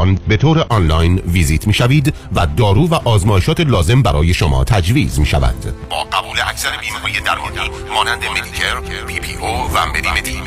زبان 0.00 0.18
به 0.28 0.36
طور 0.36 0.66
آنلاین 0.68 1.18
ویزیت 1.18 1.66
می 1.66 1.74
شوید 1.74 2.14
و 2.34 2.46
دارو 2.56 2.88
و 2.88 2.94
آزمایشات 2.94 3.60
لازم 3.60 4.02
برای 4.02 4.34
شما 4.34 4.64
تجویز 4.64 5.18
می 5.18 5.26
شود 5.26 5.74
با 5.90 6.04
قبول 6.04 6.36
اکثر 6.46 6.68
بیمه 6.80 6.98
های 6.98 7.12
درمانی 7.26 7.70
مانند 7.94 8.22
Medicare، 8.24 8.80
PPO 9.06 9.46
و 9.46 9.86
Medi-Medi 9.86 10.40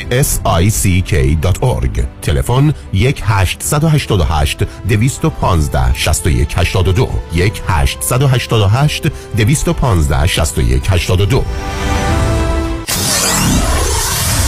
sick.org 0.69 2.03
تلفن 2.21 2.73
1 2.93 3.21
888 3.25 4.63
215 4.89 5.93
61 5.93 6.53
82 6.57 7.09
1 7.33 7.61
888 7.67 9.07
215 9.37 10.27
61 10.27 10.87
82 10.89 11.45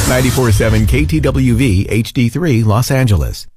947 0.10 0.86
KTWV 0.88 1.88
HD3 1.90 2.66
Los 2.66 2.92
Angeles. 2.92 3.55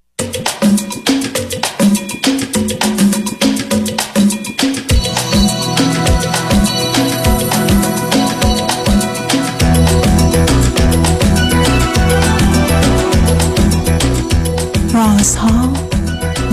رازها 15.28 15.72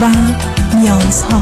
و 0.01 0.05
نیازها 0.75 1.41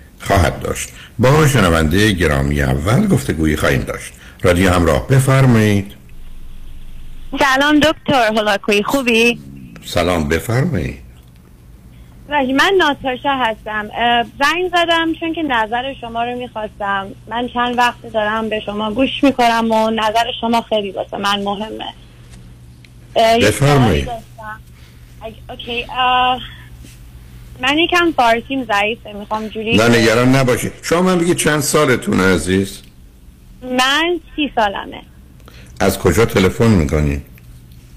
خواهد 0.21 0.59
داشت. 0.59 0.89
با 1.19 1.47
شنونده 1.47 2.11
گرامی 2.11 2.61
اول 2.61 3.07
گفتگویی 3.07 3.55
خواهیم 3.55 3.81
داشت. 3.81 4.13
رادیو 4.41 4.69
همراه 4.71 5.07
بفرمایید. 5.07 5.95
سلام 7.39 7.79
دکتر 7.79 8.27
هلاکوی 8.37 8.83
خوبی؟ 8.83 9.39
سلام 9.85 10.29
بفرمایید. 10.29 11.01
من 12.29 12.73
ناتاشا 12.77 13.29
هستم. 13.29 13.89
زنگ 14.39 14.69
زدم 14.71 15.13
چون 15.19 15.33
که 15.33 15.43
نظر 15.43 15.93
شما 16.01 16.23
رو 16.23 16.37
می‌خواستم. 16.37 17.07
من 17.27 17.47
چند 17.47 17.77
وقت 17.77 18.11
دارم 18.13 18.49
به 18.49 18.59
شما 18.59 18.91
گوش 18.91 19.23
می‌کنم 19.23 19.71
و 19.71 19.89
نظر 19.89 20.31
شما 20.41 20.61
خیلی 20.61 20.91
واسه 20.91 21.17
من 21.17 21.43
مهمه. 21.43 21.93
بفرمایید. 23.15 24.09
اوکی 25.49 25.85
من 27.61 27.77
یکم 27.77 28.11
فارسیم 28.17 28.65
ضعیفه 28.65 29.13
می‌خوام 29.13 29.47
جوری 29.47 29.77
نه 29.77 29.87
نگران 29.87 30.35
نباشید 30.35 30.71
شما 30.81 31.01
من 31.01 31.17
بگید 31.17 31.37
چند 31.37 31.59
سالتونه 31.59 32.23
عزیز 32.23 32.81
من 33.61 34.19
سی 34.35 34.51
سالمه 34.55 35.01
از 35.79 35.99
کجا 35.99 36.25
تلفن 36.25 36.67
می‌کنی؟ 36.67 37.21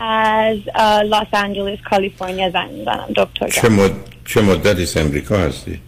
از 0.01 0.59
لس 1.05 1.27
آنجلس 1.33 1.79
کالیفرنیا 1.91 2.51
زنگ 2.51 2.71
می‌زنم 2.71 3.07
دکتر 3.17 3.49
چه, 3.49 3.69
مد... 3.69 3.91
چه 4.27 4.41
مدتی 4.43 5.01
امریکا 5.01 5.37
هستی؟ 5.37 5.81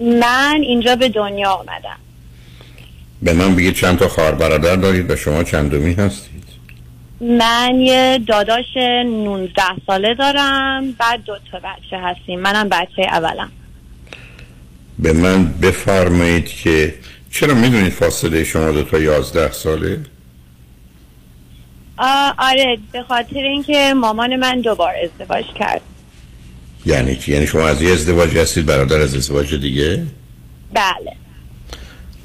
من 0.00 0.58
اینجا 0.62 0.96
به 0.96 1.08
دنیا 1.08 1.50
آمدم 1.50 1.98
به 3.22 3.32
من 3.32 3.54
بگید 3.56 3.74
چند 3.74 3.98
تا 3.98 4.08
خواهر 4.08 4.32
برادر 4.32 4.76
دارید 4.76 5.10
و 5.10 5.16
شما 5.16 5.44
چندمی 5.44 5.92
هستید؟ 5.92 6.43
من 7.24 7.80
یه 7.80 8.20
داداش 8.26 8.76
19 8.76 9.62
ساله 9.86 10.14
دارم 10.14 10.92
بعد 10.92 11.24
دو 11.24 11.36
تا 11.52 11.58
بچه 11.58 11.98
هستیم 11.98 12.40
منم 12.40 12.68
بچه 12.68 13.02
اولم 13.02 13.50
به 14.98 15.12
من 15.12 15.44
بفرمایید 15.44 16.46
که 16.46 16.94
چرا 17.30 17.54
می‌دونید 17.54 17.92
فاصله 17.92 18.44
شما 18.44 18.70
دو 18.70 18.82
تا 18.82 18.98
11 18.98 19.52
ساله؟ 19.52 20.00
آره 22.38 22.78
به 22.92 23.02
خاطر 23.02 23.38
اینکه 23.38 23.94
مامان 23.94 24.36
من 24.36 24.60
دوبار 24.60 24.94
ازدواج 25.04 25.44
کرد 25.58 25.80
یعنی 26.86 27.16
چی؟ 27.16 27.32
یعنی 27.32 27.46
شما 27.46 27.68
از 27.68 27.82
یه 27.82 27.92
ازدواج 27.92 28.36
هستید 28.36 28.66
برادر 28.66 29.00
از 29.00 29.14
ازدواج 29.14 29.54
دیگه؟ 29.54 30.06
بله 30.72 31.12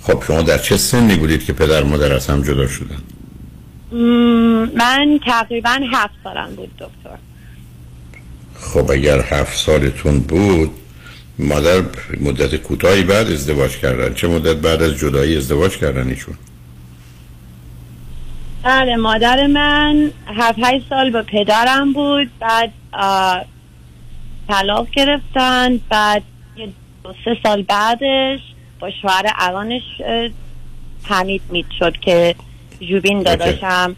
خب 0.04 0.24
شما 0.28 0.42
در 0.42 0.58
چه 0.58 0.78
سنی 0.78 1.16
بودید 1.16 1.46
که 1.46 1.54
پدر 1.54 1.84
مادر 1.84 2.14
از 2.14 2.28
هم 2.28 2.44
جدا 2.44 2.68
شدن؟ 2.68 3.02
من 3.92 5.20
تقریبا 5.26 5.80
هفت 5.92 6.14
سالم 6.24 6.56
بود 6.56 6.72
دکتر. 6.78 7.18
خب 8.56 8.92
اگر 8.92 9.20
هفت 9.22 9.58
سالتون 9.58 10.20
بود 10.20 10.72
مادر 11.40 11.84
مدت 12.22 12.56
کوتاهی 12.56 13.04
بعد 13.04 13.28
ازدواج 13.28 13.78
کردن. 13.78 14.14
چه 14.14 14.28
مدت 14.28 14.56
بعد 14.56 14.82
از 14.82 14.98
جدایی 14.98 15.38
ازدواج 15.38 15.78
کردن 15.78 16.08
ایشون؟ 16.08 16.36
بله 18.64 18.96
مادر 18.96 19.48
من 19.48 20.12
هفت 20.28 20.60
هشت 20.64 20.90
سال 20.90 21.12
با 21.12 21.24
پدرم 21.24 21.94
بود 21.94 22.32
بعد 22.40 22.72
طلاق 24.48 24.90
گرفتن 24.92 25.78
بعد 25.90 26.24
دو 27.04 27.14
سه 27.26 27.38
سال 27.44 27.64
بعدش 27.64 28.40
با 28.80 28.92
شوهر 29.02 29.34
الانش 29.36 29.82
حمید 31.04 31.42
مید 31.50 31.66
شد 31.80 31.98
که 31.98 32.36
جوبین 32.82 33.24
داداشم. 33.24 33.96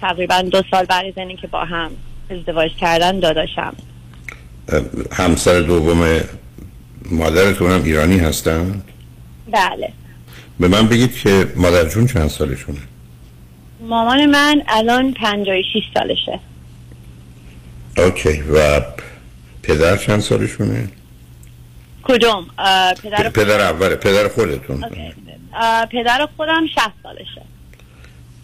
تقریبا 0.00 0.42
دو 0.42 0.62
سال 0.70 0.84
بعد 0.84 1.06
از 1.06 1.28
که 1.40 1.46
با 1.46 1.64
هم 1.64 1.90
ازدواج 2.30 2.70
کردن 2.80 3.20
داداشم. 3.20 3.76
همسر 5.12 5.60
دوم 5.60 6.20
مادرتون 7.10 7.70
هم 7.70 7.84
ایرانی 7.84 8.18
هستن؟ 8.18 8.82
بله. 9.52 9.92
به 10.60 10.68
من 10.68 10.88
بگید 10.88 11.14
که 11.14 11.52
مادرجون 11.56 12.06
چند 12.06 12.28
سالشونه؟ 12.28 12.78
مامان 13.80 14.26
من 14.26 14.62
الان 14.68 15.12
56 15.14 15.82
سالشه. 15.94 16.40
اوکی. 17.98 18.42
و 18.42 18.80
پدر 19.62 19.96
چند 19.96 20.20
سالشونه؟ 20.20 20.88
کدوم؟ 22.02 22.46
پدر, 23.02 23.28
پدر 23.28 23.60
اوله 23.70 23.96
پدر 23.96 24.28
خودتون. 24.28 24.84
پدر 25.90 26.28
خودم 26.36 26.66
60 26.66 26.92
سالشه. 27.02 27.42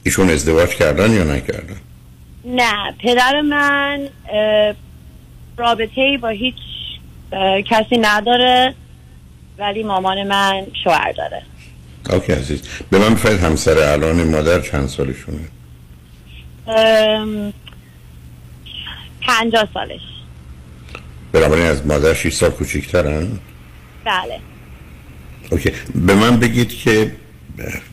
ایشون 0.04 0.30
ازدواج 0.30 0.68
کردن 0.68 1.10
یا 1.10 1.24
نکردن؟ 1.24 1.76
نه 2.44 2.94
پدر 2.98 3.40
من 3.40 4.08
رابطه 5.56 6.18
با 6.22 6.28
هیچ 6.28 6.54
کسی 7.70 7.98
نداره 8.00 8.74
ولی 9.58 9.82
مامان 9.82 10.22
من 10.22 10.66
شوهر 10.84 11.12
داره. 11.12 11.42
اوکی 12.10 12.32
عزیز. 12.32 12.62
به 12.90 12.98
من 12.98 13.14
بفرد 13.14 13.40
همسر 13.40 13.78
الان 13.78 14.24
مادر 14.24 14.60
چند 14.60 14.88
سالشونه؟ 14.88 15.38
پنجاه 19.26 19.68
سالش. 19.74 20.00
بنابراین 21.32 21.66
از 21.66 21.86
مادر 21.86 22.14
6 22.14 22.32
سال 22.32 22.50
کوچیکترن؟ 22.50 23.28
بله. 24.04 24.40
اوکی. 25.50 25.72
به 25.94 26.14
من 26.14 26.40
بگید 26.40 26.78
که 26.78 27.12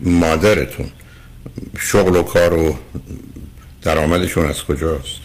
مادرتون 0.02 0.92
شغل 1.80 2.16
و 2.16 2.24
کار 2.24 2.54
و 2.54 2.76
درآمدشون 3.82 4.46
از 4.46 4.64
کجاست؟ 4.64 5.22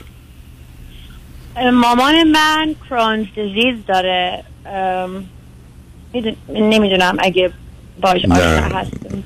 مامان 1.73 2.23
من 2.23 2.75
کرونز 2.91 3.27
دیزیز 3.35 3.75
داره. 3.87 4.45
نمی‌دونم 6.49 7.17
اگه 7.19 7.51
باش. 8.01 8.25
آشنا 8.25 8.35
هستم. 8.35 9.25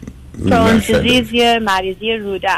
کرونز. 0.50 0.90
دیزیز 0.90 1.32
یه 1.32 1.58
مریضی 1.58 2.12
روده. 2.12 2.48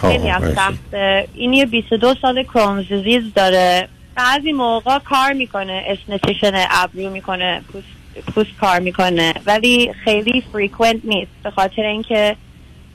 خیلی 0.00 0.28
هم. 0.28 0.54
سخته. 0.54 1.28
این 1.34 1.52
یه 1.52 1.66
22 1.66 2.14
سال 2.22 2.42
Crohn's 2.42 2.86
disease 2.88 3.34
داره. 3.34 3.88
بعضی 4.14 4.52
موقع 4.52 4.98
کار 4.98 5.32
می‌کنه 5.32 5.84
esthetician 5.86 6.64
ابرو 6.70 7.10
می‌کنه 7.10 7.62
پوست, 7.72 7.86
پوست 8.34 8.50
کار 8.60 8.80
می‌کنه 8.80 9.34
ولی 9.46 9.92
خیلی 10.04 10.44
frequent 10.52 11.00
نیست. 11.04 11.30
به 11.42 11.50
خاطر 11.50 11.82
اینکه 11.82 12.36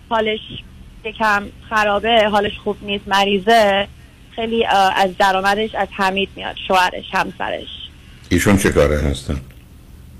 حالش 0.09 0.39
یکم 1.05 1.43
خرابه 1.69 2.29
حالش 2.31 2.57
خوب 2.63 2.77
نیست 2.81 3.07
مریضه. 3.07 3.87
خیلی 4.35 4.65
از 4.95 5.17
درآمدش 5.17 5.75
از 5.75 5.87
حمید 5.91 6.29
میاد 6.35 6.55
شوهرش 6.67 7.05
همسرش. 7.13 7.67
ایشون 8.29 8.57
چه 8.57 8.69
کاره 8.69 9.01
هستن؟ 9.01 9.41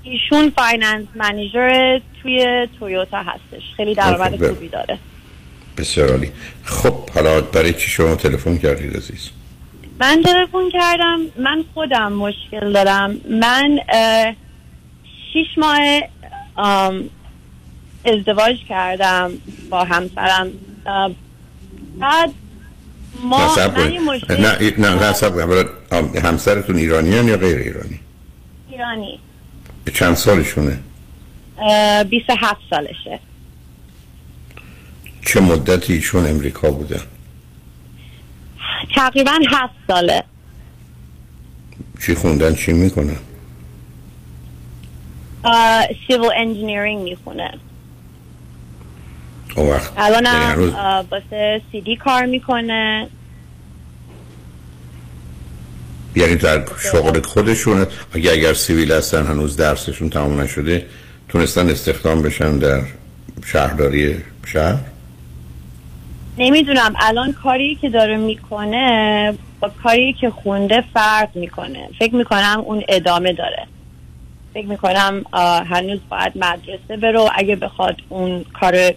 ایشون 0.02 0.50
finance 0.50 1.06
manager 1.14 1.98
توی 2.22 2.68
تویوتا 2.78 3.22
هستش. 3.22 3.62
خیلی 3.76 3.94
درآمد 3.94 4.46
خوبی 4.48 4.68
داره. 4.68 4.98
بسیار 5.78 6.10
عالی. 6.10 6.32
خب 6.64 7.10
حالا 7.10 7.40
برای 7.40 7.72
چی 7.72 7.90
شما 7.90 8.14
تلفن 8.14 8.58
کردید 8.58 8.96
عزیز؟ 8.96 9.30
من 10.00 10.22
تلفن 10.22 10.70
کردم. 10.72 11.20
من 11.36 11.64
خودم 11.74 12.12
مشکل 12.12 12.72
دارم. 12.72 13.16
من 13.30 13.78
شیش 15.32 15.46
ماه 15.56 16.00
ازدواج 18.06 18.56
کردم 18.68 19.32
با 19.70 19.84
همسرم. 19.84 20.52
بعد 22.00 22.30
ما 23.22 23.56
نه 24.28 24.70
نه 24.78 24.78
نه 24.78 25.64
نه 25.92 26.20
همسرتون 26.20 26.76
ایرانی 26.76 27.08
یا 27.08 27.36
غیر 27.36 27.56
ایرانی؟ 27.56 28.00
ایرانی. 28.70 29.20
چند 29.94 30.14
سالشونه؟ 30.14 30.78
اه، 31.58 32.04
27 32.04 32.60
سالشه. 32.70 33.20
چه 35.26 35.40
مدتی 35.40 35.92
ایشون 35.92 36.26
امریکا 36.26 36.70
بودن 36.70 37.02
تقریبا 38.94 39.38
هفت 39.50 39.74
ساله. 39.88 40.24
چی 42.06 42.14
خوندن؟ 42.14 42.54
چی 42.54 42.72
می‌کنن؟ 42.72 43.16
civil 46.06 46.30
engineering 46.36 47.02
می‌خونه. 47.02 47.54
وقت 49.62 49.92
الان 49.96 50.24
یعنی 50.24 50.44
هنوز. 50.44 50.72
هم 50.72 51.06
واسه 51.10 51.62
city 51.72 51.96
کار 51.96 52.26
می‌کنه. 52.26 53.08
یعنی 56.16 56.36
در 56.36 56.64
شغل 56.92 57.22
خودشون 57.22 57.86
اگه 58.12 58.32
اگر 58.32 58.54
سیویل 58.54 58.92
هستن 58.92 59.26
هنوز 59.26 59.56
درسشون 59.56 60.10
تمام 60.10 60.40
نشده 60.40 60.86
تونستن 61.28 61.70
استخدام 61.70 62.22
بشن 62.22 62.58
در 62.58 62.82
شهرداری 63.46 64.16
شهر؟ 64.46 64.78
نمی‌دونم. 66.38 66.94
الان 66.98 67.32
کاری 67.32 67.74
که 67.74 67.88
داره 67.88 68.16
می‌کنه 68.16 69.34
با 69.60 69.70
کاری 69.82 70.12
که 70.12 70.30
خونده 70.30 70.84
فرق 70.94 71.28
می‌کنه. 71.34 71.88
فکر 71.98 72.14
می‌کنم 72.14 72.62
اون 72.66 72.82
ادامه 72.88 73.32
داره. 73.32 73.66
فکر 74.54 74.66
می‌کنم 74.66 75.24
هنوز 75.70 75.98
باید 76.08 76.32
مدرسه 76.36 76.96
بره 76.96 77.18
و 77.18 77.28
اگه 77.34 77.56
بخواد 77.56 77.96
اون 78.08 78.44
کار 78.60 78.94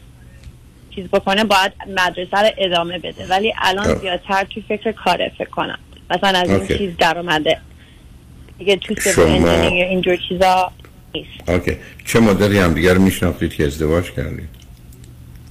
چیز 0.96 1.08
بکنه 1.08 1.44
باید 1.44 1.72
مدرسه 1.88 2.38
رو 2.38 2.50
ادامه 2.58 3.00
بده. 3.00 3.28
ولی 3.30 3.54
الان. 3.62 3.96
زیادتر 4.00 4.44
تو 4.44 4.62
فکر 4.68 4.92
کاره 4.92 5.32
فکر 5.38 5.50
کنم. 5.50 5.80
مثلا 6.10 6.40
از 6.40 6.50
این. 6.50 6.78
چیز 6.78 6.98
در 6.98 7.18
اومده 7.18 7.58
دیگه 8.60 8.76
تو 8.76 8.96
شما- 8.96 9.52
اینجور 9.52 10.18
چیزا 10.30 10.72
نیست. 11.14 11.50
اوکی. 11.50 11.78
چه 12.06 12.20
مدتی 12.20 12.58
هم 12.60 12.74
دیگر 12.74 12.98
میشناختید 12.98 13.54
که 13.54 13.66
ازدواج 13.66 14.12
کردید؟ 14.12 14.50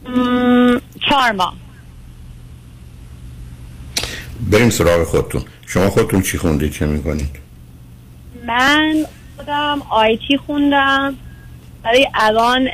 مم، 0.08 0.80
چهار 1.08 1.32
ماه. 1.32 1.54
بریم 4.50 4.70
سراغ 4.70 5.04
خودتون. 5.04 5.42
شما 5.66 5.90
خودتون 5.90 6.22
چی 6.22 6.38
خوندید 6.38 6.72
چه 6.72 6.86
می‌کنید؟ 6.86 7.36
من 8.46 8.94
خودم 9.36 9.82
آیتی 9.90 10.36
خوندم. 10.36 11.14
ولی 11.84 12.08
الان 12.14 12.68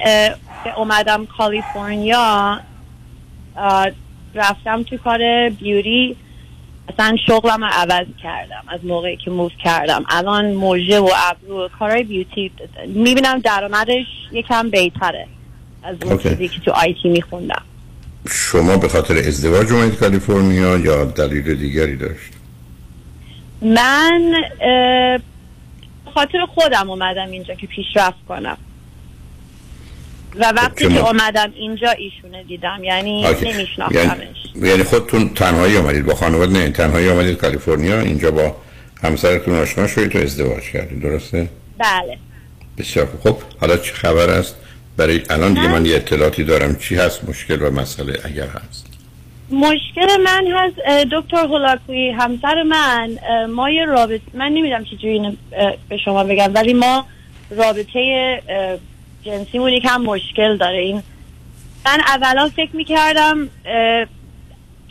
که 0.64 0.78
اومدم 0.78 1.26
کالیفرنیا 1.26 2.60
رفتم 4.34 4.82
تو 4.82 4.96
کار 4.96 5.48
بیوری 5.48 6.16
اصلا 6.88 7.16
شغلم 7.26 7.64
رو 7.64 7.70
عوض 7.72 8.06
کردم 8.22 8.64
از 8.68 8.80
موقعی 8.84 9.16
که 9.16 9.30
موف 9.30 9.52
کردم. 9.64 10.04
الان 10.08 10.52
موژه 10.52 10.98
و 10.98 11.10
ابرو 11.16 11.64
و 11.64 11.68
کارهای 11.68 12.02
بیوتی 12.02 12.50
می‌بینم 12.86 13.38
درآمدش 13.38 14.06
یکم 14.32 14.70
بیتره 14.70 15.26
از 15.82 15.96
اون 16.02 16.12
اوکی. 16.12 16.28
چیزی 16.28 16.48
که 16.48 16.60
تو 16.60 16.70
آیتی 16.70 17.08
میخوندم. 17.08 17.62
شما 18.30 18.76
به 18.76 18.88
خاطر 18.88 19.16
ازدواج 19.16 19.72
اومدید 19.72 19.98
کالیفرنیا 19.98 20.78
یا 20.78 21.04
دلیل 21.04 21.54
دیگری 21.54 21.96
داشت؟ 21.96 22.32
من 23.62 24.32
خاطر 26.14 26.38
خودم 26.54 26.90
اومدم 26.90 27.30
اینجا 27.30 27.54
که 27.54 27.66
پیشرفت 27.66 28.26
کنم. 28.28 28.56
و 30.36 30.52
وقتی 30.56 30.88
که 30.88 31.08
اومدم 31.08 31.52
اینجا 31.56 31.90
ایشونه 31.90 32.42
دیدم. 32.42 32.84
یعنی. 32.84 33.26
نمیشناختمش. 33.42 34.26
یعنی, 34.54 34.68
یعنی 34.68 34.82
خودتون 34.82 35.28
تنهایی 35.28 35.76
آمدید 35.76 36.06
با 36.06 36.14
خانواده 36.14 36.52
نه 36.52 36.70
تنهایی 36.70 37.08
آمدید 37.08 37.36
کالیفرنیا 37.36 38.00
اینجا 38.00 38.30
با 38.30 38.56
همسرتون 39.02 39.54
آشنا 39.54 39.86
شدید 39.86 40.16
و 40.16 40.18
ازدواج 40.18 40.62
کردید. 40.62 41.02
درسته؟ 41.02 41.48
بله. 41.78 42.18
بسیار 42.78 43.06
خوب. 43.06 43.32
خب 43.32 43.42
حالا 43.60 43.76
چه 43.76 43.92
خبر 43.92 44.30
است؟ 44.30 44.56
برای 44.96 45.22
الان 45.30 45.54
دیگه 45.54 45.68
من 45.68 45.86
یه 45.86 45.96
اطلاعاتی 45.96 46.44
دارم. 46.44 46.76
چی 46.76 46.94
هست 46.94 47.28
مشکل 47.28 47.62
و 47.62 47.70
مسئله 47.70 48.18
اگر 48.24 48.46
هست؟ 48.46 48.86
مشکل 49.50 50.20
من 50.24 50.44
هست 50.54 50.76
دکتر 51.12 51.36
هولاکوی 51.36 52.10
همسر 52.10 52.62
من. 52.62 53.18
ما 53.46 53.70
یه 53.70 53.84
رابطه 53.84 54.22
من 54.34 54.48
نمی‌دونم 54.48 54.84
چجوری 54.84 55.08
اینو 55.08 55.32
اه، 55.52 55.74
به 55.88 55.96
شما 55.96 56.24
بگم 56.24 56.50
ولی 56.54 56.74
ما 56.74 57.06
رابطه 57.50 58.42
جنسیمون 59.24 59.72
یکم 59.72 60.00
مشکل 60.00 60.56
داره. 60.56 60.78
این 60.78 61.02
من 61.86 62.00
اولا 62.06 62.50
فکر 62.56 62.76
می‌کردم 62.76 63.48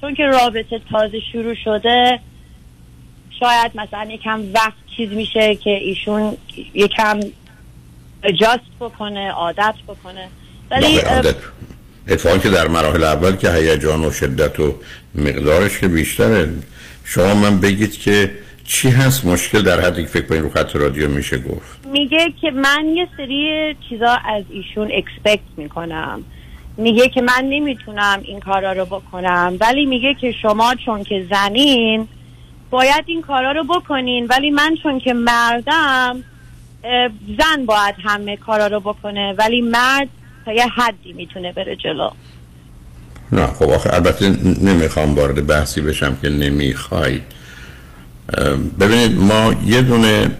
چون 0.01 0.15
که 0.15 0.23
رابطه 0.23 0.81
تازه 0.91 1.19
شروع 1.31 1.55
شده 1.63 2.19
شاید 3.39 3.71
مثلا 3.75 4.11
یکم 4.11 4.41
وقت 4.53 4.73
چیز 4.97 5.09
میشه 5.09 5.55
که 5.55 5.69
ایشون 5.69 6.37
یکم 6.73 7.19
اجاست 8.23 8.71
بکنه 8.79 9.31
عادت 9.31 9.75
بکنه. 9.87 10.27
ولی 10.71 10.99
عادت. 10.99 11.35
اتفاقی 12.07 12.39
که 12.39 12.49
در 12.49 12.67
مراحل 12.67 13.03
اول 13.03 13.35
که 13.35 13.51
هیجان 13.51 14.05
و 14.05 14.11
شدت 14.11 14.59
و 14.59 14.75
مقدارش 15.15 15.79
که 15.79 15.87
بیشتره. 15.87 16.49
شما 17.05 17.33
من 17.33 17.59
بگید 17.59 17.97
که 17.97 18.31
چی 18.65 18.89
هست 18.89 19.25
مشکل 19.25 19.61
در 19.61 19.79
حدی 19.81 20.01
که 20.01 20.07
فکر 20.07 20.25
کنید 20.25 20.41
رو 20.41 20.49
خط 20.49 20.75
رادیو 20.75 21.09
میشه 21.09 21.37
گفت؟ 21.37 21.85
میگه 21.85 22.33
که 22.41 22.51
من 22.51 22.85
یه 22.95 23.07
سری 23.17 23.75
چیزا 23.89 24.17
از 24.25 24.43
ایشون 24.49 24.91
اکسپکت 24.93 25.43
می‌کنم. 25.57 26.23
میگه 26.77 27.09
که 27.09 27.21
من 27.21 27.43
نمی‌تونم 27.49 28.19
این 28.23 28.39
کارا 28.39 28.71
رو 28.71 28.85
بکنم 28.85 29.57
ولی 29.59 29.85
میگه 29.85 30.13
که 30.13 30.31
شما 30.41 30.75
چون 30.85 31.03
که 31.03 31.27
زنین 31.31 32.07
باید 32.69 33.03
این 33.05 33.21
کارا 33.21 33.51
رو 33.51 33.63
بکنین. 33.63 34.27
ولی 34.27 34.49
من 34.49 34.75
چون 34.83 34.99
که 34.99 35.13
مردم 35.13 36.23
زن 37.37 37.65
باید 37.65 37.95
همه 38.03 38.37
کارا 38.37 38.67
رو 38.67 38.79
بکنه. 38.79 39.33
ولی 39.37 39.61
مرد 39.61 40.07
تا 40.45 40.53
یه 40.53 40.67
حدی 40.67 41.13
می‌تونه 41.13 41.51
بره 41.51 41.75
جلو. 41.75 42.09
نه 43.31 43.47
خب 43.47 43.69
آخه 43.69 43.93
البته 43.93 44.29
نمی‌خوام 44.61 45.15
وارد 45.15 45.47
بحثی 45.47 45.81
بشم 45.81 46.17
که 46.21 46.29
نمی‌خواید 46.29 47.23
ببینید 48.79 49.17
ما 49.19 49.55
یه 49.65 49.81
دونه 49.81 50.31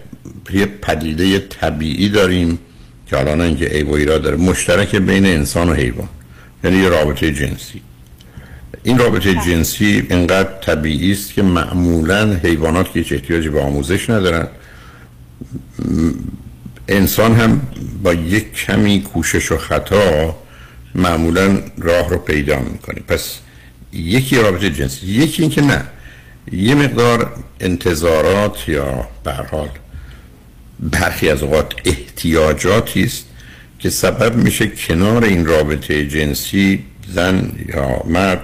یه 0.53 0.65
پدیده 0.65 1.39
طبیعی 1.39 2.09
داریم 2.09 2.59
که 3.07 3.19
الان 3.19 3.41
اینکه 3.41 3.65
عیب 3.65 3.89
و 3.89 3.93
ایراد 3.93 4.21
داره 4.21 4.37
مشترک 4.37 4.95
بین 4.95 5.25
انسان 5.25 5.69
و 5.69 5.73
حیوان 5.73 6.09
یعنی 6.63 6.77
یه 6.77 6.89
رابطه 6.89 7.31
جنسی. 7.31 7.81
این 8.83 8.97
رابطه 8.97 9.33
جنسی 9.33 10.07
اینقدر 10.09 10.49
طبیعی 10.61 11.11
است 11.11 11.33
که 11.33 11.41
معمولا 11.41 12.33
حیوانات 12.33 12.93
که 12.93 12.99
هیچ 12.99 13.13
احتیاجی 13.13 13.49
به 13.49 13.61
آموزش 13.61 14.09
ندارن 14.09 14.47
انسان 16.87 17.35
هم 17.35 17.61
با 18.03 18.13
یک 18.13 18.53
کمی 18.53 19.01
کوشش 19.01 19.51
و 19.51 19.57
خطا 19.57 20.35
معمولا 20.95 21.61
راه 21.77 22.09
رو 22.09 22.17
پیدا 22.17 22.59
می‌کنه. 22.59 23.01
پس 23.07 23.39
یکی 23.93 24.35
رابطه 24.37 24.69
جنسی 24.69 25.07
یکی 25.07 25.41
اینکه 25.41 25.61
نه. 25.61 25.83
یه 26.51 26.75
مقدار 26.75 27.43
انتظارات 27.59 28.69
یا 28.69 29.07
به 29.23 29.33
هر 29.33 29.43
حال 29.43 29.69
برخی 30.79 31.29
از 31.29 31.43
اوقات 31.43 31.73
احتیاجاتی 31.85 33.03
است 33.03 33.25
که 33.79 33.89
سبب 33.89 34.35
میشه 34.35 34.67
کنار 34.67 35.23
این 35.23 35.45
رابطه 35.45 36.07
جنسی 36.07 36.83
زن 37.07 37.51
یا 37.67 38.03
مرد 38.05 38.43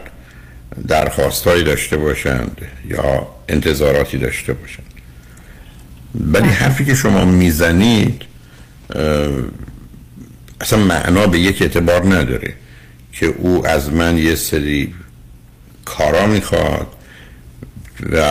درخواستهایی 0.88 1.64
داشته 1.64 1.98
باشند 1.98 2.62
یا 2.88 3.28
انتظاراتی 3.50 4.18
داشته 4.18 4.54
باشند. 4.54 4.86
ولی 6.16 6.50
حرفی 6.50 6.86
که 6.86 6.96
شما 6.96 7.26
می‌زنید 7.26 8.22
اصلا 10.62 10.80
معنا 10.80 11.28
به 11.28 11.40
یک 11.40 11.62
اعتبار 11.62 12.16
نداره 12.16 12.54
که 13.14 13.26
او 13.26 13.68
از 13.68 13.90
من 13.94 14.18
یه 14.18 14.36
سری 14.36 14.94
کارا 15.86 16.28
می‌خواد 16.28 16.88
و 18.12 18.22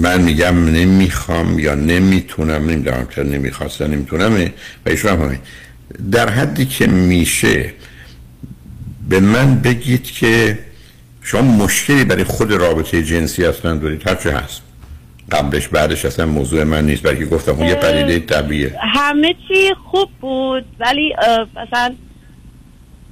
من 0.00 0.22
میگم 0.22 0.64
نمی‌خوام 0.64 1.58
یا 1.58 1.74
نمی‌تونم 1.74 2.70
نمی‌دونم 2.70 3.06
چرا 3.14 3.24
نمی‌خواست 3.24 3.80
یا 3.80 3.86
نمی‌تونم 3.86 4.50
و 4.86 4.88
ایشون 4.88 5.10
هم 5.10 5.38
در 6.12 6.28
حدی 6.28 6.66
که 6.66 6.86
میشه 6.86 7.72
به 9.08 9.20
من 9.20 9.60
بگید 9.60 10.04
که 10.04 10.58
شما 11.22 11.64
مشکلی 11.64 12.04
برای 12.04 12.24
خود 12.24 12.52
رابطه 12.52 13.02
جنسی 13.02 13.44
اصلا 13.44 13.74
دارید. 13.74 14.08
هرچه 14.08 14.32
هست. 14.32 14.62
قبلش 15.32 15.68
بعدش 15.68 16.04
اصلا 16.04 16.26
موضوع 16.26 16.64
من 16.64 16.86
نیست 16.86 17.02
بلکه 17.02 17.26
گفتم 17.26 17.52
اون 17.52 17.66
یه 17.66 17.74
پدیده 17.74 18.18
طبیعیه. 18.18 18.76
همه 18.94 19.34
چی 19.48 19.74
خوب 19.90 20.08
بود 20.20 20.64
ولی 20.80 21.14
مثلا 21.56 21.94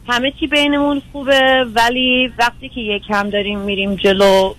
همه 0.09 0.33
چی 0.41 0.47
بینمون 0.47 1.03
خوبه 1.13 1.67
ولی 1.75 2.33
وقتی 2.39 2.69
که 2.69 2.81
یک 2.81 3.03
کم 3.09 3.31
داریم 3.31 3.59
میریم 3.59 3.95
جلو 3.95 4.55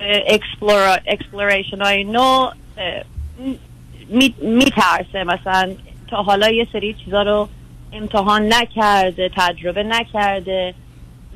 exploration 0.00 1.80
های 1.80 2.04
نو 2.04 2.50
میترسه 4.42 5.24
مثلا 5.26 5.72
تا 6.10 6.22
حالا 6.22 6.50
یه 6.50 6.66
سری 6.72 6.96
چیزا 7.04 7.22
رو 7.22 7.48
امتحان 7.92 8.52
نکرده 8.52 9.30
تجربه 9.36 9.82
نکرده 9.82 10.74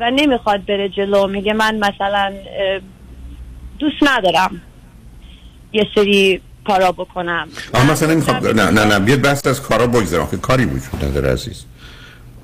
و 0.00 0.10
نمی‌خواد 0.10 0.66
بره 0.66 0.88
جلو. 0.88 1.26
میگه 1.26 1.52
من 1.52 1.76
مثلا 1.78 2.32
دوست 3.78 3.96
ندارم 4.02 4.60
یه 5.72 5.86
سری 5.94 6.40
کارا 6.66 6.92
بکنم. 6.92 7.48
آه 7.74 7.90
مثلا 7.90 8.12
نمی‌خواد 8.12 8.46
نه 8.46 8.70
نه 8.70 8.84
نه 8.84 8.98
بیاد 8.98 9.20
بحث 9.20 9.46
از 9.46 9.62
کارا 9.62 9.86
بگذارم. 9.86 10.26
که 10.30 10.36
کاری 10.36 10.64
وجود 10.64 11.04
نداره 11.04 11.32
عزیز. 11.32 11.64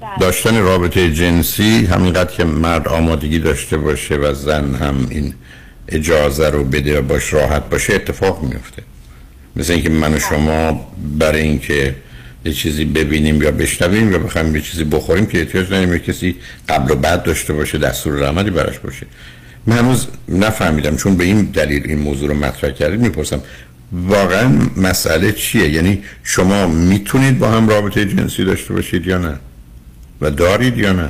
بله. 0.00 0.10
داشتن 0.20 0.62
رابطه 0.62 1.12
جنسی 1.12 1.86
همینقدر 1.86 2.36
که 2.36 2.44
مرد 2.44 2.88
آمادگی 2.88 3.38
داشته 3.38 3.76
باشه 3.76 4.16
و 4.16 4.34
زن 4.34 4.74
هم 4.74 5.06
این 5.10 5.34
اجازه 5.88 6.50
رو 6.50 6.64
بده 6.64 6.98
و 6.98 7.02
باش 7.02 7.32
راحت 7.32 7.70
باشه 7.70 7.94
اتفاق 7.94 8.42
میفته 8.42 8.82
مثل 9.56 9.72
اینکه 9.72 9.90
من 9.90 10.14
و. 10.14 10.18
شما 10.18 10.88
برای 11.18 11.42
اینکه 11.42 11.94
یه 12.44 12.52
چیزی 12.52 12.84
ببینیم 12.84 13.42
یا 13.42 13.50
بشنویم 13.50 14.12
یا 14.12 14.18
بخوایم 14.18 14.56
یه 14.56 14.62
چیزی 14.62 14.84
بخوریم 14.84 15.26
که 15.26 15.38
احتیاج 15.38 15.66
نداریم 15.66 15.98
کسی 15.98 16.36
قبل 16.68 16.92
و 16.92 16.94
بعد 16.94 17.22
داشته 17.22 17.52
باشه 17.52 17.78
دستور 17.78 18.26
عملی 18.28 18.50
براش 18.50 18.78
باشه. 18.78 19.06
من 19.66 19.78
هنوز 19.78 20.06
نفهمیدم 20.28 20.96
چون 20.96 21.16
به 21.16 21.24
این 21.24 21.44
دلیل 21.44 21.82
این 21.86 21.98
موضوع 21.98 22.28
رو 22.28 22.34
مطرح 22.34 22.70
کردید 22.70 23.00
می‌پرسم 23.00 23.40
واقعا 23.92 24.58
مسئله 24.76 25.32
چیه؟ 25.32 25.68
یعنی 25.68 26.02
شما 26.22 26.66
می‌تونید 26.66 27.38
با 27.38 27.50
هم 27.50 27.68
رابطه 27.68 28.04
جنسی 28.04 28.44
داشته 28.44 28.74
باشید 28.74 29.06
یا 29.06 29.18
نه؟ 29.18 29.38
و 30.20 30.30
دارید 30.30 30.78
یا 30.78 30.92
نه؟ 30.92 31.08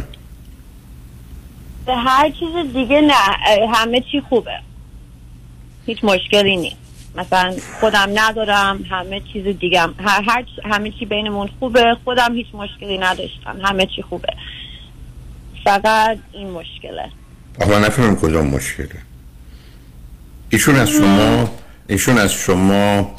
به 1.86 1.94
هر 1.94 2.30
چیز 2.30 2.72
دیگه 2.72 3.00
نه. 3.00 3.14
همه 3.74 4.00
چی 4.00 4.20
خوبه. 4.28 4.58
هیچ 5.86 6.04
مشکلی 6.04 6.56
نیست. 6.56 6.76
مثلا 7.16 7.54
خودم 7.80 8.10
ندارم 8.14 8.84
همه 8.90 9.22
چیز 9.32 9.44
دیگه 9.44 9.80
هر, 9.80 10.22
هر 10.22 10.44
همه 10.64 10.90
چی 10.90 11.04
بینمون 11.04 11.48
خوبه. 11.58 11.96
خودم 12.04 12.34
هیچ 12.34 12.46
مشکلی 12.54 12.98
نداشتم. 12.98 13.58
همه 13.62 13.86
چی 13.86 14.02
خوبه. 14.02 14.32
فقط 15.64 16.18
این 16.32 16.50
مشکله. 16.50 17.10
آقا 17.60 17.78
نفهمم 17.78 18.16
کجا 18.16 18.42
مشکله. 18.42 18.88
ایشون 20.50 20.76
از 20.76 20.90
شما 20.90 21.50
ایشون 21.88 22.18
از 22.18 22.32
شما 22.32 23.14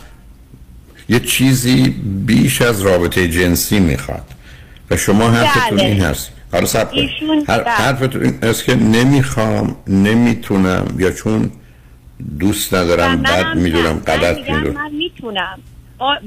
یه 1.09 1.19
چیزی 1.19 1.89
بیش 2.25 2.61
از 2.61 2.81
رابطه 2.81 3.27
جنسی 3.27 3.79
می‌خواد. 3.79 4.33
و 4.89 4.97
شما 4.97 5.29
حرفتون 5.29 5.79
این 5.79 5.97
بله. 5.97 6.07
هست. 6.07 6.31
حالا 6.51 6.65
سب 6.65 6.89
هر 7.47 7.63
بله. 7.63 7.71
حرفتون 7.71 8.39
است 8.41 8.63
که 8.63 8.75
نمی‌خوام 8.75 9.75
نمی‌تونم 9.87 10.95
یا 10.99 11.11
چون 11.11 11.51
دوست 12.39 12.73
ندارم 12.73 13.21
بد 13.21 13.55
می‌دونم 13.55 13.99
غلط 13.99 14.37
می‌دونم. 14.37 14.73
من 14.73 14.91
می‌تونم. 14.91 15.59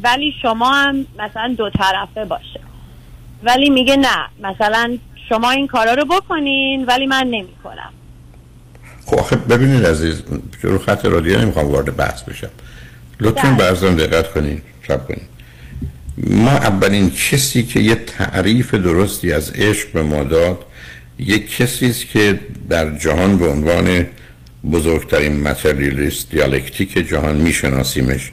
ولی 0.03 0.35
شما 0.43 0.73
هم 0.73 1.07
مثلا 1.19 1.55
دو 1.59 1.71
طرفه 1.71 2.25
باشه. 2.25 2.61
ولی 3.43 3.71
میگه 3.71 3.97
نه 3.97 4.49
مثلا 4.50 4.99
شما 5.29 5.50
این 5.50 5.67
کارا 5.67 5.95
رو 5.95 6.05
بکنین 6.05 6.85
ولی 6.85 7.07
من 7.07 7.27
نمی‌کنم. 7.27 7.93
خب 9.07 9.19
آخه 9.19 9.37
ببینید 9.37 9.87
عزیز 9.87 10.23
رو 10.62 10.79
خط 10.79 11.05
رادیو 11.05 11.41
نمی‌خوام 11.41 11.67
وارد 11.67 11.97
بحث 11.97 12.23
بشم. 12.23 12.50
لطفا 13.21 13.49
بله. 13.49 13.57
برزن 13.57 13.95
دقت 13.95 14.33
کنین 14.33 14.62
شب 14.83 15.07
کنین. 15.07 15.23
ما 16.27 16.50
اولین 16.50 17.11
کسی 17.11 17.62
که 17.62 17.81
یه 17.81 17.95
تعریف 17.95 18.75
درستی 18.75 19.33
از 19.33 19.50
عشق 19.50 19.93
به 19.93 20.03
ما 20.03 20.25
داد 20.25 20.65
یک 21.19 21.57
کسی 21.57 21.87
است 21.87 22.07
که 22.07 22.41
در 22.69 22.99
جهان 22.99 23.39
به 23.39 23.49
عنوان 23.49 24.07
بزرگترین 24.73 25.41
متریالیست 25.41 26.31
دیالکتیک 26.31 27.09
جهان 27.09 27.37
میشناسیمش 27.37 28.33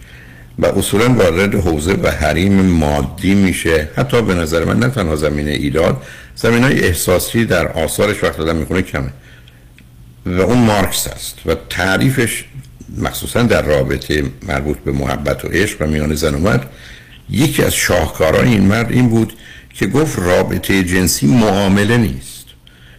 و 0.60 0.66
اصولا 0.66 1.14
وارد 1.14 1.56
حوزه 1.56 1.94
و 1.94 2.12
حریم 2.12 2.62
مادی 2.62 3.36
میشه. 3.36 3.90
حتی 3.96 4.22
به 4.22 4.34
نظر 4.34 4.66
من 4.66 4.80
نه 4.80 4.90
تنها 4.90 5.16
زمینه 5.16 5.52
ایداد 5.52 6.04
زمین 6.36 6.64
های 6.64 6.84
احساسی 6.84 7.46
در 7.46 7.68
آثارش 7.68 8.24
وقت 8.24 8.38
دادن 8.38 8.56
می‌کنه 8.56 8.82
کمه. 8.82 9.10
و 10.26 10.42
اون 10.42 10.58
مارکس 10.58 11.08
است 11.08 11.38
و 11.46 11.56
تعریفش 11.70 12.46
مخصوصا 12.98 13.44
در 13.44 13.62
رابطه 13.62 14.24
مربوط 14.48 14.78
به 14.78 14.92
محبت 14.92 15.46
و 15.46 15.48
عشق 15.48 15.82
و 15.82 15.88
میان 15.88 16.16
زن 16.16 16.36
و 16.36 16.38
مرد 16.38 16.70
یکی 17.30 17.64
از 17.64 17.74
شاهکاران 17.74 18.48
این 18.48 18.64
مرد 18.64 18.92
این 18.92 19.10
بود 19.10 19.34
که 19.74 19.88
گفت 19.88 20.20
رابطه 20.20 20.84
جنسی 20.84 21.28
معامله 21.28 21.98
نیست. 21.98 22.38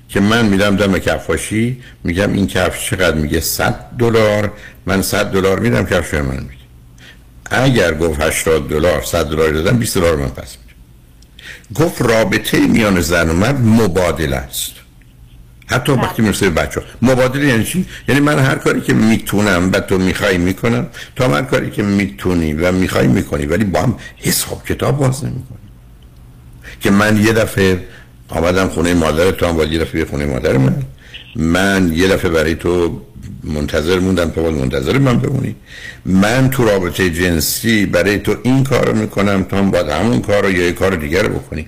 که 0.08 0.20
من 0.20 0.46
میدم 0.46 0.76
دم 0.76 0.98
کفاشی 0.98 1.82
میگم 2.04 2.32
این 2.32 2.46
کفش 2.46 2.90
چقدر 2.90 3.16
میگه؟ 3.16 3.40
100 3.40 3.74
دلار. 3.98 4.52
من 4.86 5.02
100 5.02 5.30
دلار 5.30 5.58
میدم 5.58 5.86
کفش 5.86 6.14
من 6.14 6.36
میده. 6.36 6.58
اگر 7.50 7.94
گفت 7.94 8.20
80 8.20 8.68
دلار 8.68 9.02
100 9.02 9.26
دلار 9.26 9.52
دادم 9.52 9.78
20 9.78 9.98
دلار 9.98 10.16
من 10.16 10.28
پس 10.28 10.56
میدم 10.56 11.84
گفت 11.84 12.02
رابطه 12.02 12.66
میان 12.66 13.00
زن 13.00 13.30
و 13.30 13.32
مرد 13.32 13.60
مبادله 13.60 14.36
است. 14.36 14.72
حتی 15.68 15.92
بله. 15.92 16.02
وقتی 16.02 16.22
می‌رسه 16.22 16.50
به 16.50 16.62
بچه 16.62 16.82
مبادله 17.02 17.46
یعنی 17.46 17.64
چی؟ 17.64 17.86
یعنی 18.08 18.20
من 18.20 18.38
هر 18.38 18.54
کاری 18.54 18.80
که 18.80 18.94
می‌تونم 18.94 19.70
و 19.72 19.80
تو 19.80 19.98
می‌خوای 19.98 20.38
می‌کنم 20.38 20.86
تا 21.16 21.28
هر 21.28 21.42
کاری 21.42 21.70
که 21.70 21.82
می‌تونی 21.82 22.52
و 22.52 22.72
می‌خوای 22.72 23.06
می‌کنی 23.06 23.46
ولی 23.46 23.64
با 23.64 23.82
هم 23.82 23.96
حساب 24.16 24.64
کتاب 24.64 24.98
باز 24.98 25.24
نمی‌کنی. 25.24 25.58
که 26.80 26.90
من 26.90 27.24
یه 27.24 27.32
دفعه 27.32 27.80
آمدم 28.28 28.68
خونه 28.68 28.94
مادر 28.94 29.30
تو 29.30 29.46
هم 29.46 29.56
باید 29.56 29.72
یه 29.72 29.78
دفعه 29.78 30.04
خونه 30.04 30.26
مادر 30.26 30.56
من. 30.56 30.82
من 31.36 31.92
یه 31.94 32.08
دفعه 32.08 32.30
برای 32.30 32.54
تو 32.54 33.02
منتظر 33.44 33.98
موندم 33.98 34.30
تو 34.30 34.42
باید 34.42 34.54
منتظر 34.54 34.98
من 34.98 35.18
بمونی. 35.18 35.54
من 36.06 36.50
تو 36.50 36.64
رابطه 36.64 37.10
جنسی 37.10 37.86
برای 37.86 38.18
تو 38.18 38.36
این 38.42 38.64
کار 38.64 38.86
رو 38.86 38.96
می‌کنم 38.96 39.42
تو 39.42 39.56
هم 39.56 39.70
باید 39.70 39.88
همون 39.88 40.20
کار 40.20 40.42
رو 40.42 40.50
یا 40.50 40.66
یه 40.66 40.72
کار 40.72 40.96
دیگر 40.96 41.22
رو 41.22 41.38
بکنی. 41.38 41.66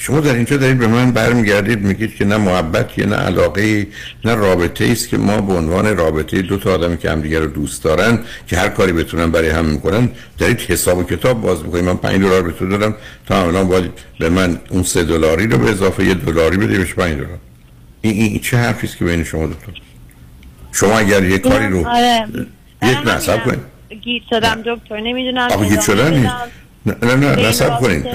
شما 0.00 0.20
در 0.20 0.34
اینجا 0.34 0.56
دارید 0.56 0.78
به 0.78 0.86
من 0.86 1.10
برمیگردید 1.10 1.82
میگید 1.82 2.16
که 2.16 2.24
نه 2.24 2.36
محبت 2.36 2.98
نه 2.98 3.16
علاقه 3.16 3.86
نه 4.24 4.34
رابطه 4.34 4.84
است 4.84 5.08
که 5.08 5.18
ما 5.18 5.40
به 5.40 5.52
عنوان 5.52 5.96
رابطه 5.96 6.42
دو 6.42 6.58
تا 6.58 6.74
آدمی 6.74 6.98
که 6.98 7.10
همدیگه 7.10 7.40
رو 7.40 7.46
دوست 7.46 7.84
دارن 7.84 8.18
که 8.46 8.56
هر 8.56 8.68
کاری 8.68 8.92
بتونن 8.92 9.30
برای 9.30 9.48
هم 9.48 9.64
می‌کنن 9.64 10.10
دارید 10.38 10.60
حساب 10.60 10.98
و 10.98 11.04
کتاب 11.04 11.42
باز 11.42 11.64
می‌کنید. 11.64 11.84
من 11.84 11.96
5 11.96 12.20
دلار 12.20 12.42
به 12.42 12.52
تو 12.52 12.68
دادم 12.68 12.94
تا 13.26 13.46
الان 13.46 13.68
باید 13.68 13.90
به 14.18 14.28
من 14.28 14.60
اون 14.70 14.82
سه 14.82 15.04
دلاری 15.04 15.46
رو 15.46 15.58
به 15.58 15.70
اضافه 15.70 16.04
یه 16.04 16.14
دلاری 16.14 16.56
بده 16.56 16.78
بهش 16.78 16.94
5 16.94 17.14
دلار. 17.14 17.38
این, 18.00 18.12
این 18.12 18.38
چه 18.38 18.56
حرفی 18.56 18.86
است 18.86 18.96
که 18.96 19.04
بین 19.04 19.24
شما 19.24 19.46
دو 19.46 19.54
تا؟ 19.54 19.72
شما 20.72 20.98
اگر 20.98 21.24
یه 21.24 21.38
کاری 21.38 21.68
رو 21.68 21.88
آره. 21.88 22.26
یک 22.82 22.98
نصب 23.06 23.44
کنید. 23.44 23.60
گیت 24.02 24.22
شدم 24.30 24.62
دکتر 24.66 25.00
نمی‌دونم 25.00 25.80
شدن 25.80 26.32
نیست 26.86 27.04
نه 27.04 27.14
نه 27.14 27.36
نه 27.36 27.48
نصب 27.48 27.80
کنید 27.80 28.06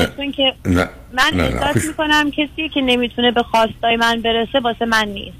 نه. 0.65 0.89
من 1.13 1.39
احساس 1.39 1.85
می‌کنم 1.85 2.31
کسی 2.31 2.69
که 2.73 2.81
نمی‌تونه 2.81 3.31
به 3.31 3.43
خواستای 3.43 3.95
من 3.95 4.21
برسه 4.21 4.59
واسه 4.59 4.85
من 4.85 5.07
نیست. 5.07 5.37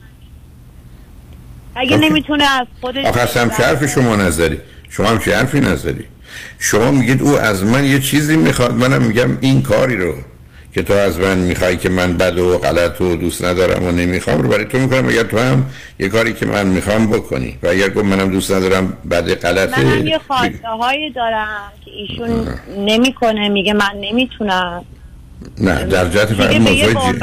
اگه 1.76 1.98
نمی‌تونه 1.98 2.44
از 2.44 2.68
خودش 2.82 3.06
آخه 3.06 3.40
هم 3.42 3.50
چه 3.50 3.64
حرفی 3.64 3.88
شما 3.88 4.16
نظری 4.16 4.58
شما 4.90 5.08
هم 5.08 5.20
چه 5.20 5.38
حرفی 5.38 5.60
نظری 5.60 6.06
شما 6.60 6.92
میگید 6.92 7.22
او 7.22 7.40
از 7.40 7.64
من 7.64 7.86
یه 7.86 8.00
چیزی 8.00 8.38
می‌خواد 8.38 8.74
منم 8.74 9.02
میگم 9.02 9.38
این 9.42 9.62
کاری 9.62 9.98
رو. 9.98 10.16
که 10.74 10.84
تو 10.84 10.94
از 10.94 11.20
من 11.20 11.38
می‌خوای 11.38 11.78
که 11.78 11.90
من 11.90 12.18
بد 12.18 12.38
و 12.38 12.58
غلط 12.58 13.02
و 13.02 13.16
دوست 13.16 13.46
ندارم 13.46 13.84
و 13.84 13.92
نمی‌خوام 13.92 14.42
رو 14.42 14.50
برای 14.50 14.66
تو 14.66 14.78
می‌کنم. 14.78 15.08
اگر 15.08 15.24
تو 15.24 15.40
هم 15.40 15.66
یه 16.00 16.10
کاری 16.10 16.34
که 16.34 16.46
من 16.46 16.68
می‌خوام 16.68 17.08
بکنی. 17.08 17.58
و 17.64 17.68
اگر 17.68 17.90
گفت 17.90 18.06
منم 18.06 18.30
دوست 18.30 18.52
ندارم 18.52 18.98
بد 19.12 19.34
غلطه 19.34 19.86
منم 19.86 20.08
یه 20.08 20.18
خواسته 20.18 20.68
هایی 20.68 21.10
دارم 21.10 21.72
که 21.86 21.92
ایشون 21.92 22.48
نمی‌کنه 22.78 23.50
میگه 23.50 23.74
من 23.74 23.92
نمی‌تونم. 24.02 24.86
نه 25.58 25.84
در 25.84 26.10
جهت 26.10 26.34
فقط 26.34 26.56
موضوع 26.56 26.94
جن... 26.94 27.20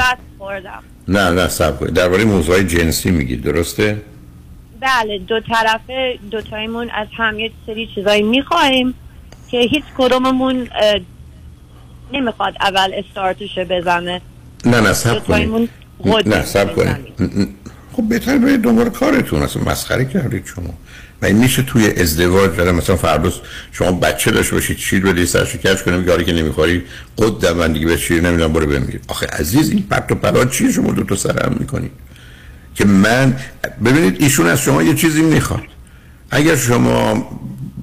نه 1.08 1.30
نه 1.30 1.48
سب 1.48 1.86
درباره 1.86 2.24
موضوع 2.24 2.62
جنسی 2.62 3.10
میگید 3.10 3.42
درسته؟ 3.42 3.96
بله 4.80 5.18
دو 5.18 5.40
طرفه 5.40 6.18
دوتایمون 6.30 6.90
از 6.90 7.06
هم 7.16 7.38
یه 7.38 7.50
سری 7.66 7.88
چیزایی 7.94 8.22
می‌خوایم 8.22 8.94
که 9.50 9.58
هیچ 9.58 9.84
کدوممون 9.98 10.68
نمی‌خواد 12.12 12.54
اول 12.60 12.90
استارتشو 12.94 13.64
بزنه. 13.64 14.20
نه 14.64 14.80
نه 14.80 14.92
سب 14.92 15.24
کنید. 15.24 15.70
نه 16.26 16.44
سب 16.44 16.74
کنید. 16.74 16.96
خب 17.92 18.02
بهتر 18.08 18.38
برید 18.38 18.62
دنبال 18.62 18.90
کارتون 18.90 19.42
اصلا 19.42 19.62
مسخره 19.62 20.04
کردید 20.04 20.46
شما. 20.46 20.74
و 21.22 21.26
این 21.26 21.36
میشه 21.36 21.62
توی 21.62 21.90
ازدواج 21.90 22.56
داره 22.56 22.72
مثلا 22.72 22.96
فردوس 22.96 23.34
شما 23.72 23.92
بچه 23.92 24.30
داشته 24.30 24.54
باشید 24.54 24.78
شیر 24.78 25.06
بدید 25.06 25.24
سرشو 25.24 25.58
کش 25.58 25.82
کنیم 25.82 26.08
یاری 26.08 26.24
که 26.24 26.32
نمی‌خوری 26.32 26.82
قد 27.18 27.46
من 27.46 27.72
دیگه 27.72 27.86
به 27.86 27.96
شیر 27.96 28.20
نمی‌دونم 28.22 28.52
برو 28.52 28.66
بمیرید 28.66 29.04
آخه 29.08 29.26
عزیز 29.26 29.70
این 29.70 29.82
پرت 29.82 30.12
و 30.12 30.14
پرات 30.14 30.50
چیه 30.50 30.72
شما 30.72 30.92
دو 30.92 31.04
تا 31.04 31.16
سرم 31.16 31.56
می‌کنید؟ 31.60 31.92
که 32.74 32.84
من 32.84 33.36
ببینید 33.84 34.22
ایشون 34.22 34.46
از 34.46 34.60
شما 34.60 34.82
یه 34.82 34.94
چیزی 34.94 35.22
می‌خواد. 35.22 35.62
اگر 36.30 36.56
شما 36.56 37.28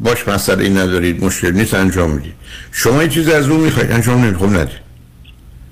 باش 0.01 0.27
مسئله 0.27 0.63
ای 0.63 0.69
ندارید 0.69 1.23
مشکل 1.23 1.51
نیست 1.51 1.73
انجام 1.73 2.11
می‌دید. 2.11 2.33
شما 2.71 3.03
یه 3.03 3.09
چیزی 3.09 3.31
از 3.31 3.49
اون 3.49 3.59
می‌خواید 3.59 3.91
انجام 3.91 4.17
نمی‌دید. 4.17 4.37
خب 4.37 4.55
ندید. 4.55 4.87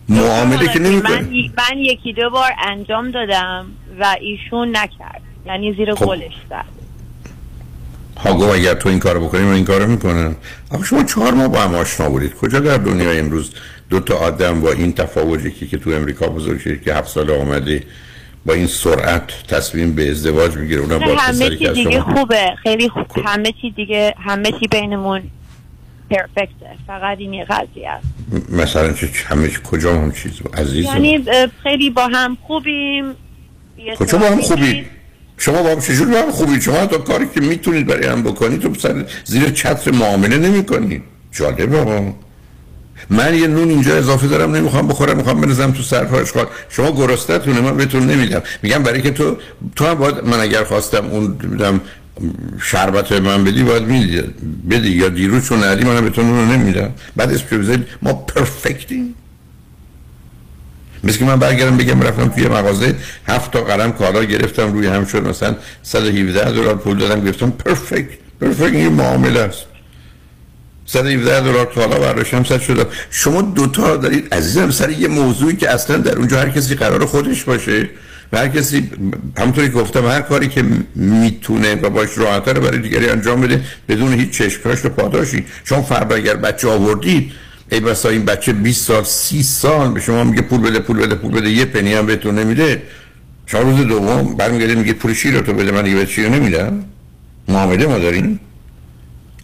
معامله 0.10 0.68
که 0.74 0.80
من, 0.80 0.86
نمی‌کنید. 0.86 1.52
من 1.58 1.78
یکی 1.78 2.14
دو 2.14 2.30
بار 2.30 2.52
انجام 2.68 3.12
دادم 3.12 3.66
و 4.00 4.16
ایشون 4.22 4.70
نکرد. 4.78 5.22
یعنی 5.46 5.74
زیر 5.74 5.96
خب. 5.96 6.06
قولش 6.06 6.34
زد. 6.50 6.66
ها 8.18 8.54
اگر 8.54 8.74
تو 8.74 8.90
این 8.90 9.00
کارو 9.00 9.28
بکنی 9.28 9.42
من 9.42 9.54
این 9.54 9.66
کارو 9.66 9.88
می‌کنم. 9.88 10.36
آخه 10.70 10.86
شما 10.86 11.04
چهار 11.04 11.34
ماه 11.34 11.48
با 11.48 11.62
هم 11.62 11.76
آشنا 11.76 12.10
بودید. 12.10 12.34
کجا 12.34 12.60
در 12.60 12.78
دنیای 12.78 13.20
امروز 13.20 13.52
دو 13.90 14.00
تا 14.00 14.16
آدم 14.16 14.62
با 14.62 14.72
این 14.72 14.94
تفاوت 14.94 15.46
یکی 15.46 15.68
که 15.68 15.78
تو 15.78 15.90
امریکا 15.90 16.28
بزرگ 16.28 16.60
شده 16.60 16.80
که 16.80 16.96
هفت 16.96 17.08
ساله 17.08 17.42
آمده 17.42 17.84
با 18.46 18.54
این 18.54 18.68
سرعت 18.68 19.48
تصمیم 19.48 19.96
به 19.96 20.12
ازدواج 20.12 20.58
می‌گیره. 20.58 20.82
اونم 20.82 21.00
با 21.00 21.16
همه 21.16 21.50
پسری 21.50 21.58
چی 21.58 21.74
دیگه 21.74 22.02
خوبه. 22.02 22.56
خیلی 22.64 22.90
خوب. 22.90 23.08
خب. 23.10 23.22
همه 23.26 23.54
چی 23.62 23.72
دیگه 23.72 24.14
همه 24.20 24.52
چی 24.52 24.68
بینمون 24.72 25.22
پرفکته. 26.10 26.66
فقط 26.88 27.18
این 27.20 27.34
یه 27.34 27.46
قضیه 27.46 27.90
است. 27.90 28.08
مثلا 28.52 28.94
چه 28.94 29.08
همه 29.26 29.48
چی- 29.48 29.60
کجا 29.64 29.94
هم 29.94 30.12
چیز؟ 30.12 30.32
عزیز 30.54 30.86
یعنی 30.86 31.26
خیلی 31.64 31.90
با 31.90 32.08
هم 32.08 32.38
خوبیم. 32.48 33.06
کجا 33.98 34.18
با 34.18 34.26
هم 34.26 34.42
خوبید 34.42 34.86
شما 35.38 35.64
با 35.64 35.70
هم 35.70 35.80
چجور 35.80 36.08
با 36.08 36.18
هم 36.18 36.32
خوبید 36.32 36.62
شما 36.62 36.86
تا 36.86 36.98
کاری 36.98 37.28
که 37.36 37.42
می‌تونید 37.42 37.88
برای 37.88 38.08
هم 38.08 38.24
بکنید 38.24 38.62
تو 38.62 38.74
سر 38.74 39.06
زیر 39.24 39.50
چتر 39.50 39.92
معامله 39.92 40.38
نمی‌کنید. 40.38 41.04
جالبه 41.32 41.80
ها 41.80 42.16
من 43.10 43.36
یه 43.36 43.48
نون 43.48 43.70
اینجا 43.70 43.96
اضافه 43.96 44.28
دارم 44.28 44.56
نمی‌خوام 44.56 44.88
بخورم 44.88 45.18
می‌خوام 45.18 45.42
بنزم 45.42 45.72
تو 45.72 45.84
سرفاش 45.84 46.32
خواهد 46.32 46.48
شما 46.70 46.92
گرستتونه 46.92 47.62
من 47.62 47.78
بهتون 47.78 48.08
نمیدم 48.08 48.42
میگم 48.62 48.84
برای 48.84 49.02
که 49.02 49.12
تو 49.12 49.38
تو 49.76 49.86
هم 49.86 49.94
باید 49.94 50.24
من 50.24 50.40
اگر 50.40 50.64
خواستم 50.64 51.06
اون 51.06 51.38
میدم 51.44 51.82
شربت 52.62 53.12
من 53.12 53.44
بدی 53.44 53.64
باید 53.64 53.84
میدی 53.84 54.22
بدی. 54.70 54.90
یا 54.90 55.10
دیروز 55.10 55.46
چون 55.46 55.64
ندی 55.64 55.86
من 55.86 56.02
بهتون 56.02 56.30
اون 56.30 56.52
نمیدم. 56.52 56.90
بعد 57.16 57.34
اسم 57.34 57.84
ما 58.02 58.14
پرفکتیم. 58.14 59.16
مثل 61.04 61.18
که 61.20 61.26
من 61.26 61.40
برگردم 61.40 61.78
بگم 61.78 62.02
رفتم 62.02 62.28
توی 62.28 62.48
مغازه 62.48 62.96
هفت 63.28 63.52
تا 63.52 63.62
قلم 63.62 63.92
کالا 63.92 64.24
گرفتم 64.24 64.74
روی 64.74 64.88
هم 64.88 65.06
شد 65.06 65.28
مثلا 65.28 65.56
117 65.84 66.52
دلار 66.52 66.76
پول 66.76 66.98
دادم 66.98 67.24
گرفتم 67.26 67.50
پرفکت. 67.50 68.10
پرفکت 68.42 68.74
این 68.74 68.94
معامله 68.94 69.40
است. 69.40 69.66
117 70.86 71.42
دلار 71.42 71.66
کالا 71.66 72.00
برداشتم 72.00 72.44
صد 72.44 72.62
شدم 72.62 72.86
شما 73.10 73.42
دوتا 73.42 73.98
دارید 73.98 74.34
عزیزم 74.34 74.72
سر 74.72 74.90
یه 74.90 75.08
موضوعی 75.08 75.56
که 75.56 75.70
اصلا 75.70 75.98
در 75.98 76.16
اونجا 76.18 76.40
هر 76.40 76.50
کسی 76.50 76.76
قرار 76.76 77.06
خودش 77.06 77.44
باشه 77.44 77.90
و 78.34 78.38
هر 78.38 78.48
کسی 78.48 78.90
همونطوری 79.38 79.68
که 79.68 79.74
گفتم 79.74 80.08
هر 80.08 80.22
کاری 80.22 80.48
که 80.48 80.64
می‌تونه 80.96 81.76
و 81.76 81.90
باش 81.90 82.18
راحتر 82.18 82.54
برای 82.54 82.80
دیگری 82.80 83.10
انجام 83.10 83.42
بده 83.42 83.62
بدون 83.90 84.14
هیچ 84.14 84.30
چشمکراش 84.32 84.86
و 84.86 84.90
پاداشی. 84.90 85.46
شما 85.64 85.82
فردا 85.82 86.16
اگر 86.16 86.36
بچه 86.36 86.68
آوردید 86.70 87.32
ای 87.72 87.80
بسا 87.80 88.10
این 88.10 88.26
بچه 88.26 88.54
20 88.54 88.86
سال 88.86 89.04
30 89.04 89.44
سال 89.44 89.94
به 89.94 90.00
شما 90.00 90.24
میگه 90.24 90.42
پول 90.42 90.62
بده 90.62 90.80
پول 90.80 90.98
بده 90.98 91.16
پول 91.16 91.32
بده 91.32 91.50
یه 91.50 91.66
پنی 91.66 91.94
هم 91.94 92.06
بهتون 92.06 92.40
نمیده. 92.40 92.84
شما 93.46 93.62
روز 93.62 93.88
دوم 93.88 94.36
برمیگردید 94.36 94.78
میگه 94.78 94.94
پول 94.94 95.14
شیر 95.14 95.34
رو 95.34 95.42
تو 95.42 95.54
بده 95.54 95.72
من 95.72 95.84
دیگه 95.84 96.06
به 96.06 96.30
نمیدم؟ 96.30 96.86
معامله 97.48 97.88
ما 97.88 97.98
داریم. 98.00 98.40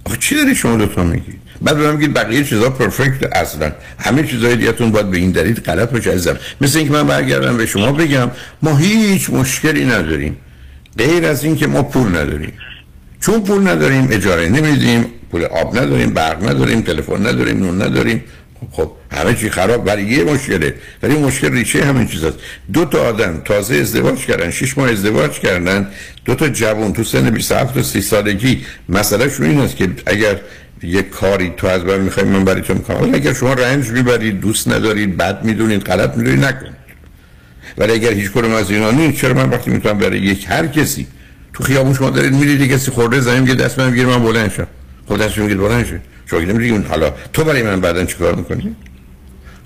آخه 0.06 0.18
چی 0.20 0.36
داری 0.36 0.56
شما 0.56 0.78
دوتا 0.78 1.04
میگید 1.04 1.42
بعد 1.62 1.78
به 1.78 1.92
میگید 1.92 2.14
بقیه 2.14 2.44
چیزا 2.44 2.70
پرفکت 2.70 3.36
اصلا. 3.36 3.72
همه 4.00 4.24
چیزای 4.24 4.56
دیگه‌تون 4.56 4.92
باید 4.92 5.12
به 5.12 5.18
این 5.18 5.32
دلیل 5.32 5.60
غلط 5.60 5.90
باشه 5.90 6.12
عزیزم. 6.12 6.38
مثل 6.62 6.78
اینکه 6.78 6.94
من 6.94 7.08
برگردم 7.08 7.58
به 7.58 7.66
شما 7.66 7.92
بگم 7.92 8.32
ما 8.62 8.78
هیچ 8.78 9.30
مشکلی 9.30 9.86
نداریم. 9.86 10.38
غیر 10.98 11.26
از 11.26 11.44
اینکه 11.44 11.68
ما 11.68 11.84
پول 11.84 12.10
نداریم. 12.10 12.54
چون 13.20 13.44
پول 13.44 13.68
نداریم 13.68 14.08
اجاره 14.12 14.50
نمیدیم 14.50 15.06
پول 15.32 15.44
آب 15.44 15.78
نداریم 15.78 16.14
برق 16.14 16.50
نداریم 16.50 16.82
تلفن 16.82 17.28
نداریم 17.28 17.58
نون 17.58 17.82
نداریم. 17.82 18.24
خب 18.72 18.92
همه 19.12 19.34
چی 19.34 19.50
خراب 19.50 19.86
برای 19.86 20.04
یه 20.04 20.24
مشکله. 20.24 20.76
ولی 21.04 21.18
مشکل 21.18 21.52
ریشه 21.52 21.86
همین 21.86 22.08
چیز 22.08 22.24
هست 22.24 22.38
دو 22.74 22.86
تا 22.86 23.02
آدم 23.02 23.42
تازه 23.46 23.76
ازدواج 23.76 24.26
کردن 24.26 24.52
شش 24.52 24.78
ماه 24.78 24.90
ازدواج 24.90 25.40
کردن 25.40 25.88
دو 26.26 26.36
تا 26.36 26.50
جوان 26.50 26.94
تو 26.94 27.04
سن 27.04 27.30
27 27.30 27.78
و 27.78 27.84
30 27.84 28.02
سالگی. 28.02 28.66
مسئله 28.90 29.30
شون 29.30 29.46
این 29.46 29.60
است 29.60 29.76
که 29.76 29.90
اگر 30.06 30.40
یه 30.84 31.02
کاری 31.02 31.54
تو 31.58 31.68
از 31.68 31.86
من 31.86 32.02
می‌خوای 32.02 32.26
من 32.26 32.46
برای 32.46 32.62
تو 32.62 32.74
می‌کنم. 32.74 33.14
اگر 33.14 33.34
شما 33.34 33.54
رنج 33.54 33.90
می‌برید 33.90 34.40
دوست 34.40 34.68
ندارید 34.68 35.18
بد 35.18 35.44
می‌دونید 35.44 35.84
غلط 35.84 36.18
می‌دونید 36.18 36.46
نکنید 36.46 36.82
ولی 37.78 37.94
اگر 37.94 38.12
هیچ 38.12 38.32
کدوم 38.32 38.54
از 38.54 38.72
اینا 38.72 38.92
نیست 38.92 39.22
چرا 39.22 39.34
من 39.34 39.50
وقتی 39.50 39.72
می‌تونم 39.72 39.98
برای 39.98 40.20
یک 40.20 40.46
هر 40.50 40.68
کسی 40.68 41.08
تو 41.54 41.64
خیابون 41.64 41.94
شما 41.94 42.10
دارید 42.10 42.34
میرید 42.34 42.62
یه 42.62 42.68
کسی 42.68 42.92
خورده 42.92 43.20
زمین 43.20 43.40
میگه 43.40 43.56
دست 43.56 43.80
من 43.80 43.92
بگیر 43.92 44.06
من 44.06 44.24
بلند 44.24 44.52
شم. 44.52 44.68
خب 45.10 45.18
دست 45.18 45.38
میگید 45.38 45.58
بلند 45.58 45.86
شد 45.86 46.11
شما 46.32 46.40
که 46.40 46.46
نمیگید 46.46 46.88
حالا 46.88 47.14
تو 47.34 47.44
برای 47.44 47.64
من 47.64 47.82
بعدا 47.82 48.06
چیکار 48.06 48.36
می‌کنی؟ 48.36 48.76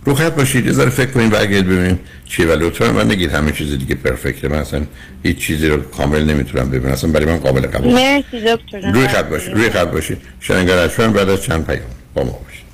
رو 0.06 0.15
خط 0.15 0.36
باشید. 0.36 0.65
یه 0.65 0.71
ذره 0.71 0.89
فکر 0.89 1.12
کنید 1.12 1.32
برگردید 1.32 1.67
ببینیم 1.67 1.99
چیه. 2.25 2.45
ولی 2.45 2.65
لطفا 2.65 2.91
من 2.91 3.12
نگید 3.12 3.32
همه 3.32 3.51
چیز 3.51 3.78
دیگه 3.78 3.95
پرفکته 3.95 4.47
من 4.47 4.58
اصلا 4.58 4.82
هیچ 5.23 5.38
چیزی 5.38 5.67
رو 5.67 5.82
کامل 5.82 6.23
نمی‌تونم 6.23 6.69
ببینم. 6.69 6.93
اصلا 6.93 7.10
برای 7.12 7.25
من 7.25 7.38
قابل 7.38 7.67
قبول. 7.67 7.93
مرسی 7.93 8.41
دکتر. 8.41 8.91
روی 8.91 9.08
خط 9.08 9.25
باشید. 9.25 9.54
روی 9.54 9.69
خط 9.69 9.88
باشید. 9.88 10.17
شنگر 10.39 10.78
اشوان 10.78 11.13
بعد 11.13 11.30
از 11.30 11.41
چند 11.41 11.65
پیام 11.65 11.82
با 12.13 12.23
ما 12.23 12.32
باشید. 12.32 12.65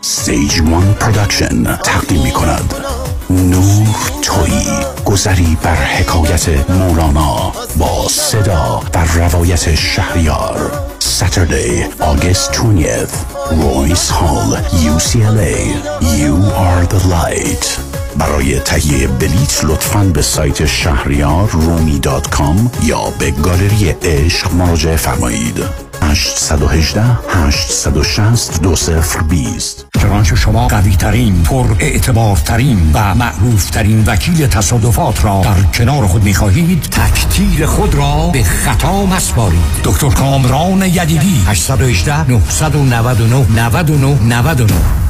سیج 0.00 0.60
وان 0.60 0.94
پرودکشن 0.94 1.64
تقدیم 1.64 2.22
می 2.22 2.30
کند 2.30 2.74
نور 3.30 3.88
تویی 4.22 4.66
گذری 5.04 5.58
بر 5.62 5.74
حکایت 5.74 6.70
مولانا 6.70 7.52
با 7.76 8.08
صدا 8.08 8.82
و 8.94 8.98
روایت 9.14 9.74
شهریار. 9.74 10.70
Saturday, 11.00 12.02
August 12.02 12.54
20th 12.54 13.14
رویس 13.50 14.10
هال 14.10 14.56
UCLA 14.56 15.58
You 16.02 16.34
are 16.56 16.86
the 16.94 17.02
light. 17.06 17.66
برای 18.18 18.60
تهیه 18.60 19.06
بلیت 19.06 19.64
لطفاً 19.64 20.04
به 20.04 20.22
سایت 20.22 20.66
شهریار 20.66 21.48
رومی 21.50 21.98
دات 21.98 22.30
کام 22.30 22.70
یا 22.82 23.02
به 23.18 23.30
گالری 23.30 23.94
عشق 24.02 24.54
مراجعه 24.54 24.96
فرمایید. 24.96 25.64
818 26.02 27.02
860 27.28 28.62
2020 28.62 29.89
چنانچه 30.00 30.36
شما 30.36 30.66
قوی 30.66 30.96
ترین 30.96 31.42
پر 31.42 31.66
اعتبار 31.78 32.36
ترین 32.36 32.90
و 32.94 33.14
معروف 33.14 33.70
ترین 33.70 34.04
وکیل 34.06 34.46
تصادفات 34.46 35.24
را 35.24 35.40
در 35.44 35.62
کنار 35.62 36.06
خود 36.06 36.24
می 36.24 36.34
خواهید 36.34 36.82
تکتیر 36.82 37.66
خود 37.66 37.94
را 37.94 38.30
به 38.32 38.42
خطا 38.42 39.06
مسپارید. 39.06 39.60
دکتر 39.84 40.08
کامران 40.08 40.82
یدیدی 40.82 41.42
818 41.46 42.30
999 42.30 43.46
99 43.56 44.18
99 44.22 45.09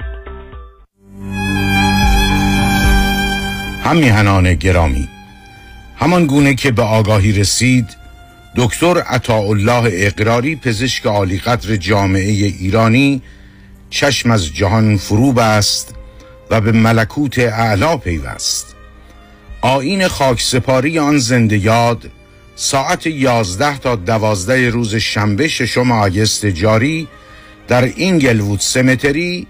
همیهنان 3.83 4.53
گرامی. 4.53 5.07
همان 5.95 6.25
گونه 6.25 6.55
که 6.55 6.71
به 6.71 6.81
آگاهی 6.81 7.31
رسید 7.31 7.89
دکتر 8.55 8.97
عطاالله 8.97 9.89
اقراری 9.93 10.55
پزشک 10.55 11.05
عالی 11.05 11.37
قدر 11.37 11.75
جامعه 11.75 12.31
ایرانی 12.31 13.21
چشم 13.89 14.31
از 14.31 14.45
جهان 14.45 14.97
فروب 14.97 15.39
است 15.39 15.95
و 16.49 16.61
به 16.61 16.71
ملکوت 16.71 17.39
اعلا 17.39 17.97
پیوست. 17.97 18.75
آین 19.61 20.07
خاک 20.07 20.41
سپاری 20.41 20.99
آن 20.99 21.17
زنده 21.17 21.57
یاد 21.57 22.09
ساعت 22.55 23.07
یازده 23.07 23.77
تا 23.77 23.95
دوازده 23.95 24.69
روز 24.69 24.95
شنبه 24.95 25.47
ششم 25.47 25.91
آگست 25.91 26.45
جاری 26.45 27.07
در 27.67 27.83
اینگلوود 27.83 28.59
سمتری 28.59 29.47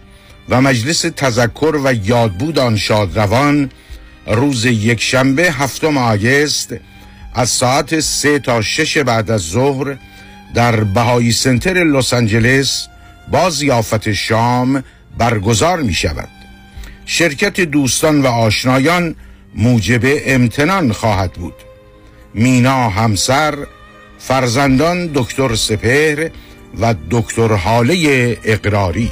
و 0.49 0.61
مجلس 0.61 1.01
تذکر 1.01 1.79
و 1.83 1.93
یادبود 1.93 2.59
آن 2.59 2.77
شادروان 2.77 3.69
روز 4.27 4.65
یک 4.65 5.01
شنبه 5.01 5.51
هفتم 5.51 5.97
آگست 5.97 6.75
از 7.33 7.49
ساعت 7.49 7.99
سه 7.99 8.39
تا 8.39 8.61
شش 8.61 8.97
بعد 8.97 9.31
از 9.31 9.41
ظهر 9.41 9.97
در 10.53 10.83
بهایی 10.83 11.31
سنتر 11.31 11.83
لس 11.83 12.13
آنجلس 12.13 12.87
با 13.31 13.49
ضیافت 13.49 14.11
شام 14.11 14.83
برگزار 15.17 15.81
می 15.81 15.93
شود. 15.93 16.29
شرکت 17.05 17.61
دوستان 17.61 18.21
و 18.21 18.27
آشنایان 18.27 19.15
موجب 19.55 20.01
امتنان 20.25 20.91
خواهد 20.91 21.33
بود. 21.33 21.53
مینا 22.33 22.89
همسر 22.89 23.53
فرزندان 24.19 25.11
دکتر 25.13 25.55
سپهر 25.55 26.29
و 26.79 26.95
دکتر 27.11 27.53
هاله 27.53 28.37
اقراری. 28.43 29.11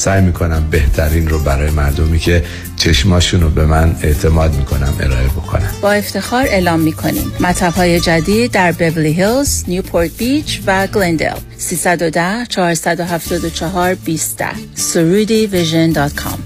سعی 0.00 0.22
می‌کنم 0.22 0.66
بهترین 0.70 1.28
رو 1.28 1.38
برای 1.38 1.70
مردمی 1.70 2.18
که 2.18 2.44
چشماشون 2.76 3.40
رو 3.40 3.50
به 3.50 3.66
من 3.66 3.96
اعتماد 4.02 4.54
می‌کنم 4.54 4.94
ارائه 5.00 5.28
بکنم 5.28 5.70
با 5.82 5.92
افتخار 5.92 6.42
اعلام 6.46 6.80
می‌کنیم. 6.80 7.32
مطب 7.40 7.72
های 7.72 8.00
جدید 8.00 8.50
در 8.50 8.72
بورلی 8.72 9.12
هیلز، 9.12 9.64
نیوپورت 9.68 10.10
بیچ 10.18 10.60
و 10.66 10.86
گلندل 10.86 11.36
310 11.58 12.46
474 12.48 13.94
20 13.94 14.44
Soroudi 14.74 15.46
Vision 15.46 15.92
dot 15.92 16.14
com. 16.14 16.38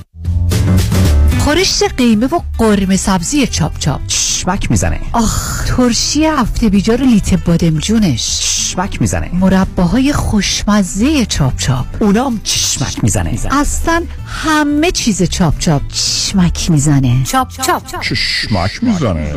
خورشت 1.38 1.94
قیمه 1.96 2.26
و 2.26 2.40
قرمه 2.58 2.96
سبزی 2.96 3.46
Chop 3.46 3.78
Chop. 3.78 4.00
چشمک 4.44 4.70
می‌زنه. 4.70 5.00
آخ 5.12 5.64
ترشی 5.64 6.24
هفته 6.24 6.68
بیجار 6.68 7.00
لیت 7.00 7.34
بادمجونش 7.34 8.38
چشمک 8.40 9.00
می‌زنه. 9.00 9.30
مرباهای 9.32 10.12
خوشمزه 10.12 11.26
چاپ 11.26 11.56
چاپ. 11.56 11.86
اونام 12.00 12.40
چشمک 12.44 13.04
می‌زنه. 13.04 13.38
اصلا 13.50 14.04
همه 14.26 14.90
چیز 14.90 15.22
چاپ 15.22 15.58
چاپ. 15.58 15.82
چشمک 15.88 16.70
می‌زنه. 16.70 17.24
چاپ 17.24 17.48
چاپ. 17.66 18.00
چشمک 18.00 18.84
می‌زنه. 18.84 19.32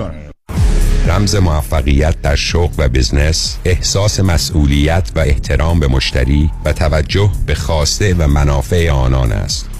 رمز 1.07 1.35
موفقیت 1.35 2.21
در 2.21 2.35
شغل 2.35 2.73
و 2.77 2.89
بزنس 2.89 3.57
احساس 3.65 4.19
مسئولیت 4.19 5.11
و 5.15 5.19
احترام 5.19 5.79
به 5.79 5.87
مشتری 5.87 6.51
و 6.65 6.73
توجه 6.73 7.31
به 7.45 7.55
خواسته 7.55 8.13
و 8.13 8.27
منافع 8.27 8.91
آنان 8.91 9.31
است. 9.31 9.69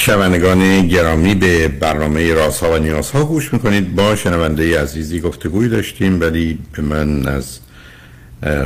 شنوندگان 0.00 0.88
گرامی 0.88 1.34
به 1.34 1.68
برنامه 1.68 2.34
رازها 2.34 2.72
و 2.72 2.78
نیازها 2.78 3.24
گوش 3.24 3.52
می‌کنید. 3.52 3.94
با 3.94 4.16
شنونده 4.16 4.80
عزیزی 4.82 5.20
گفتگوی 5.20 5.68
داشتیم 5.68 6.20
ولی 6.20 6.58
به 6.72 6.82
من 6.82 7.28
از 7.28 7.58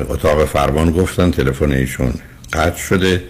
اتاق 0.09 0.45
فرمان 0.45 0.91
گفتن 0.91 1.31
تلفن 1.31 1.73
ایشون 1.73 2.15
قطع 2.53 2.79
شده. 2.79 3.23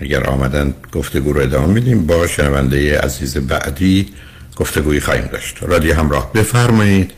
اگر 0.00 0.24
آمدن 0.24 0.74
گفتگو 0.92 1.32
رو 1.32 1.40
ادامه 1.40 1.66
میدیم. 1.66 2.06
با 2.06 2.26
شنونده 2.26 2.98
عزیز 2.98 3.38
بعدی 3.38 4.08
گفتگویی 4.56 5.00
خواهیم 5.00 5.26
داشت. 5.26 5.62
رادیو 5.62 5.94
همراه 5.94 6.32
بفرمایید. 6.32 7.12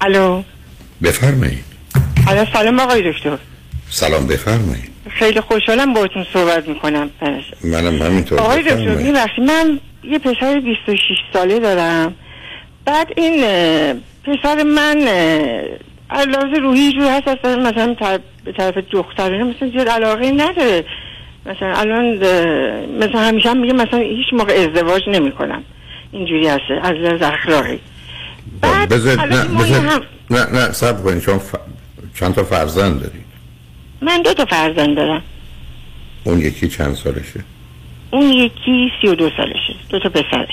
الو. 0.00 0.42
بفرمایید. 1.02 1.64
الو 2.26 2.44
سلام 2.52 2.80
آقای 2.80 3.12
دکتر. 3.12 3.38
سلام 3.90 4.26
بفرمایید. 4.26 4.97
خیلی 5.08 5.40
خوشحالم 5.40 5.94
باهاتون 5.94 6.26
صحبت 6.32 6.68
می‌کنم. 6.68 7.10
منم 7.64 8.02
همینطور. 8.02 8.40
آقای 8.40 8.62
دکتر 8.62 9.12
وقتی 9.14 9.40
من 9.40 9.80
یه 10.04 10.18
پسر 10.18 10.60
26 10.60 11.00
ساله 11.32 11.58
دارم. 11.58 12.14
بعد 12.84 13.12
این 13.16 13.44
پسر 14.24 14.62
من 14.62 15.08
علاوه 16.10 16.58
روحی 16.58 16.92
جور 16.92 17.10
هست 17.10 17.28
اصلا 17.28 17.56
مثلا 17.56 18.20
به 18.44 18.52
طرف 18.52 18.74
دخترانه 18.90 19.44
مثلا 19.44 19.70
زیاد 19.70 19.88
علاقه 19.88 20.30
نداره. 20.30 20.84
مثلا 21.46 21.74
الان 21.74 22.16
مثلا 22.98 23.20
همیشه 23.20 23.50
هم 23.50 23.60
میگه 23.60 23.72
مثلا 23.72 23.98
هیچ 23.98 24.26
موقع 24.32 24.52
ازدواج 24.52 25.02
نمی‌کنم. 25.08 25.64
اینجوری 26.12 26.46
هسته 26.48 26.74
از 26.82 26.92
لحاظ 26.92 27.22
اخلاقی. 27.22 27.78
بعد 28.60 28.88
بذار 28.88 29.16
حالا 29.16 29.42
نه 29.42 29.64
هم 29.64 30.02
نه 30.30 30.52
نه 30.52 30.72
صبر 30.72 31.02
کنید 31.02 31.22
شما 31.22 31.38
ف... 31.38 31.54
چند 32.20 32.34
تا 32.34 32.44
فرزند 32.44 33.00
دارید. 33.00 33.27
من 34.00 34.22
دو 34.22 34.34
تا 34.34 34.44
فرزند 34.44 34.96
دارم. 34.96 35.22
اون 36.24 36.40
یکی 36.40 36.68
چند 36.68 36.94
سالشه؟ 36.94 37.44
اون 38.10 38.32
یکی 38.32 38.92
سی 39.00 39.08
و 39.08 39.14
دو 39.14 39.30
سالشه. 39.36 39.74
دو 39.88 39.98
تا 39.98 40.08
پسره. 40.08 40.48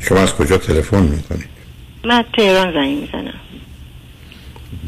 شما 0.00 0.18
از 0.18 0.34
کجا 0.34 0.58
تلفن 0.58 1.02
می‌کنید؟ 1.02 1.48
من 2.04 2.24
تهران 2.36 2.72
زنگ 2.72 2.98
می‌زنم. 3.00 3.40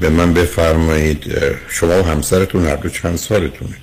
به 0.00 0.09
من 0.09 0.35
بفرمایید 0.35 1.35
شما 1.68 2.02
و 2.02 2.07
همسرتون 2.07 2.66
هر 2.66 2.76
دو 2.76 2.88
چند 2.88 3.16
سالتونه؟ 3.16 3.74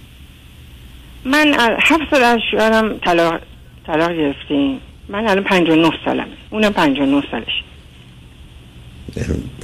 من 1.25 1.55
هفت 1.79 2.03
سال 2.11 2.23
از 2.23 2.39
شوهرم 2.51 2.97
طلاق 2.97 3.41
طلاق 3.87 4.11
گرفتیم. 4.11 4.79
من 5.09 5.27
الان 5.27 5.43
59 5.43 5.89
سالمه. 6.05 6.27
اونم 6.49 6.73
59 6.73 7.23
سالش 7.31 7.63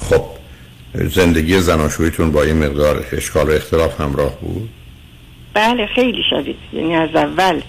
خب 0.01 0.25
زندگی 0.93 1.60
زناشویتون 1.60 2.32
با 2.32 2.45
یه 2.45 2.54
مقدار 2.54 3.06
اشکال 3.12 3.49
و 3.49 3.51
اختلاف 3.51 4.01
همراه 4.01 4.39
بود؟ 4.41 4.69
بله 5.54 5.86
خیلی 5.95 6.23
شدید. 6.30 6.56
یعنی 6.73 6.95
از 6.95 7.10
اول 7.15 7.62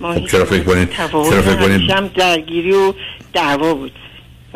ما 0.00 0.14
خب 0.14 0.26
چرا 0.26 0.44
فکر 0.44 0.62
کنید 0.62 0.88
چرا 1.10 1.42
فکر 1.42 1.56
کنید 1.56 2.12
درگیری 2.12 2.72
و 2.72 2.92
دعوا 3.32 3.74
بود. 3.74 3.92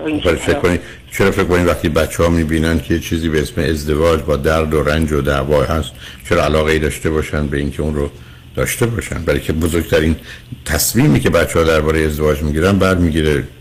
این 0.07 0.23
ولی 0.25 0.37
فکر. 0.37 0.55
کنید 0.55 0.81
چرا 1.13 1.31
فکر 1.31 1.45
کنید 1.45 1.67
وقتی 1.67 1.89
بچه 1.89 2.23
ها 2.23 2.29
می‌بینن 2.29 2.81
که 2.81 3.01
چیزی 3.01 3.29
به 3.29 3.41
اسم 3.41 3.61
ازدواج 3.61 4.21
با 4.21 4.37
درد 4.37 4.75
و 4.75 4.83
رنج 4.83 5.13
و 5.13 5.21
دعوا 5.21 5.63
هست 5.63 5.91
چرا 6.29 6.45
علاقه 6.45 6.73
ای 6.73 6.79
داشته 6.79 7.11
باشن 7.11 7.47
به 7.47 7.59
اینکه 7.59 7.83
اون 7.83 7.95
رو 7.95 8.11
داشته 8.57 8.87
باشن؟ 8.87 9.23
برای 9.23 9.41
که 9.41 9.53
بزرگترین 9.53 10.17
تصمیمی 10.65 11.21
که 11.21 11.31
بچه 11.31 11.59
ها 11.59 11.65
درباره 11.65 12.01
ازدواج 12.01 12.43
می‌گیرن 12.43 12.79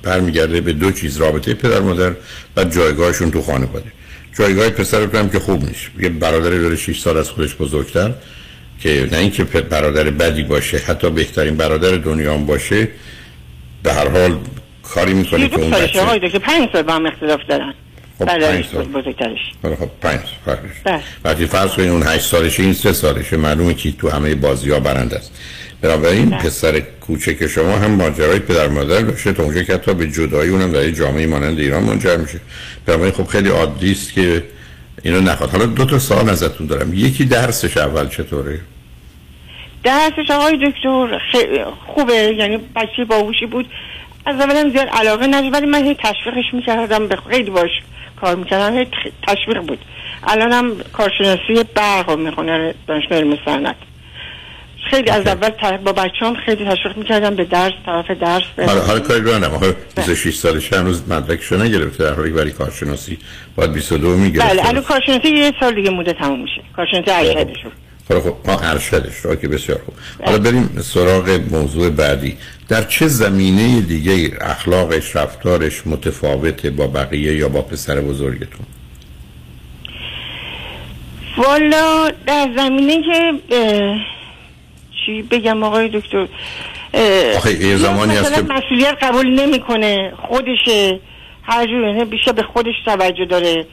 برمیگرده 0.03 0.61
به 0.61 0.73
دو 0.73 0.91
چیز 0.91 1.17
رابطه 1.17 1.53
پدر 1.53 1.79
مادر 1.79 2.13
و 2.57 2.63
جایگاهشون 2.63 3.31
تو 3.31 3.41
خانواده. 3.41 3.91
جایگاه 4.37 4.69
پسرتون 4.69 5.19
هم 5.19 5.29
که 5.29 5.39
خوب 5.39 5.65
نیست. 5.65 5.81
یه 5.99 6.09
برادری 6.09 6.59
داره 6.59 6.75
6 6.75 6.99
سال 6.99 7.17
از 7.17 7.29
خودش 7.29 7.55
بزرگتر 7.55 8.13
که 8.79 9.09
نه 9.11 9.17
اینکه 9.17 9.43
برادر 9.43 10.09
بدی 10.09 10.43
باشه 10.43 10.77
حتی 10.77 11.09
بهترین 11.09 11.57
برادر 11.57 11.91
دنیا 11.91 12.33
هم 12.33 12.45
باشه 12.45 12.87
به 13.83 13.93
هر 13.93 14.09
حال 14.09 14.37
کاری 14.83 15.13
می‌کنه 15.13 15.49
که 15.49 15.59
اون 15.59 15.69
بچه 15.69 16.01
آقای 16.01 16.19
دکتر 16.19 16.39
پنج 16.39 16.69
سال 16.73 16.81
با 16.81 16.93
هم 16.93 17.05
اختلاف 17.05 17.39
دارن. 17.49 17.73
خب، 18.19 18.25
پنج 18.25 18.65
سال. 18.65 18.85
بزرگترش. 18.85 19.39
خب 19.63 19.89
پنج 20.01 20.19
سال 20.45 20.57
بله. 20.85 21.01
وقتی 21.23 21.45
فرض 21.45 21.71
کنید 21.71 21.89
اون 21.89 22.03
هشت 22.05 22.25
سالشه 22.25 22.63
این 22.63 22.73
سه 22.73 22.93
سالشه 22.93 23.37
معلومه 23.37 23.73
که 23.73 23.91
تو 23.91 24.09
همه 24.09 24.35
بازی 24.35 24.71
ها 24.71 24.79
برنده 24.79 25.15
است. 25.15 25.31
بنابراین. 25.83 26.29
پسر 26.29 26.79
کوچک 26.79 27.47
شما 27.47 27.77
هم 27.77 27.91
ماجرای 27.91 28.39
پدر 28.39 28.67
مادر 28.67 29.01
داشته 29.01 29.33
تا 29.33 29.43
اونجا 29.43 29.63
که 29.63 29.73
حتی 29.73 29.93
به 29.93 30.07
جدایی 30.07 30.49
اونم 30.49 30.71
در 30.71 30.89
جامعه 30.89 31.27
مانند 31.27 31.59
ایران 31.59 31.83
منجر 31.83 32.17
میشه 32.17 32.39
بنابراین 32.85 33.13
خب 33.13 33.27
خیلی 33.27 33.49
عادی 33.49 33.91
است 33.91 34.13
که 34.13 34.43
اینو 35.03 35.21
نخواد 35.21 35.49
حالا 35.49 35.65
دو 35.65 35.85
تا 35.85 35.99
سوال 35.99 36.29
ازتون 36.29 36.67
دارم 36.67 36.93
یکی 36.93 37.25
درسش 37.25 37.77
اول 37.77 38.07
چطوره 38.07 38.59
درسش 39.83 40.31
آقای 40.31 40.57
دکتر 40.57 41.21
خوبه 41.87 42.13
یعنی 42.13 42.57
بچه 42.75 43.05
باهوشی 43.05 43.45
بود 43.45 43.65
از 44.25 44.35
اولم 44.35 44.71
زیاد 44.71 44.87
علاقه 44.87 45.27
نداشت 45.27 45.53
ولی 45.53 45.65
من 45.65 45.83
هی 45.83 45.95
تشویقش 45.99 46.53
می‌کردم 46.53 47.07
به 47.07 47.17
خیلی 47.29 47.49
باش 47.49 47.71
کار 48.21 48.35
می‌کردم 48.35 48.77
هی 48.77 48.87
تشویق 49.27 49.61
بود 49.61 49.79
الانم 50.27 50.75
کارشناسی 50.93 51.63
برق 51.75 52.09
رو 52.09 52.17
می‌خونه 52.17 52.73
دانشگاه 52.87 53.17
علم 53.17 53.37
صنعت 53.45 53.75
خیلی 54.89 55.09
از 55.09 55.27
اول 55.27 55.77
با 55.77 55.93
بچه 55.93 56.25
هم 56.25 56.35
خیلی 56.45 56.65
تشویق 56.65 56.97
می‌کردم 56.97 57.35
به 57.35 57.43
درس 57.43 57.73
طرف 57.85 58.11
درس. 58.11 58.43
حالا 58.57 58.81
حالا 58.81 58.99
کاری 58.99 59.21
رو 59.21 59.55
آخه 59.55 59.75
26 59.95 60.35
سالشه 60.35 60.79
هنوز 60.79 61.03
مدرکشو 61.09 61.57
نگرفته 61.57 62.03
در 62.03 62.13
حالی 62.13 62.31
برای 62.31 62.51
کارشناسی 62.51 63.17
باید 63.55 63.73
22 63.73 64.17
می‌گرفته. 64.17 64.53
بله 64.53 64.67
الان 64.67 64.83
کارشناسی 64.83 65.27
یه 65.27 65.53
سال 65.59 65.75
دیگه 65.75 65.89
مونده 65.89 66.13
تموم 66.13 66.41
میشه. 66.41 66.61
کارشناسی 66.75 67.11
ارشدشون. 67.11 67.71
خب 68.07 68.19
خب 68.19 68.35
ما 68.45 68.59
ارشدش 68.59 69.17
رو. 69.17 69.35
که 69.35 69.47
بسیار 69.47 69.79
خوب. 69.85 69.95
حالا 70.25 70.37
بریم 70.37 70.79
سراغ 70.81 71.39
موضوع 71.51 71.89
بعدی. 71.89 72.37
در 72.69 72.83
چه 72.83 73.07
زمینه 73.07 73.81
دیگه 73.81 74.37
اخلاقش 74.41 75.15
رفتارش 75.15 75.87
متفاوته 75.87 76.69
با 76.69 76.87
بقیه 76.87 77.35
یا 77.35 77.49
با 77.49 77.61
پسر 77.61 78.01
بزرگتون؟ 78.01 78.65
والا 81.37 82.11
در 82.27 82.49
زمینه 82.57 83.01
که 83.01 83.33
چی 85.05 85.21
بگم 85.21 85.63
آقای 85.63 85.89
دکتر؟ 85.89 86.27
آخه 87.37 87.65
یه 87.65 87.75
زمانی 87.77 88.15
هست 88.15 88.35
که- 88.35 88.41
مسئولیت 88.41 88.97
قبول 89.01 89.39
نمی‌کنه 89.39 90.13
خودشه. 90.27 90.99
هر 91.43 91.65
جور 91.65 92.05
بیشتر 92.05 92.31
به 92.31 92.43
خودش 92.43 92.73
توجه 92.85 93.25
داره. 93.25 93.65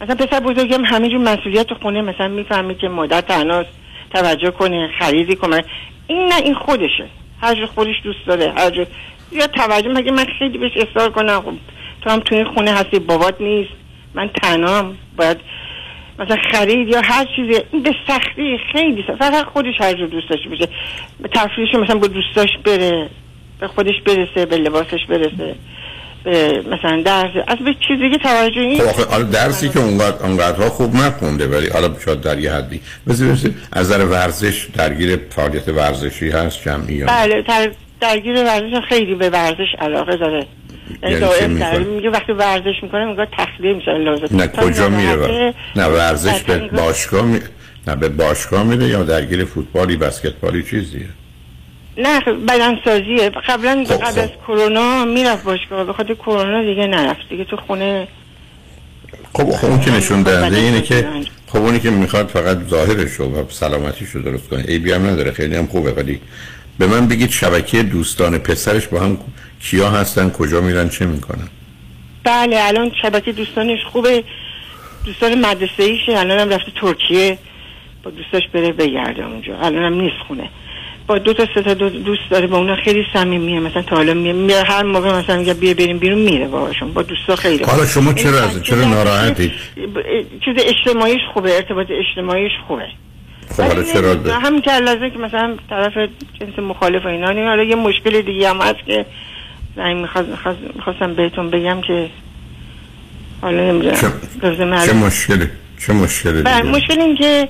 مثلا 0.00 0.14
پسر 0.14 0.40
بزرگم 0.40 0.84
همه 0.84 1.08
جور 1.08 1.18
مسئولیت 1.18 1.66
تو 1.66 1.74
خونه 1.74 2.02
مثلا 2.02 2.28
می‌فهمه 2.28 2.74
که 2.74 2.88
مادر 2.88 3.20
تنهاست 3.20 3.68
توجه 4.14 4.50
کنه 4.50 4.90
خریدی 4.98 5.36
کنه. 5.36 5.64
این 6.06 6.26
نه 6.28 6.36
این 6.36 6.54
خودشه. 6.54 7.06
هر 7.42 7.54
جور 7.54 7.66
خودش 7.66 7.94
دوست 8.04 8.26
داره 8.26 8.52
هر 8.56 8.70
جور 8.70 8.86
یا 9.32 9.46
توجه 9.46 9.88
مگه 9.88 10.12
من 10.12 10.26
خیلی 10.38 10.58
بهش 10.58 10.72
اصرار 10.76 11.10
کنم؟ 11.10 11.40
خب 11.40 11.52
تو 12.02 12.10
هم 12.10 12.20
تو 12.20 12.34
این 12.34 12.44
خونه 12.44 12.72
هستی 12.72 12.98
بابات 12.98 13.40
نیست. 13.40 13.70
من 14.14 14.30
تنهام. 14.42 14.96
باید 15.16 15.36
مثلا 16.20 16.36
خرید 16.52 16.88
یا 16.88 17.00
هر 17.04 17.26
چیزی 17.36 17.60
این 17.72 17.82
به 17.82 17.92
سختی 18.08 18.58
خیلی 18.72 19.04
سخت. 19.06 19.16
فقط 19.18 19.44
خودش 19.44 19.74
هر 19.80 19.94
جور 19.94 20.08
دوست 20.08 20.30
داشته 20.30 20.48
باشه 20.48 20.68
به 21.20 21.28
تفریحش 21.28 21.74
مثلا 21.74 21.98
با 21.98 22.06
دوستاش 22.06 22.48
بره 22.64 23.08
به 23.60 23.68
خودش 23.68 23.94
برسه 24.06 24.46
به 24.46 24.56
لباسش 24.56 25.06
برسه 25.08 25.54
به 26.24 26.62
مثلا 26.70 27.02
درس 27.02 27.30
از 27.48 27.58
به 27.58 27.74
چیزی 27.88 28.10
که 28.10 28.18
توجه 28.18 28.60
این 28.60 28.80
خب 28.80 29.30
درسی 29.30 29.68
که 29.68 29.80
اونقدر 29.80 30.26
اونقدرها 30.26 30.70
خوب 30.70 30.94
نخونده 30.94 31.46
ولی 31.46 31.68
حالا 31.68 31.94
شاید 32.04 32.20
در 32.20 32.38
یه 32.38 32.52
حدی 32.52 32.80
برسه 33.06 33.54
از 33.72 33.92
نظر 33.92 34.04
ورزش 34.04 34.68
درگیر 34.74 35.20
فعالیت 35.30 35.68
ورزشی 35.68 36.30
هست 36.30 36.62
جمعی؟ 36.62 37.04
بله 37.04 37.42
در 37.42 37.70
درگیر 38.00 38.34
ورزش 38.34 38.80
خیلی 38.88 39.14
به 39.14 39.30
ورزش 39.30 39.74
علاقه 39.78 40.16
داره 40.16 40.46
یعنی 41.02 41.84
میگه 41.84 42.10
وقتی 42.10 42.32
ورزش 42.32 42.82
می‌کنه 42.82 43.04
میگه 43.04 43.28
تخلیه 43.38 43.74
میشه 43.74 43.98
لازم. 43.98 44.36
نه 44.36 44.46
کجا 44.46 44.88
میره؟ 44.88 45.54
نه 45.76 45.86
ورزش 45.86 46.42
به 46.42 46.58
باشگاه 46.58 47.24
می... 47.24 47.40
نه 47.86 47.96
به 47.96 48.08
باشگاه 48.08 48.62
میره 48.62 48.86
یا 48.86 49.02
درگیر 49.02 49.44
فوتبالی 49.44 49.96
بسکتبالی 49.96 50.62
چیزیه؟ 50.62 51.06
نه 51.98 52.20
بدنسازیه. 52.20 53.30
قبلا 53.48 53.84
خب، 53.88 53.94
قبل 53.94 54.10
خب. 54.10 54.18
از 54.18 54.28
کرونا 54.46 55.04
می‌رفت 55.04 55.44
باشگاه 55.44 55.84
به 55.84 55.92
خاطر 55.92 56.14
کرونا 56.14 56.62
دیگه 56.62 56.86
نرفت. 56.86 57.28
دیگه 57.28 57.44
تو 57.44 57.56
خونه 57.56 58.08
خب 59.32 59.48
آخه 59.50 59.66
اون 59.66 59.80
که 59.80 59.90
نشون 59.90 60.22
دهنده 60.22 60.46
بدن 60.46 60.64
اینه 60.64 60.82
که. 60.82 61.08
خب 61.46 61.58
اونی 61.58 61.80
که 61.80 61.90
می‌خواد 61.90 62.28
فقط 62.28 62.58
ظاهرش 62.68 63.20
و 63.20 63.44
سلامتیش 63.48 64.08
رو 64.08 64.22
درست 64.22 64.48
کنه. 64.48 64.62
عیبی 64.62 64.92
هم 64.92 65.06
نداره 65.06 65.32
خیلی 65.32 65.56
هم 65.56 65.66
خوبه. 65.66 65.92
ولی 65.92 66.20
به 66.78 66.86
من 66.86 67.08
بگید 67.08 67.30
شبکه 67.30 67.82
دوستان 67.82 68.38
پسرش 68.38 68.86
با 68.86 69.00
هم 69.00 69.18
کیا 69.60 69.90
هستن 69.90 70.30
کجا 70.30 70.60
میرن 70.60 70.88
چه 70.88 71.06
می‌کنن؟ 71.06 71.48
بله 72.24 72.56
الان 72.60 72.92
شبکه 73.02 73.32
دوستانش 73.32 73.78
خوبه. 73.92 74.24
دوستان 75.04 75.34
مدرسه 75.34 75.82
ایشه 75.82 76.18
الان 76.18 76.38
هم 76.38 76.48
رفته 76.48 76.72
ترکیه. 76.80 77.38
با 78.02 78.10
دوستاش 78.10 78.42
بره 78.52 78.72
بگرده 78.72 79.26
اونجا. 79.26 79.58
الان 79.58 79.82
هم 79.84 80.00
نیست 80.00 80.16
خونه. 80.28 80.50
با 81.06 81.18
دو 81.18 81.32
تا 81.32 81.46
سه 81.54 81.62
تا 81.62 81.74
دو 81.74 81.88
دوست 81.88 82.22
داره 82.30 82.46
با 82.46 82.58
اونا 82.58 82.76
خیلی 82.76 83.06
صمیمیه. 83.12 83.60
مثلا 83.60 83.82
تا 83.82 83.96
حالا 83.96 84.14
میره 84.14 84.62
هر 84.62 84.82
موقع 84.82 85.18
مثلا 85.18 85.36
میگه 85.36 85.54
بیا 85.54 85.74
بریم 85.74 85.98
بیرون 85.98 86.18
میره 86.18 86.48
باهاشون. 86.48 86.92
با 86.92 87.02
دوستا 87.02 87.36
خیلی 87.36 87.64
حالا 87.64 87.86
شما 87.86 88.12
چرا 88.12 88.42
از 88.42 88.62
چرا 88.62 88.78
بچه 88.78 88.88
ناراحتید 88.88 89.52
چیز 90.44 90.54
اجتماعیش 90.58 91.20
خوبه 91.34 91.56
ارتباط 91.56 91.86
اجتماعیش 91.90 92.52
خوبه. 92.68 92.86
خب 93.56 93.62
حالا 93.62 93.82
چرا 93.82 94.40
همین 94.40 94.60
که 94.60 94.78
لازم 94.78 95.10
که 95.10 95.18
مثلا 95.18 95.56
طرف 95.70 95.92
جنس 96.40 96.58
مخالف 96.58 97.04
و 97.04 97.08
اینا. 97.08 97.48
حالا 97.48 97.62
یه 97.62 97.76
مشکل 97.76 98.22
دیگه 98.22 98.48
هم 98.48 98.60
هست 98.60 98.86
که 98.86 99.06
زنگ 99.80 100.06
می‌خواستم 100.76 101.14
بهتون 101.14 101.50
بگم 101.50 101.80
که 101.80 102.10
حالا 103.42 103.72
نمی‌دونم. 103.72 104.12
چه 104.86 104.92
مشکلی؟ 104.92 105.48
چه 105.86 105.92
مشکلی 105.92 106.42
بله؟ 106.42 106.62
مشکل 106.62 107.00
این 107.00 107.16
که 107.16 107.48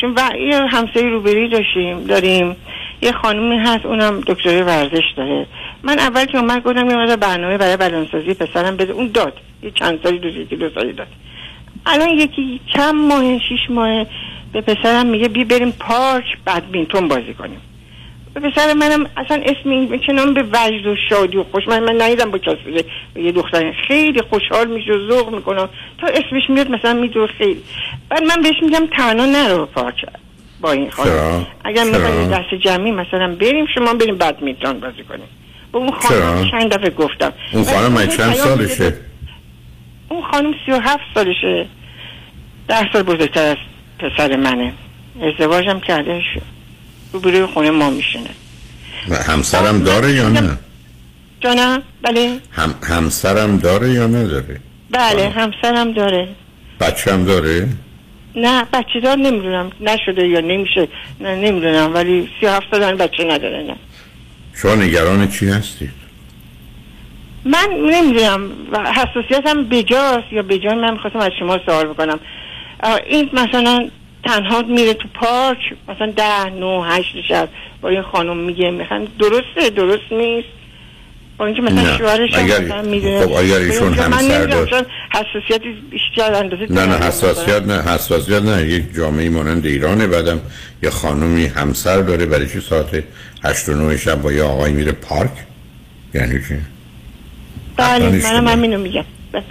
چون 0.00 0.14
و- 0.16 0.36
یه 0.36 0.66
همسایه 0.66 1.06
روبری 1.06 1.48
داشتیم 1.48 2.04
داریم. 2.04 2.56
یه 3.02 3.12
خانومی 3.12 3.58
هست 3.58 3.86
اونم 3.86 4.20
دکتری 4.26 4.62
ورزش 4.62 5.04
داره. 5.16 5.46
من 5.82 5.98
اول 5.98 6.24
که 6.24 6.38
اومد 6.38 6.62
گفتم 6.62 6.90
یه 6.90 6.96
مقدار 6.96 7.16
برنامه 7.16 7.58
برای 7.58 7.76
بدنسازی 7.76 8.34
پسرم 8.34 8.76
بده. 8.76 8.92
اون 8.92 9.10
داد. 9.14 9.32
یه 9.62 9.70
چند 9.70 9.98
سالی 10.02 10.18
دو 10.18 10.28
یکی 10.28 10.56
دو 10.56 10.70
سالی 10.74 10.92
داد. 10.92 11.06
الان 11.86 12.08
یکی 12.08 12.60
چند 12.76 12.94
ماه 12.94 13.38
شیش 13.38 13.70
ماه 13.70 14.06
به 14.52 14.60
پسرم 14.60 15.06
میگه 15.06 15.28
بی 15.28 15.44
بریم 15.44 15.70
پارک 15.70 16.24
بدمینتون 16.46 17.08
بازی 17.08 17.34
کنیم. 17.34 17.60
پسر 18.38 18.74
منم 18.74 19.06
اصلا 19.16 19.42
اسم 19.44 19.70
این 19.70 20.00
چنان 20.06 20.34
به 20.34 20.42
وجد 20.42 20.86
و 20.86 20.96
شادی 21.08 21.36
و 21.36 21.44
خوش 21.52 21.68
من 21.68 21.84
من 21.84 22.02
ندیدم 22.02 22.30
با 22.30 22.38
کسی 22.38 22.84
یه 23.16 23.32
دختر. 23.32 23.72
خیلی 23.88 24.22
خوشحال 24.22 24.66
میشه 24.66 24.92
و 24.92 25.08
ذوق 25.08 25.34
می‌کنه. 25.34 25.68
تا 26.00 26.06
اسمش 26.06 26.42
میاد 26.48 26.70
مثلا 26.70 26.92
میدو 26.92 27.26
خیلی. 27.26 27.62
بعد 28.08 28.22
من 28.22 28.42
بهش 28.42 28.62
میگم 28.62 28.86
تنها 28.96 29.26
نرو 29.26 29.66
پارک 29.66 30.04
با 30.60 30.72
این 30.72 30.90
خانم؟ 30.90 31.46
اگر؟ 31.64 31.84
می‌خوایم 31.84 32.30
دست 32.30 32.54
جمعی 32.54 32.90
مثلا 32.90 33.34
بریم 33.40 33.66
شما 33.74 33.94
بریم 33.94 34.16
بعد 34.16 34.42
میتران 34.42 34.80
بازی 34.80 35.02
کنیم. 35.08 35.26
با 35.72 35.78
اون 35.78 35.90
خانم؟ 35.90 36.50
چند 36.50 36.74
دفعه 36.74 36.90
گفتم. 36.90 37.32
اون 37.52 37.64
خانم 37.64 38.06
چند 38.06 38.34
سالشه؟ 38.34 38.94
اون 40.08 40.22
خانم 40.22 40.54
سی 40.66 40.72
و 40.72 40.80
هفت 40.80 41.04
سالشه. 41.14 41.66
ده 42.68 42.92
سال 42.92 43.02
بزرگتر 43.02 43.42
از 43.42 43.56
پسر 43.98 44.36
منه. 44.36 44.72
ازدواجم 45.22 45.80
کرده 45.80 46.20
ش- 46.20 46.38
روبروی 47.12 47.46
خونه 47.46 47.70
ما 47.70 47.90
میشینه. 47.90 48.30
و 49.08 49.16
همسرم 49.16 49.82
داره 49.82 50.12
یا 50.12 50.28
نه؟ 50.28 50.58
جانم 51.40 51.82
بله. 52.02 52.38
هم 52.52 52.74
همسرم 52.82 53.56
داره 53.56 53.90
یا 53.90 54.06
نداره؟ 54.06 54.60
بله 54.90 55.28
همسرم 55.28 55.92
داره. 55.92 56.28
بچم 56.80 57.24
داره؟ 57.24 57.68
نه 58.36 58.64
بچه 58.72 59.00
دار 59.00 59.16
نمی‌دونم 59.16 59.70
نشده 59.80 60.28
یا 60.28 60.40
نمیشه 60.40 60.88
نه 61.20 61.34
نمی‌دونم 61.34 61.94
ولی 61.94 62.28
سی 62.40 62.46
و 62.46 62.50
هفت 62.50 62.66
سال 62.70 62.94
بچه 62.94 63.24
نداره 63.24 63.62
نه. 63.62 63.76
شما 64.54 64.74
نگران 64.74 65.28
چی 65.28 65.48
هستید؟ 65.48 65.90
من 67.44 67.68
نمی‌دونم 67.90 68.50
حساسیتم 68.94 69.64
بجاست 69.64 70.32
یا 70.32 70.42
بجای 70.42 70.74
من 70.74 70.92
می‌خواستم 70.92 71.18
از 71.18 71.32
شما 71.38 71.58
سوال 71.66 71.86
بکنم. 71.86 72.20
آه، 72.82 73.00
این 73.06 73.30
مثلا 73.32 73.88
تنها 74.24 74.62
میره 74.62 74.94
تو 74.94 75.08
پارک 75.14 75.58
مثلا 75.88 76.12
ده 76.16 76.50
نو 76.50 76.82
هشت 76.82 77.14
شب 77.28 77.48
با 77.80 77.88
این 77.88 78.02
خانم 78.02 78.36
میگه 78.36 78.70
می‌خوان 78.70 79.08
درسته 79.18 79.70
درست 79.76 80.12
نیست. 80.12 80.48
با 81.38 81.46
اینکه 81.46 81.62
مثلا. 81.62 81.98
شوهرش 81.98 82.30
اگر- 82.34 82.82
می‌دونه. 82.82 83.26
خب 83.26 83.32
اگر 83.32 83.56
ایشون 83.58 83.94
همسر 83.94 84.44
داشت- 84.46 84.70
چون 84.70 84.82
حساسیتی 85.12 85.68
بیشتر 85.90 86.34
اندازه 86.34 86.66
نه 86.72 86.86
نه 86.86 86.96
حساسیت 87.06 87.62
نه 87.62 87.82
حساسیت 87.82 88.42
نه. 88.42 88.66
یک 88.66 88.94
جامعه 88.96 89.28
مانند 89.30 89.66
ایرانه. 89.66 90.06
بعدم 90.06 90.40
یه 90.82 90.90
خانمی 90.90 91.46
همسر 91.46 91.96
داره. 92.02 92.26
برای 92.26 92.48
چی 92.48 92.60
ساعت 92.60 93.04
هشت 93.44 93.68
و 93.68 93.74
نه 93.74 93.96
شب 93.96 94.22
با 94.22 94.32
یه 94.32 94.42
آقای 94.42 94.72
میره 94.72 94.92
پارک؟ 94.92 95.30
یعنی 96.14 96.32
چی؟ 96.48 96.54
بله 97.76 98.10
منم. 98.32 98.48
همینو 98.48 98.78
میگم. 98.78 99.04
بله. 99.32 99.44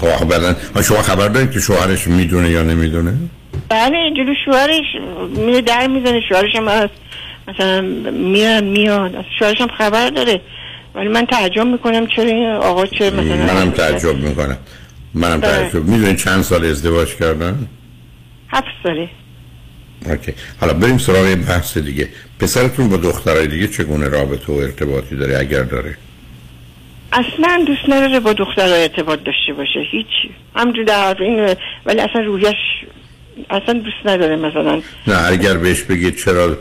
خب 0.00 0.32
ها، 0.76 0.82
شما 0.82 1.02
خبر 1.02 1.28
دارید 1.28 1.50
که 1.50 1.60
شوهرش 1.60 2.06
می‌دونه 2.08 2.50
یا 2.50 2.62
نمی‌دونه؟ 2.62 3.14
بله 3.68 4.10
جلو 4.16 4.34
شوهرش 4.44 4.84
میره 5.36 5.60
در 5.60 5.86
می‌زنه 5.86 6.20
شوهرش 6.28 6.56
هم 6.56 6.68
هست. 6.68 6.94
مثلا 7.48 7.80
میاد 8.10 8.64
میاد. 8.64 9.16
از 9.16 9.24
شوهرش 9.38 9.60
هم 9.60 9.68
خبر 9.68 10.10
داره. 10.10 10.40
ولی 10.94 11.08
من 11.08 11.26
تعجب 11.26 11.66
می‌کنم 11.66 12.06
چرا 12.06 12.24
این 12.24 12.46
آقا 12.46 12.86
چه 12.86 13.10
مثلا 13.10 13.54
منم 13.54 13.70
تعجب 13.70 14.16
می‌کنم. 14.16 14.58
منم 15.14 15.40
بله. 15.40 15.50
تعجب. 15.50 15.84
می‌دونید 15.84 16.16
چند 16.16 16.42
سال 16.42 16.64
ازدواج 16.64 17.14
کردن؟ 17.14 17.68
هفت 18.48 18.66
ساله. 18.82 19.08
اوکی. 20.06 20.32
حالا 20.60 20.72
بریم 20.72 20.98
سراغ 20.98 21.26
یه 21.26 21.36
بحث 21.36 21.78
دیگه. 21.78 22.08
پسرتون 22.40 22.88
با 22.88 22.96
دخترای 22.96 23.46
دیگه 23.46 23.68
چگونه 23.68 24.08
رابطه 24.08 24.52
و 24.52 24.56
ارتباطی 24.56 25.16
داره 25.16 25.38
اگر 25.38 25.62
داره؟ 25.62 25.96
اصلا 27.12 27.64
دوست 27.66 27.88
نداره 27.88 28.20
با 28.20 28.32
دخترها 28.32 28.74
ارتباط 28.74 29.18
داشته 29.24 29.52
باشه. 29.52 29.80
هیچی 29.90 30.30
همجور 30.56 30.84
در 30.84 31.04
حرف 31.04 31.20
این 31.20 31.54
ولی 31.86 32.00
اصلا 32.00 32.22
رویش 32.22 32.56
اصلا 33.50 33.74
دوست 33.74 33.96
نداره 34.04 34.36
مثلا. 34.36 34.82
نه 35.06 35.32
اگر 35.32 35.56
بهش 35.56 35.82
بگید 35.82 36.16
چرا 36.16 36.56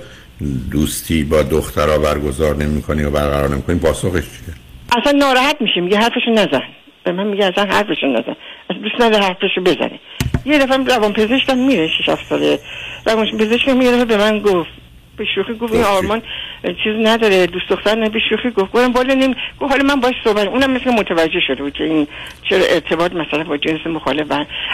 دوستی 0.71 1.23
با 1.23 1.43
دخترها 1.43 1.97
برگزار 1.97 2.55
نمی‌کنی 2.55 3.03
و 3.03 3.11
برقرار 3.11 3.49
نمی‌کنی 3.49 3.79
پاسخش 3.79 4.23
چیه؟ 4.23 4.55
اصلا 4.97 5.11
ناراحت 5.11 5.57
میشه 5.59 5.81
میگه 5.81 5.97
حرفشو 5.97 6.31
نزن. 6.31 6.63
به 7.03 7.11
من 7.11 7.27
میگه 7.27 7.45
اصلا 7.45 7.65
حرفشو 7.65 8.07
نزن. 8.07 8.35
اصلا 8.69 8.81
دوست 8.83 9.01
نداره 9.01 9.23
حرفشو 9.23 9.61
بزنه. 9.61 9.99
یه 10.45 10.59
دفعه 10.59 10.77
روان 10.77 11.13
پزشکم 11.13 11.57
میره 11.57 11.88
شش 11.88 12.09
هفت 12.09 12.25
ساله. 12.29 12.59
روان 13.05 13.38
پزشکم 13.38 13.81
یه 13.81 13.91
دفعه 13.91 14.05
به 14.05 14.17
من 14.17 14.39
گفت 14.39 14.69
به 15.17 15.25
شوخی 15.36 15.54
گفت 15.54 15.73
این 15.73 15.84
آرمان 15.84 16.21
چیز 16.84 16.93
نداره 17.04 17.47
دوست 17.47 17.69
دختر 17.69 17.95
نه 17.95 18.10
به 18.10 18.19
شوخی 18.30 18.49
گفت. 18.49 18.71
گفتم 18.71 18.91
بالا 18.91 19.13
نمی 19.13 19.36
گفت 19.60 19.71
حالا 19.71 19.84
من 19.84 19.99
باش 19.99 20.13
صحبت 20.23 20.47
اونم 20.47 20.71
مثل 20.71 20.89
متوجه 20.89 21.39
شده 21.47 21.63
بود 21.63 21.73
که 21.73 21.84
این 21.84 22.08
چرا 22.49 22.65
ارتباط 22.65 23.12
مثلا 23.12 23.43
با 23.43 23.58
جنس 23.58 23.88
مخالف 23.88 24.32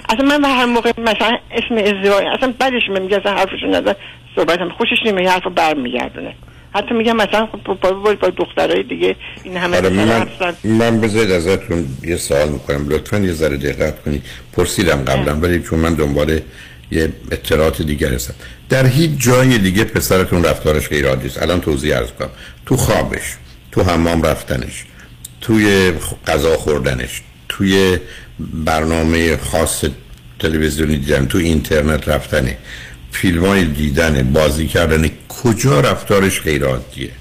اصلا 0.09 0.25
من 0.25 0.41
به 0.41 0.47
هر 0.47 0.65
موقع 0.65 0.91
مثلا 0.97 1.37
اسم 1.51 1.75
ازدواج 1.75 2.23
اصلا 2.37 2.53
بعدش 2.59 2.89
من 2.89 3.01
میگه 3.01 3.17
اصلا 3.17 3.33
حرفشو 3.33 3.67
نزن 3.67 3.95
صحبتم 4.35 4.69
خوشش 4.69 4.97
نمیاد 5.05 5.27
حرفو 5.31 5.49
برمیگردونه. 5.49 6.33
حتی 6.75 6.93
میگم 6.93 7.15
مثلا 7.15 7.45
خب 7.45 7.77
با, 7.81 7.91
با, 7.93 8.29
دخترای 8.29 8.83
دیگه 8.83 9.15
این 9.43 9.57
همه 9.57 9.81
مثلا 9.81 9.89
من, 9.89 10.27
من 10.63 11.01
بذارید 11.01 11.31
ازتون 11.31 11.85
یه 12.03 12.15
سوال 12.15 12.49
می‌کنم. 12.49 12.89
لطفا 12.89 13.17
یه 13.17 13.31
ذره 13.31 13.57
دقت 13.57 14.01
کنید. 14.03 14.23
پرسیدم 14.53 15.03
قبلا 15.05 15.35
ولی 15.35 15.63
چون 15.63 15.79
من 15.79 15.93
دنبال 15.93 16.39
یه 16.91 17.09
اطلاعات 17.31 17.81
دیگر 17.81 18.07
هستم. 18.07 18.33
در 18.71 18.87
هیچ 18.87 19.11
جای 19.17 19.57
دیگه 19.57 19.83
پسرتون 19.83 20.43
رفتارش 20.43 20.89
غیر 20.89 21.07
عادی 21.07 21.27
است. 21.27 21.41
الان 21.41 21.61
توضیح 21.61 21.95
عرض 21.95 22.09
کنم. 22.19 22.29
تو 22.65 22.77
خوابش 22.77 23.35
تو 23.71 23.83
حمام 23.83 24.23
رفتنش 24.23 24.85
توی 25.41 25.93
غذا 26.27 26.57
خوردنش 26.57 27.21
توی 27.49 27.97
برنامه 28.39 29.37
خاص 29.37 29.85
تلویزیونی 30.39 30.97
دیدن 30.97 31.25
تو 31.25 31.37
اینترنت 31.37 32.07
رفتنه 32.07 32.57
فیلم 33.11 33.45
های 33.45 33.65
دیدن 33.65 34.33
بازی 34.33 34.67
کردن 34.67 35.09
کجا 35.29 35.79
رفتارش 35.79 36.41
غیر 36.41 36.65
عادیه؟ 36.65 37.11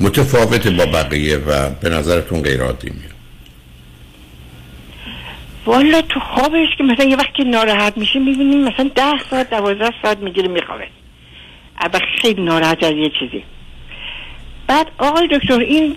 متفاوت 0.00 0.66
با 0.66 0.86
بقیه 0.86 1.36
و 1.36 1.70
به 1.70 1.88
نظرتون 1.88 2.42
غیر 2.42 2.62
عادی 2.62 2.90
میاد. 2.90 3.17
والا 5.68 6.02
تو 6.02 6.20
خوابش 6.20 6.68
که 6.78 6.84
مثلا 6.84 7.04
یه 7.04 7.16
وقت 7.16 7.34
که 7.34 7.44
ناراحت 7.44 7.98
میشه 7.98 8.18
می‌بینیم 8.18 8.64
مثلا 8.64 8.90
ده 8.94 9.18
ساعت 9.30 9.50
دوازده 9.50 9.92
ساعت 10.02 10.18
می‌گیره 10.18 10.48
میخوابه. 10.48 10.86
اما 11.80 12.00
خیلی 12.22 12.42
ناراحت 12.42 12.84
از 12.84 12.92
یه 12.92 13.10
چیزی. 13.20 13.44
بعد 14.66 14.86
آقای 14.98 15.28
دکتر 15.28 15.58
این 15.58 15.96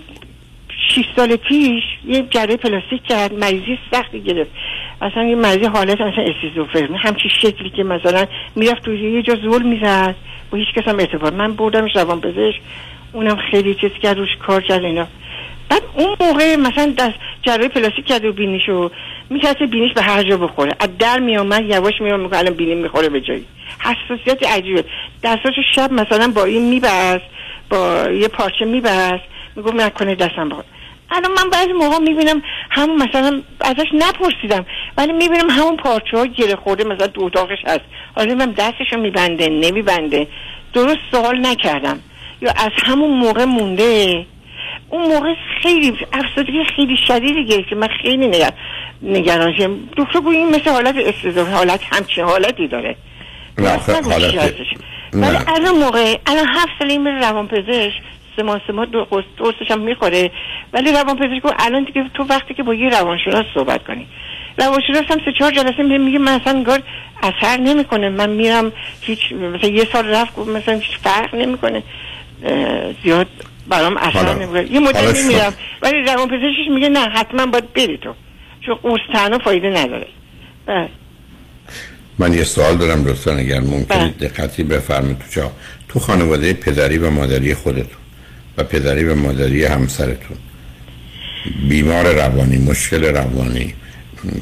شیش 0.88 1.06
سال 1.16 1.36
پیش 1.36 1.84
یه 2.06 2.22
جراحی 2.30 2.56
پلاستیک 2.56 3.02
کرد 3.02 3.34
مریضی 3.34 3.78
سختی 3.92 4.20
گرفت. 4.20 4.50
اصلا 5.02 5.24
یه 5.24 5.34
مریضی 5.34 5.64
حالت 5.64 6.00
مثلا 6.00 6.24
اسیزوفرنی 6.24 6.96
همچی 6.96 7.28
شکلی 7.28 7.70
که 7.70 7.84
مثلا 7.84 8.26
می‌رفت 8.56 8.82
توی 8.82 9.12
یه 9.12 9.22
جا 9.22 9.34
زول 9.34 9.62
می‌زد. 9.62 10.14
با 10.50 10.58
هیچ 10.58 10.68
کس 10.76 10.88
هم 10.88 10.98
ارتباط 10.98 11.32
من 11.32 11.52
بردمش 11.52 11.96
روان 11.96 12.20
پزشک 12.20 12.60
اونم 13.12 13.36
خیلی 13.36 13.74
چیز 13.74 13.92
کرد 14.02 14.18
روش 14.18 14.36
کار 14.46 14.62
کرد 14.62 14.84
اینا. 14.84 15.06
بعد 15.72 15.82
اون 15.94 16.16
موقع 16.20 16.56
مثلا 16.56 16.94
دست 16.98 17.14
جراحی 17.42 17.68
پلاستیک 17.68 18.06
کرد 18.06 18.24
و 18.24 18.32
بینیشو 18.32 18.90
میترسه 19.30 19.66
بینیش 19.66 19.92
به 19.92 20.02
هر 20.02 20.22
جا 20.22 20.36
بخوره. 20.36 20.72
از 20.80 20.88
در 20.98 21.18
میامد 21.18 21.64
یواش 21.64 22.00
میام 22.00 22.20
میگه 22.20 22.38
الان 22.38 22.54
بینی 22.54 22.74
می‌خوره 22.74 23.08
به 23.08 23.20
جایی. 23.20 23.46
حساسیت 23.78 24.46
عجیبه. 24.46 24.84
دستاشو 25.22 25.62
شب 25.74 25.92
مثلا 25.92 26.28
با 26.28 26.44
این 26.44 26.68
میبست 26.68 27.24
با 27.70 28.10
یه 28.10 28.28
پارچه 28.28 28.64
میبست 28.64 29.22
می‌گفت 29.56 29.74
نکنه 29.74 30.14
دستم 30.14 30.48
بخوره. 30.48 30.66
الان 31.10 31.30
من 31.30 31.50
بعضی 31.50 31.72
موقع 31.72 31.98
می‌بینم 31.98 32.42
همون 32.70 33.02
مثلا 33.02 33.42
ازش 33.60 33.88
نپرسیدم 33.92 34.66
ولی 34.96 35.12
می‌بینم 35.12 35.50
همون 35.50 35.76
پارچه 35.76 36.16
ها 36.16 36.26
گره 36.26 36.56
خورده 36.56 36.84
مثلا 36.84 37.06
تو 37.06 37.24
اتاقش 37.24 37.58
هست. 37.66 37.84
حالا 38.16 38.34
من 38.34 38.50
دستشو 38.50 38.96
میبنده 38.96 39.48
نمیبنده. 39.48 40.26
درست 40.74 41.00
سوال 41.10 41.46
نکردم. 41.46 42.00
یا 42.42 42.50
از 42.50 42.70
همون 42.76 43.10
موقع 43.10 43.44
مونده 43.44 44.26
اون 44.88 45.14
موقع 45.14 45.34
خیلی 45.62 45.98
افسردگی 46.12 46.64
خیلی 46.76 46.96
شدیدی 46.96 47.44
گرفت 47.44 47.68
که 47.68 47.74
من 47.74 47.88
خیلی 48.02 48.28
نگر... 48.28 48.52
نگران 49.02 49.56
شدم. 49.56 49.78
دکتر 49.96 50.20
گویی 50.20 50.38
این 50.38 50.48
مثل 50.48 50.70
حالت 50.70 50.94
استضافه 50.96 51.50
حالت 51.50 51.80
همچین 51.92 52.24
حالتی 52.24 52.68
داره. 52.68 52.96
نه 53.58 53.78
چی 53.78 53.92
حالت. 53.92 54.54
ولی 55.12 55.36
الان 55.46 55.78
موقع 55.78 56.16
الان 56.26 56.46
هفت 56.48 56.68
سال 56.78 56.90
این 56.90 57.06
روان 57.06 57.48
پزشک 57.48 58.02
سه 58.36 58.42
ماه 58.42 58.60
سه 58.66 58.72
ماه 58.72 58.86
قرصش 59.38 59.70
هم 59.70 59.80
می‌خوره. 59.80 60.30
ولی 60.72 60.92
روان 60.92 61.16
پزشک 61.16 61.42
گفت 61.42 61.54
الان 61.58 61.84
دیگه 61.84 62.04
تو 62.14 62.24
وقتی 62.24 62.54
که 62.54 62.62
با 62.62 62.74
یه 62.74 62.88
روانشناس 62.88 63.44
صحبت 63.54 63.84
کنی. 63.84 64.06
روانشناس 64.58 65.04
هم 65.10 65.20
سه 65.24 65.32
چهار 65.38 65.50
جلسه 65.50 65.82
میگه 65.82 66.18
من 66.18 66.32
اصلا 66.32 66.52
انگار 66.52 66.82
اثر 67.22 67.56
نمی‌کنه. 67.56 68.08
من 68.08 68.30
میرم 68.30 68.72
هیچ 69.00 69.32
مثلا 69.32 69.70
یه 69.70 69.84
سال 69.84 70.06
رفت 70.06 70.36
گفت 70.36 70.48
مثلا 70.48 70.74
هیچ 70.74 70.98
فرق 70.98 71.34
نمی‌کنه. 71.34 71.82
زیاد 73.02 73.26
برام 73.68 73.96
اثر 73.96 74.10
حالا- 74.18 74.34
نمی‌کنه 74.34 74.72
یه 74.72 74.80
مدت 74.80 74.96
حالا 74.96 75.14
شما- 75.14 75.26
میرم 75.28 75.54
ولی 75.82 76.02
روان 76.02 76.28
پزشکش 76.28 76.70
میگه 76.74 76.88
نه 76.88 77.00
حتما 77.08 77.46
باید 77.46 77.72
بری 77.72 77.98
تو. 77.98 78.14
چون 78.66 78.98
تنها 79.12 79.38
فایده 79.38 79.70
نداره. 79.70 80.06
بله. 80.66 80.88
من 82.18 82.34
یه 82.34 82.44
سوال 82.44 82.76
دارم 82.76 83.04
لطفا 83.04 83.32
اگر 83.36 83.60
ممکنه 83.60 83.98
بله. 83.98 84.28
دقتی 84.28 84.62
بفرمایید 84.62 85.18
تو 85.18 85.24
جا 85.40 85.52
تو 85.88 85.98
خانواده 86.00 86.52
پدری 86.52 86.98
و 86.98 87.10
مادری 87.10 87.54
خودتون 87.54 88.02
و 88.58 88.64
پدری 88.64 89.04
و 89.04 89.14
مادری 89.14 89.64
همسرتون. 89.64 90.36
بیمار 91.68 92.12
روانی 92.14 92.58
مشکل 92.58 93.04
روانی 93.04 93.74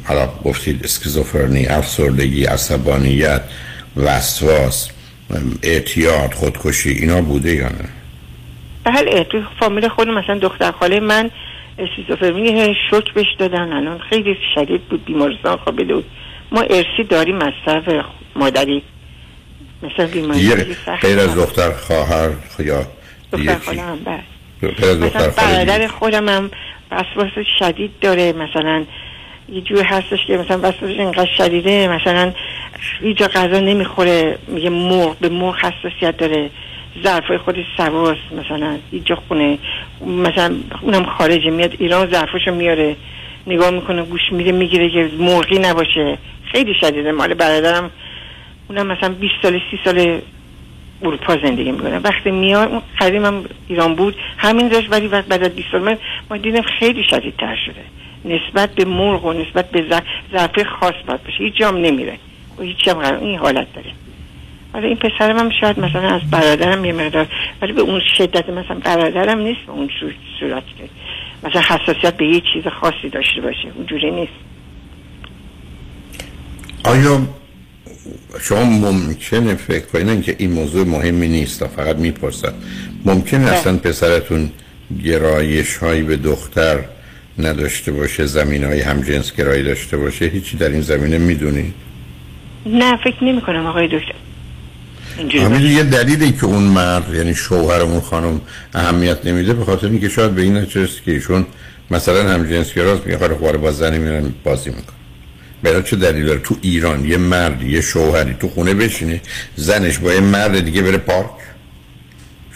حالا 0.03 0.27
گفتید 0.43 0.83
اسکیزوفرنی 0.83 1.65
افسردگی 1.67 2.45
عصبانیت 2.45 3.41
وسواس 3.95 4.89
اعتیاد 5.63 6.33
خودکشی 6.33 6.89
اینا 6.89 7.21
بوده 7.21 7.55
یا 7.55 7.69
نه؟ 7.69 7.89
بله 8.83 9.23
تو 9.23 9.41
فامیل 9.59 9.87
خود 9.87 10.07
مثلا 10.07 10.37
دختر 10.37 10.71
خاله 10.71 10.99
من 10.99 11.31
اسکیزوفرنی 11.79 12.75
شوک 12.89 13.13
بهش 13.13 13.27
دادن. 13.39 13.73
الان 13.73 13.99
خیلی 13.99 14.37
شدید 14.55 14.81
بود 14.81 15.05
بیمارستان 15.05 15.57
خوابیده 15.57 15.93
بود. 15.95 16.05
ما 16.51 16.61
ارسی 16.61 17.03
داریم 17.09 17.41
از 17.41 17.53
طرف 17.65 18.05
مادری. 18.35 18.83
مثلا 19.83 20.07
بیماری 20.07 20.39
یه 20.39 20.67
غیر 21.01 21.19
از 21.19 21.35
دختر 21.35 21.71
خواهر 21.71 22.29
یا 22.59 22.87
دختر 23.31 23.55
چی؟ 23.55 23.59
خالم 23.59 23.99
بله. 24.05 24.93
مثلا 24.93 25.29
برادر. 25.29 25.87
خودم 25.87 26.29
هم 26.29 26.51
وسواس 26.91 27.45
شدید 27.59 27.91
داره. 28.01 28.33
مثلا 28.33 28.85
یه 29.49 29.61
جور 29.61 29.83
هستش 29.83 30.19
که 30.27 30.37
مثلا 30.37 30.57
وسواسش 30.57 30.99
اینقدر 30.99 31.29
شدیده 31.37 31.87
مثلا 31.87 32.33
هیچ 33.01 33.21
غذا 33.21 33.59
نمی‌خوره. 33.59 34.37
میگه 34.47 34.69
مرغ 34.69 35.17
به 35.19 35.29
مرغ 35.29 35.55
حساسیت 35.57 36.17
داره. 36.17 36.49
ظرفای 37.03 37.37
خودش 37.37 37.65
سواس 37.77 38.17
مثلا. 38.31 38.77
هیچ 38.91 39.03
جا 39.03 39.15
خونه 39.27 39.57
مثلا 40.05 40.55
اونم 40.81 41.05
خارجه 41.05 41.49
میاد 41.49 41.75
ایران 41.79 42.11
ظرفاشو 42.11 42.55
میاره 42.55 42.95
نگاه 43.47 43.69
می‌کنه 43.69 44.03
گوش 44.03 44.21
میده 44.31 44.51
می‌گیره 44.51 44.89
که 44.89 45.09
مرغی 45.19 45.59
نباشه. 45.59 46.17
خیلی 46.51 46.73
شدیده. 46.73 47.11
مال 47.11 47.33
برادرم 47.33 47.91
اونم 48.69 48.87
مثلا 48.87 49.09
20 49.09 49.33
سال 49.41 49.61
30 49.71 49.79
سال 49.85 50.21
اروپا 51.01 51.37
زندگی 51.43 51.71
می‌کنه. 51.71 51.99
وقتی 51.99 52.31
میاد 52.31 52.69
اون 52.69 52.81
قدیم 52.99 53.25
هم 53.25 53.45
ایران 53.67 53.95
بود. 53.95 54.15
همین 54.37 54.67
داشت 54.67 54.91
ولی 54.91 55.07
وقت 55.07 55.25
بعد 55.25 55.43
از 55.43 55.55
20 55.55 55.67
سال 55.71 55.81
من 55.81 55.97
ما 56.29 56.37
دیدم 56.37 56.61
خیلی 56.61 57.03
شدیدتر 57.03 57.57
شده. 57.65 57.83
نسبت 58.25 58.75
به 58.75 58.85
مرغ 58.85 59.25
و 59.25 59.33
نسبت 59.33 59.71
به 59.71 59.85
ظرف 60.31 60.63
خاص 60.79 60.93
باید 61.07 61.23
باشه. 61.23 61.43
هیچ 61.43 61.55
جام 61.55 61.77
نمیره. 61.77 62.17
و 62.57 62.63
هیچ 62.63 62.87
قرار 62.87 63.19
این 63.23 63.39
حالت 63.39 63.73
داره. 63.73 63.91
حالا 64.73 64.87
این 64.87 64.97
پسرم 64.97 65.37
هم 65.39 65.49
شاید 65.61 65.79
مثلا 65.79 66.15
از 66.15 66.21
برادرم 66.31 66.85
یه 66.85 66.93
مقدار 66.93 67.27
ولی 67.61 67.73
به 67.73 67.81
اون 67.81 68.01
شدت 68.17 68.49
مثلا 68.49 68.79
برادرم 68.79 69.39
نیست 69.39 69.59
به 69.65 69.71
اون 69.71 69.89
صور- 69.99 70.13
صورت 70.39 70.63
که 70.77 70.83
مثلا 71.43 71.61
حساسیت 71.61 72.17
به 72.17 72.27
یه 72.27 72.41
چیز 72.53 72.63
خاصی 72.81 73.09
داشته 73.11 73.41
باشه. 73.41 73.71
اونجوری 73.75 74.11
نیست. 74.11 74.31
آیا 76.83 77.21
شما 78.41 78.63
ممکنه 78.63 79.55
فکر 79.55 79.85
کنین 79.85 80.21
که 80.21 80.35
این 80.39 80.51
موضوع 80.51 80.87
مهمی 80.87 81.27
نیست 81.27 81.67
فقط 81.67 81.95
می‌پرسم. 81.95 82.53
ممکن 83.05 83.41
اصلا 83.41 83.77
پسرتون 83.77 84.51
گرایش 85.03 85.77
هایی 85.77 86.01
به 86.01 86.17
دختر 86.17 86.79
نداشته 87.39 87.91
باشه 87.91 88.25
زمین 88.25 88.63
های 88.63 88.81
همجنس 88.81 89.35
گرایی 89.35 89.63
داشته 89.63 89.97
باشه؟ 89.97 90.25
هیچی 90.25 90.57
در 90.57 90.69
این 90.69 90.81
زمینه 90.81 91.17
می‌دونی؟ 91.17 91.73
نه 92.65 92.97
فکر 92.97 93.23
نمی 93.23 93.41
کنم 93.41 93.65
آقای 93.65 93.87
دکتر. 93.87 94.15
همین. 95.17 95.61
یه 95.61 95.83
دلیلی 95.83 96.31
که 96.31 96.45
اون 96.45 96.63
مرد 96.63 97.13
یعنی 97.13 97.35
شوهرمون 97.35 98.01
خانم 98.01 98.41
اهمیت 98.73 99.25
نمیده 99.25 99.53
به 99.53 99.65
خاطر 99.65 99.87
اینکه 99.87 100.09
شاید 100.09 100.35
به 100.35 100.41
این 100.41 100.57
نچرست 100.57 101.03
که 101.03 101.11
ایشون 101.11 101.45
مثلا 101.91 102.29
همجنس 102.29 102.73
گراست 102.73 103.05
میگه 103.05 103.17
خاله 103.17 103.35
خواره 103.35 103.57
با 103.57 103.71
زنی 103.71 103.97
میرن 103.97 104.33
بازی 104.43 104.69
می‌کنه 104.69 104.95
برای 105.63 105.83
چه 105.83 105.95
دلیل 105.95 106.25
داره؟ 106.25 106.39
تو 106.39 106.55
ایران 106.61 107.05
یه 107.05 107.17
مرد 107.17 107.63
یه 107.63 107.81
شوهری 107.81 108.35
تو 108.39 108.49
خونه 108.49 108.73
بشینه 108.73 109.21
زنش 109.55 109.97
با 109.97 110.13
یه 110.13 110.19
مرد 110.19 110.59
دیگه 110.59 110.81
بره 110.81 110.97
پارک؟ 110.97 111.29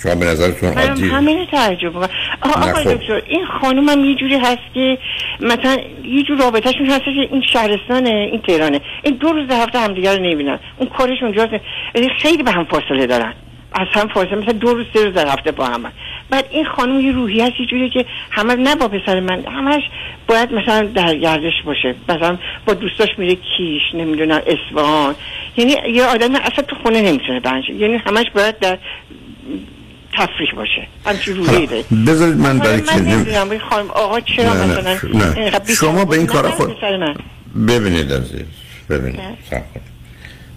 شما 0.06 0.16
به 0.16 0.26
نظرتون 0.26 0.70
منم 0.70 0.88
عادیه؟ 0.90 1.14
همین 1.14 1.46
تعجب 1.46 1.98
آقا 1.98 2.08
آقای 2.42 2.84
خب. 2.84 2.94
دکتر 2.94 3.22
این 3.28 3.46
خانوم 3.62 3.90
هم 3.90 4.06
یه 4.06 4.16
جوری 4.16 4.36
هست 4.36 4.74
که 4.74 4.98
مثلا 5.40 5.78
یه 6.04 6.24
جور 6.24 6.38
رابطهشون 6.38 6.86
هست 6.86 7.04
که 7.04 7.12
این 7.32 7.44
شهرستانه 7.54 8.10
این 8.10 8.42
تهرانه. 8.42 8.82
این 9.04 9.16
دو 9.16 9.28
روز 9.28 9.52
هفته 9.52 9.80
همدیگه 9.80 10.16
رو 10.16 10.24
نمی‌بینن. 10.24 10.60
اون 10.78 10.90
کارش 10.90 11.24
اونجاست 11.24 11.54
خیلی 12.22 12.44
به 12.44 12.52
هم 12.52 12.66
فاصله 12.66 13.08
دارن. 13.08 13.34
از 13.74 13.88
هم 13.94 14.08
فاصله 14.08 14.36
مثلا 14.36 14.52
دو 14.52 14.74
روز 14.74 14.86
سه 14.94 15.06
روز 15.06 15.14
در 15.14 15.28
هفته 15.28 15.52
با 15.52 15.66
هم 15.66 15.92
بعد 16.30 16.46
این 16.52 16.66
خانم 16.66 17.00
یه 17.00 17.12
روحی 17.12 17.42
هست 17.42 17.60
یه 17.60 17.66
جوری 17.66 17.90
که 17.90 18.06
همه 18.32 18.56
نه 18.56 18.76
با 18.76 18.88
پسر 18.88 19.20
من 19.20 19.46
همش 19.46 19.84
باید 20.28 20.54
مثلا 20.54 20.86
در 20.86 21.16
گردش 21.16 21.54
باشه. 21.66 21.96
مثلا 22.10 22.38
با 22.66 22.74
دوستاش 22.74 23.10
میره 23.18 23.36
کیش 23.36 23.82
نمی‌دونم 23.94 24.42
اصفهان 24.48 25.16
یعنی 25.58 25.76
یه 25.92 26.04
آدم 26.04 26.36
اصلا 26.36 26.66
تو 26.68 26.76
خونه 26.76 27.02
نمی‌تونه 27.02 27.40
بنشه 27.40 27.74
یعنی 27.74 27.96
همش 27.96 28.26
باید 28.36 28.60
در 28.60 28.78
تفریح 30.18 30.56
باشه. 30.56 30.88
همچین 31.06 31.36
روحی 31.36 31.68
داره 31.68 31.84
بذارید 32.08 32.38
من 32.38 32.60
برای 32.60 32.82
نمی- 32.96 33.12
نمی‌دونم 33.12 33.58
خانم 33.70 33.90
آقا 33.92 34.20
چرا 34.20 34.54
نه، 34.54 34.66
نه، 34.66 34.78
مثلا 34.80 34.98
نه. 35.14 35.76
شما 35.76 36.06
به 36.06 36.18
این 36.18 36.28
کارا 36.28 36.50
نه، 36.50 36.56
خود-. 36.56 36.72
ببینید 37.68 38.14
عزیز 38.14 38.42
ببینید. 38.90 39.20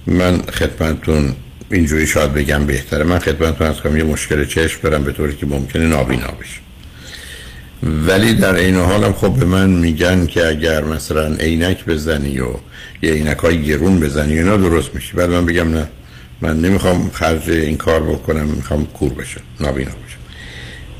من 0.06 0.38
خدمتتون 0.42 1.34
اینجوری 1.70 2.06
شاید 2.06 2.32
بگم 2.34 2.66
بهتره. 2.66 3.04
من 3.04 3.18
خدمتتون 3.18 3.66
از 3.66 3.80
کنم 3.80 3.96
یه 3.96 4.04
مشکل 4.04 4.44
چشم 4.44 4.80
دارم 4.82 5.04
به 5.04 5.12
طوری 5.12 5.36
که 5.36 5.46
ممکنه 5.46 5.86
نابینا 5.86 6.26
بشه 6.26 6.60
ولی 7.82 8.34
در 8.34 8.54
این 8.54 8.76
حالم 8.76 9.12
خب 9.12 9.30
به 9.34 9.44
من 9.44 9.70
میگن 9.70 10.26
که 10.26 10.46
اگر 10.46 10.84
مثلا 10.84 11.34
عینک 11.34 11.84
بزنی 11.84 12.40
و 12.40 12.46
یه 13.02 13.12
عینک 13.12 13.36
های 13.36 13.62
گرون 13.62 14.00
بزنی 14.00 14.38
اینا 14.38 14.56
درست 14.56 14.94
میشی 14.94 15.12
بعد 15.16 15.30
من 15.30 15.46
بگم 15.46 15.68
نه. 15.74 15.88
من 16.40 16.60
نمی‌خوام 16.60 17.10
خرج 17.10 17.50
این 17.50 17.76
کار 17.76 18.02
بکنم 18.02 18.46
می‌خوام 18.46 18.86
کور 18.86 19.12
بشم 19.12 19.40
نابینا 19.60 19.90
بشم. 19.90 20.18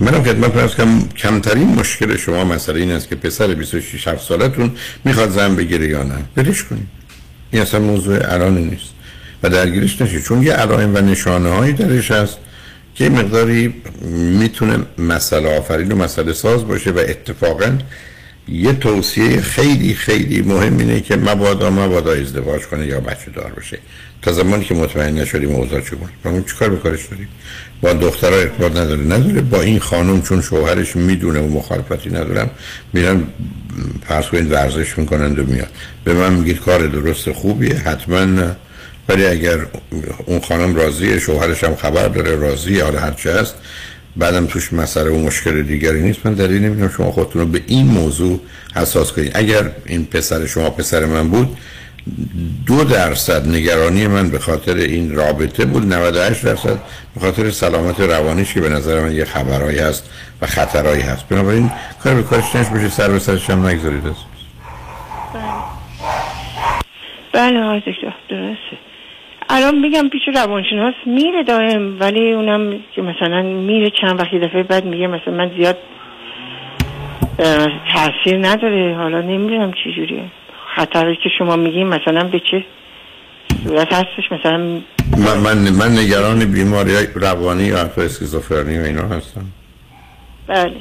منم 0.01 0.23
خدمت 0.23 0.57
از 0.57 0.77
کم 0.77 1.09
کمترین 1.17 1.69
مشکل 1.69 2.17
شما 2.17 2.45
مسئله 2.45 2.81
این 2.81 2.91
است 2.91 3.09
که 3.09 3.17
پسر 3.17 3.55
26 3.55 4.09
7 4.09 4.29
سالتون 4.29 4.73
می‌خواد 5.05 5.31
زن 5.31 5.57
بگیره 5.57 5.89
یا 5.89 6.03
نه. 6.03 6.15
ولش 6.37 6.65
کنید. 6.65 6.87
این 7.51 7.63
اصلا 7.63 7.81
موضوع 7.81 8.33
الان 8.33 8.59
نیست 8.59 8.93
و 9.43 9.49
درگیرش 9.51 10.03
نشید. 10.03 10.23
چون 10.23 10.43
یه 10.43 10.53
علائم 10.53 10.95
و 10.95 10.99
نشانه 10.99 11.49
هایی 11.49 11.73
درش 11.73 12.11
هست 12.11 12.39
که 12.95 13.09
مقداری 13.09 13.75
می‌تونه 14.13 14.79
مسئله 14.99 15.59
آفرین 15.59 15.93
و 15.93 15.97
مسئله 15.97 16.33
ساز 16.33 16.69
باشه 16.69 16.91
و 16.91 16.99
اتفاقا 16.99 17.79
یه 18.49 18.73
توصیه 18.73 19.41
خیلی 19.41 19.95
خیلی 19.95 20.43
مهم 20.43 20.79
اینه 20.79 21.01
که 21.01 21.17
مبادا 21.17 21.71
مبادا 21.71 22.13
ازدواج 22.13 22.63
کنه 22.63 22.87
یا 22.87 23.01
بچه 23.01 23.31
دار 23.31 23.53
بشه 23.53 23.79
تا 24.23 24.33
زمانی 24.33 24.65
که 24.65 24.75
مطمئن 24.75 25.15
نشدیم 25.15 25.51
اوضاع 25.51 25.81
چگونه 25.81 26.11
با 26.25 26.31
اون 26.31 26.45
چیکار 26.45 26.69
به 26.69 26.77
کارش 26.77 27.07
داریم؟ 27.07 27.29
با 27.81 27.93
دخترها 27.93 28.37
ارتباط 28.37 28.73
نداره 28.73 29.01
نداره. 29.01 29.41
با 29.41 29.61
این 29.61 29.79
خانم 29.79 30.23
چون 30.23 30.43
شوهرش 30.43 30.97
می‌دونه 30.97 31.41
و 31.41 31.49
مخالفتی 31.49 32.11
ندارم 32.11 32.51
میرن 32.93 33.23
فرض 34.09 34.27
کنید 34.27 34.53
ورزش 34.53 34.99
می‌کنند 34.99 35.39
و 35.39 35.45
میاد. 35.45 35.69
به 36.05 36.15
من 36.15 36.33
میگید 36.33 36.61
کار 36.61 36.87
درست 36.87 37.33
خوبیه 37.33 37.75
حتما 37.75 38.53
ولی 39.09 39.27
اگر 39.27 39.59
اون 40.27 40.41
خانم 40.41 40.75
راضیه 40.77 41.19
شوهرش 41.19 41.65
هم 41.65 41.77
خبر 41.77 42.09
داره 42.09 42.37
راضیه 42.37 42.85
حالا 42.85 43.01
هرچه 43.01 43.33
هست 43.33 43.55
بعدم 44.17 44.47
توش 44.47 44.73
مسئله 44.73 45.11
و 45.11 45.19
مشکل 45.19 45.63
دیگری 45.63 46.03
نیست 46.03 46.19
من 46.25 46.35
دلیل 46.35 46.63
نمی‌دونم. 46.63 46.93
شما 46.97 47.13
خودتون 47.13 47.43
رو 47.43 47.49
به 47.49 47.63
این 47.67 47.87
موضوع 47.87 48.41
حساس 48.75 49.13
کنید. 49.13 49.31
اگر 49.35 49.71
این 49.87 50.05
پسر 50.05 50.47
شما 50.47 50.71
پسر 50.71 51.05
من 51.05 51.29
بود 51.29 51.59
دو 52.67 52.85
درصد 52.85 53.49
نگرانی 53.49 54.07
من 54.07 54.31
به 54.31 54.39
خاطر 54.39 54.75
این 54.75 55.15
رابطه 55.15 55.65
بود 55.65 55.93
98 55.93 56.45
درصد 56.45 56.79
به 57.15 57.21
خاطر 57.21 57.51
سلامت 57.51 58.01
روانیش 58.01 58.55
که 58.55 58.61
به 58.61 58.69
نظر 58.69 59.01
من 59.01 59.13
یه 59.13 59.25
خبرهایی 59.25 59.79
هست 59.79 60.11
و 60.43 60.47
خطرهایی 60.47 61.03
هست. 61.03 61.29
بنابراین 61.29 61.71
کار 62.05 62.15
به 62.15 62.23
کارش 62.23 62.57
نش 62.57 62.67
بشه 62.67 62.89
سر 62.89 63.09
به 63.09 63.19
سرش 63.19 63.51
هم 63.51 63.67
نگذارید. 63.67 64.03
بله. 67.33 67.63
آقای 67.63 67.81
دکتر 67.81 68.15
درسته. 68.29 68.79
الان 69.49 69.79
میگم 69.79 70.09
پیش 70.09 70.23
روانشناس 70.35 70.95
میره 71.07 71.43
دائم 71.43 72.01
ولی 72.01 72.33
اونم 72.33 72.79
که 72.95 73.03
مثلا 73.03 73.43
میره 73.43 73.91
چند 74.01 74.21
وقت 74.21 74.33
یه 74.33 74.39
دفعه 74.39 74.63
بعد 74.63 74.85
میگه 74.85 75.07
مثلا 75.07 75.35
من 75.35 75.51
زیاد 75.57 75.77
تاثیر 77.95 78.39
نداره 78.47 78.95
حالا 78.97 79.21
نمی‌دونم 79.21 79.73
چی 79.73 79.93
جوریه. 79.97 80.25
خطری 80.79 81.17
که 81.17 81.29
شما 81.39 81.57
میگین 81.57 81.87
مثلا 81.87 82.25
به 82.25 82.41
چه 82.51 82.65
صورت 83.65 83.93
هستش؟ 83.93 84.33
مثلا 84.33 84.59
من, 85.19 85.39
من, 85.39 85.71
من 85.71 85.99
نگران 85.99 86.45
بیماری 86.45 86.93
روانی 87.15 87.65
یا 87.65 87.79
حتی 87.79 88.01
اسکیزوفرنی 88.01 88.79
و 88.79 88.83
اینا 88.83 89.03
هستم. 89.03 89.45
بله. 90.47 90.73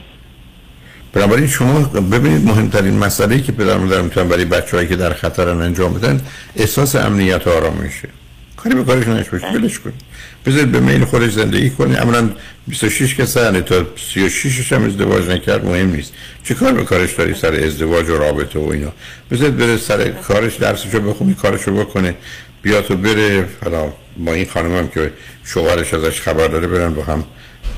بنابراین 1.13 1.47
شما 1.47 1.79
ببینید 2.11 2.45
مهمترین 2.45 2.99
مسئله 2.99 3.41
که 3.41 3.51
پدر 3.51 3.77
مادر 3.77 4.01
می‌تونن 4.01 4.29
برای 4.29 4.45
بچه‌هایی 4.45 4.89
که 4.89 4.95
در 4.95 5.13
خطرن 5.13 5.61
انجام 5.61 5.93
بدن 5.93 6.21
احساس 6.55 6.95
امنیت 6.95 7.47
و 7.47 7.49
آرامشه. 7.49 8.09
کاری 8.57 8.75
به 8.75 8.83
کارش 8.83 9.07
نش 9.07 9.29
باشه 9.29 9.51
ولش 9.51 9.79
کنید 9.79 10.01
بذارید 10.47 10.71
به 10.71 10.79
میل 10.79 11.05
خودش 11.05 11.31
زندگی 11.31 11.69
کنی 11.69 11.95
عملا 11.95 12.29
26 12.67 13.15
که 13.15 13.25
سنه 13.25 13.61
تا 13.61 13.85
36 14.13 14.73
هم 14.73 14.83
ازدواج 14.83 15.29
نکرد 15.29 15.65
مهم 15.65 15.91
نیست. 15.95 16.13
چه 16.43 16.53
کار 16.53 16.73
به 16.73 16.83
کارش 16.83 17.13
داری؟ 17.13 17.33
سر 17.33 17.53
ازدواج 17.53 18.09
و 18.09 18.17
رابطه 18.17 18.59
و 18.59 18.69
اینا. 18.69 18.91
بذارید 19.31 19.57
بره 19.57 19.77
سر 19.77 20.09
کارش 20.09 20.55
درسشو 20.55 20.99
بخونه 20.99 21.33
کارشو 21.33 21.71
بکنه. 21.71 22.15
بیا 22.61 22.81
تو 22.81 22.95
بره. 22.95 23.45
حالا 23.63 23.93
با 24.17 24.33
این 24.33 24.45
خانم 24.45 24.77
هم 24.77 24.87
که 24.87 25.11
شوهرش 25.45 25.93
ازش 25.93 26.21
خبر 26.21 26.47
داره 26.47 26.67
برن 26.67 26.93
با 26.93 27.03
هم 27.03 27.23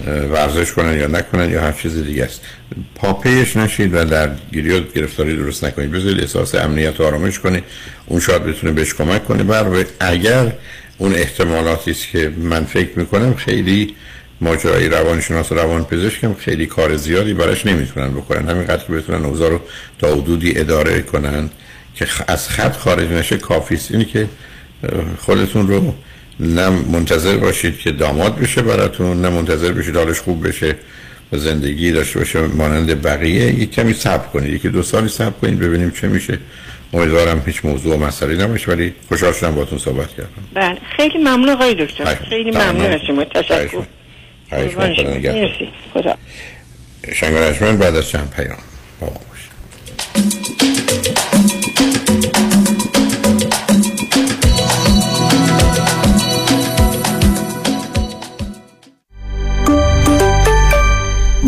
ورزش 0.07 0.71
کنن 0.71 0.99
یا 0.99 1.07
نکنن 1.07 1.49
یا 1.51 1.61
هر 1.61 1.71
چیز 1.71 2.03
دیگه 2.03 2.23
است. 2.23 2.41
پاپیش 2.95 3.57
نشید 3.57 3.93
و 3.93 4.05
درگیری 4.05 4.79
و 4.79 4.79
گرفتاری 4.95 5.37
درست 5.37 5.63
نکنید. 5.63 5.91
بذارید 5.91 6.19
احساس 6.19 6.55
امنیت 6.55 6.99
و 6.99 7.03
آرامش 7.03 7.39
کنید 7.39 7.63
اون 8.05 8.19
شاید 8.19 8.43
بتونه 8.43 8.73
بهش 8.73 8.93
کمک 8.93 9.25
کنه. 9.25 9.43
بر 9.43 9.85
اگر 9.99 10.53
اون 10.99 11.13
احتمالاتی 11.15 11.91
است 11.91 12.07
که 12.07 12.31
من 12.37 12.65
فکر 12.65 12.99
می‌کنم 12.99 13.33
خیلی 13.33 13.95
ماجرای 14.41 14.89
روانشناس 14.89 15.51
و 15.51 15.55
روان 15.55 15.83
پزشکم 15.83 16.33
خیلی 16.33 16.65
کار 16.65 16.95
زیادی 16.95 17.33
براش 17.33 17.65
نمی‌تونن 17.65 18.11
بکنن. 18.11 18.49
همینقدر 18.49 18.83
که 18.83 18.93
بتونن 18.93 19.25
اوضاع 19.25 19.49
رو 19.49 19.61
تا 19.99 20.15
حدودی 20.15 20.59
اداره 20.59 21.01
کنن 21.01 21.49
که 21.95 22.07
از 22.27 22.49
خط 22.49 22.75
خارج 22.75 23.09
نشه 23.11 23.37
کافی 23.37 23.75
است. 23.75 23.91
اینی 23.91 24.05
که 24.05 24.29
خودتون 25.17 25.67
رو 25.67 25.93
نه 26.39 26.69
منتظر 26.69 27.37
باشید 27.37 27.77
که 27.77 27.91
داماد 27.91 28.39
بشه 28.39 28.61
براتون 28.61 29.21
نه 29.21 29.29
منتظر 29.29 29.71
بشید 29.71 29.95
حالش 29.95 30.19
خوب 30.19 30.47
بشه 30.47 30.75
و 31.31 31.37
زندگی 31.37 31.91
داشته 31.91 32.19
باشه 32.19 32.39
مانند 32.41 33.01
بقیه. 33.01 33.45
یک 33.61 33.71
کمی 33.71 33.93
صبر 33.93 34.27
کنید 34.27 34.53
یکی 34.53 34.69
دو 34.69 34.83
سالی 34.83 35.07
صبر 35.07 35.39
کنید 35.41 35.59
ببینیم 35.59 35.91
چه 35.91 36.07
میشه. 36.07 36.39
امیدوارم 36.93 37.43
هیچ 37.45 37.65
موضوع 37.65 37.95
و 37.95 38.05
مسئله 38.05 38.43
نباشه 38.43 38.71
ولی 38.71 38.93
خوشحال 39.07 39.33
شدم 39.33 39.55
باهاتون 39.55 39.79
صحبت 39.79 40.09
کردم 40.09 40.29
بله 40.53 40.77
خیلی 40.97 41.17
ممنون 41.17 41.49
آقای 41.49 41.85
دکتر 41.85 42.15
خیلی. 42.15 42.51
ممنون. 42.51 42.81
از 42.81 43.01
شما 43.07 43.23
تشکر. 43.23 43.83
مرسی 44.51 45.69
خدا 45.93 46.15
شنگ 47.13 47.77
بعد 47.77 47.95
از 47.95 48.09
چند 48.09 48.33
پیام 48.35 48.57
با 48.99 49.07
ما 49.07 49.13
باشید. 49.13 49.49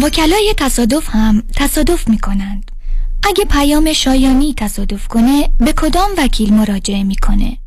وکلای 0.04 0.54
تصادف 0.58 1.10
هم 1.10 1.44
تصادف 1.56 2.10
می 2.10 2.20
کنند. 2.20 2.71
اگه 3.24 3.46
پیام 3.50 3.94
شایانی 3.94 4.54
تصادف 4.58 5.08
کنه 5.08 5.50
به 5.60 5.74
کدام 5.74 6.10
وکیل 6.18 6.54
مراجعه 6.54 7.04
می‌کنه؟ 7.04 7.58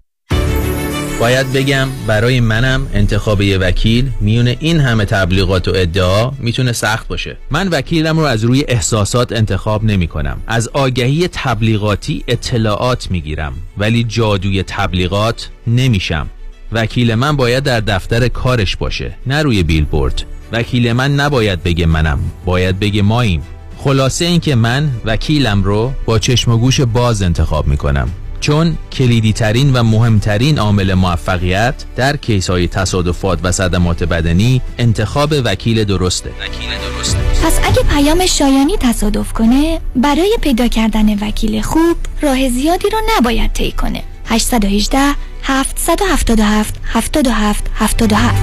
باید 1.21 1.53
بگم 1.53 1.89
برای 2.07 2.41
منم 2.41 2.87
انتخاب 2.95 3.43
یه 3.43 3.59
وکیل 3.59 4.11
میون 4.21 4.49
این 4.49 4.81
همه 4.81 5.05
تبلیغات 5.05 5.69
و 5.69 5.73
ادعا 5.75 6.31
می‌تونه 6.39 6.73
سخت 6.73 7.09
باشه. 7.09 7.37
من 7.51 7.69
وکیلم 7.69 8.19
رو 8.19 8.25
از 8.25 8.45
روی 8.45 8.65
احساسات 8.69 9.33
انتخاب 9.33 9.85
نمی 9.85 10.07
کنم 10.07 10.41
از 10.47 10.69
آگهی 10.69 11.29
تبلیغاتی 11.33 12.25
اطلاعات 12.29 13.11
می‌گیرم 13.11 13.53
ولی 13.79 14.05
جادوی 14.05 14.63
تبلیغات 14.63 15.51
نمیشم. 15.67 16.31
وکیل 16.73 17.15
من 17.15 17.37
باید 17.37 17.65
در 17.65 17.81
دفتر 17.81 18.29
کارش 18.29 18.77
باشه 18.77 19.17
نه 19.27 19.43
روی 19.43 19.63
بیلبورد. 19.63 20.23
وکیل 20.53 20.93
من 20.93 21.15
نباید 21.15 21.63
بگه 21.63 21.87
منم 21.87 22.19
باید 22.45 22.81
بگه 22.81 23.03
ماییم. 23.03 23.43
خلاصه 23.85 24.24
اینکه 24.24 24.55
من 24.55 24.91
وکیلم 25.05 25.62
رو 25.62 25.93
با 26.05 26.18
چشم 26.18 26.51
و 26.51 26.57
گوش 26.57 26.80
باز 26.80 27.22
انتخاب 27.22 27.66
می‌کنم. 27.66 28.09
چون 28.41 28.78
کلیدی 28.93 29.32
ترین 29.32 29.72
و 29.72 29.82
مهمترین 29.82 30.59
عامل 30.59 30.95
موفقیت 30.95 31.74
در 31.97 32.16
کیس 32.16 32.51
های 32.51 32.68
تصادفات 32.68 33.39
و 33.43 33.53
صدمات 33.53 34.05
بدنی 34.05 34.61
انتخاب 34.78 35.35
وکیل 35.45 35.85
درسته. 35.85 36.30
وکیل 36.30 36.70
درسته. 36.78 37.18
پس 37.18 37.61
اگه 37.64 37.82
پیام 37.82 38.26
شایانی 38.26 38.76
تصادف 38.76 39.32
کنه 39.32 39.80
برای 39.97 40.39
پیدا 40.41 40.68
کردن 40.68 41.28
وکیل 41.28 41.62
خوب 41.62 41.97
راه 42.22 42.49
زیادی 42.49 42.91
رو 42.91 42.99
نباید 43.16 43.53
طی 43.53 43.72
کنه. 43.72 44.03
818 44.26 44.99
777 45.43 46.74
77 46.85 47.64
77 47.74 48.35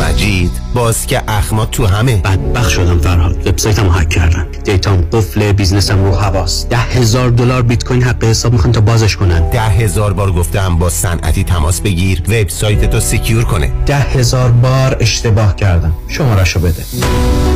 مجید 0.00 0.65
باز 0.76 1.06
که 1.06 1.22
اخمات 1.28 1.70
تو 1.70 1.86
همه. 1.86 2.16
بدبخ 2.16 2.70
شدم 2.70 2.98
فرهاد. 2.98 3.46
وبسایتمو 3.46 3.90
هک 3.90 4.08
کردن. 4.08 4.46
data 4.64 4.93
م 4.93 5.00
قفل 5.12 5.52
بیزنسم 5.52 6.04
رو 6.04 6.14
حواس 6.14 6.66
ده 6.68 6.76
هزار 6.76 7.30
دلار 7.30 7.62
بیت 7.62 7.84
کوین 7.84 8.02
حق 8.02 8.24
حساب 8.24 8.52
می‌خوان 8.52 8.72
تا 8.72 8.80
بازش 8.80 9.16
کنن. 9.16 9.50
ده 9.50 9.60
هزار 9.60 10.12
بار 10.12 10.32
گفتم 10.32 10.78
با 10.78 10.90
صنعتی 10.90 11.44
تماس 11.44 11.80
بگیر. 11.80 12.22
وبسایت 12.28 12.90
تو 12.90 13.00
secure 13.00 13.44
کنه. 13.44 13.72
ده 13.86 13.96
هزار 13.96 14.50
بار 14.50 14.96
اشتباه 15.00 15.56
کردم. 15.56 15.92
شمارشو 16.08 16.60
بده. 16.60 16.84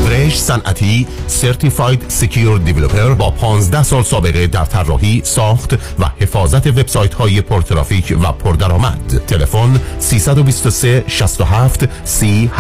فرش 0.07 0.41
صنعتی 0.41 1.07
certified 1.27 2.05
secure 2.09 2.59
developer 2.59 3.15
با 3.15 3.31
15 3.31 3.83
سال 3.83 4.03
سابقه 4.03 4.47
در 4.47 4.65
طراحی 4.65 5.23
ساخت 5.25 5.75
و 5.75 6.05
حفاظت 6.21 6.67
وبسایت 6.67 7.15
های 7.15 7.41
پرترافیک 7.41 8.17
و 8.23 8.33
پردرآمد. 8.33 9.23
تلفن 9.27 9.81
323 9.99 11.05
67 11.07 11.89
30 12.05 12.51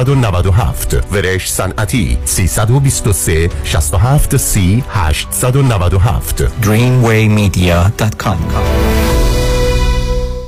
897 0.00 1.00
ورش 1.12 1.52
صنعتی 1.52 2.18
323 2.26 3.48
67 3.64 4.28
30 4.28 4.82
897 4.94 6.48
dreamwaymedia.com 6.62 9.19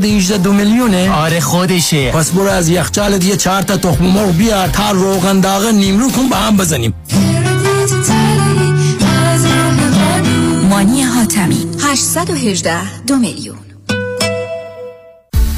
818 0.00 0.38
دو 0.38 0.52
میلیونه؟ 0.52 1.10
آره 1.10 1.40
خودشه. 1.40 2.10
پس 2.10 2.30
برو 2.30 2.48
از 2.48 2.68
یخچالت 2.68 3.24
یه 3.24 3.36
چهار 3.36 3.62
تا 3.62 3.76
تخم 3.76 4.04
مرغ 4.04 4.36
بیار 4.36 4.68
تا 4.68 4.90
روغن 4.90 5.40
داغ 5.40 5.66
نیمرو 5.66 6.10
کن 6.10 6.28
با 6.28 6.36
هم 6.36 6.56
بزنیم. 6.56 6.94
مانی 10.70 11.02
حاتمی. 11.02 11.66
818 11.82 13.02
دو 13.06 13.16
میلیون. 13.16 13.69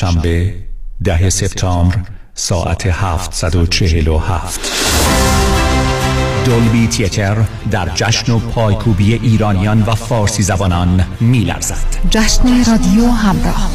شنبه 0.00 0.54
ده 1.04 1.30
سپتامبر 1.30 1.96
ساعت 2.34 2.86
747 2.86 4.60
دولبی 6.44 6.86
تیتر 6.86 7.36
در 7.70 7.88
جشن 7.88 8.32
و 8.32 8.38
پایکوبی 8.38 9.14
ایرانیان 9.14 9.82
و 9.82 9.94
فارسی 9.94 10.42
زبانان 10.42 11.06
میلرزد. 11.20 11.96
جشن 12.10 12.64
رادیو 12.70 13.10
همراه. 13.10 13.70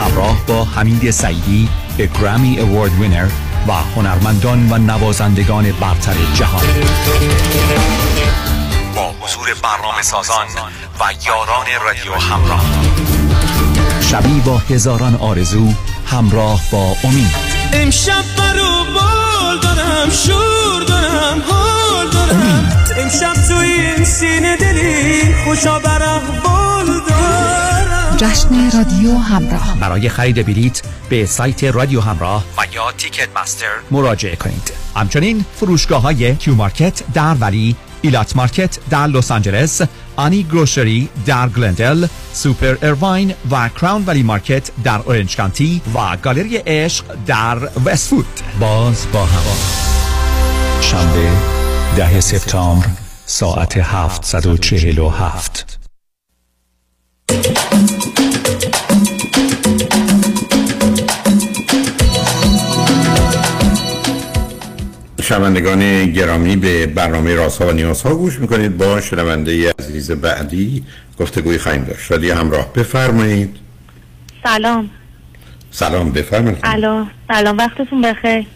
همراه 0.00 0.46
با 0.46 0.64
حمید 0.64 1.10
سعیدی 1.10 1.68
به 1.96 2.06
گرامی 2.06 2.58
اوارد 2.58 2.92
وینر 2.92 3.28
و 3.68 3.72
هنرمندان 3.72 4.72
و 4.72 4.78
نوازندگان 4.78 5.72
برتر 5.72 6.14
جهان. 6.34 6.64
با 8.96 9.12
حضور 9.20 9.48
برنامه 9.62 10.02
سازان 10.02 10.46
و 11.00 11.12
یاران 11.26 11.66
رادیو 11.84 12.12
همراه. 12.12 12.64
شبی 14.10 14.40
با 14.40 14.58
هزاران 14.58 15.14
آرزو 15.14 15.68
همراه 16.06 16.60
با 16.72 16.96
امید. 17.04 17.34
امشب 17.72 18.24
برو 18.38 18.84
بال 18.94 19.58
دارم 19.62 20.10
شور 20.10 20.82
دارم 20.88 21.42
حال 21.48 22.10
دارم. 22.10 22.72
امشب 22.98 23.32
تو 23.48 23.54
این 23.54 24.04
سینه 24.04 24.56
دلی 24.56 25.34
خوشا 25.44 25.78
بال 25.78 26.86
دارم. 27.08 28.16
جشن 28.16 28.70
رادیو 28.78 29.18
همراه. 29.18 29.76
برای 29.80 30.08
خرید 30.08 30.46
بلیت 30.46 30.82
به 31.08 31.26
سایت 31.26 31.64
رادیو 31.64 32.00
همراه 32.00 32.44
و 32.58 32.74
یا 32.74 32.92
تیکت 32.92 33.28
مستر 33.36 33.66
مراجعه 33.90 34.36
کنید. 34.36 34.72
همچنین 34.96 35.44
فروشگاه 35.56 36.02
های 36.02 36.36
کیو 36.36 36.54
مارکت 36.54 37.02
در 37.14 37.34
ولی 37.34 37.76
Elat 38.02 38.36
Market 38.36 38.78
در 38.90 39.06
لس 39.06 39.30
آنجلس 39.30 39.82
آنی 40.16 40.42
Grocery 40.42 41.08
در 41.26 41.48
گلندل 41.48 42.06
Super 42.32 42.76
Irvine 42.82 43.34
و 43.50 43.68
Crown 43.68 44.04
Valley 44.06 44.22
Market 44.22 44.70
در 44.84 44.98
Orange 44.98 45.36
County 45.36 45.82
و 45.94 46.16
گالری 46.16 46.56
عشق 46.56 47.04
در 47.26 47.58
وست‌وود 47.84 48.26
باز 48.60 49.06
با 49.12 49.24
هوا. 49.24 49.54
شنبه 50.80 51.28
ده 51.96 52.20
سپتامبر 52.20 52.86
ساعت 53.26 53.76
747 53.76 55.69
شنوندگان 65.30 66.12
گرامی 66.12 66.56
به 66.56 66.86
برنامه 66.86 67.34
راسا 67.34 67.68
و 67.68 67.72
نیازها 67.72 68.14
گوش 68.14 68.38
می‌کنید. 68.38 68.76
با 68.76 69.00
شنونده 69.00 69.72
عزیز 69.78 70.10
بعدی 70.10 70.84
گفتگوی 71.18 71.58
خواهیم 71.58 71.84
داشت. 71.84 72.12
رادی 72.12 72.30
همراه. 72.30 72.72
بفرمایید. 72.72 73.56
سلام. 74.42 74.90
سلام 75.70 76.12
بفرمایید. 76.12 76.58
الو 76.62 77.04
سلام. 77.28 77.58
وقتتون 77.58 78.02
بخیر. 78.02 78.46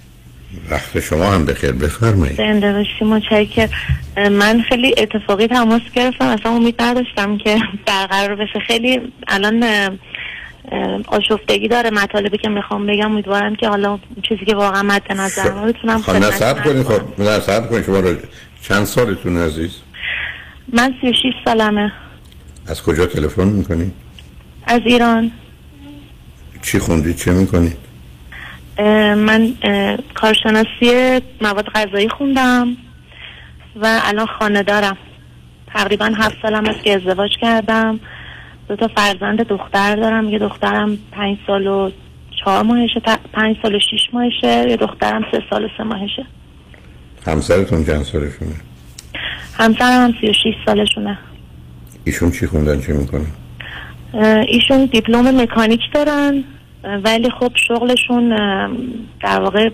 وقت 0.71 1.01
شما 1.01 1.33
هم 1.33 1.45
بخیر. 1.45 1.73
بفرمایید. 1.73 2.37
زنده 2.37 2.73
باشی 2.73 3.05
متشکر 3.05 3.69
من 4.17 4.65
خیلی 4.69 4.95
اتفاقی 4.99 5.47
تماس 5.47 5.83
گرفتم. 5.95 6.25
اصلا 6.25 6.53
امید 6.53 6.83
نداشتم 6.83 7.39
که 7.39 7.59
برقرار 7.87 8.35
بشه. 8.35 8.61
خیلی 8.67 9.01
الان 9.29 9.65
آشفتگی 11.07 11.69
داره 11.69 11.91
مطالبی 11.91 12.39
که 12.39 12.49
می‌خوام 12.49 12.87
بگم 12.87 13.13
امیدوارم 13.13 13.55
که 13.55 13.69
حالا 13.69 13.99
چیزی 14.29 14.45
که 14.45 14.55
واقعا 14.55 14.83
مد 14.83 15.13
نظر 15.13 15.53
ما 15.53 15.67
بتونم 15.67 16.03
خب 16.03 16.13
نه 16.13 16.31
صبر 16.31 16.63
کنید 16.63 16.83
خب 16.83 17.21
نه 17.21 17.41
صبر 17.41 17.67
کنید 17.67 17.85
شما 17.85 18.03
چند 18.63 18.85
سالتون 18.85 19.37
عزیز؟ 19.37 19.71
من 20.73 20.95
36 21.01 21.23
سالمه. 21.45 21.93
از 22.67 22.83
کجا 22.83 23.07
تلفن 23.07 23.49
می‌کنید 23.49 23.93
از 24.67 24.81
ایران. 24.85 25.31
چی 26.63 26.79
خوندید 26.79 27.17
چه 27.17 27.31
می‌کنید 27.31 27.77
من 29.17 29.55
کارشناسی 30.15 31.21
مواد 31.41 31.67
غذایی 31.75 32.09
خوندم 32.09 32.77
و 33.77 34.01
الان 34.05 34.27
خانه 34.27 34.63
دارم. 34.63 34.97
تقریبا 35.75 36.13
هفت 36.17 36.37
سالم 36.43 36.65
است 36.65 36.85
که 36.85 36.95
ازدواج 36.95 37.31
کردم. 37.41 38.01
دو 38.69 38.77
تا 38.77 38.89
فرزند 38.89 39.43
دختر 39.43 39.97
دارم. 39.97 40.29
یه 40.29 40.39
دخترم 40.39 40.99
پنج 41.13 41.39
سال 41.47 41.67
و 41.67 41.91
چهار 42.45 42.63
ماهشه 42.63 43.01
پنج 43.33 43.57
سال 43.63 43.75
و 43.75 43.79
شیش 43.79 44.01
ماهشه. 44.13 44.71
یه 44.71 44.77
دخترم 44.77 45.25
سه 45.33 45.43
سال 45.51 45.65
و 45.65 45.69
سه 45.79 45.85
ماهشه. 45.85 46.27
همسرتون 47.27 47.85
چند 47.85 48.03
سالشونه؟ 48.03 48.55
همسرم 49.55 50.05
هم 50.05 50.15
سی 50.21 50.31
و 50.31 50.33
شیش 50.33 50.55
سالشونه. 50.67 51.19
ایشون 52.05 52.31
چی 52.31 52.47
خوندن 52.47 52.81
چی 52.81 52.93
می‌کنن؟ 52.93 53.27
ایشون 54.49 54.85
دیپلم 54.85 55.41
مکانیک 55.41 55.81
دارن 55.95 56.45
ولی 57.05 57.31
خب 57.31 57.53
شغلشون 57.69 58.29
در 59.21 59.41
واقع 59.41 59.71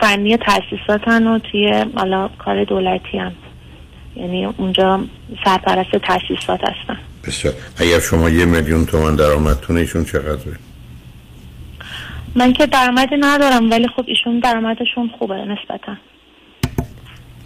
فنی 0.00 0.36
تاسیساتن 0.36 1.26
و 1.26 1.38
توی 1.38 1.84
حالا 1.96 2.28
کار 2.38 2.64
دولتی 2.64 3.18
هم 3.18 3.32
یعنی 4.16 4.44
اونجا 4.44 5.00
سرپرست 5.44 5.96
تاسیسات 5.96 6.60
هستن. 6.64 6.98
بسیار. 7.26 7.54
اگر 7.78 8.00
شما 8.00 8.30
یه 8.30 8.44
میلیون 8.44 8.86
تومن 8.86 9.16
درآمدتون 9.16 9.76
ایشون 9.76 10.04
چقدره؟ 10.04 10.56
من 12.34 12.52
که 12.52 12.66
درآمدی 12.66 13.16
ندارم 13.20 13.70
ولی 13.70 13.88
خب 13.96 14.04
ایشون 14.06 14.38
درآمدشون 14.38 15.10
خوبه 15.18 15.34
نسبتا. 15.34 15.96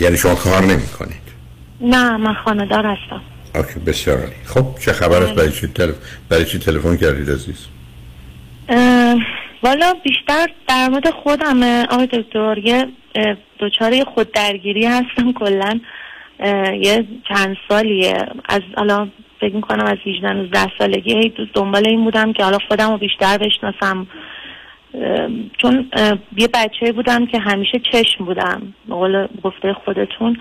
یعنی 0.01 0.17
شما 0.17 0.35
کار 0.35 0.63
نمی 0.63 0.87
کنید 0.87 1.31
نه 1.81 2.17
من 2.17 2.35
خاندار 2.35 2.87
هستم. 2.87 3.21
اوکی 3.55 3.81
بسیار 3.81 4.19
عالی. 4.19 4.33
خب 4.45 4.67
چه 4.85 4.93
خبر 4.93 5.23
است 5.23 5.33
برای 5.33 5.53
چی 5.53 5.67
تلف... 5.67 5.95
برای 6.29 6.45
چی 6.45 6.59
تلفن 6.59 6.97
کردید 6.97 7.31
عزیز؟ 7.31 7.67
والا 9.63 9.95
بیشتر 10.05 10.47
در 10.69 10.89
مورد 10.89 11.11
خودم 11.11 11.63
آقای 11.63 12.07
دکتر 12.07 12.59
یه 12.59 12.87
دوچاره 13.59 14.05
خود 14.05 14.33
درگیری 14.33 14.87
هستم 14.87 15.33
کلا. 15.33 15.81
یه 16.81 17.07
چند 17.29 17.57
سالیه. 17.69 18.27
از 18.49 18.63
حالا 18.77 19.09
فکر 19.41 19.55
می‌کنم 19.55 19.85
از 19.85 19.99
18 20.07 20.33
19 20.33 20.59
سالگی 20.79 21.15
هی 21.15 21.33
دنبال 21.55 21.89
این 21.89 22.05
بودم 22.05 22.33
که 22.33 22.45
حالا 22.45 22.59
خودم 22.69 22.91
رو 22.91 22.99
بیشتر 22.99 23.39
بشناسم. 23.39 24.07
چون 25.59 25.91
یه 26.37 26.49
بچه 26.55 26.93
بودم 26.93 27.27
که 27.27 27.39
همیشه 27.39 27.81
چشم 27.93 28.25
بودم. 28.25 28.75
قول 28.91 29.27
گفته 29.43 29.73
خودتون 29.73 30.37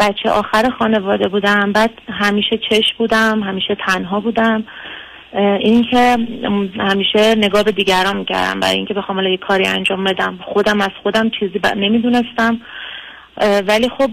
بچه 0.00 0.30
آخر 0.30 0.70
خانواده 0.78 1.28
بودم 1.28 1.72
بعد 1.72 1.90
همیشه 2.08 2.58
چشم 2.70 2.94
بودم 2.98 3.42
همیشه 3.42 3.76
تنها 3.86 4.20
بودم. 4.20 4.64
این 5.60 5.86
که 5.90 6.16
همیشه 6.78 7.34
نگاه 7.34 7.62
به 7.62 7.72
دیگران 7.72 8.16
می‌کردم 8.16 8.60
برای 8.60 8.76
اینکه 8.76 8.94
بخوام 8.94 9.18
یه 9.26 9.36
کاری 9.36 9.66
انجام 9.66 10.04
بدم. 10.04 10.38
خودم 10.42 10.80
از 10.80 10.90
خودم 11.02 11.30
چیزی 11.30 11.60
نمی‌دونستم. 11.76 12.60
ولی 13.40 13.88
خب 13.88 14.10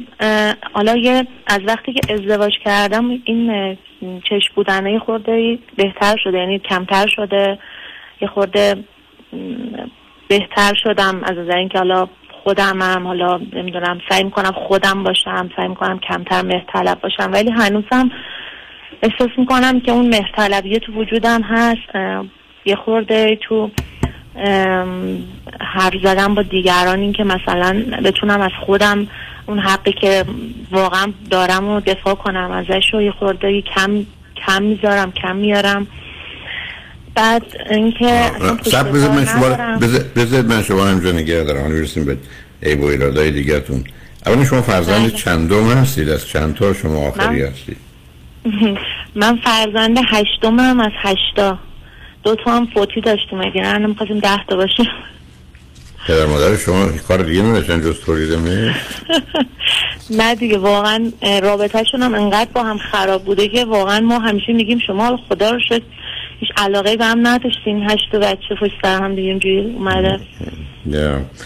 حالا 0.73 0.97
یه 0.97 1.27
از 1.47 1.59
وقتی 1.67 1.93
که 1.93 2.13
ازدواج 2.13 2.51
کردم 2.65 3.09
این 3.25 3.77
چشم 4.01 4.53
بودنه 4.55 4.99
خورده 4.99 5.59
بهتر 5.75 6.15
شده 6.23 6.37
یعنی 6.37 6.59
کمتر 6.59 7.07
شده. 7.07 7.59
یه 8.21 8.27
خورده 8.27 8.83
بهتر 10.27 10.73
شدم 10.83 11.23
از 11.23 11.37
نظر 11.37 11.57
اینکه 11.57 11.77
حالا 11.77 12.07
خودمم 12.43 13.07
حالا 13.07 13.37
نمی‌دونم 13.53 14.01
سعی 14.09 14.23
می‌کنم 14.23 14.51
خودم 14.51 15.03
باشم 15.03 15.49
سعی 15.55 15.67
می‌کنم 15.67 15.99
کمتر 15.99 16.41
مهرطلب 16.41 17.01
باشم. 17.01 17.31
ولی 17.33 17.51
هنوزم 17.51 18.11
احساس 19.03 19.29
می‌کنم 19.37 19.79
که 19.79 19.91
اون 19.91 20.07
مهرطلبیه 20.07 20.79
تو 20.79 20.93
وجودم 20.93 21.41
هست. 21.41 21.95
یه 22.65 22.75
خورده 22.75 23.39
تو 23.41 23.71
حرف 25.59 25.93
زدم 26.03 26.35
با 26.35 26.41
دیگران 26.41 26.99
این 26.99 27.13
که 27.13 27.23
مثلا 27.23 27.83
بتونم 28.03 28.41
از 28.41 28.51
خودم 28.65 29.07
اون 29.45 29.59
حقی 29.59 29.91
که 29.91 30.25
واقعا 30.71 31.13
دارم 31.29 31.69
و 31.69 31.79
دفاع 31.79 32.15
کنم 32.15 32.51
ازش 32.51 32.93
و 32.93 33.01
یه 33.01 33.11
خورده 33.11 33.61
کم 33.61 34.05
کم 34.47 34.63
می‌ذارم 34.63 35.11
کم 35.11 35.35
میارم. 35.35 35.87
بعد 37.15 37.43
اینکه 37.69 38.31
سب 38.63 38.91
بذار 38.91 39.09
من 39.09 39.25
شما 39.25 39.49
بذار 40.15 40.41
من 40.41 40.63
شما 40.63 40.85
همجا 40.85 41.11
نگه 41.11 41.43
دارم. 41.43 41.61
حالا 41.61 41.75
برسیم 41.75 42.05
به 42.05 42.17
عیب 42.63 42.81
و 42.81 42.85
ایرادای 42.85 43.31
دیگرتون 43.31 43.83
اولا 44.25 44.45
شما 44.45 44.61
فرزند 44.61 45.01
بله. 45.01 45.09
چندم 45.09 45.71
هستید؟ 45.71 46.09
از 46.09 46.27
چند 46.27 46.55
تا 46.55 46.73
شما 46.73 47.07
آخری 47.07 47.41
هستید؟ 47.41 47.77
من 49.15 49.39
فرزند 49.43 49.97
هشتمم 50.07 50.79
از 50.79 50.91
هشتا. 51.01 51.59
دو 52.23 52.35
تا 52.35 52.51
هم 52.51 52.67
فوتی 52.73 53.01
داشتیم 53.01 53.41
اگه 53.41 53.61
نه 53.61 53.77
نمی‌خواستیم 53.77 54.19
ده 54.19 54.45
تا 54.49 54.55
باشیم. 54.55 54.87
پدر 56.07 56.25
مادر 56.25 56.57
شما 56.57 56.87
کار 57.07 57.23
دیگه 57.23 57.41
نداشتن 57.41 57.81
جز 57.81 57.99
تولید 57.99 58.31
نه 60.19 60.35
دیگه 60.35 60.57
واقعا 60.57 61.11
رابطهشون 61.43 62.01
هم 62.01 62.15
انقدر 62.15 62.49
با 62.53 62.63
هم 62.63 62.77
خراب 62.77 63.23
بوده 63.25 63.47
که 63.47 63.65
واقعا 63.65 63.99
ما 63.99 64.19
همیشه 64.19 64.53
میگیم 64.53 64.79
شما 64.87 65.19
خدا 65.29 65.51
رو 65.51 65.59
شد 65.69 65.81
هیچ 66.39 66.49
علاقه 66.57 66.97
به 66.97 67.05
هم 67.05 67.27
نداشتین 67.27 67.89
هشت 67.89 68.15
بچه 68.15 68.55
پشت 68.61 68.71
سر 68.81 69.01
هم 69.01 69.15
دیگه 69.15 69.29
اینجوری 69.29 69.59
اومده. 69.59 70.19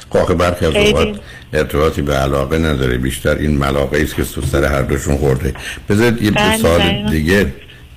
خب 0.09 0.33
برخی 0.33 0.65
از 0.65 0.75
اوقات 0.75 1.19
ارتباطی 1.53 2.01
به 2.01 2.13
علاقه 2.13 2.57
نداره. 2.57 2.97
بیشتر 2.97 3.35
این 3.35 3.57
ملاقه 3.57 4.01
است 4.01 4.15
که 4.15 4.23
تو 4.23 4.41
سر 4.41 4.63
هر 4.63 4.81
دوشون 4.81 5.17
خورده. 5.17 5.53
بذارید 5.89 6.21
یه 6.21 6.31
بله، 6.31 6.57
سال. 6.57 7.09
دیگه 7.09 7.53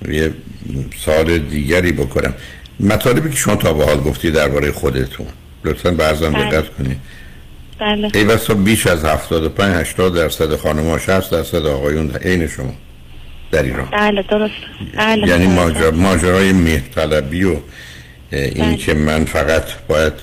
یه 0.09 0.33
سال 1.05 1.37
دیگری 1.37 1.91
بکنم. 1.91 2.33
مطالبی 2.79 3.29
که 3.29 3.35
شما 3.35 3.55
تا 3.55 3.73
به 3.73 3.85
حال 3.85 3.97
گفتی 3.97 4.31
درباره 4.31 4.71
خودتون 4.71 5.27
لطفا 5.65 5.91
برزن 5.91 6.31
بله. 6.31 6.49
دقت 6.49 6.69
کنید 6.69 6.97
بله 7.79 8.11
ای 8.13 8.23
بسا 8.23 8.53
بیش 8.53 8.87
از 8.87 9.05
75 9.05 9.75
80 9.75 10.15
درصد 10.15 10.55
خانم‌ها 10.55 10.97
60 10.97 11.31
درصد 11.31 11.65
آقایون 11.65 12.11
عین 12.11 12.47
شما 12.47 12.73
در 13.51 13.63
ایران 13.63 13.87
بله 13.91 14.21
درست 14.29 14.53
بله 14.95 15.27
یعنی 15.27 15.45
بله. 15.45 15.55
ماجرا 15.55 15.91
ماجرای 15.91 16.51
مهرطلبی 16.53 17.43
و 17.43 17.55
این 18.31 18.77
که 18.77 18.93
من 18.93 19.25
فقط 19.25 19.63
باید 19.87 20.13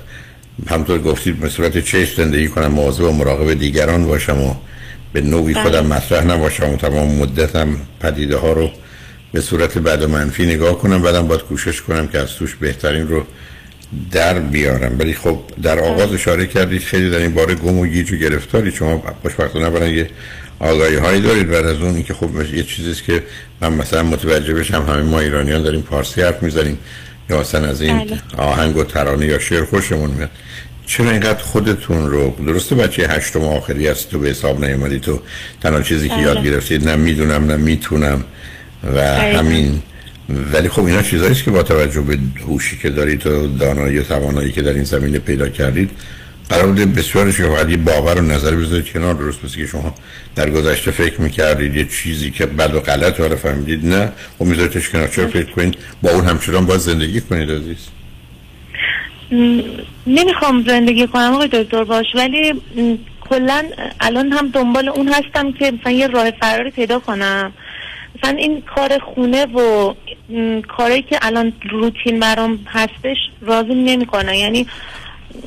همطور 0.67 0.99
گفتید 0.99 1.41
به 1.41 1.49
صورت 1.49 1.79
چشم 1.79 2.23
زندگی 2.23 2.49
کنم 2.49 2.67
مواظب 2.67 3.05
و 3.05 3.13
مراقب 3.13 3.55
دیگران 3.55 4.07
باشم 4.07 4.41
و 4.41 4.55
به 5.13 5.21
نوعی 5.21 5.55
بله. 5.55 5.63
خودم 5.63 5.87
مطرح 5.87 6.25
نباشم 6.25 6.73
و 6.73 6.77
تمام 6.77 7.15
مدتم 7.15 7.77
پدیده 8.01 8.37
ها 8.37 8.53
رو 8.53 8.71
به 9.37 9.43
صورت 9.43 9.79
بد 9.79 10.03
و 10.03 10.09
منفی 10.09 10.47
نگاه 10.47 10.79
کنم 10.79 11.03
بعدم 11.03 11.27
باید 11.27 11.41
کوشش 11.41 11.83
کنم 11.83 12.09
که 12.09 12.19
از 12.19 12.35
توش 12.35 12.55
بهترین 12.55 13.09
رو 13.09 13.25
در 14.13 14.39
بیارم. 14.39 14.99
ولی 14.99 15.15
خب 15.15 15.39
در 15.63 15.79
آغاز 15.79 16.13
اشاره 16.13 16.47
کردید 16.47 16.83
خیلی 16.83 17.11
در 17.11 17.19
این 17.19 17.35
باره 17.35 17.55
گم 17.55 17.79
و 17.79 17.87
گیج 17.87 18.13
و 18.13 18.17
گرفتاری. 18.17 18.73
شما 18.73 19.03
خوشبختانه 19.23 19.71
برای 19.71 19.95
یه 19.95 20.11
آگاهی 20.59 20.97
هایی 20.97 21.21
دارید 21.21 21.49
بعد 21.49 21.67
از 21.67 21.77
اون 21.77 21.95
اینکه 21.95 22.15
خب 22.15 22.55
یه 22.55 22.63
چیزیست 22.63 23.05
که 23.05 23.23
من 23.61 23.73
مثلا 23.73 24.03
متوجه 24.03 24.55
بشم 24.55 24.83
همه 24.83 25.03
ما 25.03 25.21
ایرانیان 25.21 25.63
داریم 25.63 25.83
پارسی 25.83 26.23
حرف 26.23 26.43
می‌زنیم 26.43 26.79
یا 27.31 27.41
اصلا 27.41 27.67
از 27.67 27.81
این 27.83 27.99
بله. 27.99 28.19
آهنگ 28.37 28.77
و 28.77 28.85
ترانه 28.85 29.27
یا 29.27 29.39
شعر 29.39 29.65
خوشمون 29.65 30.11
میاد. 30.11 30.31
چرا 30.87 31.11
اینقدر 31.11 31.43
خودتون 31.43 32.11
رو 32.11 32.35
درسته 32.47 32.75
بچه 32.75 33.09
هشتم 33.09 33.45
آخری 33.45 33.89
هست 33.89 34.11
تو 34.11 34.19
به 34.19 34.29
حساب 34.29 34.65
نیومدی 34.65 35.01
تو 35.01 35.21
تنها 35.63 35.83
چیزی 35.83 36.09
که 36.09 36.15
بله. 36.15 36.23
یاد 36.23 36.45
گرفتید 36.45 36.89
نه 36.89 36.97
می‌دونم 36.97 37.47
نه 37.47 37.57
می‌تونم. 37.57 38.25
و. 38.85 39.01
همین. 39.19 39.83
ولی 40.53 40.69
خب 40.69 40.85
اینا 40.85 41.03
چیزایی 41.03 41.31
است 41.31 41.45
که 41.45 41.51
با 41.51 41.63
توجه 41.63 42.01
به 42.01 42.19
هوشی 42.47 42.77
که 42.77 42.91
دارید 42.91 43.27
و 43.27 43.47
دانایی 43.47 43.99
و 43.99 44.03
توانایی 44.03 44.53
که 44.53 44.63
در 44.63 44.73
این 44.73 44.85
زمینه 44.85 45.19
پیدا 45.19 45.49
کردید 45.49 45.91
قرار 46.49 46.67
بوده 46.67 46.87
بسیارش 46.87 47.37
که 47.37 47.47
باید 47.47 47.71
یه 47.71 47.77
باور 47.77 48.19
و 48.19 48.21
نظر 48.21 48.57
بذارید 48.57 48.93
کنار 48.93 49.15
درست 49.15 49.45
مثل 49.45 49.57
که 49.57 49.67
شما 49.67 49.95
در 50.35 50.51
گذشته 50.51 50.91
فکر 50.91 51.21
می‌کردید 51.21 51.77
یه 51.77 51.85
چیزی 51.85 52.31
که 52.31 52.47
بد 52.47 52.75
و 52.75 52.81
غلط 52.81 53.21
رو 53.21 53.37
فهمیدید 53.37 53.87
نه. 53.87 54.13
خب 54.39 54.45
میذاریدش 54.45 54.89
کنار. 54.89 55.09
چرا 55.09 55.27
فکر 55.27 55.51
کنید 55.51 55.75
با 56.03 56.11
اون 56.11 56.25
همچنان 56.25 56.67
باید 56.67 56.81
زندگی 56.81 57.21
کنید 57.21 57.51
عزیز؟ 57.51 57.89
م، 59.31 59.61
نمی‌خوام 60.07 60.65
زندگی 60.67 61.07
کنم 61.07 61.33
آقای 61.33 61.49
دکتر 61.53 61.85
باش 61.85 62.07
ولی 62.15 62.53
م، 62.53 62.59
کلا 63.21 63.65
الان 64.01 64.33
هم 64.33 64.49
دنبال 64.49 64.89
اون 64.89 65.09
هستم 65.09 65.53
که 65.53 65.73
مثلا 65.81 65.93
یه 65.93 66.07
راه 66.07 66.31
فراری 66.31 66.71
پیدا 66.71 66.99
کنم. 66.99 67.53
مثلا 68.19 68.37
این 68.37 68.63
کار 68.75 68.99
خونه 68.99 69.47
و 69.47 69.95
کاری 70.69 71.03
که 71.03 71.19
الان 71.23 71.53
روتین 71.71 72.21
برام 72.21 72.59
هستش 72.67 73.17
راضی 73.41 73.75
نمی‌کنه. 73.75 74.39
یعنی 74.39 74.67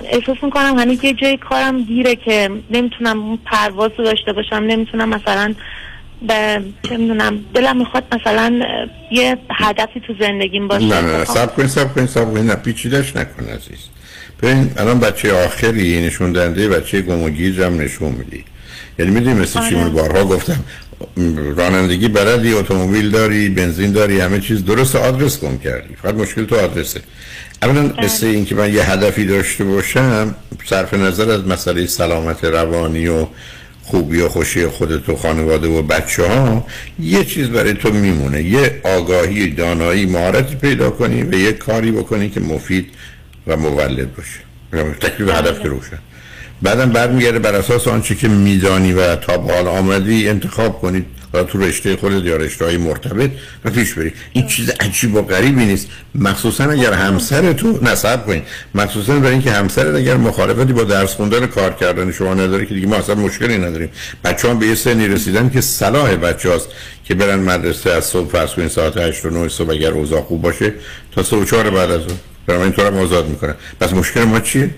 احساس 0.05 0.37
می‌کنم 0.43 0.79
هنوز 0.79 1.03
یه 1.03 1.13
جای 1.13 1.37
کارم 1.37 1.83
گیره 1.83 2.15
که 2.15 2.49
نمی‌تونم 2.71 3.37
پرواز 3.37 3.91
رو 3.97 4.05
داشته 4.05 4.33
باشم 4.33 4.55
نمی‌تونم 4.55 5.09
مثلا 5.09 5.53
به 6.27 6.61
چه 6.89 6.97
می‌دونم 6.97 7.45
دلم 7.53 7.77
می‌خواد 7.77 8.03
مثلا 8.15 8.61
یه 9.11 9.37
هدفی 9.51 9.99
تو 9.99 10.13
زندگیم 10.19 10.67
باشه. 10.67 10.85
نه 10.85 11.01
نه 11.01 11.25
سب 11.25 11.55
کنید 11.55 11.69
سب 11.69 11.95
کنید 11.95 12.09
سب 12.09 12.33
کنید 12.33 12.51
نه 12.51 12.55
پیچیدش 12.55 13.15
نکن 13.15 13.45
عزیز. 13.45 13.79
ببین 14.41 14.71
الان 14.77 14.99
بچه 14.99 15.45
آخری 15.45 16.05
نشون 16.05 16.31
دهنده 16.31 16.69
بچه 16.69 17.01
گم 17.01 17.23
و 17.23 17.27
هم 17.63 17.81
نشون 17.81 18.11
میدی. 18.11 18.43
یعنی 18.99 19.11
می‌دونی 19.11 19.39
مثل 19.39 19.69
چی 19.69 19.75
آره. 19.75 19.89
بارها 19.89 20.25
گفتم 20.25 20.63
رانندگی 21.57 22.07
بلدی 22.07 22.53
اتومبیل 22.53 23.09
داری 23.09 23.49
بنزین 23.49 23.91
داری 23.91 24.19
همه 24.19 24.39
چیز. 24.39 24.65
درست 24.65 24.95
آدرس 24.95 25.39
گم 25.39 25.57
کردی. 25.57 25.95
فقط 26.01 26.15
مشکل 26.15 26.45
تو 26.45 26.55
آدرسه. 26.55 27.01
اولا 27.61 27.87
قصه 27.87 28.27
این 28.27 28.45
که 28.45 28.55
من 28.55 28.73
یه 28.73 28.91
هدفی 28.91 29.25
داشته 29.25 29.63
باشم 29.63 30.35
صرف 30.65 30.93
نظر 30.93 31.31
از 31.31 31.47
مسئله 31.47 31.85
سلامت 31.85 32.43
روانی 32.43 33.07
و 33.07 33.27
خوبی 33.83 34.21
و 34.21 34.29
خوشی 34.29 34.67
خودت 34.67 35.09
و 35.09 35.15
خانواده 35.15 35.67
و 35.67 35.81
بچه 35.81 36.27
ها 36.27 36.65
یه 36.99 37.25
چیز 37.25 37.47
برای 37.47 37.73
تو 37.73 37.93
میمونه. 37.93 38.43
یه 38.43 38.81
آگاهی 38.83 39.51
دانایی 39.51 40.05
مهارتی 40.05 40.55
پیدا 40.55 40.89
کنی 40.89 41.23
و 41.23 41.33
یه 41.33 41.53
کاری 41.53 41.91
بکنی 41.91 42.29
که 42.29 42.39
مفید 42.39 42.87
و 43.47 43.57
مولد 43.57 44.15
باشه. 44.15 44.39
یعنی 44.73 44.93
تکلیف 44.93 45.29
هدف 45.29 45.59
که 45.59 45.69
روشن. 45.69 45.99
بعدم 46.61 46.89
برمیگرده 46.89 47.39
بر 47.39 47.55
اساس 47.55 47.87
آنچه 47.87 48.15
که 48.15 48.27
میدانی 48.27 48.93
و 48.93 49.15
تا 49.15 49.37
به 49.37 49.53
حال 49.53 49.67
آمدی 49.67 50.29
انتخاب 50.29 50.81
کنید. 50.81 51.05
و 51.33 51.43
تو 51.43 51.59
رشته 51.59 51.95
خودت 51.95 52.25
یا 52.25 52.35
رشته 52.35 52.65
های 52.65 52.77
مرتبط 52.77 53.31
و 53.65 53.69
پیش 53.69 53.93
بری. 53.93 54.13
این 54.33 54.47
چیز 54.47 54.69
عجیب 54.69 55.15
و 55.15 55.21
غریبی 55.21 55.65
نیست. 55.65 55.87
مخصوصا 56.15 56.63
اگر 56.63 56.93
همسر 56.93 57.53
تو 57.53 57.79
نصب 57.81 58.25
کنید 58.25 58.43
مخصوصا 58.75 59.19
برای 59.19 59.31
اینکه 59.31 59.51
همسرت 59.51 59.95
اگر 59.95 60.17
مخالفتی 60.17 60.73
با 60.73 60.83
درس 60.83 61.13
خوندن 61.13 61.45
کار 61.45 61.73
کردن 61.73 62.11
شما 62.11 62.33
نداره 62.33 62.65
که 62.65 62.73
دیگه 62.73 62.87
ما 62.87 62.95
اصلا 62.95 63.15
مشکلی 63.15 63.57
نداریم. 63.57 63.89
بچه 64.23 64.53
به 64.53 64.65
یه 64.65 64.75
سنی 64.75 65.07
رسیدن 65.07 65.49
که 65.49 65.61
صلاح 65.61 66.15
بچه 66.15 66.49
هاست 66.49 66.67
که 67.05 67.15
برن 67.15 67.39
مدرسه 67.39 67.91
از 67.91 68.05
صبح 68.05 68.29
فرض 68.29 68.49
کنید 68.53 68.67
ساعت 68.67 68.97
8 68.97 69.25
و 69.25 69.29
9 69.29 69.49
صبح 69.49 69.71
اگر 69.71 69.91
اوضاع 69.91 70.21
خوب 70.21 70.41
باشه 70.41 70.73
تا 71.11 71.23
3 71.23 71.35
و 71.35 71.45
4 71.45 71.69
بعد 71.69 71.91
از 71.91 72.01
اون 72.01 72.17
برای 72.47 72.61
اینطور 72.61 72.87
هم 72.87 72.97
آزاد 72.97 73.27
می‌کنن. 73.27 73.55
پس 73.79 73.93
مشکل 73.93 74.23
ما 74.23 74.39
چیه؟ 74.39 74.69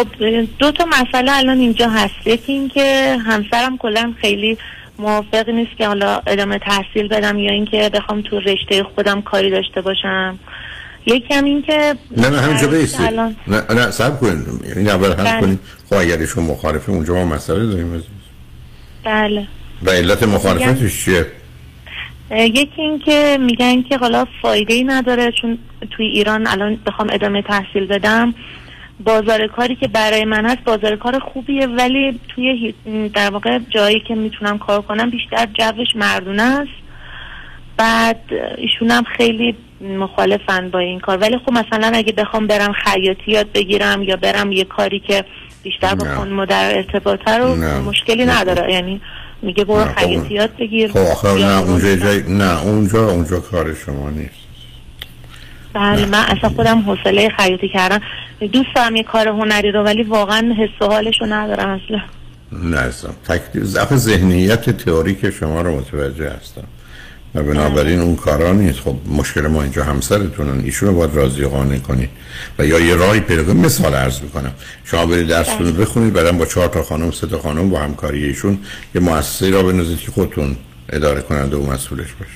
خب 0.00 0.46
دو 0.58 0.72
تا 0.72 0.84
مسئله 0.84 1.36
الان 1.36 1.58
اینجا 1.58 1.88
هست. 1.88 2.26
یکی 2.26 2.52
اینکه 2.52 3.16
همسرم 3.26 3.78
کلا 3.78 4.12
خیلی 4.20 4.58
موافق 4.98 5.48
نیست 5.48 5.76
که 5.78 5.86
حالا 5.86 6.22
ادامه 6.26 6.58
تحصیل 6.58 7.08
بدم 7.08 7.38
یا 7.38 7.52
اینکه 7.52 7.90
بخوام 7.94 8.22
تو 8.22 8.40
رشته 8.40 8.82
خودم 8.82 9.22
کاری 9.22 9.50
داشته 9.50 9.80
باشم. 9.80 10.38
یکی 11.06 11.34
هم 11.34 11.44
این 11.44 11.62
که 11.62 11.94
نه 12.16 12.28
نه 12.28 12.40
همینجا 12.40 12.68
بیستی 12.68 13.02
نه 13.02 13.34
نه 13.70 13.90
سب 13.90 14.20
کنید 14.20 14.46
این 14.76 14.88
اول 14.88 15.12
حل 15.12 15.24
بله. 15.24 15.40
کنید 15.40 15.58
خب 15.90 15.96
اگر 15.96 16.18
ایشون 16.18 16.44
مخالفه 16.44 16.92
اونجا 16.92 17.14
ما 17.14 17.24
مسئله 17.24 17.66
داریم 17.66 17.94
عزیز. 17.94 18.06
بله. 19.04 19.46
و 19.82 19.90
علت 19.90 20.22
مخالفتش 20.22 21.04
چیه؟ 21.04 21.26
یکی 22.30 22.82
این 22.82 22.98
که 22.98 23.38
میگن 23.40 23.82
که 23.82 23.98
حالا 23.98 24.26
فایده 24.42 24.74
ای 24.74 24.84
نداره 24.84 25.32
چون 25.40 25.58
توی 25.90 26.06
ایران 26.06 26.46
الان 26.46 26.78
بخوام 26.86 27.08
ادامه 27.12 27.42
تحصیل 27.42 27.86
بدم. 27.86 28.34
بازار 29.04 29.46
کاری 29.46 29.76
که 29.76 29.88
برای 29.88 30.24
من 30.24 30.46
هست 30.46 30.64
بازار 30.64 30.96
کار 30.96 31.18
خوبیه 31.18 31.66
ولی 31.66 32.20
توی 32.28 32.74
در 33.14 33.30
واقع 33.30 33.58
جایی 33.70 34.00
که 34.08 34.14
می‌تونم 34.14 34.58
کار 34.58 34.82
کنم 34.82 35.10
بیشتر 35.10 35.46
جوش 35.58 35.88
مردونه 35.96 36.42
است 36.42 36.80
بعد 37.76 38.20
ایشون 38.58 38.90
هم 38.90 39.04
خیلی 39.16 39.56
مخالفن 39.98 40.70
با 40.70 40.78
این 40.78 41.00
کار 41.00 41.18
ولی 41.18 41.38
خب 41.38 41.52
مثلا 41.52 41.92
اگه 41.94 42.12
بخوام 42.12 42.46
برم 42.46 42.72
خیاطی 42.72 43.30
یاد 43.30 43.52
بگیرم 43.52 44.02
یا 44.02 44.16
برم 44.16 44.52
یه 44.52 44.64
کاری 44.64 45.00
که 45.00 45.24
بیشتر 45.62 45.94
با 45.94 46.06
نه. 46.06 46.14
خانم 46.14 46.44
در 46.44 46.76
ارتباطه 46.76 47.38
رو 47.38 47.56
نه. 47.56 47.78
مشکلی 47.78 48.24
نداره 48.24 48.72
یعنی 48.72 49.00
میگه 49.42 49.64
برو 49.64 49.84
نه،. 49.84 49.94
خیاطی 49.94 50.34
یاد 50.34 50.56
بگیر 50.56 50.92
خب 50.92 51.26
نه 51.26 51.58
اونجا 51.58 51.96
جای 51.96 52.22
نه 52.28 52.62
اونجا 52.62 53.10
اونجا 53.10 53.40
کار 53.40 53.74
شما 53.74 54.10
نیست 54.10 54.40
بله 55.72 56.06
من 56.06 56.24
اصلا 56.24 56.50
خودم 56.50 56.78
حوصله 56.78 57.28
خیاطی 57.28 57.68
کردم 57.68 58.00
دوست 58.48 58.68
دارم 58.76 58.96
یه 58.96 59.02
کار 59.02 59.28
هنری 59.28 59.72
رو 59.72 59.82
ولی 59.82 60.02
واقعا 60.02 60.54
حس 60.58 60.82
و 60.82 60.92
حالش 60.92 61.20
رو 61.20 61.26
ندارم 61.26 61.68
اصلا. 61.68 62.00
نه 62.52 62.78
اصلا. 62.78 63.10
تکلیف 63.28 63.64
ضعف 63.64 63.96
ذهنیت 63.96 64.70
تئوریک 64.70 65.30
شما 65.30 65.62
رو 65.62 65.76
متوجه 65.76 66.30
هستم. 66.30 66.64
و 67.34 67.42
بنابراین 67.42 68.00
اون 68.00 68.16
کارا 68.16 68.52
نیست. 68.52 68.80
خب 68.80 68.96
مشکل 69.06 69.46
ما 69.46 69.62
اینجا 69.62 69.84
همسرتونن. 69.84 70.60
ایشون 70.64 70.88
رو 70.88 70.94
باید 70.94 71.14
راضی 71.14 71.42
و 71.42 71.48
قانع 71.48 71.78
کنید. 71.78 72.10
و 72.58 72.66
یا 72.66 72.80
یه 72.80 72.94
راهی 72.94 73.20
پیدا 73.20 73.44
کنید. 73.44 73.66
مثال 73.66 73.94
عرض 73.94 74.20
می‌کنم. 74.22 74.52
شما 74.84 75.06
برید 75.06 75.28
درستون 75.28 75.66
رو 75.66 75.72
بخونید. 75.72 76.12
بعدم 76.12 76.38
با 76.38 76.46
چهار 76.46 76.68
تا 76.68 76.82
خانم 76.82 77.10
سه 77.10 77.26
تا 77.26 77.38
خانم 77.38 77.70
با 77.70 77.78
همکاری 77.78 78.24
ایشون 78.24 78.58
یه 78.94 79.00
مؤسسه 79.00 79.50
را 79.50 79.62
بنازید 79.62 79.98
که 79.98 80.10
خودتون 80.10 80.56
اداره 80.92 81.20
کننده 81.20 81.56
و 81.56 81.72
مسئولش 81.72 82.12
باشه 82.12 82.32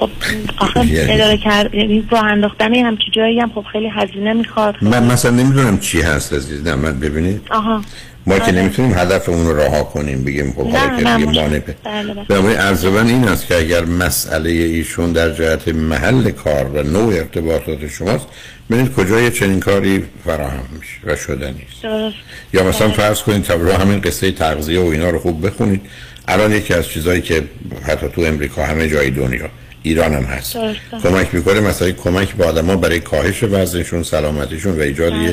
خب 0.00 0.10
آخه 0.58 0.86
یعنی- 0.86 1.12
اداره 1.12 1.36
کرد 1.36 1.74
یعنی 1.74 2.04
راه 2.10 2.24
انداختن 2.24 2.74
یه 2.74 2.84
همچی 2.86 3.10
جایی 3.12 3.40
هم 3.40 3.50
خب 3.54 3.64
خیلی 3.72 3.88
هزینه 3.88 4.32
می‌خواد. 4.32 4.74
من 4.82 5.02
مثلا 5.06 5.30
نمی‌دونم 5.30 5.78
چی 5.78 6.00
هست 6.00 6.32
عزیز 6.32 6.62
نه 6.66 6.74
من 6.74 7.00
ببینید. 7.00 7.40
آها. 7.50 7.82
ما 8.26 8.38
که 8.38 8.44
آره. 8.44 8.52
نمی‌تونیم 8.52 8.92
هدف 8.98 9.28
اون 9.28 9.46
رو 9.46 9.56
رها 9.60 9.82
کنیم 9.84 10.24
بگیم 10.24 10.52
خب 10.56 10.70
حالا 10.70 10.88
که 10.96 11.26
دیگه 11.26 11.40
مانع 11.42 11.58
ب- 11.58 11.74
بله 11.84 12.14
بله. 12.28 12.56
عرض 12.56 12.84
من 12.84 13.06
این 13.06 13.28
است 13.28 13.46
که 13.46 13.56
اگر 13.58 13.84
مسئله 13.84 14.50
ایشون 14.50 15.12
در 15.12 15.30
جهت 15.30 15.68
محل 15.68 16.30
کار 16.30 16.64
و 16.64 16.82
نوع 16.82 17.14
ارتباطات 17.14 17.88
شماست 17.88 18.26
ببینید 18.70 18.94
کجای 18.94 19.30
چنین 19.30 19.60
کاری 19.60 20.04
فراهم 20.24 20.62
میشه 20.80 21.12
و 21.12 21.16
شده 21.16 21.46
نیست. 21.46 22.14
یا 22.52 22.64
مثلا 22.64 22.88
فرض 22.88 23.22
کنید 23.22 23.42
تا 23.42 23.76
همین 23.78 24.00
قصه 24.00 24.32
تغذیه 24.32 24.80
و 24.80 24.86
اینا 24.86 25.10
رو 25.10 25.18
خوب 25.18 25.46
بخونید. 25.46 25.80
الان 26.28 26.52
یکی 26.52 26.74
از 26.74 26.88
چیزهایی 26.88 27.20
که 27.22 27.42
حتی 27.86 28.08
تو 28.08 28.20
امریکا 28.20 28.64
همه 28.66 28.88
جای 28.88 29.10
دنیا 29.10 29.48
ایران 29.82 30.12
هم 30.12 30.22
هست. 30.22 30.54
درسته. 30.54 31.08
کمک 31.08 31.34
می‌کنه 31.34 31.60
مثلا 31.60 31.90
کمک 31.90 32.32
به 32.32 32.44
آدما 32.46 32.76
برای 32.76 33.00
کاهش 33.00 33.42
وزنشون 33.42 34.02
سلامتیشون 34.02 34.78
و 34.78 34.80
ایجاد 34.80 35.12
یه 35.12 35.32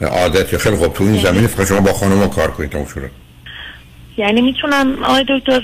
بله. 0.00 0.08
عادت. 0.08 0.56
خیلی 0.56 0.76
خوب. 0.76 0.92
تو 0.92 1.04
این 1.04 1.22
زمینه 1.22 1.46
فقط 1.46 1.68
شما 1.68 1.80
با 1.80 1.92
خانم 1.92 2.28
کار 2.28 2.50
کنید 2.50 2.70
تموم 2.70 2.86
شد 2.86 3.10
یعنی 4.18 4.40
می‌تونم 4.40 5.04
آقای 5.04 5.24
دکتر 5.28 5.60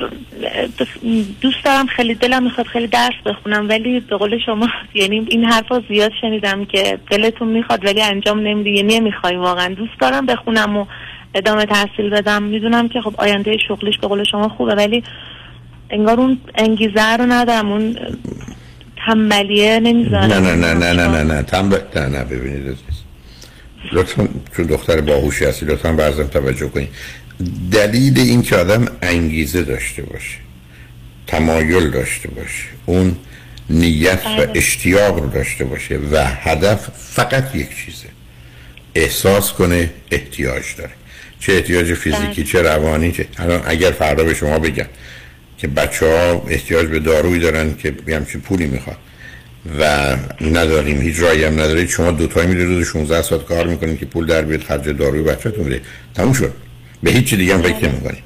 دوست 1.40 1.64
دارم 1.64 1.86
خیلی 1.86 2.14
دلم 2.14 2.42
می‌خواد 2.42 2.66
خیلی 2.66 2.86
درس 2.86 3.12
بخونم 3.26 3.68
ولی 3.68 4.00
به 4.00 4.16
قول 4.16 4.38
شما 4.46 4.68
یعنی 4.94 5.26
این 5.28 5.44
حرفا 5.44 5.82
زیاد 5.88 6.10
شنیدم 6.20 6.64
که 6.64 6.98
دلتون 7.10 7.48
می‌خواد 7.48 7.84
ولی 7.84 8.02
انجام 8.02 8.40
نمیدی 8.40 8.70
یعنی 8.70 9.00
نمی‌خوای 9.00 9.36
واقعا. 9.36 9.74
دوست 9.74 10.00
دارم 10.00 10.26
بخونم 10.26 10.76
و 10.76 10.86
ادامه 11.34 11.66
تحصیل 11.66 12.10
بدم. 12.10 12.42
می‌دونم 12.42 12.88
که 12.88 13.00
خب 13.00 13.14
آینده 13.18 13.56
شغلش 13.68 13.98
به 13.98 14.06
قول 14.06 14.24
شما 14.24 14.48
خوبه 14.48 14.74
ولی 14.74 15.04
انگار 15.92 16.20
اون 16.20 16.38
انگیزه 16.54 17.16
رو 17.18 17.26
ندارم 17.26 17.72
اون 17.72 17.96
تنبلیه 19.06 19.80
نمی‌ذارم 19.80 20.24
نه 20.24 20.40
نه 20.40 20.54
نه 20.54 20.74
نه 20.74 20.92
نه 20.92 21.22
نه 21.22 21.42
نه. 21.62 21.82
نه 21.96 22.08
نه 22.08 22.24
ببینید 22.24 22.62
عزیز 22.62 23.02
لطفا 23.92 24.28
چون 24.56 24.66
دختر 24.66 25.00
باهوشی 25.00 25.44
هستی 25.44 25.66
لطفا 25.66 25.92
برزم 25.92 26.26
توجه 26.26 26.68
کنید 26.68 26.88
دلیل 27.72 28.18
این 28.18 28.42
که 28.42 28.56
آدم 28.56 28.86
انگیزه 29.02 29.62
داشته 29.62 30.02
باشه 30.02 30.38
تمایل 31.26 31.90
داشته 31.90 32.28
باشه 32.28 32.64
اون 32.86 33.16
نیت 33.70 34.26
و 34.26 34.36
بله. 34.36 34.50
اشتیاق 34.54 35.18
رو 35.18 35.30
داشته 35.30 35.64
باشه 35.64 35.98
و 36.12 36.24
هدف 36.24 36.88
فقط 36.98 37.54
یک 37.54 37.68
چیزه 37.84 38.08
احساس 38.94 39.52
کنه 39.52 39.90
احتیاج 40.10 40.62
داره 40.78 40.90
چه 41.40 41.52
احتیاج 41.52 41.94
فیزیکی 41.94 42.44
چه 42.44 42.62
روانی 42.62 43.12
چه 43.12 43.26
الان 43.38 43.62
اگر 43.66 43.90
فردا 43.90 44.24
به 44.24 44.34
شما 44.34 44.58
بگم 44.58 44.86
که 45.62 45.68
بچه 45.68 46.06
ها 46.06 46.46
احتیاج 46.48 46.86
به 46.86 46.98
دارویی 46.98 47.40
دارن 47.40 47.74
که 47.76 47.94
یه 48.08 48.16
همچین 48.16 48.40
پولی 48.40 48.66
می‌خواد. 48.66 48.96
و 49.80 50.16
نداریم 50.40 51.00
هیچ 51.00 51.20
رایی 51.20 51.44
هم 51.44 51.52
ندارید. 51.52 51.88
شما 51.88 52.10
دوتایی 52.10 52.48
میرید 52.48 52.66
روز 52.66 52.86
16 52.86 53.22
ساعت 53.22 53.44
کار 53.44 53.66
می‌کنید 53.66 53.98
که 53.98 54.06
پول 54.06 54.26
در 54.26 54.42
بیاد 54.42 54.62
خرج 54.62 54.88
داروی 54.88 55.22
بچه‌تون 55.22 55.64
بده. 55.64 55.80
تموم 56.14 56.32
شد. 56.32 56.52
به 57.02 57.10
هیچ 57.10 57.24
چی 57.24 57.36
دیگه 57.36 57.54
هم 57.54 57.62
فکر 57.62 57.88
نمی‌کنید. 57.88 58.22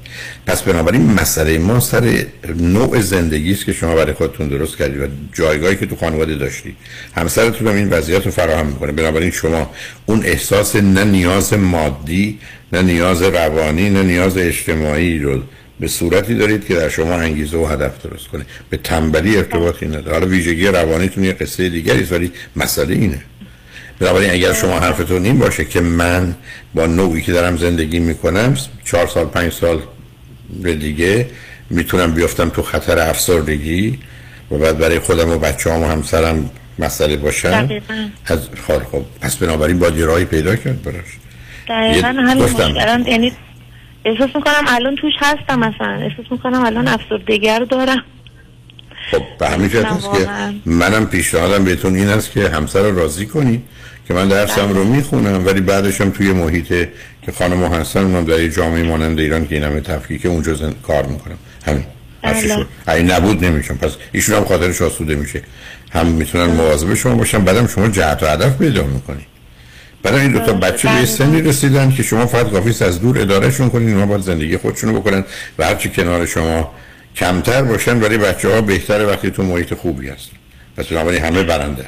پس 0.47 0.61
بنابراین 0.61 1.13
مسئله 1.13 1.57
ما 1.57 1.79
سر 1.79 2.25
نوع 2.59 3.01
زندگی 3.01 3.51
است 3.51 3.65
که 3.65 3.73
شما 3.73 3.95
برای 3.95 4.13
خودتون 4.13 4.47
درست 4.47 4.77
کردید 4.77 5.01
و 5.01 5.07
جایگاهی 5.33 5.75
که 5.75 5.85
تو 5.85 5.95
خانواده 5.95 6.35
داشتید 6.35 6.75
همسرتون 7.15 7.67
هم 7.67 7.75
این 7.75 7.89
وضعیت 7.89 8.25
رو 8.25 8.31
فراهم 8.31 8.65
می‌کنه. 8.65 8.91
بنابراین 8.91 9.31
شما 9.31 9.71
اون 10.05 10.25
احساس 10.25 10.75
نه 10.75 11.03
نیاز 11.03 11.53
مادی 11.53 12.39
نه 12.73 12.81
نیاز 12.81 13.21
روانی 13.21 13.89
نه 13.89 14.03
نیاز 14.03 14.37
اجتماعی 14.37 15.19
رو 15.19 15.41
به 15.79 15.87
صورتی 15.87 16.35
دارید 16.35 16.67
که 16.67 16.75
در 16.75 16.89
شما 16.89 17.13
انگیزه 17.13 17.57
و 17.57 17.65
هدف 17.65 18.05
درست 18.05 18.27
کنه. 18.27 18.45
به 18.69 18.77
تنبلی 18.77 19.37
ارتباطی 19.37 19.85
نداره 19.85 20.11
حالا 20.11 20.27
ویژگی 20.27 20.67
روانیتون 20.67 21.23
یه 21.23 21.33
قصه 21.33 21.69
دیگری 21.69 22.01
است 22.03 22.11
ولی 22.11 22.31
مسئله 22.55 22.93
اینه. 22.93 23.21
بنابراین 23.99 24.31
اگر 24.31 24.53
شما 24.53 24.79
حرفتون 24.79 25.25
این 25.25 25.39
باشه 25.39 25.65
که 25.65 25.81
من 25.81 26.35
با 26.73 26.85
نوعی 26.85 27.21
که 27.21 27.31
دارم 27.31 27.57
زندگی 27.57 27.99
می‌کنم 27.99 28.57
چهار 28.83 29.07
سال 29.07 29.25
پنج 29.25 29.53
سال 29.53 29.81
به 30.63 30.75
دیگه 30.75 31.27
می‌تونم 31.69 32.13
بیفتم 32.13 32.49
تو 32.49 32.61
خطر 32.61 32.99
افسردگی 32.99 33.99
و 34.51 34.57
بعد 34.57 34.77
برای 34.77 34.99
خودم 34.99 35.29
و 35.29 35.37
بچه 35.37 35.73
هم 35.73 35.83
و 35.83 35.85
همسرم 35.85 36.49
مسئله 36.79 37.15
دقیقاً. 37.15 38.07
از 38.25 38.39
خب 38.67 38.83
خب. 38.91 39.05
پس 39.21 39.35
بنابراین 39.35 39.79
باید 39.79 39.97
یه 39.97 40.05
راهی 40.05 40.25
پیدا 40.25 40.55
کرد 40.55 40.83
براش. 40.83 41.05
دقیقا 41.69 42.07
همین. 42.07 42.43
مشکلم 42.43 43.07
یعنی 43.07 43.31
احساس 44.07 44.35
می‌کنم 44.35 44.63
الان 44.67 44.95
توش 44.95 45.13
هستم 45.19 45.59
مثلا. 45.59 45.93
احساس 45.93 46.25
می‌کنم 46.31 46.65
الان 46.65 46.87
افسردگی 46.87 47.49
رو 47.49 47.65
دارم. 47.65 48.03
خب 49.11 49.21
به 49.39 49.49
همین 49.49 49.69
جهت 49.69 49.85
است 49.85 50.11
که. 50.11 50.27
منم 50.65 51.05
پیشنهادم 51.07 51.63
بهتون 51.63 51.95
این 51.95 52.09
است 52.09 52.31
که 52.31 52.49
همسر 52.49 52.81
رو 52.81 52.99
راضی 52.99 53.25
کنی 53.25 53.61
که 54.07 54.13
من 54.13 54.27
درسم 54.27 54.69
رو 54.69 54.83
می‌خونم 54.83 55.45
ولی 55.45 55.61
بعدش 55.61 56.01
هم 56.01 56.09
توی 56.09 56.31
محیط 56.31 56.67
که 57.21 57.31
خانم 57.37 57.63
هستن 57.63 57.99
اونم 58.03 58.25
در 58.25 58.39
یه 58.39 58.49
جامعه 58.49 58.83
مانند 58.83 59.19
ایران 59.19 59.47
که 59.47 59.55
این 59.55 59.63
همه 59.63 59.81
تفکیک 59.81 60.25
اونجا 60.25 60.53
زن... 60.53 60.73
کار 60.83 61.05
می‌کنم 61.05 61.37
همین. 61.65 61.83
بله. 62.21 62.65
اگه 62.85 63.03
نبود 63.03 63.45
نمیشم. 63.45 63.77
پس 63.77 63.95
ایشون 64.11 64.35
هم 64.35 64.45
خاطرش 64.45 64.81
آسوده 64.81 65.15
میشه. 65.15 65.41
هم 65.91 66.07
می‌تونن 66.07 66.45
مواظب 66.45 66.93
شما 66.93 67.15
باشن 67.15 67.45
بعدم 67.45 67.67
شما 67.67 67.87
جهت 67.87 68.23
و 68.23 68.27
هدف 68.27 68.57
پیدا 68.57 68.83
می‌کنی. 68.83 69.25
برای 70.03 70.21
این 70.21 70.31
دو 70.31 70.39
تا 70.39 70.53
بچه 70.53 70.87
به 70.87 70.95
یه 70.95 71.05
سنی 71.05 71.41
رسیدن 71.41 71.91
که 71.91 72.03
شما 72.03 72.25
فقط 72.25 72.51
کافی 72.51 72.69
است 72.69 72.81
از 72.81 73.01
دور 73.01 73.21
ادارهشون 73.21 73.69
کنید 73.69 73.89
اونا 73.89 74.05
باید 74.05 74.21
زندگی 74.21 74.57
خودشونو 74.57 74.99
بکنن 74.99 75.23
و 75.59 75.65
هرچی 75.65 75.89
کنار 75.89 76.25
شما 76.25 76.71
کمتر 77.15 77.61
باشن 77.61 77.99
ولی 77.99 78.17
بچه 78.17 78.53
ها 78.53 78.61
بهتره 78.61 79.05
وقتی 79.05 79.31
تو 79.31 79.43
محیط 79.43 79.73
خوبی 79.73 80.09
هست 80.09 80.31
پس 80.77 80.87
بنابراین 80.87 81.23
همه 81.23 81.43
برنده. 81.43 81.85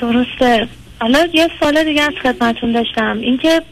درسته. 0.00 0.68
حالا 1.00 1.28
یه 1.32 1.48
سال 1.60 1.84
دیگه 1.84 2.02
از 2.02 2.12
خدمتون 2.22 2.72
داشتم. 2.72 3.18
اینکه 3.20 3.62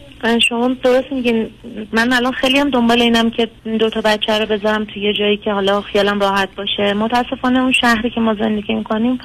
شما 0.48 0.68
درست 0.82 1.12
میگین 1.12 1.50
من 1.92 2.12
الان 2.12 2.32
خیلی 2.32 2.58
هم 2.58 2.70
دنبال 2.70 3.02
اینم 3.02 3.30
که 3.30 3.48
دو 3.78 3.90
تا 3.90 4.00
بچه 4.00 4.38
رو 4.38 4.46
بذارم 4.46 4.84
توی 4.84 5.02
یه 5.02 5.12
جایی 5.12 5.36
که 5.36 5.52
حالا 5.52 5.80
خیالم 5.80 6.20
راحت 6.20 6.48
باشه. 6.56 6.94
متاسفانه 6.94 7.60
اون 7.60 7.72
شهری 7.72 8.10
که 8.10 8.20
ما 8.20 8.34
زندگی 8.34 8.74
می‌کنیم 8.74 9.18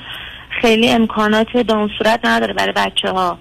خیلی 0.63 0.89
امکانات 0.89 1.57
به 1.57 1.73
اون 1.73 1.89
صورت 1.97 2.19
نداره 2.23 2.53
برای 2.53 2.73
بچه 2.75 3.09
ها 3.09 3.37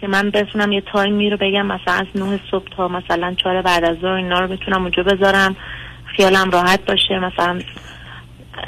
که 0.00 0.06
من 0.08 0.30
بتونم 0.30 0.72
یه 0.72 0.80
تایمی 0.92 1.30
رو 1.30 1.36
بگم 1.36 1.66
مثلا 1.66 1.94
از 1.94 2.06
9 2.14 2.40
صبح 2.50 2.64
تا 2.76 2.88
مثلا 2.88 3.34
4 3.34 3.62
بعد 3.62 3.84
از 3.84 3.96
ظهر 3.96 4.12
اینا 4.12 4.40
رو 4.40 4.48
بتونم 4.48 4.82
اونجا 4.82 5.02
بذارم 5.02 5.56
خیالم 6.16 6.50
راحت 6.50 6.80
باشه. 6.86 7.18
مثلا 7.18 7.60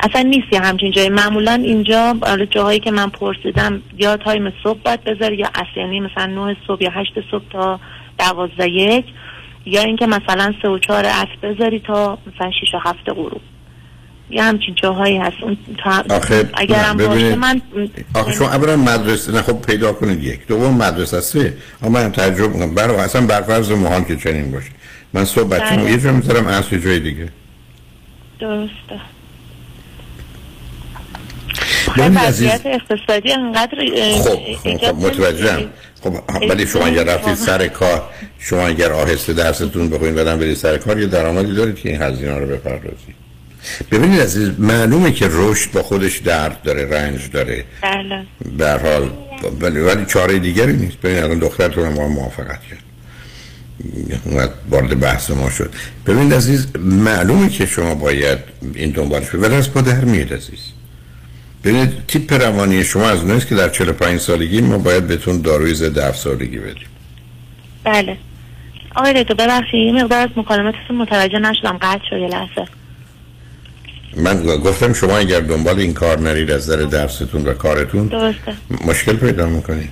اصلا 0.02 0.22
نیست 0.22 0.52
یه 0.52 0.60
همچین 0.60 0.90
جایی. 0.90 1.08
معمولا 1.08 1.52
اینجا 1.52 2.14
جاهایی 2.50 2.80
که 2.80 2.90
من 2.90 3.10
پرسیدم 3.10 3.82
یا 3.98 4.16
تایم 4.16 4.52
صبح 4.62 4.78
باید 4.84 5.04
بذاری 5.04 5.36
یا 5.36 5.48
اصلا 5.54 5.82
یعنی 5.82 6.00
مثلا 6.00 6.26
9 6.26 6.56
صبح 6.66 6.82
یا 6.82 6.90
8 6.90 7.12
صبح 7.30 7.44
تا 7.50 7.80
12 8.18 8.68
یک 8.68 9.04
یا 9.64 9.82
اینکه 9.82 10.06
مثلا 10.06 10.54
3 10.62 10.68
و 10.68 10.78
4 10.78 11.04
عصر 11.04 11.36
بذاری 11.42 11.80
تا 11.80 12.18
مثلا 12.26 12.50
6 12.50 12.74
و 12.74 12.78
7 12.78 13.10
غروب. 13.10 13.40
یه 14.30 14.42
همچین 14.42 14.74
جاهایی 14.82 15.16
هست. 15.18 15.36
اون 15.42 15.56
تا... 15.84 16.04
اگرم 16.54 16.96
ببینید، 16.96 17.24
باشه 17.24 17.36
من 17.36 17.62
آخه 18.14 18.32
شما 18.32 18.48
اولا 18.48 18.76
مدرسه 18.76 19.32
نه 19.32 19.42
خب 19.42 19.62
پیدا 19.66 19.92
کنید 19.92 20.24
یک. 20.24 20.46
دوم 20.46 20.74
مدرسه 20.74 21.20
سه 21.20 21.54
اما 21.82 21.90
من 21.90 22.12
تجربه 22.12 22.52
می‌کنم. 22.52 22.74
برای 22.74 22.96
اصلا 22.96 23.26
برفرض 23.26 23.70
محال 23.70 24.02
که 24.02 24.16
چنین 24.16 24.50
باشه. 24.50 24.70
من 25.12 25.24
صبح 25.24 25.48
بچه 25.48 25.76
بله. 25.76 25.90
یه 25.90 25.98
جا 25.98 26.12
می‌ذارم 26.12 26.46
اصل 26.46 26.74
یه 26.74 26.80
جای 26.80 27.00
دیگه. 27.00 27.28
درسته. 28.40 29.00
عزیز 31.96 32.16
وضعیت 32.16 32.60
اقتصادی 32.64 33.32
انقدر 33.32 33.78
خب 34.22 34.38
خب, 34.62 34.76
خب 34.76 34.94
متوجهم. 34.94 35.64
خب 36.02 36.14
ولی 36.50 36.66
شما 36.66 36.86
اگر 36.86 37.04
رفتید. 37.04 37.34
سر 37.34 37.68
کار 37.68 38.02
شما 38.38 38.66
اگر 38.66 38.92
آهسته 38.92 39.32
درستون 39.32 39.90
بخواید 39.90 40.14
بدن 40.14 40.38
برید 40.38 40.56
سر 40.56 40.76
کار 40.76 41.00
یه 41.00 41.06
درآمدی 41.06 41.54
دارید 41.54 41.76
که 41.76 41.88
این 41.88 42.02
هزینه 42.02 42.38
رو 42.38 42.46
بپردازید. 42.46 43.25
ببینید 43.90 44.20
عزیز 44.20 44.50
معلومه 44.58 45.12
که 45.12 45.28
رشد 45.30 45.72
با 45.72 45.82
خودش 45.82 46.18
درد 46.18 46.62
داره 46.62 46.90
رنج 46.90 47.30
داره. 47.30 47.64
بله. 47.82 48.26
هر 48.60 48.78
حال 48.78 49.10
ولی 49.60 49.80
ولی 49.80 50.06
چاره 50.06 50.38
دیگری 50.38 50.72
نیست. 50.72 51.00
ببین 51.00 51.22
الان 51.22 51.38
دخترتون 51.38 51.86
هم 51.86 51.92
موافقت 51.92 52.60
کرد. 52.70 52.82
وارد 54.70 55.00
بحث 55.00 55.30
ما 55.30 55.50
شد. 55.50 55.74
ببینید 56.06 56.34
عزیز 56.34 56.66
معلومه 56.78 57.48
که 57.48 57.66
شما 57.66 57.94
باید 57.94 58.38
این 58.74 58.90
دنبالش 58.90 59.34
ولی 59.34 59.54
از 59.54 59.72
پا 59.72 59.80
در 59.80 60.04
میاد 60.04 60.32
عزیز. 60.32 60.60
ببینید 61.64 62.06
تیپ 62.08 62.32
روانی 62.32 62.84
شما 62.84 63.08
از 63.08 63.20
اونست 63.20 63.46
که 63.46 63.54
در 63.54 63.68
45 63.68 64.20
سالگی 64.20 64.60
ما 64.60 64.78
باید 64.78 65.06
بهتون 65.06 65.40
داروی 65.40 65.74
ضد 65.74 65.98
افسردگی 65.98 66.58
بدیم. 66.58 66.86
بله. 67.84 68.16
آقای 68.94 69.22
دکتر 69.22 69.34
ببخشید 69.34 69.74
یه 69.74 69.92
مقدار 69.92 70.20
از 70.22 70.28
مکالمتتون 70.36 70.96
متوجه 70.96 71.38
نشدم. 71.38 71.78
قطع 71.82 72.04
شد 72.10 72.16
یه 72.16 72.28
لحظه. 72.28 72.66
من 74.16 74.42
گفتم 74.42 74.92
شما 74.92 75.18
اگر 75.18 75.40
دنبال 75.40 75.78
این 75.78 75.94
کار 75.94 76.20
نرید 76.20 76.50
از 76.50 76.70
در 76.70 76.76
درستون 76.76 77.44
و 77.44 77.52
کارتون 77.52 78.06
درسته 78.06 78.54
مشکل 78.86 79.16
پیدا 79.16 79.46
می‌کنید 79.46 79.88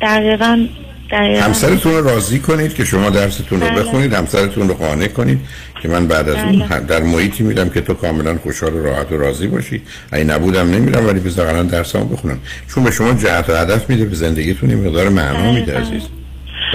دقیقا 0.00 0.66
دقیقا 1.10 1.42
همسرتون 1.42 1.92
رو 1.92 2.08
راضی 2.08 2.38
کنید 2.38 2.74
که 2.74 2.84
شما 2.84 3.10
درستون 3.10 3.60
رو 3.60 3.66
بله. 3.66 3.82
بخونید 3.82 4.12
همسرتون 4.12 4.68
رو 4.68 4.74
قانع 4.74 5.06
کنید 5.06 5.40
که 5.82 5.88
من 5.88 6.06
بعد 6.06 6.28
از 6.28 6.36
اون 6.36 6.58
بله. 6.58 6.80
در 6.80 7.02
محیطی 7.02 7.44
میرم 7.44 7.70
که 7.70 7.80
تو 7.80 7.94
کاملا 7.94 8.38
خوشحال 8.38 8.74
و 8.74 8.82
راحت 8.82 9.12
و 9.12 9.16
راضی 9.16 9.46
باشی 9.46 9.82
اگه 10.12 10.24
نبودم 10.24 10.70
نمیرم 10.70 11.06
ولی 11.06 11.20
بذار 11.20 11.46
الان 11.46 11.66
درسمو 11.66 12.04
بخونم 12.04 12.38
چون 12.74 12.84
به 12.84 12.90
شما 12.90 13.12
جهت 13.12 13.50
و 13.50 13.56
هدف 13.56 13.90
میده 13.90 14.04
به 14.04 14.14
زندگیتون 14.14 14.70
یه 14.70 14.76
مقدار 14.76 15.08
معنا 15.08 15.52
میده. 15.52 15.78
عزیز 15.78 16.02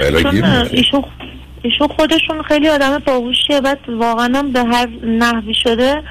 بله. 0.00 0.16
ایشون 0.70 1.04
ایشون 1.62 1.88
خودشون 1.88 2.42
خیلی 2.48 2.68
آدم 2.68 2.98
باهوشیه 2.98 3.60
بعد 3.60 3.78
واقعا 3.88 4.42
به 4.42 4.64
هر 4.64 4.88
نحوی 5.04 5.54
شده 5.54 6.02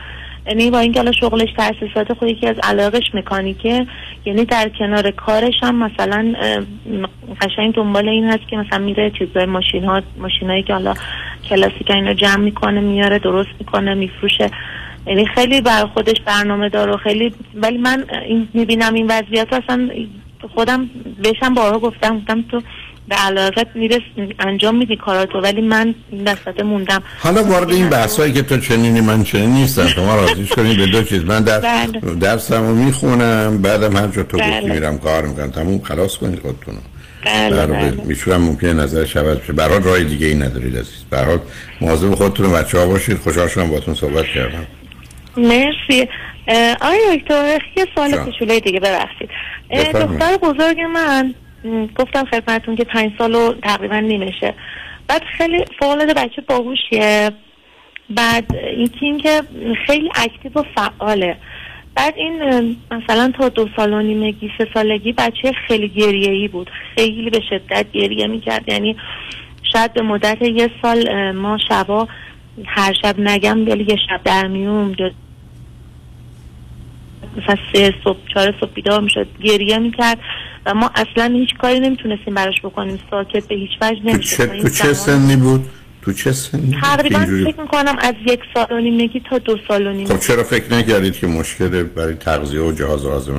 یعنی 0.48 0.72
با 0.72 0.80
اینکه 0.80 1.00
الان 1.00 1.14
شغلش 1.14 1.50
تاسیسات 1.58 2.14
خود 2.14 2.30
یکی 2.30 2.48
از 2.48 2.56
علاقش 2.64 3.04
مکانیکه 3.14 3.88
یعنی 4.26 4.46
در 4.46 4.70
کنار 4.80 5.12
کارش 5.12 5.54
هم 5.62 5.76
مثلا 5.76 6.34
قشنگ 7.42 7.74
دنبال 7.74 8.10
این 8.10 8.26
هست 8.26 8.48
که 8.50 8.58
مثلا 8.58 8.80
میره 8.80 9.12
چیزای 9.20 9.46
ماشین 9.46 9.84
ها 9.84 10.02
ماشینایی 10.18 10.64
که 10.64 10.74
حالا 10.74 10.94
کلاسیک 11.50 11.92
اینا 11.92 12.14
جمع 12.14 12.44
می‌کنه 12.44 12.80
میاره 12.80 13.20
درست 13.20 13.50
می‌کنه 13.60 13.94
میفروشه. 13.94 14.50
یعنی 15.08 15.26
خیلی 15.26 15.62
بر 15.62 15.86
خودش 15.86 16.22
برنامه 16.26 16.70
دار 16.70 16.90
و 16.90 16.98
خیلی 16.98 17.34
ولی 17.56 17.78
من 17.78 18.06
این 18.28 18.48
می‌بینم 18.54 18.94
این 18.94 19.06
وضعیت 19.12 19.54
اصلا 19.54 19.90
خودم 20.56 20.90
بهشم 21.24 21.54
بارها 21.54 21.80
گفتم 21.80 22.18
گفتم 22.18 22.42
تو 22.42 22.62
به 23.12 23.18
علاقت 23.18 23.68
میرس 23.76 24.02
انجام 24.40 24.78
میدی 24.78 24.96
کاراتو 24.96 25.40
ولی 25.40 25.62
من 25.62 25.96
این 26.12 26.24
وسط 26.28 26.60
موندم. 26.60 27.04
حالا 27.20 27.44
وارد 27.44 27.70
این 27.70 27.90
بحثایی 27.90 28.34
که 28.34 28.42
تو 28.42 28.58
چنینی 28.58 29.02
من 29.02 29.24
چنین 29.24 29.50
نیستم. 29.50 29.88
شما 29.88 30.16
راضیش 30.16 30.50
کنید 30.50 30.78
به 30.78 30.86
دو 30.86 31.04
چیز. 31.04 31.24
من 31.24 31.44
درس 31.44 31.64
بله. 31.64 32.16
درسم 32.16 32.68
رو 32.68 32.76
می‌خونم 32.76 33.62
بعدم 33.62 33.98
هر 33.98 34.08
جا 34.08 34.24
تو 34.24 34.38
گفتی 34.38 34.52
بله. 34.52 34.74
میرم 34.74 34.98
کار 34.98 35.28
می‌کنم. 35.28 35.52
تموم 35.52 35.82
خلاص 35.82 36.18
کنید 36.18 36.40
خودتون 36.40 36.76
رو. 36.76 36.82
بله 37.26 37.56
در 37.56 37.66
بله. 37.66 38.04
میشورم 38.06 38.42
ممکنه 38.42 38.74
نظر 38.74 39.00
عوض 39.00 39.38
بشه 39.38 39.54
حال 39.54 39.84
راه 39.84 40.04
دیگه 40.04 40.28
ای 40.28 40.36
ندارید 40.36 40.78
عزیز. 40.78 41.04
حال 41.12 41.40
مواظب 41.82 42.16
خودتون 42.16 42.46
و 42.46 42.50
بچه 42.50 42.78
ها 42.78 42.86
باشید. 42.86 43.18
خوشحال 43.18 43.48
شدم 43.48 43.68
باهاتون 43.68 43.96
صحبت 43.96 44.26
کردم. 44.26 44.68
مرسی. 45.38 46.08
آقای 46.82 47.18
دکتر 47.18 47.60
یه 47.78 47.86
سوال. 47.96 48.18
کوچولوی 48.18 48.60
دیگه 48.60 48.80
ببخشید. 48.80 49.30
دختر 49.94 50.38
بزرگ 50.38 50.78
من. 50.94 51.34
گفتم 51.96 52.26
خدمتون 52.26 52.76
که 52.76 52.84
پنج 52.84 53.12
سال 53.18 53.36
و 53.36 53.54
تقریبا 53.54 54.00
نیمشه. 54.00 54.54
بعد 55.08 55.24
خیلی 55.38 55.66
فوقالعاده 55.80 56.14
بچه 56.14 56.42
باهوشیه. 56.42 57.32
بعد 58.10 58.56
این 58.56 58.88
تیم 58.88 59.18
که 59.18 59.42
خیلی 59.88 60.10
اکتیو 60.16 60.52
و 60.56 60.64
فعاله. 60.76 61.38
بعد 61.96 62.14
این 62.18 62.78
مثلا 62.92 63.32
تا 63.38 63.50
دو 63.50 63.68
سال 63.76 63.94
و 63.94 64.02
نیمگی 64.02 64.52
سه 64.58 64.68
سالگی 64.74 65.12
بچه 65.12 65.52
خیلی 65.68 65.90
گریه 65.90 66.32
ای 66.32 66.48
بود. 66.48 66.72
خیلی 66.96 67.30
به 67.30 67.40
شدت 67.50 67.92
گریه 67.92 68.28
می‌کرد. 68.28 68.70
یعنی 68.70 68.96
شاید 69.74 69.94
به 69.94 70.02
مدت 70.02 70.42
یه 70.42 70.70
سال 70.82 71.32
ما 71.32 71.58
شبا 71.70 72.08
هر 72.66 72.94
شب 73.02 73.20
نگم 73.20 73.68
ولی 73.68 73.86
یه 73.90 73.98
شب 74.10 74.24
در 74.24 74.48
میوم 74.48 74.96
مثلا 77.38 77.56
سه 77.74 77.94
صبح 78.04 78.18
چهار 78.34 78.54
صبح 78.60 78.72
بیدار 78.74 79.02
می‌شد. 79.02 79.28
گریه 79.44 79.78
می‌کرد. 79.78 80.18
و 80.66 80.74
ما 80.74 80.92
اصلا 80.96 81.34
هیچ 81.34 81.50
کاری 81.62 81.80
نمی‌تونستیم 81.80 82.34
براش 82.34 82.62
بکنیم. 82.64 83.00
ساکت 83.12 83.48
به 83.48 83.56
هیچ 83.56 83.72
وجه 83.82 84.02
تو 84.02 84.10
نمی‌شد. 84.10 84.38
چه, 84.38 84.62
تو 84.62 84.70
چه 84.70 84.94
سنی 84.94 85.36
بود؟ 85.36 85.70
تو 86.02 86.14
چه 86.14 86.32
سنی 86.32 86.78
تقریبا 86.82 87.20
اینجوری- 87.20 87.46
فکر 87.46 87.62
می‌کنم 87.62 87.96
از 88.00 88.14
یک 88.26 88.40
سال 88.54 88.66
و 88.72 88.80
نیمگی 88.80 89.22
تا 89.30 89.38
دو 89.38 89.58
سال 89.68 89.88
و 89.88 89.92
نیمگی 89.92 90.14
خب 90.14 90.20
چرا 90.20 90.44
فکر 90.44 90.74
نکردید 90.74 91.14
که 91.14 91.28
مشکل 91.28 91.84
برای 91.84 92.14
تغذیه 92.14 92.62
و 92.62 92.72
جهاز 92.72 93.06
از 93.06 93.30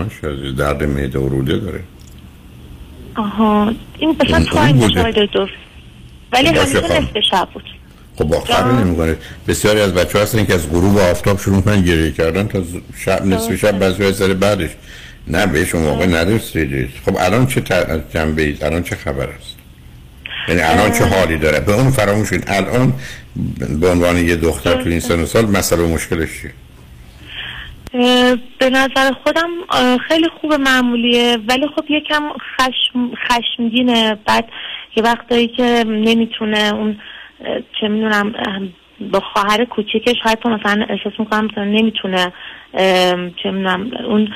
درد 0.58 0.84
معده 0.84 1.18
و 1.18 1.28
روده 1.28 1.56
داره. 1.56 1.80
آها. 3.14 3.72
این 3.98 4.12
بوده. 4.12 4.36
آقای 4.36 5.26
دکتر 5.26 5.50
ولی 6.32 6.52
باشه 6.52 6.78
همیشه. 6.78 7.00
نصف 7.00 7.18
شب 7.30 7.48
بود. 7.54 7.64
خب 8.16 8.34
فرق 8.34 8.74
نمی‌کنه. 8.80 9.16
بسیاری 9.48 9.80
از 9.80 9.94
بچه 9.94 10.18
هستن 10.18 10.44
که 10.44 10.54
از 10.54 10.70
غروب 10.70 10.98
آفتاب 10.98 11.38
شروع 11.38 11.56
می‌کنن 11.56 11.82
گریه 11.82 12.12
کردن 12.12 12.48
تا 12.48 12.62
شب 12.96 13.26
نصف 13.26 13.56
شب 13.56 13.78
بعضی 13.78 14.12
سر 14.12 14.34
بعدش. 14.34 14.70
نه 15.26 15.46
بهش 15.46 15.74
اون 15.74 15.84
موقع 15.84 16.06
نرسیدید. 16.06 16.90
خب 17.06 17.16
الان 17.20 17.46
چه 17.46 17.60
جنبه 18.14 18.42
اید 18.42 18.64
الان 18.64 18.82
چه 18.82 18.96
خبر 18.96 19.28
است؟ 19.28 19.58
یعنی 20.48 20.60
الان 20.60 20.92
چه 20.92 21.04
حالی 21.04 21.38
داره؟ 21.38 21.60
به 21.60 21.72
اون 21.72 21.90
فراموش 21.90 22.30
کنید. 22.30 22.44
الان 22.46 22.92
به 23.80 23.90
عنوان 23.90 24.16
یه 24.16 24.36
دختر 24.36 24.82
تو 24.82 24.88
این 24.88 25.00
سن 25.00 25.20
و 25.20 25.26
سال 25.26 25.44
مسئله 25.44 25.82
و 25.82 25.94
مشکلش 25.94 26.28
چیه؟ 26.40 26.52
به 28.58 28.70
نظر 28.70 29.12
خودم 29.24 29.48
خیلی 30.08 30.28
خوب 30.40 30.54
معمولیه. 30.54 31.38
ولی 31.48 31.66
خب 31.76 31.84
یکم 31.90 32.22
خشم 32.28 33.10
خشمگینه. 33.28 34.18
بعد 34.26 34.48
یه 34.96 35.02
وقتایی 35.02 35.48
که 35.48 35.84
نمی‌تونه 35.86 36.74
اون 36.74 36.98
چه 37.80 37.88
می‌دونم 37.88 38.32
با 39.12 39.20
خواهر 39.20 39.64
کوچیکش 39.64 40.16
حتی 40.22 40.48
مثلا 40.48 40.86
احساس 40.90 41.12
می‌کنم 41.18 41.48
مثلا 41.52 41.64
نمی‌تونه 41.64 42.32
چه 43.42 43.48
اون 44.08 44.28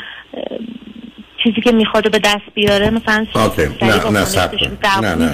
چیزی 1.44 1.60
که 1.60 1.72
می‌خواد 1.72 2.10
به 2.10 2.18
دست 2.18 2.44
بیاره 2.54 2.90
مثلا 2.90 3.26
نه 5.02 5.14
نه. 5.14 5.14
نه 5.14 5.32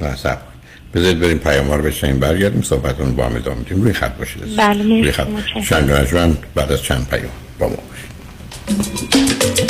نه. 0.00 0.16
نه. 0.24 0.38
بذارید 0.94 1.20
بریم 1.20 1.38
پیام 1.38 1.70
رو 1.70 1.82
بشنیم 1.82 2.20
برگردیم 2.20 2.62
صحبتون 2.62 3.16
با 3.16 3.26
هم 3.26 3.36
ادامه 3.36 3.58
میدیم 3.58 3.82
روی 3.82 3.92
خط 3.92 4.18
باشید. 4.18 4.56
بله، 4.56 4.82
روی 4.82 5.12
خط 5.12 5.26
و 6.14 6.34
بعد 6.54 6.72
از 6.72 6.82
چند 6.82 7.08
پیام 7.10 7.30
با 7.58 7.68
ما 7.68 7.76
باشید 7.76 9.67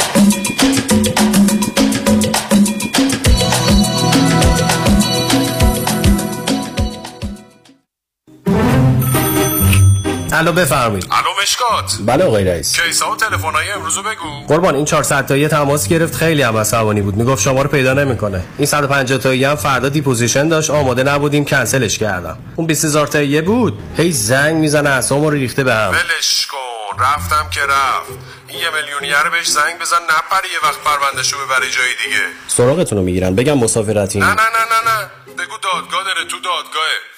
الو 10.38 10.52
بفرمایید. 10.52 11.08
الو 11.10 11.42
مشکات. 11.42 11.94
بله 12.00 12.24
آقای 12.24 12.44
رئیس. 12.44 12.80
case 12.80 13.04
ها 13.04 13.10
و 13.10 13.16
تلفن‌های 13.16 13.70
امروزو 13.70 14.02
بگو. 14.02 14.46
قربان 14.48 14.74
این 14.74 14.84
400 14.84 15.26
تایی 15.26 15.48
تماس 15.48 15.88
گرفت. 15.88 16.14
خیلی 16.14 16.42
هم 16.42 16.56
عصبانی 16.56 17.02
بود. 17.02 17.16
می‌گفت 17.16 17.42
شما 17.42 17.62
رو 17.62 17.68
پیدا 17.68 17.92
نمی‌کنه. 17.92 18.44
این 18.58 18.66
150 18.66 19.18
تایی 19.18 19.44
هم 19.44 19.56
فردا 19.56 19.88
deposition 19.88 20.48
داشت. 20.48 20.70
آماده 20.70 21.02
نبودیم. 21.02 21.44
کنسلش 21.44 21.98
کردم. 21.98 22.38
اون 22.56 22.66
20000 22.66 23.06
تایی 23.06 23.40
بود. 23.40 23.78
هی 23.96 24.12
زنگ 24.12 24.56
می‌زنه 24.56 24.90
اعصابمو 24.90 25.30
رو 25.30 25.36
ریخته 25.36 25.64
به 25.64 25.74
هم. 25.74 25.90
ولش 25.90 26.46
کن. 26.46 26.58
رفتم 27.04 27.50
که 27.50 27.60
رفت. 27.60 28.10
این 28.48 28.58
یه 28.58 28.66
میلیونیر 28.70 29.30
بهش 29.32 29.46
زنگ 29.46 29.78
بزن. 29.80 29.96
نپره 29.96 30.48
یه 30.52 30.68
وقت 30.68 30.78
پروندهشو 30.84 31.36
ببره 31.44 31.70
جای 31.70 31.88
دیگه. 32.04 32.22
سراغتون 32.48 32.98
رو 32.98 33.04
می‌گیرن. 33.04 33.34
بگم 33.34 33.58
مسافرتی. 33.58 34.18
نه 34.18 34.26
نه 34.26 34.32
نه 34.32 34.40
نه 34.72 34.90
نه. 34.90 35.10
بگو 35.38 35.56
دادگاه 35.62 36.04
داره 36.04 36.24
تو 36.30 36.36
دادگاهه. 36.36 37.17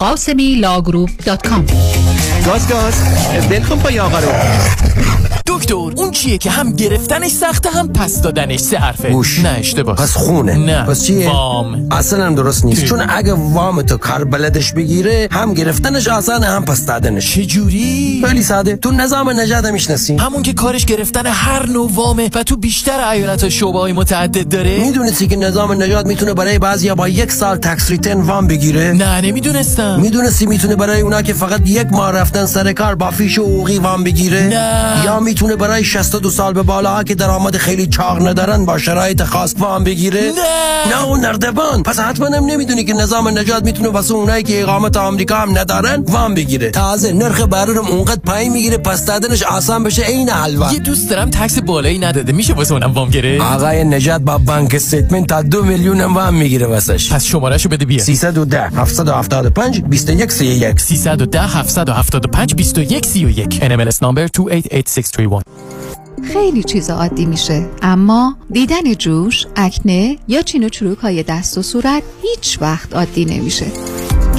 قاسمی 0.00 0.54
law 0.54 0.75
group 0.75 1.10
dot 1.24 1.48
com 1.48 1.66
گاز 2.46 2.68
گاز. 2.68 2.94
ول 3.50 3.60
کن 3.60 3.78
پای 3.78 4.00
آقا 4.00 4.18
رو. 4.18 4.28
دکتر 5.46 5.74
اون 5.74 6.10
چیه 6.10 6.38
که 6.38 6.50
هم 6.50 6.72
گرفتنش 6.72 7.30
سخته 7.30 7.70
هم 7.70 7.92
پس 7.92 8.20
دادنش 8.22 8.60
سه 8.60 8.78
حرفه؟ 8.78 9.10
گوش 9.10 9.38
نه 9.38 9.48
اشتباه. 9.48 9.96
پس 9.96 10.12
خونه. 10.12 10.56
نه. 10.56 10.84
پس 10.84 11.04
چیه؟ 11.04 11.30
وام. 11.30 11.88
اصلا 11.90 12.26
هم 12.26 12.34
درست 12.34 12.64
نیست. 12.64 12.84
چون 12.84 13.06
اگه 13.08 13.32
وام 13.32 13.82
تو 13.82 13.96
کار 13.96 14.24
بلدش 14.24 14.72
بگیره 14.72 15.28
هم 15.32 15.54
گرفتنش 15.54 16.08
آسانه 16.08 16.46
هم 16.46 16.64
پس 16.64 16.86
دادنش. 16.86 17.34
چجوری 17.34 18.22
خیلی 18.26 18.42
ساده. 18.42 18.76
تو 18.76 18.90
نظام 18.90 19.40
نجات 19.40 19.64
می‌شناسی. 19.64 20.16
همون 20.16 20.42
که 20.42 20.52
کارش 20.52 20.84
گرفتن 20.84 21.26
هر 21.26 21.66
نوع 21.66 21.90
وامه 21.94 22.30
و 22.34 22.42
تو 22.42 22.56
بیشتر 22.56 23.08
ایالت 23.08 23.44
و 23.44 23.50
شعبه 23.50 23.78
های 23.78 23.92
متعدد 23.92 24.48
داره؟ 24.48 24.78
می‌دونستی 24.78 25.28
که 25.28 25.36
نظام 25.36 25.82
نجات 25.82 26.06
می‌تونه 26.06 26.34
برای 26.34 26.58
بعضیا 26.58 26.94
با 26.94 27.08
یک 27.08 27.32
سال 27.32 27.56
tax 27.56 27.90
return 27.90 28.20
وام 28.20 28.46
بگیره؟ 28.46 28.92
نه 28.92 29.20
نمی‌دونستم. 29.20 29.89
می‌دونستی 29.98 30.46
می‌تونه 30.46 30.76
برای 30.76 31.00
اونا 31.00 31.22
که 31.22 31.32
فقط 31.32 31.60
یک 31.64 31.86
ماه 31.90 32.12
رفتن 32.12 32.46
سر 32.46 32.72
کار 32.72 32.94
با 32.94 33.10
فیش 33.10 33.38
و 33.38 33.42
حقوقی 33.42 33.78
وام 33.78 34.04
بگیره؟ 34.04 34.42
نه. 34.42 35.04
یا 35.04 35.20
می‌تونه 35.20 35.56
برای 35.56 35.84
62 35.84 36.30
سال 36.30 36.52
به 36.52 36.62
بالا 36.62 37.02
که 37.02 37.14
درآمد 37.14 37.56
خیلی 37.56 37.86
چاق 37.86 38.28
ندارن 38.28 38.64
با 38.64 38.78
شرایط 38.78 39.22
خاص 39.22 39.54
وام 39.58 39.84
بگیره؟ 39.84 40.20
نه. 40.20 40.94
نه 40.94 41.04
اون 41.04 41.20
نردبان. 41.20 41.82
پس 41.82 41.98
حتما 42.00 42.26
هم 42.26 42.44
نمی‌دونی 42.44 42.84
که 42.84 42.94
نظام 42.94 43.38
نجات 43.38 43.64
می‌تونه 43.64 43.88
واسه 43.88 44.14
اونایی 44.14 44.42
که 44.42 44.62
اقامت 44.62 44.96
آمریکا 44.96 45.36
هم 45.36 45.58
ندارن 45.58 46.04
وام 46.08 46.34
بگیره. 46.34 46.70
تازه 46.70 47.12
نرخ 47.12 47.40
برورم 47.40 47.86
اونقدر 47.86 48.20
پایین 48.26 48.52
می‌گیره 48.52 48.76
پس 48.76 49.06
دادنش 49.06 49.42
آسان 49.42 49.84
بشه 49.84 50.02
عین 50.02 50.28
حلوا. 50.28 50.72
یه 50.72 50.78
دوست 50.78 51.10
دارم 51.10 51.30
تکس 51.30 51.58
بالایی 51.58 51.98
نداده. 51.98 52.32
میشه 52.32 52.54
واسه 52.54 52.72
اونم 52.72 52.92
وام 52.92 53.10
گیره 53.10 53.42
آقای 53.42 53.84
نجات 53.84 54.20
با 54.20 54.38
بانک 54.38 54.74
استیتمنت 54.74 55.28
تا 55.28 55.42
دو 55.42 55.62
میلیون 55.62 56.00
وام 56.00 56.34
می‌گیره 56.34 56.66
واسش. 56.66 57.12
پس 57.12 57.24
شمارهشو 57.24 57.68
بده 57.68 57.84
بیا 57.84 57.98
310 57.98 58.62
775 58.76 59.79
21 59.88 60.30
31 60.30 60.78
310 60.78 61.48
775 61.48 62.54
21 62.54 63.06
31 63.06 63.60
NMLS 63.60 64.00
number 64.02 64.28
288631 64.28 65.42
خیلی 66.32 66.62
چیز 66.62 66.90
عادی 66.90 67.26
میشه. 67.26 67.66
اما 67.82 68.36
دیدن 68.52 68.94
جوش، 68.94 69.46
اکنه 69.56 70.18
یا 70.28 70.42
چین 70.42 70.64
و 70.64 70.68
چروک 70.68 70.98
های 70.98 71.22
دست 71.22 71.58
و 71.58 71.62
صورت 71.62 72.02
هیچ 72.22 72.58
وقت 72.60 72.94
عادی 72.94 73.24
نمیشه. 73.24 73.66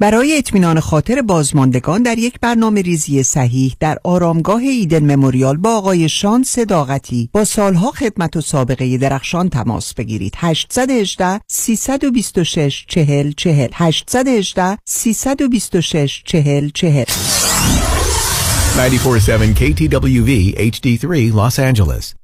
برای 0.00 0.38
اطمینان 0.38 0.80
خاطر 0.80 1.22
بازماندگان 1.22 2.02
در 2.02 2.18
یک 2.18 2.40
برنامه 2.40 2.82
ریزی 2.82 3.22
صحیح 3.22 3.76
در 3.80 3.98
آرامگاه 4.04 4.62
ایدن 4.62 5.14
مموریال 5.14 5.56
با 5.56 5.76
آقای 5.76 6.08
شان 6.08 6.42
صداقتی 6.42 7.30
با 7.32 7.44
سالها 7.44 7.90
خدمت 7.90 8.36
و 8.36 8.40
سابقه 8.40 8.98
درخشان 8.98 9.48
تماس 9.48 9.94
بگیرید. 9.94 10.34
818 10.36 11.40
326 11.48 12.84
40 12.88 13.32
40 13.32 13.68
818 13.72 14.78
326 14.84 16.22
40 16.24 16.70
40 16.74 17.04
947 18.76 19.54
KTWV 19.54 20.54
HD3 20.58 21.34
Los 21.34 21.58
Angeles. 21.58 22.19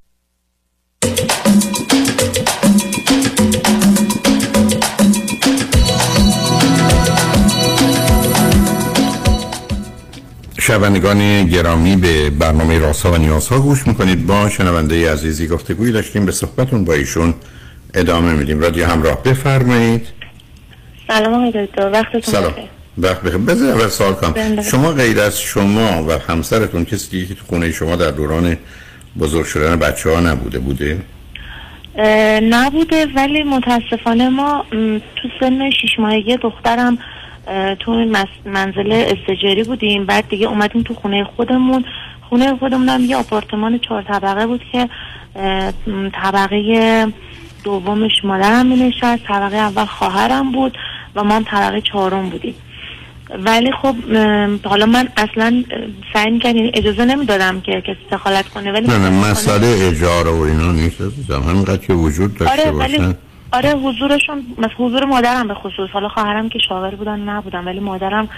شنوندگان 10.67 11.45
گرامی 11.45 11.95
به 11.95 12.29
برنامه 12.29 12.79
راسا 12.79 13.11
و 13.11 13.17
نیازها 13.17 13.59
گوش 13.59 13.87
می‌کنید. 13.87 14.27
با 14.27 14.49
شنونده 14.49 15.11
عزیزی 15.11 15.47
گفتگوی 15.47 15.91
داشتیم 15.91 16.25
به 16.25 16.31
صحبتون 16.31 16.85
با 16.85 16.93
ایشون 16.93 17.33
ادامه 17.93 18.33
میدیم. 18.33 18.59
رادیو 18.59 18.85
همراه 18.85 19.23
بفرمایید. 19.23 20.07
سلام 21.07 21.33
آقای 21.33 21.65
دکتر 21.65 21.89
وقتتون 21.91 22.21
سلام. 22.21 22.53
وقت 22.97 23.21
بخیر. 23.21 23.37
بذار 23.37 23.71
اول 23.71 23.87
سوال 23.87 24.13
کنم. 24.13 24.31
بله. 24.31 24.61
شما 24.61 24.91
غیر 24.91 25.19
از 25.19 25.39
شما 25.39 26.03
و 26.03 26.11
همسرتون 26.11 26.85
کسی 26.85 27.11
دیگه 27.11 27.25
که 27.25 27.35
تو 27.35 27.45
خونه 27.45 27.71
شما 27.71 27.95
در 27.95 28.11
دوران 28.11 28.57
بزرگ 29.19 29.45
شدن 29.45 29.79
بچه 29.79 30.09
ها 30.09 30.19
نبوده 30.19 30.59
بوده؟ 30.59 30.97
نبوده 32.43 33.07
ولی 33.15 33.43
متاسفانه 33.43 34.29
ما 34.29 34.65
تو 35.15 35.29
سن 35.39 35.69
شیش 35.69 35.99
ماهگی 35.99 36.37
دخترم 36.37 36.97
تو 37.79 37.91
منزل 38.45 38.91
استجاری 38.91 39.63
بودیم. 39.63 40.05
بعد 40.05 40.29
دیگه 40.29 40.47
اومدیم 40.47 40.83
تو 40.83 40.93
خونه 40.93 41.23
خودمون. 41.23 41.85
خونه 42.29 42.55
خودمون 42.55 42.89
هم 42.89 43.01
یه 43.01 43.17
آپارتمان 43.17 43.79
چهار 43.79 44.01
طبقه 44.01 44.47
بود 44.47 44.61
که 44.71 44.89
طبقه 46.13 47.07
دومش 47.63 48.11
مادرم 48.23 48.65
می 48.65 48.75
نشست 48.75 49.23
طبقه 49.23 49.55
اول 49.55 49.85
خواهرم 49.85 50.51
بود 50.51 50.77
و 51.15 51.23
ما 51.23 51.35
هم 51.35 51.43
طبقه 51.43 51.81
چهارم 51.81 52.29
بودیم. 52.29 52.55
ولی 53.45 53.71
خب 53.71 53.95
حالا 54.63 54.85
من 54.85 55.09
اصلا 55.17 55.63
سعی 56.13 56.31
می‌کردم 56.31 56.57
یعنی 56.57 56.71
اجازه 56.73 57.05
نمی‌دادم 57.05 57.61
که 57.61 57.81
کسی 57.81 57.99
دخالت 58.11 58.49
کنه 58.49 58.71
ولی 58.71 58.87
نه 58.87 58.97
نه 58.97 59.09
مسئله 59.09 59.67
اجاره 59.67 60.31
و 60.31 60.41
اینا 60.41 60.71
نیست 60.71 61.01
همینقدر 61.29 61.77
که 61.77 61.93
وجود 61.93 62.37
داشته 62.37 62.61
آره 62.61 62.71
باشن. 62.71 63.15
آره 63.53 63.69
حضورشون 63.69 64.45
مثلا 64.57 64.75
حضور 64.77 65.05
مادرم 65.05 65.47
به 65.47 65.53
خصوص. 65.53 65.89
حالا 65.89 66.07
خواهرم 66.09 66.49
که 66.49 66.59
شاغل 66.59 66.95
بودن 66.95 67.19
نبودن 67.19 67.63
ولی 67.63 67.79
مادرم 67.79 68.29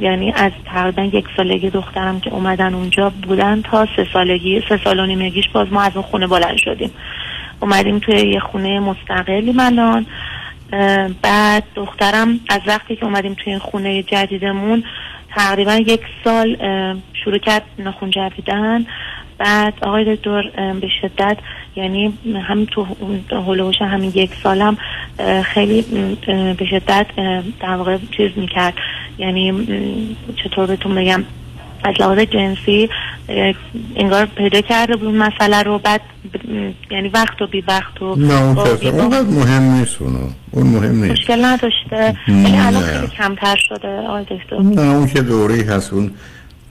یعنی 0.00 0.32
از 0.32 0.52
تقریبا 0.64 1.02
یک 1.02 1.24
سالگی 1.36 1.70
دخترم 1.70 2.20
که 2.20 2.30
اومدن 2.30 2.74
اونجا 2.74 3.12
بودن 3.22 3.62
تا 3.62 3.86
سه 3.96 4.06
سالگی 4.12 4.62
سه 4.68 4.80
سال 4.84 5.00
و 5.00 5.06
نیمگیش 5.06 5.48
باز 5.48 5.72
ما 5.72 5.82
از 5.82 5.96
اون 5.96 6.04
خونه 6.04 6.26
بلند 6.26 6.56
شدیم. 6.56 6.90
اومدیم 7.60 7.98
توی 7.98 8.14
یه 8.14 8.40
خونه 8.40 8.80
مستقلی 8.80 9.54
الان. 9.60 10.06
بعد 11.22 11.64
دخترم 11.74 12.40
از 12.48 12.60
وقتی 12.66 12.96
که 12.96 13.04
اومدیم 13.04 13.34
توی 13.34 13.52
این 13.52 13.58
خونه 13.58 14.02
جدیدمون 14.02 14.84
تقریبا 15.36 15.74
یک 15.74 16.00
سال 16.24 16.56
شروع 17.24 17.38
کرد 17.38 17.62
ناخون 17.78 18.10
جویدن 18.10 18.86
بعد 19.40 19.74
آقای 19.82 20.16
دکتر 20.16 20.42
به 20.80 20.88
شدت 21.02 21.36
یعنی 21.76 22.12
همین 22.48 22.66
تو 22.66 22.86
اون 23.00 23.24
هلوش 23.46 23.82
همین 23.82 24.12
یک 24.14 24.30
سالم 24.42 24.76
خیلی 25.44 25.82
به 26.58 26.66
شدت 26.70 27.06
در 27.60 27.76
واقع 27.76 27.98
چیز 28.16 28.30
می‌کرد. 28.36 28.74
یعنی 29.18 29.66
چطور 30.44 30.66
بهتون 30.66 30.94
بگم 30.94 31.24
از 31.84 31.94
لحاظ 32.00 32.18
جنسی 32.18 32.88
انگار 33.96 34.26
پیدا 34.26 34.60
کرده 34.60 34.96
بود 34.96 35.14
مسئله 35.14 35.62
رو 35.62 35.78
بعد 35.78 36.00
یعنی 36.90 37.08
وقت 37.08 37.42
و 37.42 37.46
بی 37.46 37.60
وقت 37.60 38.02
و 38.02 38.14
نه 38.16 38.42
اون 38.42 38.58
اونقدر 38.58 39.28
مهم 39.28 39.62
نیست 39.62 40.02
اونو. 40.02 40.18
اون 40.50 40.66
مهم 40.66 41.04
نیست. 41.04 41.10
مشکل 41.10 41.44
نداشته. 41.44 42.16
ولی 42.28 42.56
الان. 42.56 42.82
خیلی 42.82 43.06
کمتر 43.06 43.56
شده 43.56 43.88
آقای 43.88 44.24
دکتر. 44.24 44.58
نه 44.58 44.94
اون 44.94 45.06
که 45.06 45.22
دوره 45.22 45.54
هست 45.54 45.92
اون 45.92 46.10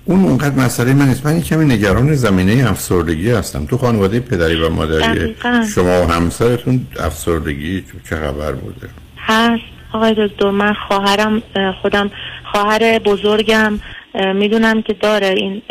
اون 0.10 0.24
اونقدر 0.26 0.56
مسئله 0.56 0.94
من 0.94 1.08
نیست. 1.08 1.26
من 1.26 1.42
کمی 1.42 1.66
نگران 1.66 2.14
زمینه 2.14 2.70
افسردگی 2.70 3.32
هستم. 3.32 3.66
تو 3.66 3.78
خانواده 3.78 4.20
پدری 4.20 4.62
و 4.62 4.70
مادری 4.70 5.20
دقیقاً. 5.20 5.66
شما 5.76 6.02
و 6.06 6.12
همسرتون 6.12 6.88
افسردگی 7.00 7.84
چه 8.10 8.16
خبر 8.16 8.52
بوده؟ 8.52 8.90
هست. 9.18 9.62
آقای 9.94 10.16
دکتر 10.28 10.50
من 10.50 10.74
خواهرم 10.88 11.42
اه، 11.56 11.76
خودم 11.82 12.12
خواهر 12.52 13.00
بزرگم. 13.00 13.80
می‌دونم 14.14 14.82
که 14.82 14.94
داره 14.94 15.28
این 15.28 15.62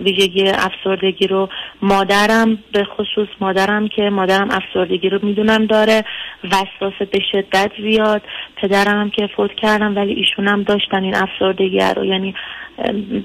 ویژگی 0.00 0.48
افسردگی 0.48 1.26
رو 1.26 1.48
مادرم 1.82 2.58
به 2.72 2.84
خصوص 2.84 3.28
مادرم 3.40 3.88
که 3.88 4.02
مادرم 4.02 4.48
افسردگی 4.50 5.08
رو 5.08 5.18
می‌دونم 5.22 5.66
داره. 5.66 6.04
وسواس 6.44 7.08
به 7.12 7.20
شدت 7.32 7.70
زیاد. 7.82 8.22
پدرم 8.56 9.00
هم 9.00 9.10
که 9.10 9.28
فوت 9.36 9.50
کردم 9.54 9.96
ولی 9.96 10.12
ایشون 10.12 10.48
هم 10.48 10.62
داشتن 10.62 11.02
این 11.02 11.14
افسردگی 11.14 11.80
رو. 11.96 12.04
یعنی 12.04 12.34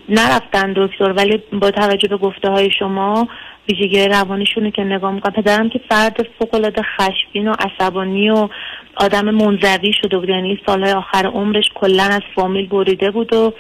نرفتن 0.09 0.73
دکتر 0.75 1.11
ولی 1.11 1.43
با 1.61 1.71
توجه 1.71 2.07
به 2.07 2.17
گفته 2.17 2.49
های 2.51 2.69
شما 2.79 3.27
ویژگی 3.69 4.07
روانیشونه 4.07 4.71
که 4.71 4.83
نگاه 4.83 5.11
می‌کنم 5.11 5.33
پدرم 5.33 5.69
که 5.69 5.81
فرد 5.89 6.27
فوقالعاده 6.39 6.81
خشمگین 6.81 7.47
و 7.47 7.53
عصبانی 7.59 8.29
و 8.29 8.49
آدم 8.95 9.29
منزوی 9.29 9.93
شده 10.01 10.17
بود. 10.17 10.29
یعنی 10.29 10.59
سالهای 10.65 10.93
آخر 10.93 11.25
عمرش 11.27 11.65
کلا 11.75 12.03
از 12.03 12.21
فامیل 12.35 12.67
بریده 12.67 13.11
بود 13.11 13.33
و 13.33 13.53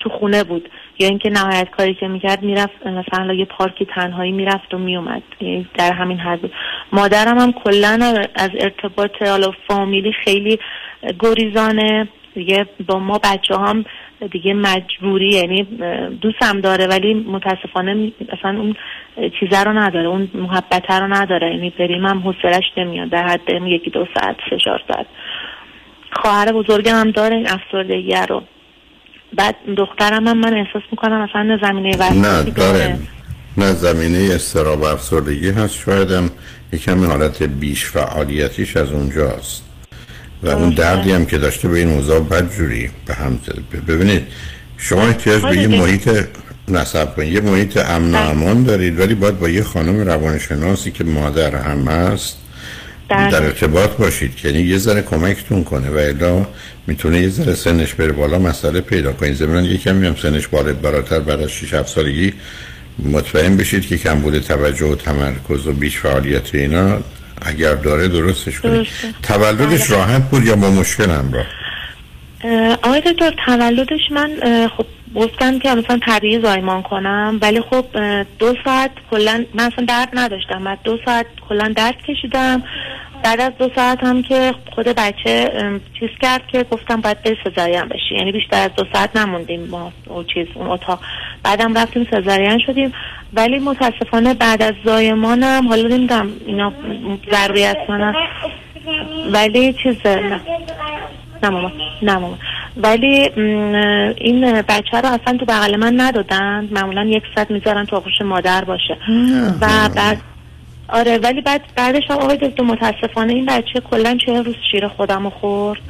تو 0.00 0.08
خونه 0.08 0.44
بود. 0.44 0.68
یا 0.98 1.08
اینکه 1.08 1.30
نهایت 1.30 1.70
کاری 1.70 1.94
که 1.94 2.08
می‌کرد 2.08 2.42
می‌رفت 2.42 2.86
مثلا 2.86 3.34
یه 3.34 3.44
پارکی 3.44 3.86
تنهایی 3.94 4.32
می‌رفت 4.32 4.74
و 4.74 4.78
میومد 4.78 5.22
یعنی 5.40 5.66
در 5.74 5.92
همین 5.92 6.18
حد 6.18 6.40
بود. 6.40 6.52
مادرم 6.92 7.38
هم 7.38 7.52
کلا 7.52 8.22
از 8.34 8.50
ارتباط 8.60 9.22
حالا 9.22 9.50
فامیلی 9.68 10.12
خیلی 10.24 10.58
گریزانه. 11.18 12.08
دیگه 12.34 12.66
با 12.86 12.98
ما 12.98 13.18
بچه 13.18 13.56
هم 13.56 13.84
دیگه 14.30 14.54
مجبوری 14.54 15.28
یعنی 15.28 15.62
دوستم 16.20 16.60
داره 16.60 16.86
ولی 16.86 17.14
متاسفانه 17.14 18.12
اصلا 18.38 18.60
اون 18.60 18.76
چیزه 19.40 19.62
رو 19.62 19.72
نداره. 19.72 20.08
اون 20.08 20.30
محبته 20.34 20.98
رو 20.98 21.14
نداره. 21.14 21.50
یعنی 21.50 21.70
بریم 21.70 22.06
هم 22.06 22.18
حوصلش 22.18 22.64
نمیاد. 22.76 23.08
در 23.08 23.26
حد 23.26 23.48
یکی 23.48 23.90
دو 23.90 24.06
ساعت 24.14 24.36
سه 24.50 24.56
چهار 24.64 24.82
ساعت. 24.88 25.06
خواهر 26.12 26.52
بزرگم 26.52 26.94
هم 26.94 27.10
داره 27.10 27.36
این 27.36 27.48
افسردگی 27.48 28.14
رو. 28.28 28.42
بعد 29.36 29.54
دخترم 29.76 30.28
هم 30.28 30.38
من 30.38 30.54
احساس 30.54 30.82
می‌کنم 30.90 31.24
مثلا 31.24 31.58
زمینه 31.62 32.12
نه 32.12 32.42
داره. 32.42 32.98
نه 33.56 33.72
زمینه 33.72 34.34
استراب 34.34 34.82
افسردگی 34.82 35.50
هست. 35.50 35.74
شاید 35.74 36.10
هم 36.10 36.30
یکمی 36.72 37.06
حالت 37.06 37.42
بیش 37.42 37.84
فعالیتیش 37.84 38.76
از 38.76 38.92
اونجاست. 38.92 39.62
و 40.42 40.48
اون 40.48 40.70
دردی 40.70 41.12
هم 41.12 41.26
که 41.26 41.38
داشته 41.38 41.68
به 41.68 41.78
این 41.78 41.90
اوضاع 41.90 42.20
بدجوری 42.20 42.90
به 43.06 43.14
هم 43.14 43.38
ببینید 43.88 44.22
شما 44.76 45.02
احتیاج 45.02 45.42
به 45.42 45.56
یه. 45.56 45.68
محیط 45.68 46.26
نصب 46.68 47.16
کنید 47.16 47.32
یه 47.32 47.40
محیط 47.40 47.76
امن 47.76 48.14
و 48.14 48.18
امان 48.18 48.64
دارید 48.64 49.00
ولی 49.00 49.14
باید 49.14 49.38
با 49.38 49.48
یه 49.48 49.62
خانم 49.62 50.00
روانشناسی 50.00 50.90
که 50.90 51.04
مادر 51.04 51.56
هم 51.56 51.88
هست 51.88 52.38
بله. 53.10 53.30
در 53.30 53.42
ارتباط 53.42 53.90
باشید 53.90 54.32
یعنی 54.44 54.58
یه 54.58 54.78
ذره 54.78 55.02
کمکتون 55.02 55.64
کنه 55.64 55.90
و 55.90 55.96
الا 55.96 56.46
می‌تونه 56.86 57.20
یه 57.20 57.28
ذره 57.28 57.54
سنش 57.54 57.94
بره 57.94 58.12
بالا 58.12 58.38
مسئله 58.38 58.80
پیدا 58.80 59.12
کنید 59.12 59.34
ضمن 59.34 59.64
یه 59.64 59.76
کمی 59.76 60.06
هم 60.06 60.16
سنش 60.16 60.46
بالا 60.46 60.72
براتر 60.72 61.20
بعد 61.20 61.40
از 61.40 61.50
6 61.50 61.74
7 61.74 61.88
سالگی 61.88 62.32
مطمئن 63.04 63.56
بشید 63.56 63.86
که 63.86 63.98
کمبود 63.98 64.38
توجه 64.38 64.86
و 64.86 64.94
تمرکز 64.94 65.66
و 65.66 65.72
بیش 65.72 65.98
فعالیت 65.98 66.54
اینا 66.54 66.98
اگر 67.42 67.74
داره 67.74 68.08
درستش 68.08 68.60
کنید 68.60 68.74
درسته. 68.74 69.14
تولدش 69.22 69.86
بله. 69.86 69.98
راحت 69.98 70.22
بود 70.30 70.44
یا 70.44 70.56
با 70.56 70.70
مشکل 70.70 71.10
همراه 71.10 71.46
اه، 72.44 72.72
آقای 72.82 73.00
دکتر 73.00 73.34
تولدش 73.46 74.00
من 74.10 74.30
خب 74.76 74.86
گفتم 75.14 75.58
که 75.58 75.74
مثلا 75.74 75.98
طبیعی 76.06 76.40
زایمان 76.40 76.82
کنم 76.82 77.38
ولی 77.42 77.60
خب 77.60 77.84
دو 78.38 78.54
ساعت 78.64 78.90
کلا 79.10 79.44
من 79.54 79.64
اصلا 79.64 79.84
درد 79.84 80.08
نداشتم. 80.12 80.64
بعد 80.64 80.78
دو 80.84 80.98
ساعت 81.04 81.26
کلا 81.48 81.72
درد 81.76 82.02
کشیدم. 82.08 82.62
بعد 83.24 83.40
از 83.40 83.52
دو 83.58 83.70
ساعت 83.74 84.04
هم 84.04 84.22
که 84.22 84.54
خود 84.74 84.88
بچه 84.88 85.50
چیز 86.00 86.08
کرد 86.22 86.46
که 86.46 86.64
گفتم 86.70 87.00
باید 87.00 87.22
به 87.22 87.36
سزارین 87.44 87.84
بشی 87.84 88.14
یعنی 88.14 88.32
بیشتر 88.32 88.64
از 88.64 88.70
دو 88.76 88.84
ساعت 88.92 89.16
نموندیم 89.16 89.68
ما 89.70 89.92
اون 90.06 90.24
چیز 90.34 90.46
اون 90.54 90.66
اتاق. 90.66 91.00
بعدم 91.42 91.78
رفتیم 91.78 92.06
سزارین 92.10 92.58
شدیم. 92.66 92.92
ولی 93.32 93.58
متاسفانه 93.58 94.34
بعد 94.34 94.62
از 94.62 94.74
زایمانم 94.84 95.68
حالا 95.68 95.88
نمی‌دونم 95.88 96.32
اینا 96.46 96.72
ضروری 97.30 97.64
نه. 97.88 98.14
ولی 99.32 99.72
چیز 99.72 100.06
نه. 100.06 100.40
نه 101.42 101.48
ماما 101.48 101.72
نه 102.02 102.14
ماما 102.18 102.38
ولی 102.76 103.30
این 104.16 104.62
بچه 104.62 105.00
رو 105.00 105.08
اصلا 105.08 105.38
تو 105.38 105.44
بغل 105.44 105.76
من 105.76 106.00
ندادن. 106.00 106.68
معمولا 106.70 107.04
یک 107.04 107.22
ساعت 107.34 107.50
می‌ذارن 107.50 107.84
تو 107.84 107.96
آغوش 107.96 108.20
مادر 108.24 108.64
باشه. 108.64 108.96
و 109.60 109.88
بعد 109.96 110.18
آره 110.88 111.18
ولی 111.18 111.40
بعد 111.40 111.60
بعدش 111.76 112.02
هم 112.10 112.16
آقای 112.16 112.36
دکتر 112.36 112.62
متاسفانه 112.62 113.32
این 113.32 113.46
بچه 113.46 113.80
کلا 113.90 114.18
چه 114.26 114.42
روز 114.42 114.54
شیر 114.70 114.88
خودم 114.88 115.24
رو 115.24 115.30
خورد. 115.30 115.80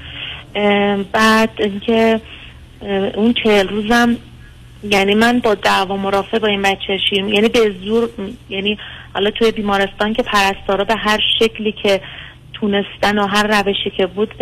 بعد 1.12 1.50
اینکه 1.58 2.20
اون 3.14 3.34
چهل 3.44 3.68
روزم 3.68 4.16
یعنی 4.82 5.14
من 5.14 5.38
با 5.38 5.54
دعوا 5.54 5.96
مرافع 5.96 6.38
با 6.38 6.48
این 6.48 6.62
بچه 6.62 6.98
شیر 7.10 7.24
یعنی 7.24 7.48
به 7.48 7.74
زور 7.84 8.08
یعنی 8.48 8.78
حالا 9.14 9.30
توی 9.30 9.50
بیمارستان 9.50 10.12
که 10.12 10.22
پرستارا 10.22 10.84
به 10.84 10.94
هر 10.94 11.20
شکلی 11.38 11.72
که 11.82 12.00
تونستن 12.60 13.18
و 13.18 13.26
هر 13.26 13.46
روشی 13.62 13.90
که 13.90 14.06
بود 14.06 14.34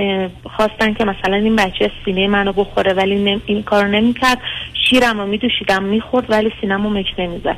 خواستن 0.56 0.94
که 0.94 1.04
مثلا 1.04 1.36
این 1.36 1.56
بچه 1.56 1.90
سینه 2.04 2.28
منو 2.28 2.52
بخوره 2.52 2.92
ولی 2.92 3.14
نم- 3.14 3.42
این 3.46 3.62
کار 3.62 3.86
نمی‌کرد. 3.86 4.38
شیرم 4.88 5.20
رو 5.20 5.26
میدوشیدم 5.26 5.82
می‌خورد 5.82 6.30
ولی 6.30 6.52
سینم 6.60 6.84
رو 6.84 6.90
مک 6.90 7.06
نمی‌زد. 7.18 7.56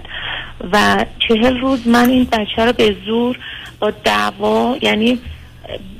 و 0.72 1.04
چهل 1.28 1.60
روز 1.60 1.88
من 1.88 2.08
این 2.10 2.24
بچه 2.32 2.64
رو 2.64 2.72
به 2.72 2.96
زور 3.06 3.38
با 3.80 3.90
دعوا 4.04 4.76
یعنی 4.82 5.18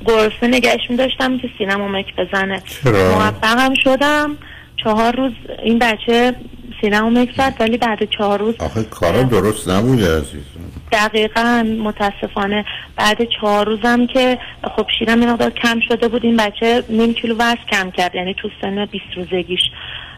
گرسنه 0.05 0.49
نگهش 0.49 0.89
میداشتم 0.89 1.37
که 1.37 1.49
سینم 1.57 1.81
رو 1.81 1.87
مک 1.87 2.15
بزنه؟ 2.15 2.61
موفقم 2.85 3.73
شدم. 3.83 4.37
چهار 4.83 5.15
روز 5.15 5.31
این 5.63 5.79
بچه 5.79 6.35
سینم 6.81 7.03
رو 7.03 7.09
مک 7.09 7.29
زد 7.37 7.53
ولی 7.59 7.77
بعد 7.77 8.09
چهار 8.09 8.39
روز 8.39 8.55
آخه 8.59 8.83
کارا 8.83 9.23
درست 9.23 9.69
نبوده 9.69 10.17
عزیز 10.17 10.43
دقیقا 10.91 11.65
متاسفانه 11.83 12.65
بعد 12.97 13.17
چهار 13.23 13.65
روزم 13.65 14.05
که 14.05 14.37
خب 14.75 14.85
شیرم 14.99 15.19
مقدار 15.19 15.49
کم 15.49 15.79
شده 15.79 16.07
بود 16.07 16.25
این 16.25 16.37
بچه 16.37 16.83
نیم 16.89 17.13
کیلو 17.13 17.35
وزن 17.35 17.55
کم 17.71 17.91
کرد 17.91 18.15
یعنی 18.15 18.33
تو 18.33 18.49
سن 18.61 18.85
20 18.85 19.05
روزگیش. 19.15 19.61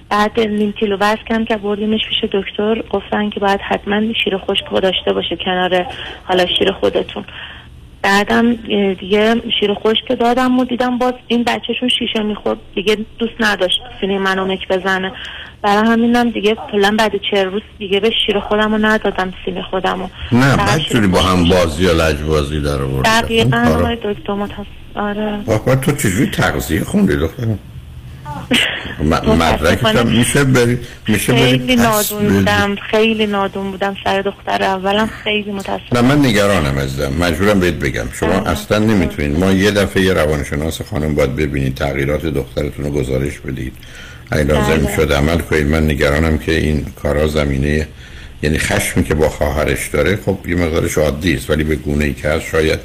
بعد 0.10 0.40
نیم 0.40 0.72
کیلو 0.72 0.98
وزن 0.98 1.24
کم 1.30 1.46
کرد 1.46 1.62
بردیمش 1.62 2.02
پیش 2.10 2.32
دکتر 2.32 2.82
گفتن 2.90 3.30
که 3.30 3.40
باید 3.40 3.60
حتما 3.62 4.14
شیر 4.24 4.38
خشک 4.38 4.82
داشته 4.82 5.14
باشه 5.14 5.36
کنار 5.36 5.86
حالا 6.24 6.46
شیر 6.46 6.72
خودتون. 6.72 7.26
بعدم 8.04 8.54
دیگه 8.94 9.36
شیر 9.60 9.74
خشک 9.74 10.06
که 10.08 10.16
دادم 10.16 10.60
و 10.60 10.66
دیدم 10.66 10.98
باز 10.98 11.14
این 11.28 11.44
بچهشون 11.44 11.90
شیشه 11.90 12.24
می‌خورد. 12.24 12.60
دیگه 12.76 12.98
دوست 13.20 13.34
نداشت 13.40 13.82
سینه 14.02 14.20
منو 14.20 14.46
مک 14.46 14.68
بزنه. 14.68 15.12
برای 15.62 15.88
همینم 15.88 16.30
دیگه 16.30 16.58
کلا 16.72 16.96
بعد 17.00 17.12
چهل 17.32 17.46
روز 17.46 17.62
دیگه 17.80 18.00
به 18.00 18.12
شیر 18.26 18.40
خودم 18.40 18.72
رو 18.72 18.86
ندادم 18.86 19.34
سینه 19.46 19.62
خودم 19.62 20.00
رو 20.00 20.10
نه 20.32 20.58
بدجوری 20.58 21.08
با 21.08 21.22
هم 21.22 21.50
بازی 21.50 21.84
یا 21.84 21.92
لجبازی 21.92 22.62
در 22.62 22.82
آورده 22.82 23.22
دقیقا 23.22 23.76
آقای 23.80 23.96
دکتر 23.96 24.34
متاسف 24.34 24.68
آره 24.96 25.40
تو 25.76 25.92
چجوری 25.92 26.32
تغذیه 26.32 26.84
خوندی 26.84 27.16
دخترم 27.16 27.60
م- 29.04 29.32
مدرکت 29.36 29.86
هم 29.86 30.08
میشه 30.08 30.44
بری 30.44 30.80
میشه 31.08 31.34
بری 31.34 31.42
خیلی 31.44 31.76
نادون. 31.76 32.28
بودم 32.30 32.76
خیلی 32.92 33.28
نادون 33.28 33.72
بودم 33.72 33.96
سر 34.04 34.22
دختر 34.22 34.64
اولم 34.64 35.10
خیلی 35.24 35.52
متاسفم 35.52 35.98
نه 35.98 36.02
من 36.02 36.26
نگرانم 36.26 36.80
عزیزم. 36.80 37.14
مجبورم 37.20 37.60
بهت 37.60 37.74
بگم. 37.74 38.06
شما 38.14 38.34
اصلا 38.34 38.80
نمی‌تونید. 38.80 39.40
ما 39.40 39.52
یه 39.52 39.72
دفعه 39.72 40.04
یه 40.04 40.14
روانشناس 40.14 40.82
خانم 40.82 41.16
باید 41.16 41.36
ببینید. 41.36 41.76
تغییرات 41.76 42.26
دخترتون 42.26 42.86
رو 42.86 42.92
گزارش 42.92 43.40
بدید. 43.40 43.74
اگه 44.32 44.44
لازم 44.44 44.78
بله. 44.78 44.96
شد 44.96 45.14
عمل 45.14 45.38
کنید. 45.38 45.68
من 45.68 45.84
نگرانم 45.86 46.38
که 46.38 46.52
این 46.52 46.86
کارا 47.04 47.28
زمینه 47.28 47.88
یعنی 48.44 48.58
خشمی 48.58 49.04
که 49.04 49.14
با 49.14 49.30
خواهرش 49.30 49.88
داره 49.88 50.20
خب 50.26 50.38
یه 50.48 50.56
مقدارش 50.56 50.98
عادی 50.98 51.34
است 51.36 51.50
ولی 51.50 51.64
به 51.64 51.76
گونه 51.76 52.06
ای 52.06 52.14
که 52.14 52.30
هست 52.30 52.46
شاید 52.46 52.80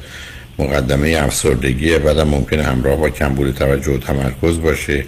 مقدمه 0.59 1.09
افسردگی 1.23 1.97
بعدم 1.97 2.27
ممکنه 2.27 2.63
همراه 2.63 2.95
با 2.95 3.09
کمبود 3.09 3.55
توجه 3.55 3.91
و 3.91 3.97
تمرکز 3.97 4.59
باشه. 4.61 5.05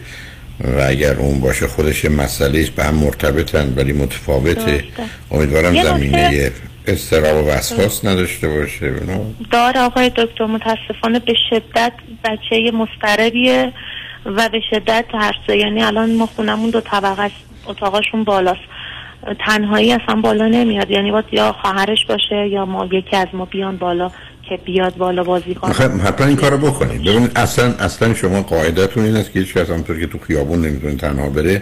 و 0.64 0.82
اگر 0.88 1.16
اون 1.16 1.40
باشه 1.40 1.68
خودش 1.68 2.06
مسئله 2.06 2.60
است 2.60 2.70
به 2.70 2.84
هم 2.84 2.96
مرتبطن 2.96 3.74
ولی 3.76 3.94
متفاوته. 3.94 4.84
امیدوارم 5.32 5.84
زمینه 5.84 6.52
استراب 6.88 7.46
و 7.46 7.50
وسواس 7.50 8.06
نداشته 8.06 8.48
باشه 8.48 8.90
نه؟ 8.90 9.22
دار 9.52 9.78
آقای 9.78 10.10
دکتر 10.10 10.46
متاسفانه 10.46 11.20
به 11.20 11.34
شدت 11.50 11.94
بچه 12.24 12.72
مضطربیه 12.72 13.74
و 14.26 14.50
به 14.50 14.60
شدت 14.70 15.06
ترسه 15.12 15.58
یعنی 15.58 15.84
الان 15.84 16.16
ما 16.16 16.26
خونمون 16.26 16.70
دو 16.70 16.82
طبقه 16.82 17.22
است 17.22 17.36
اتاقاشون 17.66 18.24
بالاست. 18.24 18.62
تنهایی 19.46 19.94
اصلا 19.94 20.22
بالا 20.22 20.48
نمیاد. 20.48 20.92
یعنی 20.92 21.12
باید 21.12 21.26
یا 21.32 21.52
خواهرش 21.62 22.06
باشه 22.06 22.48
یا 22.48 22.66
ما 22.66 22.86
یکی 22.86 23.16
از 23.16 23.28
ما 23.34 23.46
بیان 23.46 23.78
بالا. 23.78 24.12
که 24.52 24.58
بیاد 24.58 24.96
بالا 24.98 25.24
بازی 25.24 25.56
کنه. 25.56 25.74
حتما 25.74 26.28
این 26.28 26.36
کارو 26.36 26.58
بکنید. 26.58 27.02
ببینید 27.02 27.32
اصلا 27.36 27.74
اصلا 27.80 28.14
شما 28.14 28.42
قاعدتون 28.42 29.06
این 29.06 29.16
است 29.16 29.32
که 29.32 29.40
هیچ 29.40 29.54
کس 29.54 29.70
همونطور 29.70 30.00
که 30.00 30.08
تو 30.08 30.18
خیابون 30.28 30.66
نمی‌تونه 30.66 30.96
تنها 30.96 31.30
بره. 31.30 31.62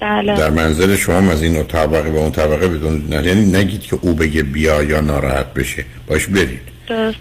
بله. 0.00 0.36
در 0.36 0.50
منزل 0.50 0.96
شما 0.96 1.32
از 1.32 1.42
این 1.42 1.62
طبقه 1.62 2.10
به 2.10 2.18
اون 2.18 2.30
طبقه 2.30 2.68
بدون 2.68 3.04
نه 3.10 3.26
یعنی 3.26 3.52
نگید 3.52 3.82
که 3.82 3.98
او 4.00 4.14
بگه 4.14 4.42
بیا 4.42 4.82
یا 4.82 5.00
ناراحت 5.00 5.54
بشه. 5.54 5.84
باش 6.06 6.26
برید. 6.26 6.60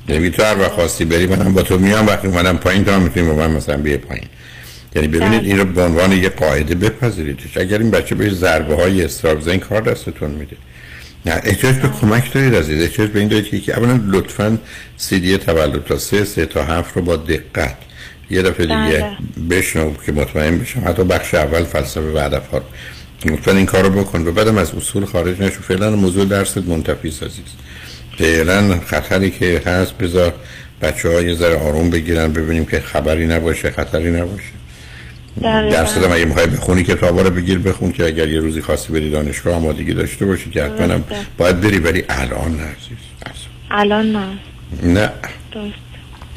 نمی 0.09 0.29
تو 0.31 0.43
هر 0.43 0.59
وقت 0.59 0.71
خواستی 0.71 1.05
بری 1.05 1.27
منم 1.27 1.53
با 1.53 1.61
تو 1.61 1.77
میام. 1.77 2.07
وقتی 2.07 2.27
اومدم 2.27 2.57
پایین 2.57 2.85
تو 2.85 2.91
هم 2.91 3.01
می‌تونی 3.01 3.27
با 3.27 3.35
من 3.35 3.51
مثلا 3.51 3.77
بیه 3.77 3.97
پایین. 3.97 4.27
یعنی 4.95 5.07
ببینید 5.07 5.39
بله. 5.39 5.49
این 5.49 5.57
رو 5.57 5.65
به 5.65 5.81
عنوان 5.81 6.11
یه 6.11 6.29
قاعده 6.29 6.75
بپذیریدش 6.75 7.57
اگر 7.57 7.77
این 7.77 7.91
بچه 7.91 8.15
بهش 8.15 8.31
ضربه 8.33 8.75
های 8.75 9.03
استراب 9.03 9.57
کار 9.57 9.81
دستتون 9.81 10.31
میده. 10.31 10.55
نه 11.25 11.41
احتیاج 11.43 11.75
به 11.75 11.89
کمک 12.01 12.33
دارید 12.33 12.55
عزیز 12.55 12.81
احتیاج 12.81 13.09
به 13.09 13.19
این 13.19 13.27
دارید 13.27 13.63
که- 13.63 13.77
اولا 13.77 13.99
لطفا 14.07 14.57
سیدی 14.97 15.37
تولد 15.37 15.83
تا 15.83 15.97
سه 15.97 16.25
سه 16.25 16.45
تا 16.45 16.63
هفت 16.63 16.95
رو 16.97 17.01
با 17.01 17.15
دقت 17.15 17.75
یه 18.29 18.41
دفعه 18.41 18.65
دیگه 18.65 18.75
بله. 18.99 19.17
بشنو 19.49 19.93
که 20.05 20.11
مطمئن 20.11 20.57
بشم. 20.59 20.81
حتی 20.87 21.03
بخش 21.03 21.33
اول 21.33 21.63
فلسفه 21.63 22.13
و 22.13 22.17
هدف 22.19 22.49
ها. 22.49 22.61
لطفا 23.25 23.51
این 23.51 23.65
کار 23.65 23.83
رو 23.83 23.89
بکن. 23.89 24.27
و 24.27 24.31
بعدم 24.31 24.57
از 24.57 24.71
اصول 24.75 25.05
خارج 25.05 25.41
نشو. 25.41 25.61
فعلا 25.61 25.89
موضوع 25.95 26.25
درست 26.25 26.57
منتفی 26.57 27.07
عزیز 27.07 27.31
فعلا 28.17 28.79
خطری 28.87 29.31
که 29.31 29.61
هست 29.65 29.97
بذار 29.97 30.33
بچه 30.81 31.09
ها 31.09 31.21
یه 31.21 31.35
ذره 31.35 31.55
آروم 31.57 31.89
بگیرن 31.89 32.33
ببینیم 32.33 32.65
که 32.65 32.79
خبری 32.79 33.27
نباشه 33.27 33.71
خطری 33.71 34.11
نباشه. 34.11 34.43
درصد 35.41 36.03
هم 36.03 36.11
اگه 36.11 36.25
می‌خوای 36.25 36.47
بخونی 36.47 36.83
کتابا 36.83 37.21
رو 37.21 37.29
بگیر 37.29 37.59
بخون 37.59 37.91
که 37.91 38.05
اگر 38.05 38.27
یه 38.27 38.39
روزی 38.39 38.61
خواستی 38.61 38.93
بری 38.93 39.09
دانشگاه 39.09 39.55
آمادگی 39.55 39.93
داشته 39.93 40.25
باشی 40.25 40.49
که 40.49 40.63
حتما. 40.63 40.99
باید 41.37 41.61
بری 41.61 41.79
ولی 41.79 42.03
الان 42.09 42.51
نه. 42.51 42.75
الان 43.71 44.11
نه. 44.11 44.27
نه. 44.83 45.09
درست. 45.51 45.73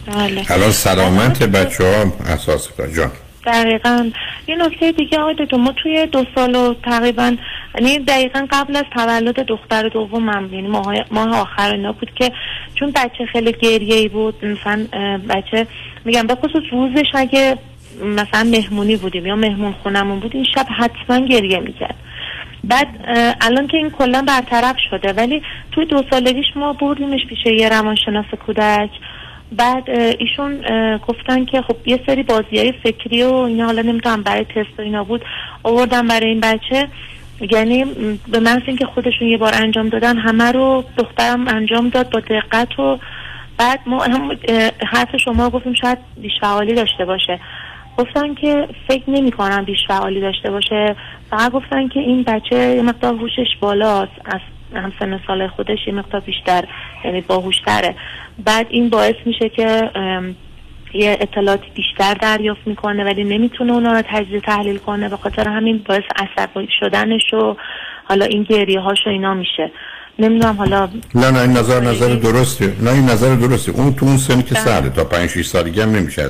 بله. 0.06 0.52
الان 0.52 0.70
سلامت 0.70 1.42
بچه 1.42 1.84
ها 1.84 2.12
اساس 2.32 2.68
جان. 2.96 3.10
دقیقا. 3.46 4.10
یه 4.48 4.56
نکته 4.56 4.92
دیگه 4.92 5.18
آقای 5.18 5.34
دکتر 5.38 5.56
ما 5.56 5.72
توی 5.82 6.06
دو 6.06 6.24
سال 6.34 6.54
و 6.54 6.74
تقریبا 6.84 7.36
یعنی 7.74 7.98
دقیقا 7.98 8.46
قبل 8.50 8.76
از 8.76 8.84
تولد 8.94 9.34
دختر 9.34 9.88
دومم 9.88 10.54
یعنی 10.54 10.68
ماه, 10.68 10.94
ماه 11.10 11.40
آخر 11.40 11.72
اینا 11.72 11.92
بود 11.92 12.10
که 12.14 12.32
چون 12.74 12.90
بچه 12.90 13.26
خیلی 13.32 13.52
گریه 13.52 13.94
ای 13.94 14.08
بود 14.08 14.44
مثلا 14.44 14.86
بچه 15.28 15.66
میگم 16.04 16.26
به 16.26 16.34
خصوص 16.34 16.62
روزش 16.72 17.06
اگه 17.14 17.58
مثلا 18.04 18.44
مهمونی 18.50 18.96
بودیم 18.96 19.26
یا 19.26 19.36
مهمون 19.36 19.74
خونمون 19.82 20.20
بود 20.20 20.34
این 20.34 20.46
شب 20.54 20.66
حتما 20.78 21.26
گریه 21.26 21.60
می‌کرد. 21.60 21.94
بعد 22.64 22.88
الان 23.40 23.66
که 23.66 23.76
این 23.76 23.90
کلا 23.90 24.24
برطرف 24.28 24.76
شده 24.90 25.12
ولی 25.12 25.42
توی 25.72 25.84
دو 25.84 26.02
سالگیش 26.10 26.46
ما 26.56 26.72
بردیمش 26.72 27.20
پیش 27.28 27.38
یه 27.46 27.68
روانشناس 27.68 28.26
کودک. 28.46 28.90
بعد 29.52 29.90
ایشون 30.18 30.60
گفتن 31.08 31.44
که 31.44 31.62
خب 31.62 31.76
یه 31.86 32.00
سری 32.06 32.22
بازی 32.22 32.58
های 32.58 32.72
فکری 32.72 33.22
و 33.22 33.32
اینا 33.32 33.66
حالا 33.66 33.82
نمی‌دونم 33.82 34.22
برای 34.22 34.44
تست 34.44 34.78
و 34.78 34.82
اینا 34.82 35.04
بود 35.04 35.24
آوردن 35.62 36.08
برای 36.08 36.28
این 36.28 36.40
بچه. 36.40 36.88
یعنی 37.50 37.84
به 38.28 38.40
محض 38.40 38.62
اینکه 38.66 38.86
خودشون 38.86 39.28
یه 39.28 39.36
بار 39.36 39.54
انجام 39.54 39.88
دادن 39.88 40.18
همه 40.18 40.52
رو 40.52 40.84
دخترم 40.96 41.48
انجام 41.48 41.88
داد 41.88 42.10
با 42.10 42.20
دقت 42.20 42.78
و 42.78 42.98
بعد 43.58 43.80
ما 43.86 44.04
هم 44.04 44.38
حرف 44.86 45.16
شما 45.24 45.50
گفتیم 45.50 45.74
شاید 45.74 45.98
بیش 46.16 46.32
فعالی 46.40 46.74
داشته 46.74 47.04
باشه. 47.04 47.40
گفتن 47.98 48.34
که 48.34 48.68
فکر 48.88 49.10
نمی 49.10 49.32
کنم 49.32 49.64
بیش 49.64 49.78
فعالی 49.88 50.20
داشته 50.20 50.50
باشه. 50.50 50.96
فقط 51.30 51.52
گفتن 51.52 51.88
که 51.88 52.00
این 52.00 52.22
بچه 52.22 52.56
یه 52.56 52.82
مقدار 52.82 53.14
هوشش 53.14 53.56
بالاست. 53.60 54.12
از 54.24 54.40
همسن 54.74 55.20
سال 55.26 55.48
خودش 55.48 55.78
یه 55.86 55.94
مقدار 55.94 56.20
بیشتر 56.20 56.64
یعنی 57.04 57.20
باهوشتره. 57.20 57.94
بعد 58.44 58.66
این 58.70 58.88
باعث 58.88 59.14
میشه 59.24 59.48
که 59.48 59.90
یه 60.94 61.18
اطلاعاتی 61.20 61.70
بیشتر 61.74 62.14
دریافت 62.14 62.66
می‌کنه 62.66 63.04
ولی 63.04 63.24
نمی‌تونه 63.24 63.72
اونا 63.72 63.92
رو 63.92 64.02
تجزیه 64.10 64.40
تحلیل 64.40 64.78
کنه. 64.78 65.08
به 65.08 65.16
خاطر 65.16 65.48
همین 65.48 65.84
باعث 65.88 66.02
عصبی 66.16 66.68
شدنش 66.80 67.34
و 67.34 67.56
حالا 68.04 68.24
این 68.24 68.42
گریه 68.42 68.80
هاش 68.80 68.98
و 69.06 69.10
اینا 69.10 69.34
میشه. 69.34 69.70
نمی‌دونم 70.18 70.56
حالا 70.56 70.88
نه 71.14 71.30
نه 71.30 71.40
این 71.40 71.50
نظر 71.50 71.80
نظر 71.80 72.14
درسته. 72.14 72.74
نه 72.82 72.90
این 72.90 73.04
نظر 73.04 73.34
درسته. 73.34 73.72
اون 73.72 73.94
تو 73.94 74.06
اون 74.06 74.16
سنی 74.16 74.42
که 74.42 74.54
سرده 74.54 74.90
تا 74.90 75.04
5 75.04 75.30
6 75.30 75.46
سالگی 75.46 75.80
هم 75.80 75.90
نمیشه 75.90 76.22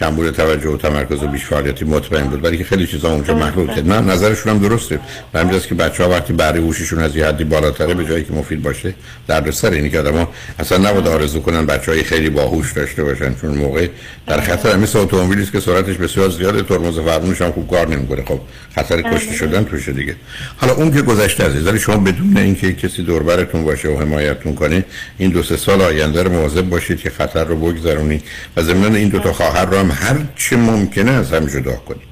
کمبود 0.00 0.30
توجه 0.30 0.68
و 0.68 0.76
تمرکز 0.76 1.22
و 1.22 1.26
بیش 1.26 1.44
فعالیتی 1.44 1.84
مطمئن 1.84 2.24
بود 2.24 2.44
ولی 2.44 2.58
که 2.58 2.64
خیلی 2.64 2.86
چیزا 2.86 3.12
اونجا 3.12 3.34
محلول 3.34 3.82
نه 3.82 4.00
نظرشون 4.00 4.52
هم 4.52 4.58
درسته. 4.58 5.00
به 5.32 5.40
همین 5.40 5.52
جاست 5.52 5.68
که 5.68 5.74
بچه 5.74 6.04
ها 6.04 6.10
وقتی 6.10 6.32
بره 6.32 6.60
هوششون 6.60 6.98
از 6.98 7.16
یه 7.16 7.26
حدی 7.26 7.44
بالاتره 7.44 7.94
به 7.94 8.04
جایی 8.04 8.24
که 8.24 8.32
مفید 8.32 8.62
باشه 8.62 8.94
درد 9.28 9.50
سر 9.50 9.70
اینی 9.70 9.90
که 9.90 9.98
آدم 9.98 10.28
اصلا 10.58 10.78
نباید 10.78 11.08
آرزو 11.08 11.40
کنن 11.40 11.66
بچه 11.66 11.92
های 11.92 12.02
خیلی 12.02 12.30
باهوش 12.30 12.72
داشته 12.72 13.04
باشن 13.04 13.34
چون 13.34 13.50
موقع 13.50 13.88
در 14.26 14.40
خطر 14.40 14.76
مثل 14.76 14.98
اتومبیلی 14.98 15.42
است 15.42 15.52
که 15.52 15.60
سرعتش 15.60 15.96
بسیار 15.96 16.30
زیاده 16.30 16.62
ترمز 16.62 16.98
فرمونش 16.98 17.42
هم 17.42 17.52
خوب 17.52 17.70
کار 17.70 17.88
نمی‌کنه. 17.88 18.24
خب 18.24 18.40
خطر 18.74 19.02
کشته 19.02 19.34
شدن 19.34 19.64
توشه 19.64 19.92
دیگه. 19.92 20.16
حالا 20.56 20.74
اون 20.74 20.92
که 20.92 21.02
گذشته 21.02 21.44
عزیز 21.44 21.66
ولی 21.66 21.78
شما 21.78 21.96
بدون 21.96 22.36
اینکه 22.36 22.72
کسی 22.72 23.02
دور 23.02 23.22
برتون 23.22 23.64
باشه 23.64 23.88
و 23.88 24.00
حمایتتون 24.00 24.54
کنه 24.54 24.84
این 25.18 25.30
دو 25.30 25.42
سه 25.42 25.56
سال 25.56 25.82
آینده 25.82 26.22
رو 26.22 26.32
مواظب 26.32 26.68
باشید 26.68 27.00
که 27.00 27.10
خطر 27.10 27.44
رو 27.44 27.56
بگذرونید 27.56 28.22
و 28.56 28.62
ضمن 28.62 28.94
این 28.94 29.08
دو 29.08 29.18
تا 29.18 29.32
خواهر 29.32 29.64
رو 29.64 29.85
هم 29.90 30.16
هر 30.16 30.16
چی 30.36 30.56
ممکنه 30.56 31.10
از 31.10 31.32
هم 31.32 31.46
جدا 31.46 31.76
کنید 31.76 32.06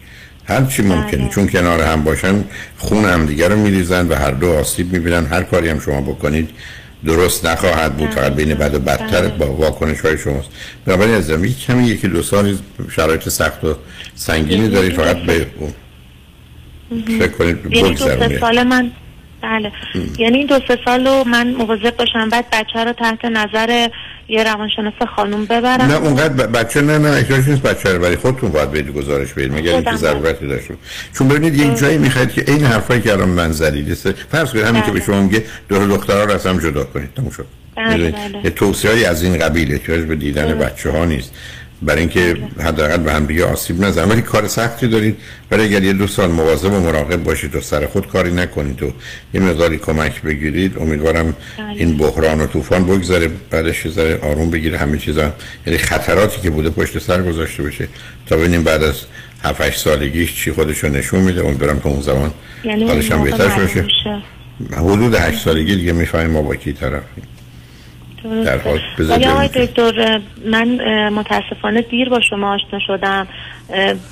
هر 0.49 0.65
چی 0.65 0.83
ممکنه. 0.83 1.29
چون 1.29 1.49
کنار 1.49 1.83
هم 1.83 2.05
باشن 2.05 2.45
خون 2.79 3.05
هم 3.05 3.27
دیگر 3.27 3.49
رو 3.49 3.57
میریزن 3.57 4.09
و 4.09 4.15
هر 4.15 4.31
دو 4.31 4.53
آسیب 4.53 4.93
می‌بینن. 4.93 5.27
هر 5.27 5.43
کاری 5.43 5.69
هم 5.69 5.81
شما 5.81 6.01
بکنید 6.01 6.51
درست 7.05 7.47
نخواهد 7.47 7.97
بود. 7.97 8.11
فقط 8.11 8.33
بین 8.35 8.55
بد 8.55 8.75
و 8.75 8.79
بدتر 8.79 9.29
با 9.29 9.47
واکنش 9.47 10.01
های 10.01 10.19
شماست. 10.19 10.49
بنابراین 10.87 11.15
از 11.15 11.31
یک 11.31 11.67
کمی 11.67 11.87
یکی 11.87 12.09
دو 12.09 12.23
سال 12.23 12.57
شرایط 12.97 13.29
سخت 13.29 13.65
و 13.65 13.77
سنگینی 14.15 14.69
دارید. 14.69 14.93
فقط 14.93 15.17
به 15.17 15.47
فکر 17.07 17.29
کنید 17.29 17.59
یعنی 17.71 17.91
بگذرونید. 17.91 18.41
سال 18.41 18.63
من 18.63 18.91
بله. 19.43 19.73
یعنی 20.19 20.39
این 20.39 20.47
دو 20.47 20.61
سه 20.69 20.79
سال 20.85 21.07
رو 21.07 21.25
من 21.25 21.55
مواظب 21.55 21.97
باشم. 21.97 22.29
بعد 22.29 22.45
بچه 22.53 22.85
رو 22.85 22.93
تحت 22.93 23.25
نظر 23.25 23.89
یه 24.29 24.45
روانشناس 24.45 24.95
خانوم 25.17 25.45
ببرم 25.45 25.85
نه 25.85 25.95
اونقدر 25.95 26.47
بچه 26.47 26.81
نه 26.81 26.99
نه 26.99 27.09
احتیاج 27.09 27.49
نیست 27.49 27.63
بچه 27.63 27.93
رو 27.93 28.05
ولی 28.05 28.17
خودتون 28.17 28.51
باید 28.51 28.71
بدید 28.71 28.95
گزارش 28.95 29.33
بدید 29.33 29.53
مگر 29.53 29.73
اینکه. 29.73 29.97
ضرورتی 29.97 30.47
داشته. 30.47 30.75
چون 31.19 31.29
ببینید 31.29 31.55
یک 31.55 31.79
جایی 31.79 31.99
می‌خواید 31.99 32.33
که 32.33 32.45
این 32.49 32.65
حرفایی 32.65 33.01
که 33.01 33.13
الان 33.13 33.29
من 33.29 33.53
زدید. 33.53 33.95
فرض 34.33 34.51
کنید 34.53 34.65
همین 34.65 34.83
که 34.83 34.91
به 34.91 35.01
شما 35.01 35.23
میگه 35.23 35.45
دور 35.69 35.87
دخترها 35.87 36.25
رو 36.25 36.33
از 36.33 36.47
هم 36.47 36.59
جدا 36.59 36.85
کنید 36.85 37.09
تموم 37.17 37.31
شد 37.31 37.47
بله،؟ 37.77 38.11
بله. 38.11 38.45
یه 38.45 38.51
توصیه‌ای 38.51 39.05
از 39.05 39.23
این 39.23 39.39
قبیل 39.39 39.73
احتیاج 39.73 40.01
به 40.01 40.17
دیدن 40.17 40.59
بچه 40.59 40.91
ها 40.91 41.05
نیست 41.05 41.33
برای 41.85 42.01
اینکه 42.01 42.37
حداقل 42.61 42.97
به 42.97 43.13
هم 43.13 43.27
دیگه 43.27 43.45
آسیب 43.45 43.85
نزنن. 43.85 44.09
ولی 44.09 44.23
کار 44.23 44.49
سختی 44.49 44.89
دارید 44.89 45.17
ولی 45.51 45.63
اگر 45.63 45.83
یه 45.83 45.93
دو 45.93 46.07
سال 46.07 46.31
مواظب 46.31 46.73
و 46.73 46.81
مراقب 46.81 47.23
باشید 47.23 47.57
و 47.57 47.61
سر 47.61 47.87
خود 47.87 48.09
کاری 48.09 48.33
نکنید 48.33 48.83
و 48.83 48.93
یه 49.35 49.41
مقداری 49.41 49.79
کمک 49.79 50.23
بگیرید 50.23 50.79
امیدوارم 50.79 51.37
این 51.77 51.97
بحران 51.97 52.41
و 52.41 52.47
طوفان 52.47 52.85
بگذره 52.85 53.31
بعدش 53.51 53.87
یه 53.87 53.93
ذره 53.93 54.19
آروم 54.23 54.51
بگیره. 54.51 54.79
همه 54.79 54.99
چیزا 54.99 55.33
یعنی 55.67 55.79
خطراتی 55.79 56.41
که 56.41 56.51
بوده 56.51 56.71
پشت 56.71 56.99
سر 56.99 57.23
گذاشته 57.23 57.63
بشه 57.63 57.89
تا 58.27 58.37
ببینیم 58.37 58.63
بعد 58.63 58.83
از 58.83 58.95
7 59.43 59.61
8 59.61 59.81
سالگیش 59.81 60.35
چی 60.35 60.53
خودشو 60.53 60.89
نشون 60.89 61.21
میده. 61.21 61.47
امیدوارم 61.47 61.81
که 61.81 61.87
اون 61.87 62.03
زمان 62.03 62.31
یعنی 62.65 62.89
حالش 62.89 63.13
هم 63.13 63.25
بهتر 63.25 63.49
بشه 63.49 63.85
حدود 64.77 65.15
8 65.15 65.45
سالگی 65.45 65.77
دیگه 65.77 65.93
می‌فهمیم 65.93 66.31
ما 66.31 66.43
با 66.43 66.57
کی 66.57 66.73
طرفیم. 66.73 67.25
در 68.25 68.59
حال 68.59 68.81
بذار 68.99 69.19
ولی 69.19 69.27
آقای. 69.27 69.49
دکتر 69.49 70.21
من 70.45 70.69
متاسفانه 71.09 71.83
دیر 71.83 72.09
با 72.09 72.21
شما 72.21 72.55
آشنا 72.55 72.79
شدم. 72.87 73.29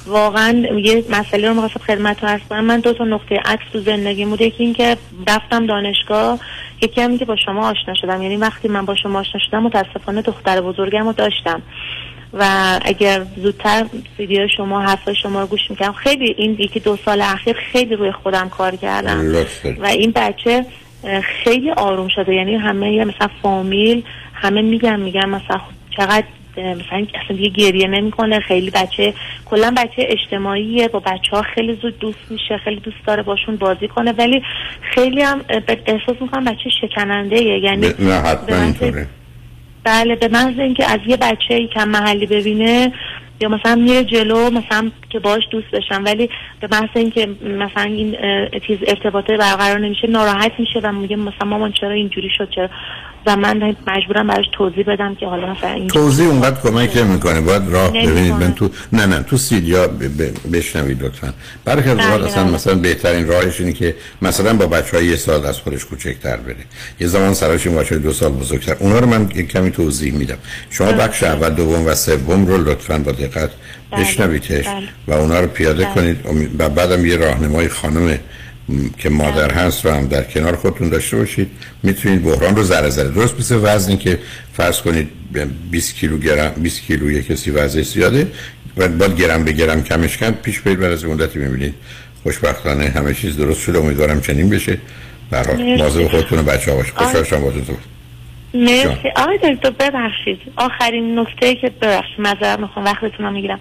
واقعا 0.07 0.67
یه 0.83 1.05
مسئله 1.11 1.49
رو 1.49 1.55
می‌خواستم 1.55 2.07
عرض 2.07 2.41
کنم. 2.51 2.65
من 2.65 2.81
دو 2.81 2.93
تا 2.93 3.05
نقطه 3.05 3.35
عکس 3.45 3.65
تو 3.73 3.81
زندگی 3.81 4.25
بود. 4.25 4.41
یکی 4.41 4.65
اینکه 4.65 4.97
رفتم 5.29 5.67
دانشگاه 5.67 6.39
یکی 6.83 7.01
هم 7.01 7.19
که 7.19 7.25
با 7.25 7.37
شما 7.37 7.71
آشنا 7.71 7.95
شدم. 7.95 8.23
یعنی 8.23 8.37
وقتی 8.37 8.69
من 8.69 8.85
با 8.85 8.95
شما 8.95 9.21
آشنا 9.21 9.41
شدم 9.49 9.63
متاسفانه 9.63 10.23
دختر 10.23 10.61
بزرگم 10.61 11.07
رو 11.07 11.13
داشتم. 11.13 11.63
و 12.35 12.45
اگر 12.85 13.23
زودتر 13.37 13.87
ویدیو 14.19 14.49
شما 14.57 14.81
حرف 14.81 15.13
شما 15.23 15.41
رو 15.41 15.47
گوش 15.47 15.61
می‌کردم 15.71 15.93
خیلی 15.93 16.35
این 16.39 16.57
یکی 16.59 16.81
دو 16.81 16.99
سال 17.05 17.21
اخیر 17.21 17.57
خیلی 17.73 17.97
روی 17.97 18.13
خودم 18.13 18.49
کار 18.49 18.77
کردم. 18.77 19.35
و 19.79 19.87
این 19.87 20.13
بچه 20.17 20.65
خیلی 21.45 21.71
آروم 21.71 22.09
شده. 22.09 22.35
یعنی 22.35 22.55
همه 22.55 22.93
یه 22.93 23.05
مثلا 23.05 23.29
فامیل 23.43 24.03
همه 24.35 24.63
میگن 24.63 25.01
میگن 25.01 25.29
مثلا 25.29 25.61
چقدر 25.97 26.25
مثلا 26.57 27.07
اصلا 27.25 27.37
دیگه 27.37 27.49
گریه 27.49 27.89
نمی‌کنه. 27.89 28.41
خیلی 28.41 28.71
بچه 28.71 29.15
کلا 29.45 29.75
بچه 29.77 30.07
اجتماعیه. 30.09 30.89
با 30.89 31.01
بچه 31.01 31.37
ها 31.37 31.43
خیلی 31.43 31.79
زود 31.83 31.99
دوست 31.99 32.19
میشه 32.31 32.59
خیلی 32.65 32.81
دوست 32.81 32.97
داره 33.07 33.23
باشون 33.23 33.57
بازی 33.57 33.89
کنه. 33.89 34.13
ولی 34.13 34.43
خیلی 34.95 35.23
هم 35.23 35.41
احساس 35.87 36.17
می‌کنم 36.21 36.45
بچه 36.45 36.71
شکننده 36.81 37.43
یعنی 37.43 37.89
ب- 37.89 38.01
نه 38.01 38.15
حتما 38.15 38.63
اینطوره. 38.63 39.07
بله 39.85 40.15
به 40.17 40.29
محض 40.29 40.59
اینکه 40.59 40.91
از 40.91 41.01
یه 41.07 41.17
بچه 41.17 41.67
کم 41.75 41.89
محلی 41.89 42.27
ببینه 42.27 42.93
یا 43.41 43.49
مثلا 43.49 43.75
میره 43.75 44.05
جلو 44.05 44.51
مثلا 44.51 44.91
که 45.11 45.19
باش 45.19 45.43
دوست 45.51 45.71
بشم 45.71 46.05
ولی 46.05 46.31
به 46.61 46.69
محض 46.73 46.89
اینکه 46.95 47.27
مثلا 47.43 47.83
این 47.83 48.17
چیز 48.67 48.79
ارتباطه 48.87 49.37
برقرار 49.37 49.79
نمیشه 49.79 50.07
ناراحت 50.07 50.53
میشه 50.59 50.81
و 50.83 50.93
میگه 50.93 51.17
مثلا 51.17 51.49
مامان 51.49 51.73
چرا 51.73 51.91
اینجوری 51.91 52.29
شد 52.39 52.51
چرا؟ 52.51 52.69
و 53.27 53.37
من 53.37 53.77
مجبورم 53.87 54.27
براش 54.27 54.45
توضیح 54.53 54.85
بدم 54.87 55.15
که 55.15 55.27
حالا 55.27 55.53
مثلا 55.53 55.71
این 55.71 55.89
توضیح 55.89 56.29
اونقدر 56.29 56.61
کمک 56.61 56.97
نمی‌کنه 56.97 57.41
باید 57.41 57.63
راه. 57.69 57.91
ببینید 57.91 58.33
من 58.33 58.55
تو 58.55 58.71
نه 58.93 59.07
نه 59.07 59.23
تو. 59.23 59.37
ب... 59.37 60.57
بشنوید 60.57 61.03
لطفا 61.03 61.35
برخی 61.65 61.91
از 61.91 61.99
اوقات 61.99 62.21
بله، 62.21 62.27
اصلا 62.27 62.45
بله. 62.45 62.55
مثلا 62.55 62.75
بهترین 62.75 63.27
راهش 63.27 63.61
اینه 63.61 63.73
که 63.73 63.95
مثلا 64.23 64.55
با 64.55 64.67
بچه 64.67 64.97
های 64.97 65.07
یه 65.07 65.17
سال 65.17 65.47
از 65.47 65.59
خودش 65.59 65.85
کوچکتر 65.85 66.37
بره 66.37 66.57
یه 67.01 67.07
زمان 67.07 67.35
سراش 67.35 67.67
این 67.67 67.77
بچه 67.77 67.99
دو 67.99 68.13
سال 68.13 68.33
بزرگتر 68.33 68.77
اونا 68.81 68.99
رو 68.99 69.07
من 69.07 69.31
یک 69.35 69.49
کمی 69.49 69.71
توضیح 69.71 70.15
میدم 70.15 70.39
شما 70.71 70.93
بخش 70.93 71.23
اول 71.23 71.51
دوم 71.51 71.87
و 71.87 71.95
سوم 71.95 72.47
رو 72.47 72.65
لطفا 72.65 72.99
با 72.99 73.13
دقت 73.13 73.51
بشنویدش 73.93 74.67
بله. 74.67 74.89
و 75.07 75.13
اونا 75.13 75.41
رو 75.41 75.47
پیاده 75.47 75.85
بله. 75.85 75.95
کنید 75.95 76.51
و 76.59 76.69
بعدم 76.69 77.07
یه 77.07 77.17
راهنمای 77.17 77.69
خانم 77.69 78.19
که 78.99 79.09
مادر 79.09 79.51
هست 79.51 79.87
رو 79.87 79.93
هم 79.93 80.07
در 80.07 80.23
کنار 80.23 80.57
خودتون 80.57 80.89
داشته 80.89 81.17
باشید 81.17 81.51
می‌تونید 81.83 82.23
بحران 82.23 82.57
رو 82.57 82.63
ذره 82.63 82.91
ذره 82.91 83.09
درست 83.09 83.39
مثل 83.39 83.59
وزنی 83.63 83.97
که 83.97 84.19
فرض 84.53 84.81
کنید 84.81 85.09
20 85.71 85.95
کیلوگرم 85.95 86.53
20 86.57 86.83
کیلو 86.83 87.11
یه 87.11 87.23
کسی 87.23 87.51
وزنش 87.51 87.87
زیاده 87.87 88.27
و 88.77 88.89
باید 88.89 89.21
گرم 89.21 89.45
به 89.45 89.53
گرم 89.53 89.83
کمش 89.83 90.17
کرد 90.17 90.43
پیش 90.43 90.61
برید 90.61 90.81
بعد 90.81 90.93
از 90.93 91.05
مدتی 91.05 91.39
می‌بینید 91.39 91.75
خوشبختانه 92.23 92.89
همه 92.89 93.15
چیز 93.15 93.37
درست 93.37 93.61
شده 93.61 93.79
امیدوارم 93.79 94.21
چنین 94.21 94.51
بشه. 94.51 94.79
مرسی. 95.33 95.75
مواظب 95.77 96.09
خودتون 96.09 96.39
و 96.39 96.43
بچه‌ها 96.43 96.77
باشید. 96.77 96.95
خوشحال 96.95 97.25
شدم 97.25 97.41
باهاتون 97.41 97.77
مرسی. 98.55 99.09
آقای 99.17 99.39
دکتر 99.39 99.71
ببخشید. 99.71 100.39
آخرین 100.57 101.19
نکته 101.19 101.55
که 101.55 101.69
ببخشید 101.83 102.21
معذرت 102.21 102.59
می‌خوام 102.59 102.85
وقتتون 102.85 103.27
رو 103.27 103.33
می‌گیرم. 103.33 103.61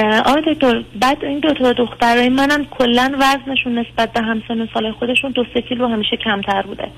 آقای 0.00 0.54
دکتر 0.54 0.84
بعد 1.00 1.24
این 1.24 1.40
دو 1.40 1.54
تا 1.54 1.72
دخترای 1.72 2.28
منم 2.28 2.64
کلا 2.64 3.12
وزنشون 3.20 3.78
نسبت 3.78 4.12
به 4.12 4.20
همسن 4.20 4.68
سال 4.74 4.92
خودشون 4.92 5.30
دو 5.30 5.44
سه 5.54 5.62
کیلو 5.62 5.86
همیشه 5.86 6.16
کمتر 6.16 6.62
بوده 6.62 6.88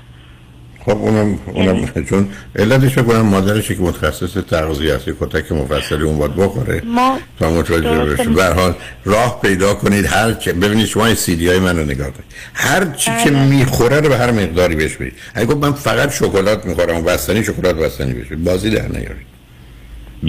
خب 0.85 0.97
اونم 0.97 1.39
اونم 1.53 2.05
چون 2.09 2.29
علتش 2.55 2.93
فکر 2.93 3.03
کنم 3.03 3.21
مادرشه 3.21 3.75
که 3.75 3.81
متخصص 3.81 4.37
تغذیه 4.37 4.93
است 4.93 5.09
کتک 5.09 5.51
مفصلی 5.51 6.03
اون 6.03 6.17
باید 6.17 6.35
بخوره 6.35 6.81
ما 6.85 7.19
تا 7.39 7.49
متوجه. 7.49 8.05
بشه 8.05 8.29
به 8.29 8.45
حال 8.45 8.73
راه 9.05 9.41
پیدا 9.41 9.73
کنید 9.73 10.05
هر 10.05 10.33
چه 10.33 10.53
ببینید 10.53 10.85
شما 10.85 11.05
این 11.05 11.15
سی 11.15 11.35
دی 11.35 11.47
های 11.47 11.59
من 11.59 11.77
رو 11.77 11.83
نگاه 11.85 12.11
کنید 12.11 12.25
هر 12.53 12.85
چی 12.85 13.11
که 13.23 13.31
بله. 13.31 13.45
می‌خوره 13.45 13.99
رو 13.99 14.09
به 14.09 14.17
هر 14.17 14.31
مقداری 14.31 14.75
بهش 14.75 14.95
بدید 14.95 15.13
اگه 15.35 15.45
گفت 15.45 15.57
من 15.57 15.71
فقط 15.71 16.11
شکلات 16.11 16.65
می‌خورم 16.65 17.03
بستنی 17.03 17.43
شکلات 17.43 17.75
بستنی 17.75 18.13
بهش. 18.13 18.27
بازی 18.37 18.69
در 18.69 18.87
نیارید 18.87 19.34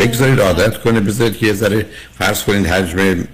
بگذارید 0.01 0.41
عادت 0.41 0.79
کنه 0.79 1.01
بذارید 1.01 1.37
که 1.37 1.47
یه 1.47 1.53
ذره 1.53 1.87
فرض 2.19 2.43
کنید 2.43 2.67
حجم 2.67 3.25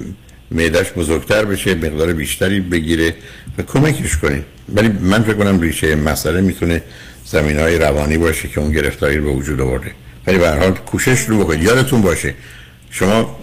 معدش 0.51 0.93
بزرگتر 0.93 1.45
بشه 1.45 1.75
مقدار 1.75 2.13
بیشتری 2.13 2.61
بگیره 2.61 3.15
و 3.59 3.63
کمکش 3.63 4.17
کنید. 4.17 4.45
ولی 4.75 4.89
من 4.89 5.23
فکر 5.23 5.35
کنم 5.35 5.61
ریشه 5.61 5.95
مسئله 5.95 6.41
می‌تونه 6.41 6.83
زمین 7.25 7.59
های 7.59 7.79
روانی 7.79 8.19
باشه 8.19 8.49
که 8.49 8.61
اون 8.61 8.73
گرفتاری 8.73 9.21
به 9.21 9.31
وجود 9.31 9.61
آورده. 9.61 9.91
ولی 10.27 10.39
به 10.39 10.49
هر 10.49 10.59
حال 10.59 10.73
کوشش 10.73 11.21
رو 11.21 11.39
بکنید. 11.45 11.63
یادتون 11.63 12.03
باشه 12.03 12.35
شما 12.95 13.37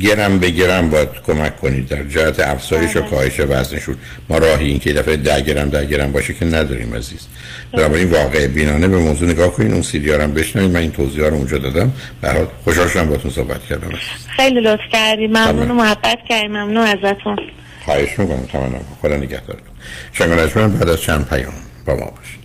گرم 0.00 0.38
به 0.38 0.50
گرم 0.50 0.90
باید 0.90 1.08
کمک 1.26 1.60
کنید. 1.60 1.88
در 1.88 2.02
جهت 2.02 2.40
افزایش 2.40 2.96
و 2.96 3.00
کاهش 3.00 3.40
وزنشون 3.40 3.96
ما 4.28 4.38
راهی 4.38 4.66
این 4.66 4.78
که 4.78 4.92
دفعه 4.92 5.16
ده 5.16 5.40
گرم 5.40 5.68
ده 5.68 5.86
گرم 5.86 6.12
باشه 6.12 6.34
که 6.34 6.44
نداریم 6.44 6.94
عزیز. 6.94 7.26
بنابراین 7.72 8.10
واقع 8.10 8.46
بینانه 8.46 8.88
به 8.88 8.98
موضوع 8.98 9.28
نگاه 9.28 9.52
کنید 9.52 9.72
اون 9.72 9.82
سیدی 9.82 10.10
هم 10.10 10.34
بشنوید 10.34 10.70
من 10.70 10.80
این 10.80 10.92
توضیح 10.92 11.24
رو 11.24 11.34
اونجا 11.34 11.58
دادم. 11.58 11.92
حال 12.22 12.46
خوشحال 12.64 12.88
شدم 12.88 13.06
باهاتون 13.06 13.30
صحبت 13.30 13.64
کردم. 13.64 13.90
خیلی 14.36 14.60
لطف 14.60 14.80
کردی. 14.92 15.26
ممنون 15.26 15.70
و 15.70 15.74
محبت 15.74 16.18
کردی. 16.28 16.48
ممنون 16.48 16.86
ازتون. 16.86 17.36
خواهش 17.84 18.18
می‌کنم. 18.18 18.46
تمام 18.52 18.80
خدا 19.02 19.16
نگهدارتون. 19.16 19.74
شنگ 20.12 20.30
بعد 20.56 20.88
از 20.88 21.00
چند 21.00 21.28
پیام 21.28 21.52
با 21.86 21.96
ما 21.96 22.06
باشید. 22.06 22.39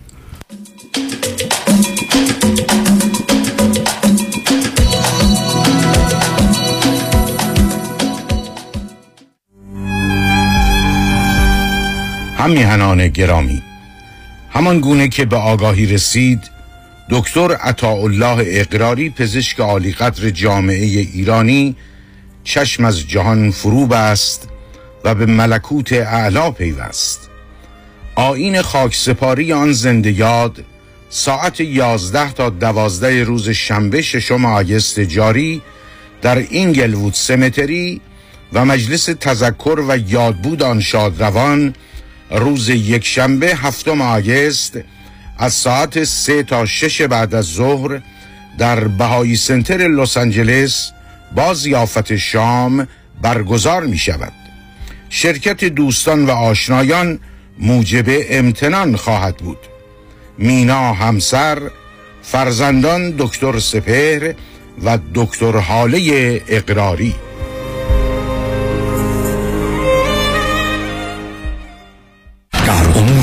هم 12.46 12.52
میهنان 12.52 13.08
گرامی. 13.08 13.62
همان 14.50 14.80
گونه 14.80 15.08
که 15.08 15.24
به 15.24 15.36
آگاهی 15.36 15.86
رسید 15.86 16.40
دکتر 17.10 17.52
عطاالله 17.52 18.44
اقراری 18.46 19.10
پزشک 19.10 19.60
عالی 19.60 19.92
قدر 19.92 20.30
جامعه 20.30 20.84
ایرانی 20.84 21.76
چشم 22.44 22.84
از 22.84 23.08
جهان 23.08 23.50
فروب 23.50 23.92
است 23.92 24.48
و 25.04 25.14
به 25.14 25.26
ملکوت 25.26 25.92
اعلا 25.92 26.50
پیوست. 26.50 27.30
آین 28.14 28.62
خاک 28.62 28.94
سپاری 28.94 29.52
آن 29.52 29.72
زنده 29.72 30.12
یاد 30.12 30.64
ساعت 31.10 31.60
یازده 31.60 32.32
تا 32.32 32.50
دوازده 32.50 33.24
روز 33.24 33.48
شنبه 33.48 34.02
ششم 34.02 34.44
آگست 34.44 35.00
جاری 35.00 35.62
در 36.22 36.38
اینگلوود 36.38 37.14
سمتری 37.14 38.00
و 38.52 38.64
مجلس 38.64 39.04
تذکر 39.04 39.84
و 39.88 39.96
یادبود 39.96 40.62
آن 40.62 40.80
شادروان 40.80 41.74
روز 42.30 42.68
یک 42.68 43.04
شنبه 43.04 43.46
هفتم 43.46 44.00
آگست 44.00 44.78
از 45.38 45.52
ساعت 45.52 46.04
سه 46.04 46.42
تا 46.42 46.66
شش 46.66 47.02
بعد 47.02 47.34
از 47.34 47.44
ظهر 47.44 48.00
در 48.58 48.88
بهایی 48.88 49.36
سنتر 49.36 49.76
لس 49.76 50.16
آنجلس 50.16 50.92
با 51.34 51.54
زیافت 51.54 52.16
شام 52.16 52.88
برگزار 53.22 53.84
می 53.86 53.98
شود. 53.98 54.32
شرکت 55.08 55.64
دوستان 55.64 56.26
و 56.26 56.30
آشنایان 56.30 57.20
موجب 57.58 58.04
امتنان 58.08 58.96
خواهد 58.96 59.36
بود. 59.36 59.58
مینا 60.38 60.92
همسر 60.92 61.58
فرزندان 62.22 63.14
دکتر 63.18 63.58
سپهر 63.58 64.34
و 64.84 64.98
دکتر 65.14 65.56
حاله 65.56 66.42
اقراری. 66.48 67.14
um 72.98 73.15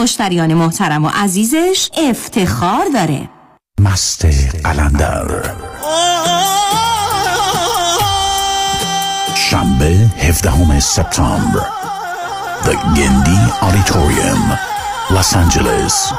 مشتریان 0.00 0.54
محترم 0.54 1.04
و 1.04 1.08
عزیزش 1.08 1.90
افتخار 2.08 2.84
داره. 2.94 3.28
مست 3.80 4.26
قلندر. 4.64 5.54
شنبه 9.34 10.10
17 10.18 10.80
سپتامبر. 10.80 11.60
The 12.64 12.96
گندی 12.96 13.38
آریتوریوم 13.60 14.58
لس 15.10 15.36
آنجلس 15.36 16.12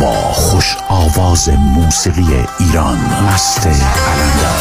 با 0.00 0.32
خوش 0.32 0.76
آواز 0.88 1.48
موسیقی 1.48 2.44
ایران 2.58 2.98
مست 3.32 3.66
قلندر. 3.66 4.60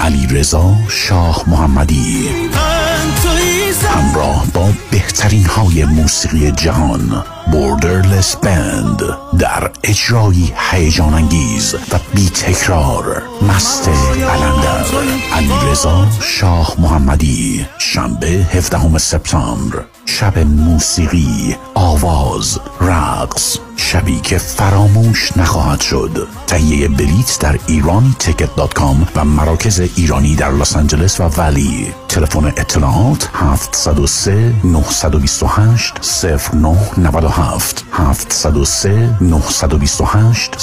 علی 0.00 0.26
رضا 0.26 0.76
شاه 0.88 1.44
محمدی. 1.46 2.30
همراه 3.78 4.46
با 4.54 4.72
بهترین 4.90 5.46
های 5.46 5.84
موسیقی 5.84 6.52
جهان 6.52 7.24
Borderless 7.52 8.36
Band 8.36 9.00
در 9.38 9.70
اجرایی 9.84 10.52
هیجان 10.70 11.14
انگیز 11.14 11.74
و 11.74 11.98
بی 12.14 12.30
تکرار 12.30 13.22
مست 13.42 13.88
قلندر 13.88 14.84
علی 15.34 15.70
رضا 15.70 16.06
شاه 16.20 16.74
محمدی. 16.78 17.66
شنبه 17.78 18.26
17 18.26 18.98
سپتامبر. 18.98 19.84
شب 20.06 20.38
موسیقی. 20.38 21.56
آواز. 21.74 22.58
رقص. 22.80 23.58
شبی 23.76 24.20
که 24.20 24.38
فراموش 24.38 25.36
نخواهد 25.36 25.80
شد. 25.80 26.28
تهیه 26.46 26.88
بلیت 26.88 27.38
در 27.40 27.58
ایرانی 27.66 28.16
ticket 28.18 28.56
dot 28.56 28.74
com 28.74 29.08
و 29.16 29.24
مراکز 29.24 29.80
ایرانی 29.96 30.36
در 30.36 30.50
لس 30.50 30.76
آنجلس 30.76 31.20
و 31.20 31.24
ولی. 31.24 31.92
تلفن 32.08 32.44
اطلاعات 32.44 33.30
703 33.34 34.54
928 34.64 35.94
0997 36.54 37.84
703 37.92 39.16
928 39.20 40.56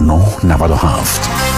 0997 0.00 1.57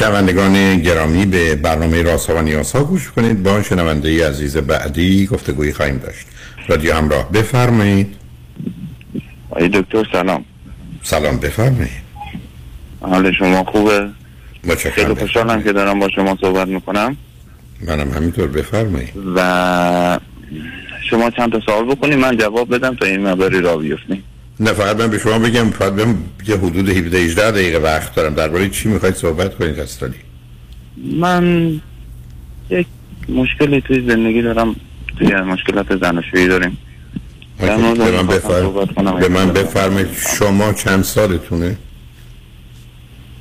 شنوندگان 0.00 0.78
گرامی 0.78 1.26
به 1.26 1.54
برنامه 1.54 2.02
راست 2.02 2.30
و 2.30 2.42
نیاز 2.42 2.72
ها 2.72 2.84
گوش 2.84 3.10
کنید. 3.10 3.42
با 3.42 3.62
شنونده 3.62 4.28
عزیز 4.28 4.56
بعدی 4.56 5.26
گفتگویی 5.26 5.72
خواهیم 5.72 5.98
داشت. 5.98 6.26
رادیو 6.68 6.94
همراه 6.94 7.32
بفرمایید. 7.32 8.16
آقای 9.50 9.68
دکتر 9.68 10.04
سلام. 10.12 10.44
سلام 11.02 11.36
بفرمایید. 11.36 12.02
حال 13.00 13.32
شما 13.32 13.64
خوبه؟ 13.64 14.08
خیلی 14.76 15.14
خوشحالم 15.14 15.62
که 15.62 15.72
دارم 15.72 15.98
با 15.98 16.08
شما 16.08 16.38
صحبت 16.40 16.68
می‌کنم. 16.68 17.16
منم 17.80 18.10
همینطور 18.10 18.46
بفرمایید. 18.46 19.12
و 19.36 20.20
شما 21.10 21.30
چند 21.30 21.52
تا 21.52 21.60
سوال 21.60 21.84
بکنید 21.84 22.18
من 22.18 22.36
جواب 22.36 22.74
بدم 22.74 22.96
تا 22.96 23.06
این 23.06 23.20
مقداری 23.20 23.60
را 23.60 23.76
بیفتیم. 23.76 24.22
نه 24.60 24.72
فقط 24.72 25.00
من 25.00 25.10
به 25.10 25.18
شما 25.18 25.38
بگم 25.38 25.70
فقط 25.70 25.92
بهم 25.92 26.24
یه 26.46 26.56
حدود 26.56 26.88
17 26.88 27.18
18 27.18 27.50
دقیقه 27.50 27.78
وقت 27.78 28.14
دارم. 28.14 28.34
درباره 28.34 28.68
چی 28.68 28.88
می‌خواید 28.88 29.14
صحبت 29.14 29.54
کنید 29.58 29.80
استادی 29.80 30.18
من 31.20 31.80
یک 32.70 32.86
مشکلی 33.28 33.80
توی 33.80 34.06
زندگی 34.08 34.42
دارم 34.42 34.76
توی 35.18 35.34
مشکلات 35.34 35.96
زناشویی 35.96 36.48
داریم. 36.48 36.78
به 37.58 37.76
من. 37.76 38.26
بفرمایید 38.26 39.20
به 39.20 39.28
من 39.28 39.52
بفرمایید 39.52 40.08
شما 40.38 40.72
چند 40.72 41.02
سالتونه؟ 41.02 41.76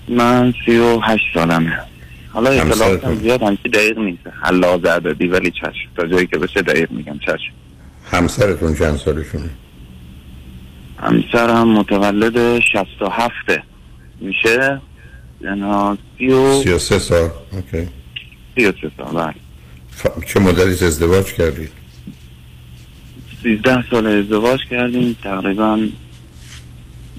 من 0.08 0.54
سی 0.66 0.78
و 0.78 1.00
هشت 1.00 1.24
سالمه. 1.34 1.80
حالا؟ 2.30 2.50
اطلاعاتم 2.50 3.16
زیاد 3.16 3.44
همچی 3.44 3.70
دقیق 3.70 3.98
نیست. 3.98 4.20
حلاز 4.44 4.86
عددی 4.86 5.28
ولی 5.28 5.52
چشم. 5.52 5.90
تا 5.96 6.08
جایی 6.08 6.28
که 6.28 6.38
بشه 6.38 6.62
دقیق 6.62 6.92
میگم 6.92 7.20
چشم. 7.26 7.54
همسرتون 8.12 8.76
چند 8.76 8.96
سالشونه؟ 8.98 9.50
همسرم 11.04 11.68
متولد 11.68 12.60
67 12.60 13.32
میشه؟ 14.20 14.82
یعنی 15.42 15.98
سی 16.18 16.28
و 16.28 16.64
33 16.64 17.00
سال. 17.00 17.30
اوکی. 17.52 17.88
سی 18.56 18.66
و 18.66 18.72
سه 18.72 18.92
سال 18.98 19.14
بله. 19.14 19.34
ف- 20.04 20.26
چه 20.26 20.40
مدتی 20.40 20.86
ازدواج 20.86 21.34
کردید 21.34 21.72
13 23.44 23.90
سال 23.92 24.08
ازدواج 24.08 24.60
کردیم 24.70 25.18
تقریبا 25.24 25.80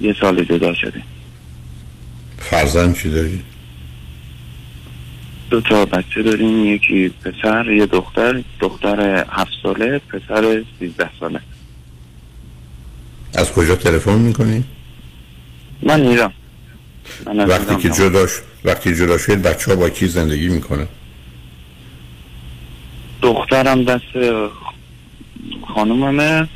یه 0.01 0.15
سال 0.21 0.45
جدا 0.45 0.75
شدیم. 0.75 1.03
فرزند 2.39 2.97
چی 2.97 3.11
دارید 3.11 3.45
دو 5.51 5.61
تا 5.61 5.85
بچه 5.85 6.23
داریم 6.23 6.67
یکی 6.67 7.09
پسر 7.09 7.71
یه 7.71 7.87
دختر. 7.87 8.43
دختر 8.61 9.25
هفت 9.31 9.53
ساله 9.63 9.99
پسر 9.99 10.63
13 10.81 11.11
ساله. 11.21 11.41
از 13.35 13.53
کجا 13.53 13.77
تلفن 13.77 14.19
می‌کنید 14.19 14.65
من 15.83 16.01
ایران. 16.07 16.33
من 17.27 17.39
وقتی 17.45 17.77
که 17.77 17.89
هم. 17.89 17.95
جدا 17.95 18.27
ش- 18.27 18.41
وقتی 18.65 18.95
جدا 18.95 19.19
شدید 19.19 19.43
بچه 19.43 19.71
ها 19.71 19.77
با 19.77 19.91
کی 19.91 20.07
زندگی 20.09 20.49
می‌کنه 20.49 20.87
دخترم 23.23 23.85
دست 23.85 24.03
خانوممه 25.75 26.49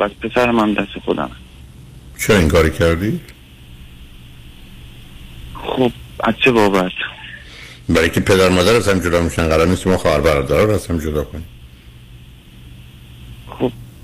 و 0.00 0.08
پسرم 0.08 0.58
هم 0.58 0.74
دست 0.74 0.98
خودمه. 1.04 1.30
چرا 2.18 2.38
این 2.38 2.48
کاری 2.48 2.70
کردی؟ 2.70 3.20
خب 5.54 5.92
از 6.20 6.34
چه 6.44 6.50
بابت؟ 6.52 6.92
برای 7.88 8.10
که 8.10 8.20
پدر 8.20 8.48
مادر 8.48 8.74
از 8.76 8.88
هم 8.88 8.98
جدا 8.98 9.20
میشن 9.20 9.48
قرار 9.48 9.66
نیست 9.66 9.86
ما 9.86 9.96
خواهر 9.96 10.20
برادر 10.20 10.62
رو 10.64 10.70
از 10.70 10.86
هم 10.86 10.98
جدا 10.98 11.24
کنیم. 11.24 11.44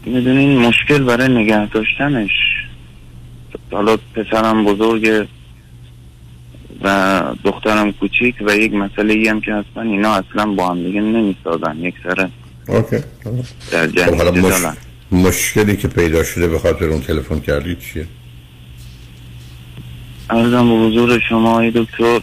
می‌دونین 0.07 0.59
مشکل 0.59 1.03
برای 1.03 1.29
نگه 1.29 1.66
داشتنش. 1.66 2.31
حالا 3.73 3.97
پسرم 4.15 4.65
بزرگه 4.65 5.29
و 6.83 7.23
دخترم 7.45 7.93
کوچیک 7.93 8.35
و 8.41 8.57
یک 8.57 8.75
مسئله 8.75 9.15
ای 9.15 9.29
هم 9.29 9.41
که 9.41 9.55
هستن 9.55 9.87
اینا 9.89 10.15
اصلا 10.15 10.47
با 10.47 10.69
هم 10.70 10.83
دیگه 10.85 11.01
نمی‌سازن. 11.01 11.79
یک 11.79 11.95
سره 12.03 12.31
اوکی. 12.69 12.97
در 13.73 13.87
خب 13.87 13.93
جنگ 13.97 14.47
مش... 14.47 14.55
مشکلی 15.12 15.77
که 15.77 15.89
پیدا 15.89 16.25
شده 16.25 16.49
به 16.49 16.59
خاطر 16.59 16.85
اون 16.85 17.01
تلفن 17.01 17.41
کردید 17.41 17.79
چیه؟ 17.79 18.07
ارزم 20.31 20.69
به 20.69 20.75
حضور 20.87 21.19
شما 21.29 21.61
ای 21.61 21.70
دکتر 21.70 22.20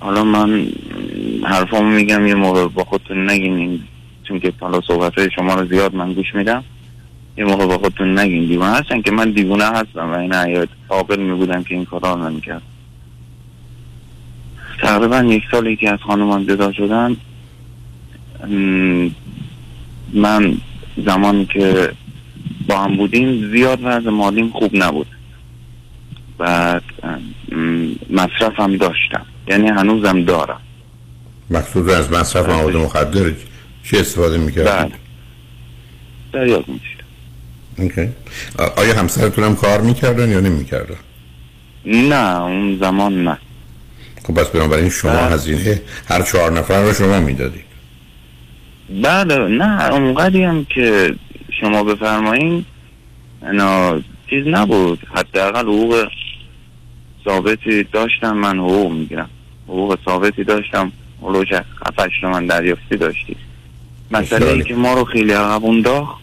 حالا 0.00 0.24
من 0.24 0.66
حرفامو 1.44 1.90
میگم 1.90 2.26
یه 2.26 2.34
موقع 2.34 2.66
با 2.68 2.84
خودتون 2.84 3.30
نگین 3.30 3.56
این- 3.56 3.82
چون 4.28 4.40
که 4.40 4.52
حالا 4.60 4.80
صحبت 4.80 5.18
های 5.18 5.30
شما 5.36 5.54
رو 5.54 5.66
زیاد 5.66 5.94
من 5.94 6.12
گوش 6.12 6.34
میدم 6.34 6.64
یه 7.38 7.44
موقع 7.44 7.66
با 7.66 7.78
خودتون 7.78 8.18
نگین. 8.18 8.46
دیوانه 8.46 8.76
هستن 8.76 9.02
که 9.02 9.10
من 9.10 9.30
دیوانه 9.30 9.64
هستم 9.64 10.10
و 10.12 10.18
این 10.18 10.34
حیات 10.34 10.68
قابل 10.88 11.18
میبودم 11.20 11.62
که 11.62 11.74
این 11.74 11.84
کارا 11.84 12.14
رو 12.14 12.30
نمی‌کرد 12.30 12.62
تقریبا 14.82 15.18
یک 15.18 15.42
سالی 15.50 15.76
که 15.76 15.92
از 15.92 15.98
خانمان 16.06 16.46
جدا 16.46 16.72
شدن. 16.72 17.16
من 20.12 20.56
زمانی 21.06 21.46
که 21.46 21.92
با 22.68 22.78
هم 22.78 22.96
بودیم 22.96 23.50
زیاد 23.50 23.78
وضع 23.82 24.10
مالیم 24.10 24.48
خوب 24.48 24.70
نبود. 24.76 25.06
بعد 26.38 26.82
مصرفم 28.10 28.76
داشتم. 28.76 29.26
یعنی 29.48 29.68
هنوزم 29.68 30.22
دارم. 30.22 30.60
مقصود 31.50 31.88
از 31.88 32.12
مصرف 32.12 32.48
مواد 32.48 32.76
مخدر 32.76 33.32
چی 33.90 33.96
استفاده 33.96 34.38
می‌کردید؟ 34.38 34.94
بله 36.32 36.64
اوکی. 37.78 38.08
آ- 38.58 38.82
آیا 38.82 38.94
همسرتون 38.94 39.44
هم 39.44 39.56
کار 39.56 39.80
می‌کردن 39.80 40.30
یا 40.30 40.40
نمی‌کردن؟ 40.40 40.96
نه 41.84 42.40
اون 42.42 42.78
زمان 42.78 43.24
نه 43.24 43.38
خب 44.24 44.34
پس 44.34 44.46
بنابراین 44.48 44.88
شما 44.88 45.10
بله. 45.10 45.20
هزینه 45.20 45.82
هر 46.08 46.22
چهار 46.22 46.52
نفر 46.52 46.82
رو 46.82 46.92
شما 46.92 47.20
می‌دادید 47.20 47.64
بله 49.02 49.48
نه 49.48 49.92
اونقدی 49.92 50.42
هم 50.42 50.64
که 50.64 51.14
شما 51.60 51.84
بفرمایین 51.84 52.64
اینا 53.42 54.00
چیز 54.30 54.46
نبود 54.46 54.98
حداقل 55.14 55.60
حقوق 55.66 56.08
ثابتی 57.24 57.82
داشتم 57.82 58.36
من 58.36 58.58
حقوق 58.58 58.92
می‌گیرم 58.92 59.30
حقوق 59.68 59.98
ثابتی 60.04 60.44
داشتم 60.44 60.92
اولوش 61.20 61.48
هفتش 61.86 62.12
من 62.22 62.46
دریافتی 62.46 62.96
داشتی 62.96 63.36
مسئله 64.10 64.46
ای 64.46 64.62
که 64.62 64.74
ما 64.74 64.94
رو 64.94 65.04
خیلی 65.04 65.32
عقب 65.32 65.64
انداخت. 65.64 66.16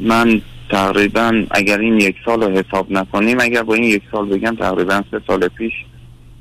من 0.00 0.42
تقریبا 0.70 1.44
اگر 1.50 1.78
این 1.78 2.00
یک 2.00 2.16
سال 2.24 2.42
رو 2.42 2.58
حساب 2.58 2.92
نکنیم 2.92 3.40
اگر 3.40 3.62
با 3.62 3.74
این 3.74 3.84
یک 3.84 4.02
سال 4.12 4.28
بگم 4.28 4.56
تقریبا 4.56 5.02
سه 5.10 5.20
سال 5.26 5.48
پیش 5.48 5.72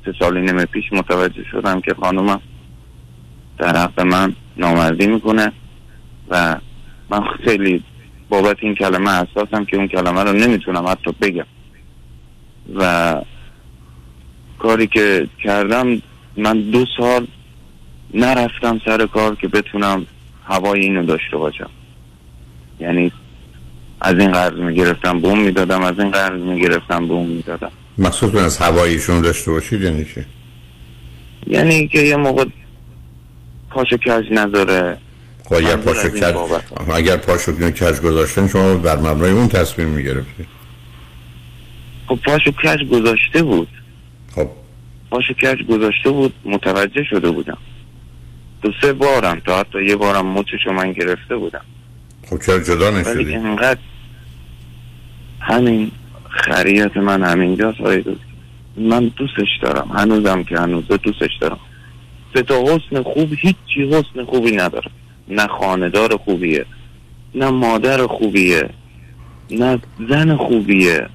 سه 0.06 0.14
سال 0.19 0.41
نیم 0.41 0.65
پیش 0.65 0.84
متوجه 0.91 1.44
شدم 1.52 1.82
که 1.82 1.94
خانومم 1.94 2.41
در 3.57 3.77
حق 3.77 3.99
من 3.99 4.36
نامردی 4.57 5.07
می‌کنه 5.07 5.52
و 6.30 6.56
من 7.10 7.22
خیلی 7.45 7.84
بابت 8.30 8.57
این 8.61 8.76
کلمه 8.76 9.11
حساسم 9.11 9.65
که 9.65 9.77
اون 9.77 9.88
کلمه 9.88 10.23
رو 10.23 10.34
نمی‌تونم 10.34 10.88
حتی 10.88 11.11
بگم. 11.22 11.45
و 12.76 13.22
کاری 14.60 14.88
که 14.88 15.27
کردم 15.44 16.02
من 16.38 16.61
دو 16.61 16.86
سال 16.98 17.27
نرفتم 18.15 18.81
سر 18.85 19.05
کار 19.05 19.35
که 19.35 19.47
بتونم 19.47 20.05
هوای 20.47 20.79
اینو 20.79 21.05
داشته 21.05 21.37
باشم. 21.37 21.69
یعنی 22.79 23.11
از 24.01 24.15
این 24.19 24.31
قرض 24.31 24.59
می‌گرفتم 24.59 25.25
اون 25.25 25.39
می‌دادم 25.39 25.81
از 25.81 25.99
این 25.99 26.11
قرض 26.11 26.41
می‌گرفتم 26.41 27.11
اون 27.11 27.27
می‌دادم. 27.27 27.71
مقصود 27.97 28.35
از 28.35 28.57
هواییشون 28.57 29.21
داشته 29.21 29.51
باشید 29.51 29.81
یعنی 29.81 30.05
چی؟ 30.05 30.25
یعنی 31.47 31.87
که 31.87 31.99
یه 31.99 32.15
موقع 32.15 32.45
پاشو 33.69 33.97
کج 33.97 34.25
نداره. 34.31 34.97
خب 35.43 35.53
اگر 35.53 35.75
پاشو 35.75 36.09
کج. 36.09 36.35
اگر 36.93 37.17
پاشو 37.17 37.69
کج 37.71 37.99
گذاشتن 38.01 38.47
شما 38.47 38.75
بر 38.75 38.97
مبنای 38.97 39.31
اون 39.31 39.47
تصمیم 39.47 39.87
می‌گرفتید. 39.87 40.47
خب 42.07 42.19
پاشو 42.25 42.51
کج 42.51 42.83
گذاشته 42.91 43.43
بود. 43.43 43.67
خب. 44.35 44.47
پاشو 45.09 45.33
کج 45.33 45.63
گذاشته 45.63 46.09
بود 46.09 46.33
متوجه 46.45 47.03
شده 47.09 47.31
بودم. 47.31 47.57
دو 48.65 48.71
سه 48.81 48.93
بارم 48.93 49.41
تا 49.45 49.59
حتی 49.59 49.83
یه 49.83 49.95
بارم 49.95 50.25
مچشو 50.25 50.71
من 50.71 50.91
گرفته 50.91 51.35
بودم. 51.35 51.61
خب 52.29 52.41
چرا 52.45 52.59
جدا 52.59 52.91
ولی 52.91 52.99
نشدید؟ 52.99 53.35
انقدر 53.35 53.79
همین 55.39 55.91
خریت 56.29 56.97
من 56.97 57.23
همینجاست 57.23 57.81
آقای. 57.81 58.03
من 58.77 59.11
دوستش 59.15 59.47
دارم. 59.61 59.91
هنوزم 59.95 60.43
که 60.43 60.59
هنوزه 60.59 60.97
دوستش 60.97 61.29
دارم. 61.41 61.59
سه 62.33 62.41
تا 62.41 62.63
حسن 62.63 63.03
خوب 63.03 63.33
هیچی 63.33 63.89
حسن 63.91 64.25
خوبی 64.25 64.51
نداره 64.51 64.91
نه 65.27 65.47
خاندار 65.47 66.17
خوبیه 66.17 66.65
نه 67.35 67.49
مادر 67.49 68.07
خوبیه 68.07 68.69
نه 69.51 69.79
زن 70.09 70.35
خوبیه. 70.35 71.07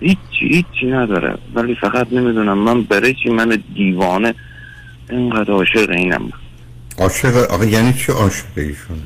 هیچی 0.00 0.18
هیچی 0.40 0.86
نداره. 0.86 1.38
ولی 1.54 1.74
فقط 1.74 2.12
نمی‌دونم 2.12 2.58
من 2.58 2.82
برای 2.82 3.14
چی 3.14 3.28
من 3.28 3.62
دیوانه 3.74 4.34
اینقدر 5.10 5.52
عاشق 5.52 5.90
اینم؟ 5.90 6.32
عاشق 7.00 7.36
آقا 7.36 7.64
یعنی 7.64 7.92
چی 7.92 8.12
عاشق 8.12 8.44
ایشونه؟ 8.56 9.02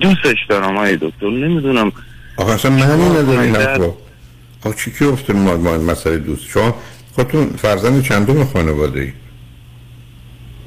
دوستش 0.00 0.36
دارم 0.48 0.76
آقای 0.76 0.96
دکتر 0.96 1.30
نمی‌دونم. 1.30 1.92
آقا 2.36 2.52
اصلا 2.52 2.70
معنی 2.70 3.08
نداره 3.08 3.40
این 3.40 3.56
حرفا 3.56 3.94
آقا 4.64 4.72
چی 4.72 4.92
که 4.98 5.04
افته 5.04 5.32
ما, 5.32 5.56
مسئله 5.78 6.18
دوست؟ 6.18 6.48
شما 6.48 6.74
خودتون 7.14 7.46
فرزند 7.46 8.02
چندم 8.02 8.44
خانواده 8.44 9.00
ای؟ 9.00 9.12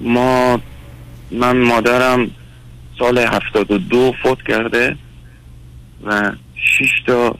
ما 0.01 0.61
من 1.31 1.57
مادرم 1.57 2.31
سال 2.99 3.17
هفتاد 3.17 3.71
و 3.71 3.77
دو 3.77 4.13
فوت 4.23 4.38
کرده 4.47 4.95
و 6.05 6.31
شش 6.55 7.03
تا 7.07 7.35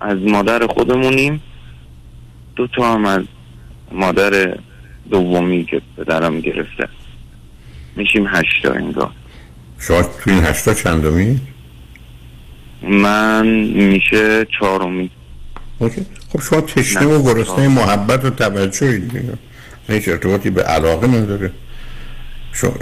از 0.00 0.18
مادر 0.18 0.66
خودمونیم. 0.66 1.42
دو 2.56 2.66
تا 2.66 2.94
هم 2.94 3.04
از 3.04 3.22
مادر 3.92 4.58
دومی 5.10 5.64
که 5.64 5.82
پدرم 5.96 6.40
گرفته. 6.40 6.88
میشیم 7.96 8.26
هشتا 8.26 8.72
انگار 8.72 9.10
شما 9.78 10.02
تو 10.02 10.30
این 10.30 10.44
هشتا 10.44 10.74
چندمی؟ 10.74 11.40
من 12.82 13.46
میشه 13.74 14.46
چهارمی. 14.58 15.10
اوکی. 15.78 16.06
خب 16.32 16.40
شما 16.40 16.60
تشنه 16.60 17.04
و 17.06 17.22
گرسنه 17.22 17.68
محبت 17.68 18.24
و 18.24 18.30
توجهید 18.30 19.08
دیگه 19.08 19.32
هیچ 19.88 20.08
ارتباطی 20.08 20.50
به 20.50 20.62
علاقه 20.62 21.06
نداره. 21.06 21.50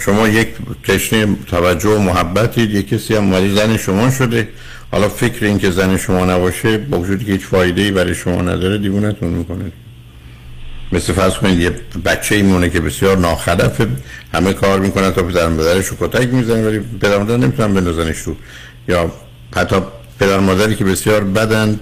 شما- 0.00 0.28
یک 0.28 0.48
تشنه 0.84 1.26
توجه 1.46 1.88
و 1.88 1.98
محبتید 1.98 2.70
یک 2.70 2.88
کسی 2.88 3.14
هم 3.14 3.24
اومده 3.24 3.48
زن 3.54 3.76
شما 3.76 4.10
شده. 4.10 4.48
حالا 4.92 5.08
فکر 5.08 5.44
این 5.44 5.58
که 5.58 5.70
زن 5.70 5.96
شما 5.96 6.24
نباشه 6.24 6.78
با 6.78 6.98
وجودی 6.98 7.24
که 7.24 7.32
هیچ 7.32 7.40
فایده 7.40 7.82
ای 7.82 7.90
برای 7.90 8.14
شما 8.14 8.42
نداره 8.42 8.78
دیوونتون 8.78 9.28
می‌کنه. 9.30 9.72
مثل 10.92 11.12
فرض 11.12 11.34
کنید 11.34 11.60
یه 11.60 11.70
بچه 12.04 12.34
ایمونه 12.34 12.70
که 12.70 12.80
بسیار 12.80 13.16
ناخلفه 13.16 13.88
همه 14.34 14.52
کار 14.52 14.80
می‌کنن 14.80 15.12
تا 15.12 15.22
پدر 15.22 15.48
مادرش 15.48 15.86
رو 15.86 15.96
کتک 16.00 16.28
می‌زنه 16.28 16.66
ولی 16.66 16.78
پدر 16.78 17.18
مادر 17.18 17.36
نمی‌تونن 17.36 17.74
بندازنش 17.74 18.22
تو 18.22 18.36
یا 18.88 19.12
حتی 19.56 19.76
پدر 20.20 20.38
مادری 20.38 20.74
که 20.74 20.84
بسیار 20.84 21.24
بدند 21.24 21.80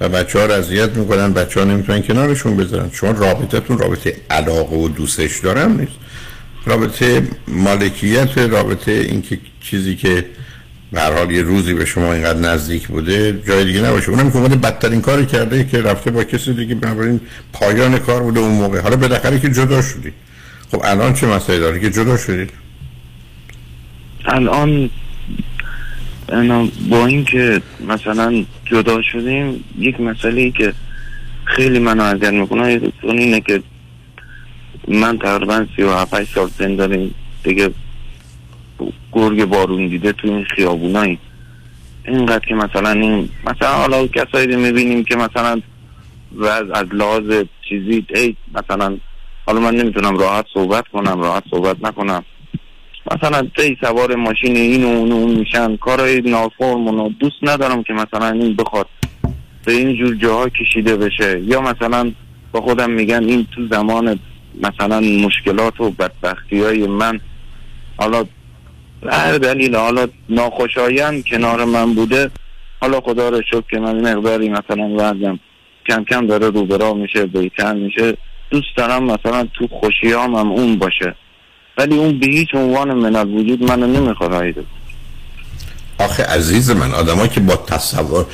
و 0.00 0.08
بچه 0.08 0.38
ها 0.38 0.46
رو 0.46 0.52
اذیت 0.52 0.96
می‌کنن 0.96 1.32
بچه 1.32 1.60
ها 1.60 1.66
نمی‌تونن 1.66 2.02
کنارشون 2.02 2.56
بذارن. 2.56 2.90
شما 2.92 3.10
رابطتون 3.10 3.78
رابطه 3.78 4.16
علاقه 4.30 4.76
و 4.76 4.88
دوستش 4.88 5.38
دارم 5.38 5.80
نیست. 5.80 5.92
رابطه 6.66 7.22
مالکیت 7.48 8.38
رابطه 8.38 8.92
اینکه 8.92 9.38
چیزی 9.60 9.96
که 9.96 10.24
به 10.92 11.00
حال 11.00 11.30
یه 11.30 11.42
روزی 11.42 11.74
به 11.74 11.84
شما 11.84 12.12
اینقدر 12.12 12.38
نزدیک 12.38 12.88
بوده 12.88 13.42
جای 13.46 13.64
دیگه 13.64 13.80
نباشه. 13.80 14.10
اونم 14.10 14.30
که 14.30 14.36
اومده 14.36 14.56
بدترین 14.56 15.00
کاری 15.00 15.26
کرده 15.26 15.64
که 15.64 15.82
رفته 15.82 16.10
با 16.10 16.24
کسی 16.24 16.54
دیگه 16.54 16.74
بنابراین 16.74 17.20
پایان 17.52 17.98
کار 17.98 18.22
بوده 18.22 18.40
اون 18.40 18.52
موقع. 18.52 18.80
حالا 18.80 18.96
بالاخره 18.96 19.40
که 19.40 19.48
جدا 19.48 19.82
شدی. 19.82 20.12
خب 20.72 20.80
الان 20.84 21.14
چه 21.14 21.26
مسئله 21.26 21.58
داره 21.58 21.80
که 21.80 21.90
جدا 21.90 22.16
شدید 22.16 22.50
الان 24.24 24.90
با 26.90 27.06
اینکه 27.06 27.62
مثلا 27.88 28.44
جدا 28.64 29.02
شدیم 29.02 29.64
یک 29.78 30.00
مسئله 30.00 30.40
ای 30.40 30.50
که 30.50 30.72
خیلی 31.44 31.78
منو 31.78 32.02
اذیت 32.02 32.32
می‌کنه 32.32 32.78
دکتر 32.78 33.08
اینه 33.08 33.40
که 33.40 33.62
من 34.88 35.18
تقریبا 35.18 35.66
سی 35.76 35.82
و 35.82 35.92
هفت 35.92 36.14
هشت 36.14 36.34
سال 36.34 36.76
داریم 36.76 37.14
دیگه 37.44 37.70
گرگ 39.12 39.44
بارون 39.44 39.88
دیده 39.88 40.12
تو 40.12 40.28
این 40.28 40.44
خیابونایی 40.44 41.18
اینقدر 42.04 42.46
که 42.48 42.54
مثلا 42.54 42.90
این 42.90 43.28
مثلا 43.44 43.68
حالا 43.68 44.06
کسایی 44.06 44.46
رو 44.46 44.60
می‌بینیم 44.60 45.04
که 45.04 45.16
مثلا 45.16 45.60
وضع 46.36 46.74
از 46.74 46.86
لحاظ 46.92 47.44
چیزی 47.68 48.06
ای 48.14 48.36
مثلا 48.54 48.96
حالا 49.46 49.60
من 49.60 49.74
نمی‌تونم 49.74 50.18
راحت 50.18 50.44
صحبت 50.54 50.88
کنم 50.88 51.20
راحت 51.20 51.42
صحبت 51.50 51.76
نکنم. 51.82 52.24
مثلا 53.12 53.48
تی 53.56 53.76
سوار 53.80 54.14
ماشین 54.14 54.56
این 54.56 54.84
و 54.84 54.86
اون 54.86 55.12
و 55.12 55.26
میشن. 55.26 55.76
کارهای 55.76 56.20
نافرم 56.20 56.86
و 56.88 57.08
دوست 57.08 57.36
ندارم 57.42 57.82
که 57.82 57.92
مثلا 57.92 58.30
این 58.30 58.56
بخواد 58.56 58.86
به 59.64 59.72
این 59.72 59.96
جور 59.96 60.14
جاها 60.14 60.48
کشیده 60.48 60.96
بشه. 60.96 61.40
یا 61.40 61.60
مثلا 61.60 62.12
با 62.52 62.60
خودم 62.60 62.90
میگن 62.90 63.24
این 63.24 63.46
تو 63.54 63.66
زمان 63.70 64.18
مثلا 64.62 65.00
مشکلات 65.00 65.80
و 65.80 65.90
بدبختی 65.90 66.62
های 66.62 66.86
من 66.86 67.20
حالا 67.96 68.24
هر 69.06 69.38
دلیل. 69.38 69.76
حالا 69.76 70.08
ناخوشایند 70.28 71.24
کنار 71.24 71.64
من 71.64 71.94
بوده. 71.94 72.30
حالا 72.80 73.00
خدا 73.00 73.28
رو 73.28 73.42
شکر 73.42 73.64
که 73.70 73.78
من 73.78 74.12
مقداری 74.12 74.48
مثلا 74.48 74.88
وزنم 74.94 75.40
کم 75.88 76.04
کم 76.04 76.26
داره 76.26 76.50
رو 76.50 76.64
به 76.64 76.76
راه 76.76 76.94
میشه 76.94 77.26
بهتر 77.26 77.74
میشه. 77.74 78.16
دوست 78.50 78.76
دارم 78.76 79.04
مثلا 79.04 79.48
تو 79.54 79.68
خوشیام 79.68 80.34
هم 80.34 80.50
اون 80.50 80.78
باشه. 80.78 81.14
ولی 81.78 81.96
اون 81.96 82.18
به 82.18 82.26
هیچ 82.26 82.48
عنوان 82.54 82.94
من 82.94 83.16
الوجود 83.16 83.62
منو 83.62 83.86
نمی‌خواد. 83.86 84.54
آخه 85.98 86.24
عزیز 86.24 86.70
من 86.70 86.94
آدما 86.94 87.26
که 87.26 87.40
با 87.40 87.56
تصور 87.56 88.26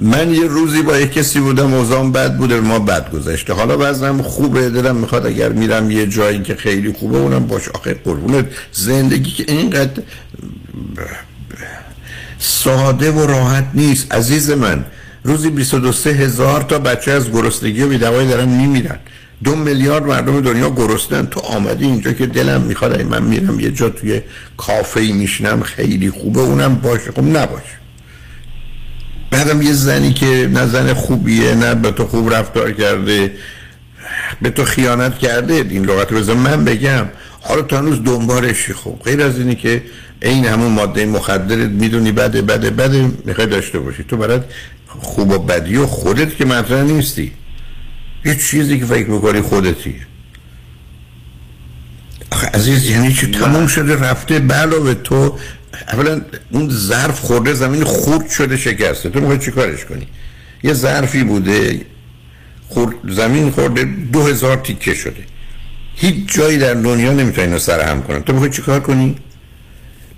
من 0.00 0.34
یه 0.34 0.44
روزی 0.44 0.82
با 0.82 0.98
یه 0.98 1.06
کسی 1.06 1.40
بودم 1.40 1.74
اوضاعم 1.74 2.12
بد 2.12 2.36
بوده 2.36 2.60
ما 2.60 2.78
بد 2.78 3.10
گذشته. 3.10 3.52
حالا 3.52 3.76
وزنم 3.80 4.22
خوبه 4.22 4.70
دلم 4.70 4.96
می‌خواد 4.96 5.26
اگر 5.26 5.48
میرم 5.48 5.90
یه 5.90 6.06
جایی 6.06 6.42
که 6.42 6.54
خیلی 6.54 6.92
خوبه 6.92 7.18
اونم 7.18 7.46
باش. 7.46 7.68
آخه 7.68 7.94
قربونت 8.04 8.46
زندگی 8.72 9.30
که 9.30 9.44
اینقدر 9.48 10.02
ساده 12.38 13.10
و 13.10 13.26
راحت 13.26 13.64
نیست. 13.74 14.14
عزیز 14.14 14.50
من 14.50 14.84
روزی 15.24 15.50
22 15.50 16.10
هزار 16.10 16.62
تا 16.62 16.78
بچه 16.78 17.12
از 17.12 17.30
گرسنگی 17.30 17.82
و 17.82 17.88
بیدوایی 17.88 18.28
دارن 18.28 18.48
میمیرن. 18.48 18.98
دو 19.44 19.56
میلیارد 19.56 20.06
مردم 20.06 20.40
دنیا 20.40 20.70
گرسنن. 20.70 21.26
تو 21.26 21.40
آمدی 21.40 21.84
اینجا 21.84 22.12
که 22.12 22.26
دلم 22.26 22.60
می‌خواد 22.60 23.02
من 23.02 23.22
میرم 23.22 23.60
یه 23.60 23.70
جا 23.70 23.88
توی 23.88 24.20
کافه 24.56 25.00
میشینم 25.00 25.62
خیلی 25.62 26.10
خوبه 26.10 26.40
اونم 26.40 26.74
باشه. 26.74 27.12
خب 27.12 27.24
نباشه. 27.24 27.78
بعدم 29.30 29.62
یه 29.62 29.72
زنی 29.72 30.12
که 30.12 30.50
نه 30.52 30.66
زن 30.66 30.94
خوبیه 30.94 31.54
نه 31.54 31.74
به 31.74 31.90
تو 31.90 32.06
خوب 32.06 32.34
رفتار 32.34 32.72
کرده 32.72 33.32
به 34.42 34.50
تو 34.50 34.64
خیانت 34.64 35.18
کرده 35.18 35.54
این 35.54 35.84
لغت 35.84 36.12
رو 36.12 36.34
من 36.34 36.64
بگم. 36.64 37.06
حالا 37.40 37.62
تو 37.62 37.76
هنوز 37.76 38.04
دنبالشی 38.04 38.72
خوب 38.72 39.02
غیر 39.02 39.22
از 39.22 39.38
اینی 39.38 39.54
که 39.54 39.82
این 40.22 40.44
همون 40.44 40.72
ماده 40.72 41.06
مخدرت 41.06 41.70
می‌دونی 41.70 42.12
بده 42.12 42.42
بده 42.42 42.70
بده 42.70 43.10
می‌خوای 43.24 43.46
داشته 43.46 43.78
باشی. 43.78 44.04
تو 44.04 44.16
برات 44.16 44.44
خوب 44.88 45.30
و 45.30 45.38
بدی 45.38 45.76
و 45.76 45.86
خودت 45.86 46.36
که 46.36 46.44
مطرح 46.44 46.82
نیستی. 46.82 47.32
یه 48.24 48.36
چیزی 48.36 48.78
که 48.78 48.86
فکر 48.86 49.10
می‌کنی 49.10 49.40
خودتی. 49.40 49.94
آخه 52.30 52.46
عزیز 52.46 52.90
یعنی 52.90 53.12
چی؟ 53.12 53.26
تموم 53.26 53.66
شده 53.66 53.96
رفته. 53.96 54.38
به 54.38 54.94
تو 55.04 55.38
اولا 55.92 56.20
اون 56.50 56.68
ظرف 56.70 57.20
خورده 57.20 57.54
زمین 57.54 57.84
خورد 57.84 58.28
شده 58.30 58.56
شکسته. 58.56 59.10
تو 59.10 59.20
می‌خوای 59.20 59.38
چی 59.38 59.50
کارش 59.50 59.84
کنی؟ 59.84 60.08
یه 60.62 60.72
ظرفی 60.72 61.24
بوده 61.24 61.80
خورد 62.68 62.94
زمین 63.08 63.50
خورده 63.50 63.84
دو 63.84 64.26
هزار 64.26 64.56
تیکه 64.56 64.94
شده. 64.94 65.22
هیچ 65.94 66.34
جایی 66.34 66.58
در 66.58 66.74
دنیا 66.74 67.12
نمی‌تونی 67.12 67.46
اینو 67.46 67.58
سرهم 67.58 68.02
کنن. 68.02 68.22
تو 68.22 68.32
می‌خوای 68.32 68.50
چیکار 68.50 68.80
کنی؟ 68.80 69.16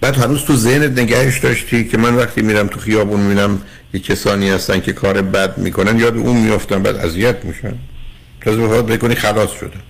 بعد 0.00 0.16
هنوز 0.16 0.44
تو 0.44 0.56
ذهنت 0.56 0.98
نگهش 0.98 1.38
داشتی 1.38 1.84
که 1.84 1.98
من 1.98 2.14
وقتی 2.14 2.42
میرم 2.42 2.66
تو 2.66 2.80
خیابون 2.80 3.20
می‌بینم 3.20 3.62
یه 3.94 4.00
کسانی 4.00 4.50
هستن 4.50 4.80
که 4.80 4.92
کار 4.92 5.22
بد 5.22 5.58
می‌کنن 5.58 5.98
یاد 5.98 6.16
اون 6.16 6.36
میافتن 6.36 6.82
بعد 6.82 6.96
اذیت 6.96 7.44
میشن. 7.44 7.74
تازه 8.40 8.62
بخواد 8.62 8.86
بکنی 8.86 9.14
خلاص 9.14 9.50
شدن 9.50 9.80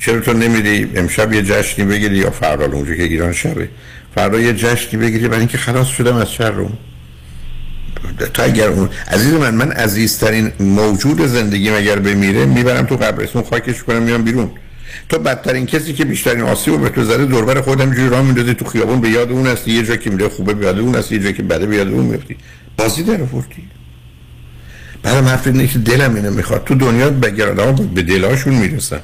چرا 0.00 0.20
تو 0.20 0.32
نمیری 0.32 0.90
امشب 0.94 1.32
یه 1.32 1.42
جشنی 1.42 1.84
بگیری 1.84 2.16
یا 2.16 2.30
فردا 2.30 2.64
اونجا 2.64 2.94
که 2.94 3.02
ایران 3.02 3.32
شبه؟ 3.32 3.68
فردا 4.14 4.40
یه 4.40 4.52
جشنی 4.52 5.00
بگیری. 5.00 5.28
برای 5.28 5.38
اینکه 5.38 5.58
خلاص 5.58 5.86
شدم 5.86 6.16
از 6.16 6.32
شر 6.32 6.50
رو. 6.50 6.70
تا 8.34 8.42
اگر 8.42 8.68
اون 8.68 8.88
عزیز 9.08 9.34
من 9.34 9.54
من 9.54 9.72
عزیزترین 9.72 10.52
موجود 10.60 11.26
زندگی 11.26 11.70
اگر 11.70 11.98
بمیره 11.98 12.46
می‌برم 12.46 12.86
تو 12.86 12.96
قبرستون 12.96 13.42
خاکش 13.42 13.82
کنم 13.82 14.02
میام 14.02 14.22
بیرون. 14.22 14.50
تو 15.08 15.18
بدترین 15.18 15.66
کسی 15.66 15.92
که 15.92 16.04
بیشترین 16.04 16.42
آسیب 16.42 16.80
به 16.80 16.88
تو 16.88 17.04
زده 17.04 17.24
دوربر 17.24 17.60
خودم 17.60 17.94
جوری 17.94 18.08
راه 18.08 18.22
میندازی 18.22 18.54
تو 18.54 18.64
خیابون 18.64 19.00
به 19.00 19.08
یاد 19.08 19.30
اون 19.30 19.46
هستی 19.46 19.70
یه 19.70 19.82
جا 19.82 19.96
که 19.96 20.10
میره 20.10 20.28
خوبه 20.28 20.54
به 20.54 20.64
یاد 20.64 20.78
اون 20.78 20.94
هستی 20.94 21.14
یه 21.14 21.22
جا 21.22 21.32
که 21.32 21.42
بده 21.42 21.66
به 21.66 21.76
یاد 21.76 21.88
اون 21.88 22.04
میفتی. 22.04 22.36
بازی 22.76 23.02
در 23.02 23.22
آوردی. 23.22 23.68
بعدم 25.02 25.26
حرف 25.26 25.46
اینه 25.46 25.66
که 25.66 25.78
دلم 25.78 26.14
اینو 26.14 26.30
می‌خواد. 26.30 26.64
تو 26.64 26.74
دنیا 26.74 27.10
بگرد 27.10 27.94
به 27.94 28.02
دلاشون 28.02 28.54
می‌رسن. 28.54 29.00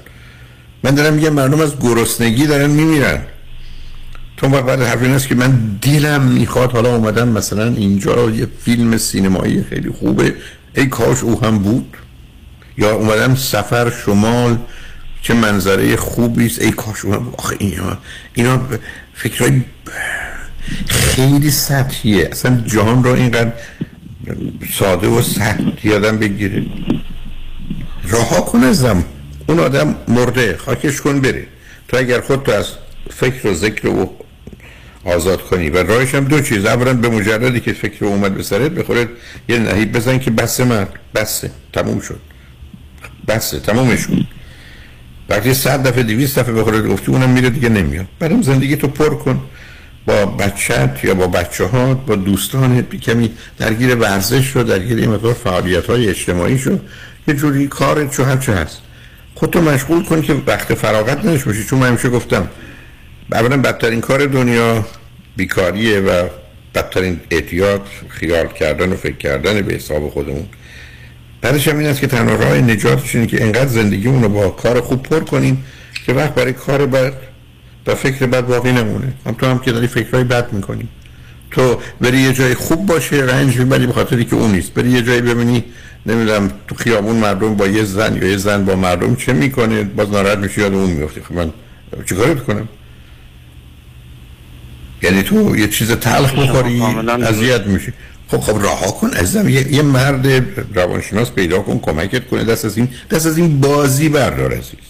من 0.85 0.95
دارم 0.95 1.15
میگم 1.15 1.33
مردم 1.33 1.61
از 1.61 1.79
گرسنگی 1.81 2.47
دارن 2.47 2.71
میمیرن. 2.71 3.19
تو 4.37 4.49
بعد 4.49 4.83
حرف 4.83 5.03
است 5.03 5.29
که 5.29 5.35
من 5.35 5.79
دلم 5.83 6.23
می‌خواد 6.23 6.73
حالا 6.73 6.97
اومدم 6.97 7.29
مثلا 7.29 7.67
اینجا 7.67 8.31
یه 8.31 8.49
فیلم 8.65 8.97
سینمایی 8.97 9.63
خیلی 9.63 9.91
خوبه. 9.91 10.35
ای 10.75 10.87
کاش 10.87 11.23
او 11.23 11.45
هم 11.45 11.59
بود. 11.59 11.97
یا 12.79 12.95
اومدم 12.95 13.35
سفر 13.35 13.91
شمال 13.91 14.59
چه 15.23 15.35
منظره 15.35 15.97
خوبی 15.97 16.47
است. 16.47 16.63
ای 16.63 16.71
کاش 16.71 17.05
او 17.05 17.15
هم 17.15 17.35
آخه 17.39 17.57
اینا 17.59 17.99
اینا 18.35 18.61
فکرهای 19.15 19.63
خیلی 20.89 21.51
سطحیه. 21.51 22.29
اصلا 22.33 22.63
جهان 22.67 23.05
رو 23.05 23.13
اینقدر 23.13 23.53
ساده 24.73 25.09
و 25.09 25.23
سطحی 25.23 25.93
آدم 25.93 26.19
بگیره. 26.19 26.67
رها 28.09 28.41
کن 28.41 28.65
ازم. 28.65 29.05
اون 29.47 29.59
آدم 29.59 29.95
مرده. 30.09 30.57
خاکش 30.57 31.01
کن 31.01 31.21
بره. 31.21 31.47
تو 31.89 31.97
اگر 31.97 32.21
خود 32.21 32.43
تو 32.43 32.53
از 32.53 32.67
فکر 33.11 33.49
و 33.49 33.55
ذکر 33.55 33.89
و 33.89 34.11
آزاد 35.07 35.43
کنی. 35.43 35.71
و 35.71 35.83
راهش 35.83 36.15
هم 36.15 36.25
دو 36.25 36.41
چیز. 36.41 36.65
اولا 36.65 36.95
به 36.95 37.09
مجردی 37.09 37.61
که 37.61 37.73
فکر 37.73 38.05
اومد 38.05 38.35
به 38.35 38.43
سرت 38.43 38.71
بخورد 38.71 39.09
یه 39.49 39.59
نهیب 39.59 39.93
بزن 39.93 40.19
که 40.19 40.31
بسه 40.31 40.65
من. 40.65 40.87
بسه. 41.15 41.51
تموم 41.73 42.01
شد. 42.01 42.21
بسه. 43.29 43.61
تمومش 43.61 44.07
کن. 44.07 44.27
وقتی 45.29 45.55
صد 45.55 45.83
دفعه 45.83 46.03
دویست 46.03 46.39
دفعه 46.39 46.53
بخورد 46.55 46.87
گفتی 46.87 47.13
اونم 47.13 47.31
میره 47.31 47.51
دیگه 47.51 47.69
نمیاد. 47.69 48.07
بعدم 48.19 48.43
زندگی 48.43 48.77
تو 48.77 48.89
پر 48.89 49.15
کن. 49.15 49.41
با 50.07 50.27
بچت 50.27 51.05
یا 51.05 51.15
با 51.15 51.27
بچه 51.27 51.65
ها 51.65 51.95
با 51.95 52.17
دوستانت. 52.17 52.95
کمی 52.95 53.31
درگیر 53.59 53.95
ورزش 53.95 54.45
شد 54.45 54.67
درگیر 54.67 54.99
این 54.99 55.11
مقدار 55.11 55.33
فعالیت 55.33 55.87
های 55.87 56.09
اجتماعی 56.09 56.59
شد 56.59 56.81
یه 57.29 57.35
جوری 57.35 57.69
چو 58.11 58.25
هرچه 58.25 58.53
هست. 58.53 58.79
خودتو 59.35 59.61
مشغول 59.61 60.05
کن 60.05 60.23
که 60.23 60.37
وقت 60.47 60.75
فراغت 60.75 61.19
نداشته 61.19 61.47
باشی. 61.47 61.65
چون 61.65 61.79
من 61.79 61.89
همیشه 61.89 62.09
گفتم 62.09 62.49
اولا 63.33 63.57
بدترین 63.57 64.01
کار 64.01 64.27
دنیا 64.27 64.85
بیکاریه 65.37 66.01
و 66.01 66.29
بدترین 66.75 67.21
اعتیاد 67.31 67.87
خیال 68.09 68.47
کردن 68.47 68.93
و 68.93 68.97
فکر 68.97 69.17
کردن 69.17 69.63
به 69.63 69.75
حساب 69.75 70.09
خودمون. 70.09 70.47
بعدش 71.41 71.69
هم 71.69 71.79
این 71.79 71.87
است 71.87 72.01
که 72.01 72.07
تنها 72.07 72.35
راه 72.35 72.55
نجاتش 72.55 73.15
اینه 73.15 73.27
که 73.27 73.43
انقدر 73.43 73.67
زندگیمون 73.67 74.23
رو 74.23 74.29
با 74.29 74.49
کار 74.49 74.81
خوب 74.81 75.03
پر 75.03 75.21
کنیم 75.21 75.65
که 76.07 76.13
وقت 76.13 76.35
برای 76.35 76.53
کار 76.53 76.87
بد 76.87 77.13
و 77.87 77.95
فکر 77.95 78.27
بد 78.27 78.47
باقی 78.47 78.73
نمونه. 78.73 79.13
هم 79.27 79.35
تو 79.35 79.47
هم 79.47 79.59
که 79.59 79.73
داری 79.73 79.87
فکرهای 79.87 80.25
بد 80.25 80.53
می‌کنی. 80.53 80.89
تو 81.51 81.81
بری 82.01 82.19
یه 82.19 82.33
جای 82.33 82.55
خوب 82.55 82.87
باشه 82.87 83.17
رنج 83.17 83.57
می‌بری 83.57 83.87
به 83.87 83.93
خاطری 83.93 84.25
که 84.25 84.37
اون 84.37 84.53
نیست. 84.53 84.75
بری 84.75 84.91
یه 84.91 85.03
جایی 85.03 85.21
ببینی 85.21 85.65
نمی‌دونم 86.07 86.51
تو 86.69 86.75
خیابون 86.75 87.17
مردم 87.17 87.55
با 87.55 87.67
یه 87.67 87.85
زن 87.85 88.17
یا 88.17 88.29
یه 88.29 88.37
زن 88.37 88.65
با 88.65 88.77
مردم 88.77 89.15
چه 89.15 89.33
می‌کنه؟ 89.33 89.83
باز 89.83 90.11
ناراحت 90.11 90.39
میشه 90.39 90.61
یاد 90.61 90.75
اون 90.75 90.91
میفتی 90.91 91.21
خب 91.21 91.33
من 91.33 91.53
چیکار 92.09 92.35
کنم؟ 92.35 92.69
یعنی 95.07 95.23
تو 95.23 95.57
یه 95.57 95.69
چیز 95.69 95.93
تلخ 95.93 96.35
بخوری 96.35 96.83
اذیت 97.23 97.67
میشی. 97.67 97.93
خب 98.29 98.41
خب 98.41 98.59
رها 98.65 98.91
کن 98.91 99.11
ازم. 99.15 99.49
یه, 99.49 99.75
یه 99.75 99.83
مرد 99.83 100.27
روانشناس 100.75 101.31
پیدا 101.31 101.59
کن 101.59 101.79
کمکت 101.79 102.27
کنه. 102.27 102.45
دست 102.45 102.65
از 102.65 102.77
این 102.79 102.89
دست 103.11 103.27
از 103.27 103.39
این 103.39 103.61
بازی 103.61 104.09
بردار 104.09 104.53
عزیز. 104.53 104.87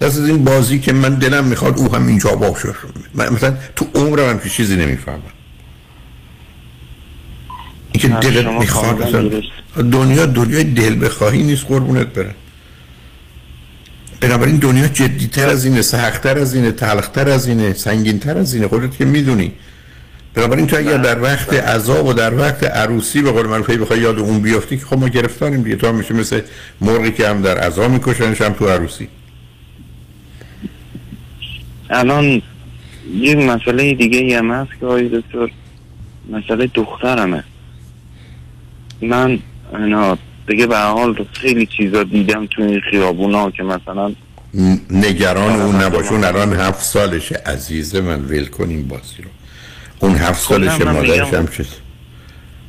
دست 0.00 0.18
از 0.18 0.28
این 0.28 0.44
بازی 0.44 0.78
که 0.78 0.92
من 0.92 1.14
دلم 1.14 1.44
می‌خواد 1.44 1.78
او 1.78 1.94
هم 1.94 2.06
اینجا 2.06 2.30
باشه. 2.30 2.68
من 3.14 3.32
مثلا 3.32 3.54
تو 3.76 3.86
عمرم 3.94 4.28
هم 4.28 4.40
چیزی 4.50 4.76
نمی‌فهمم. 4.76 5.22
اینکه 7.92 8.08
دلت 8.08 8.46
می‌خواد 8.46 9.42
دنیا 9.92 10.26
دنیای 10.26 10.64
دل 10.64 11.04
بخواهی 11.04 11.42
نیست 11.42 11.64
قربونت 11.64 12.06
بره 12.06 12.34
بنابراین 14.20 14.56
دنیا 14.56 14.88
جدیتر 14.88 15.48
از 15.48 15.64
اینه 15.64 15.82
سختتر 15.82 16.38
از 16.38 16.54
اینه 16.54 16.72
تلختر 16.72 17.28
از 17.28 17.48
اینه 17.48 17.72
سنگینتر 17.72 18.38
از 18.38 18.54
اینه. 18.54 18.68
خودت 18.68 18.96
که 18.96 19.04
می‌دونی. 19.04 19.52
بنابراین 20.34 20.66
تو 20.66 20.76
اگر 20.76 20.96
در 20.96 21.22
وقت 21.22 21.52
عذاب 21.52 22.06
و 22.06 22.12
در 22.12 22.38
وقت 22.38 22.64
عروسی 22.64 23.22
به 23.22 23.32
قول 23.32 23.46
معروف 23.46 23.70
بخوای 23.70 24.00
یاد 24.00 24.18
اون 24.18 24.40
بیافتی 24.40 24.76
که 24.76 24.86
خب 24.86 24.98
ما 24.98 25.08
گرفتاریم 25.08 25.62
دیگه. 25.62 25.76
تو 25.76 25.86
هم 25.86 25.94
میشه 25.94 26.14
مثل 26.14 26.40
مرغی 26.80 27.10
که 27.10 27.28
هم 27.28 27.42
در 27.42 27.58
عذاب 27.58 27.90
میکشنش 27.90 28.40
هم 28.40 28.52
تو 28.52 28.68
عروسی. 28.68 29.08
الان 31.90 32.42
یه 33.14 33.34
مسئله 33.34 33.94
دیگه 33.94 34.38
هم 34.38 34.50
هست 34.50 34.70
که 34.80 34.86
آقای 34.86 35.08
دکتر 35.08 35.50
مسئله 36.30 36.70
دخترمه. 36.74 37.44
من 39.02 39.38
اینا 39.78 40.18
دیگه 40.48 40.66
به 40.66 40.78
حال 40.78 41.26
خیلی 41.32 41.66
چیزا 41.66 42.02
دیدم 42.02 42.46
تو 42.46 42.62
این 42.62 42.80
خیابونا 42.90 43.50
که 43.50 43.62
مثلا 43.62 44.12
نگران 44.90 45.60
اون 45.60 45.82
نباشون 45.82 46.24
الان 46.24 46.52
هفت 46.52 46.82
سالشه. 46.82 47.42
عزیز 47.46 47.96
من 47.96 48.24
ول 48.24 48.46
کنیم 48.46 48.88
بازی 48.88 49.22
رو. 49.22 49.30
اون 49.98 50.14
هفت 50.14 50.48
سالشه 50.48 50.84
مادرش 50.84 51.34
هم 51.34 51.48
چیز 51.48 51.66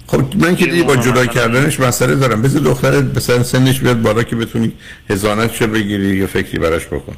خب 0.07 0.23
من 0.35 0.55
که 0.55 0.65
دیگه 0.65 0.83
با 0.83 0.95
جدا 0.95 1.25
کردنش 1.25 1.79
مسئله 1.79 2.15
دارم. 2.15 2.41
بذار 2.41 2.61
دخترت 2.61 3.03
بسن 3.03 3.43
سنش 3.43 3.79
بیاد 3.79 4.01
بالا 4.01 4.23
که 4.23 4.35
بتونی 4.35 4.71
هزانت 5.09 5.53
چه 5.53 5.67
بگیری 5.67 6.15
یا 6.15 6.27
فکری 6.27 6.59
براش 6.59 6.85
بکن. 6.85 7.15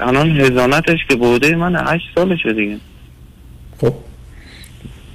الان 0.00 0.40
هزانتش 0.40 0.98
که 1.08 1.16
بوده 1.16 1.56
من 1.56 1.76
هشت 1.86 2.04
سالشه 2.14 2.52
دیگه. 2.52 2.78
خب 3.80 3.94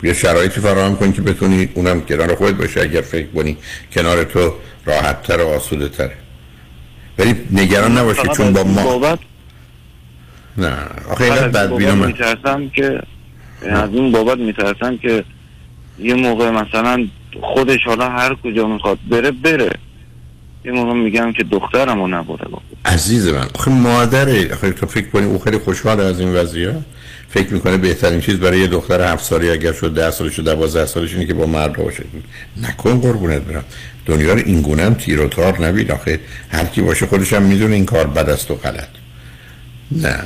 یه 0.03 0.13
شرایطی 0.13 0.61
فراهم 0.61 0.95
کن 0.95 1.11
که 1.11 1.21
بتونی 1.21 1.69
اونم 1.73 2.01
کنار 2.01 2.35
خودت 2.35 2.55
باشه 2.55 2.81
اگر 2.81 3.01
فکر 3.01 3.27
کنی 3.27 3.57
کنار 3.93 4.23
تو 4.23 4.53
راحت 4.85 5.23
تر 5.23 5.41
و 5.41 5.47
آسوده 5.47 5.89
تره 5.89 6.13
ولی 7.17 7.35
نگران 7.51 7.97
نباشی 7.97 8.27
چون 8.38 8.53
با 8.53 8.63
ما 8.63 8.84
بابت... 8.84 9.19
نه 10.57 10.73
آخه 11.09 11.23
اینقدر 11.23 11.47
بدبینم 11.47 11.97
من. 11.97 12.07
میترسم 12.07 12.69
که 12.69 12.99
از 13.61 13.89
این 13.93 14.11
بابت 14.11 14.38
میترسم 14.38 14.97
که 14.97 15.23
یه 15.99 16.13
موقع 16.13 16.49
مثلا 16.49 17.07
خودش 17.41 17.80
حالا 17.85 18.09
هر 18.09 18.35
کجا 18.43 18.67
می‌خواد 18.67 18.99
بره 19.09 19.31
بره. 19.31 19.71
یه 20.65 20.71
موقع 20.71 20.93
میگم 20.93 21.34
که 21.34 21.43
دخترم 21.43 21.99
رو 21.99 22.07
نبره. 22.07 22.47
عزیز 22.85 23.27
من 23.27 23.47
آخه 23.55 23.71
مادره. 23.71 24.53
آخه 24.53 24.71
تو 24.71 24.85
فکر 24.85 25.09
کنی 25.09 25.25
او 25.25 25.39
خیلی 25.39 25.57
خوشحال 25.57 25.99
از 25.99 26.19
این 26.19 26.30
وضعیت 26.30 26.75
فکر 27.34 27.53
می‌کنه 27.53 27.77
بهترین 27.77 28.22
چیز 28.22 28.39
برای 28.39 28.60
یه 28.60 28.68
دختر 28.68 29.14
هفت 29.14 29.23
سالی 29.23 29.49
اگر 29.49 29.73
شد 29.73 29.93
ده 29.93 30.11
سالش 30.11 30.39
و 30.39 30.41
دوازده 30.41 30.85
سالش 30.85 31.14
اینه 31.14 31.26
که 31.26 31.34
با 31.34 31.45
مرد 31.45 31.73
باشه 31.73 32.03
نکن 32.61 32.99
قربونت 32.99 33.41
برم. 33.41 33.64
دنیا 34.05 34.34
رو 34.34 34.41
این 34.45 34.61
گونه 34.61 34.84
هم 34.84 34.93
تیر 34.93 35.22
و 35.22 35.27
تار 35.27 35.65
نبید 35.65 35.91
آخه 35.91 36.19
هر 36.49 36.65
کی 36.65 36.81
باشه 36.81 37.05
خودش 37.05 37.34
هم 37.34 37.43
می‌دونه 37.43 37.76
این 37.76 37.85
کار 37.85 38.07
بد 38.07 38.30
است 38.30 38.51
و 38.51 38.55
غلط. 38.55 38.88
نه. 39.91 40.23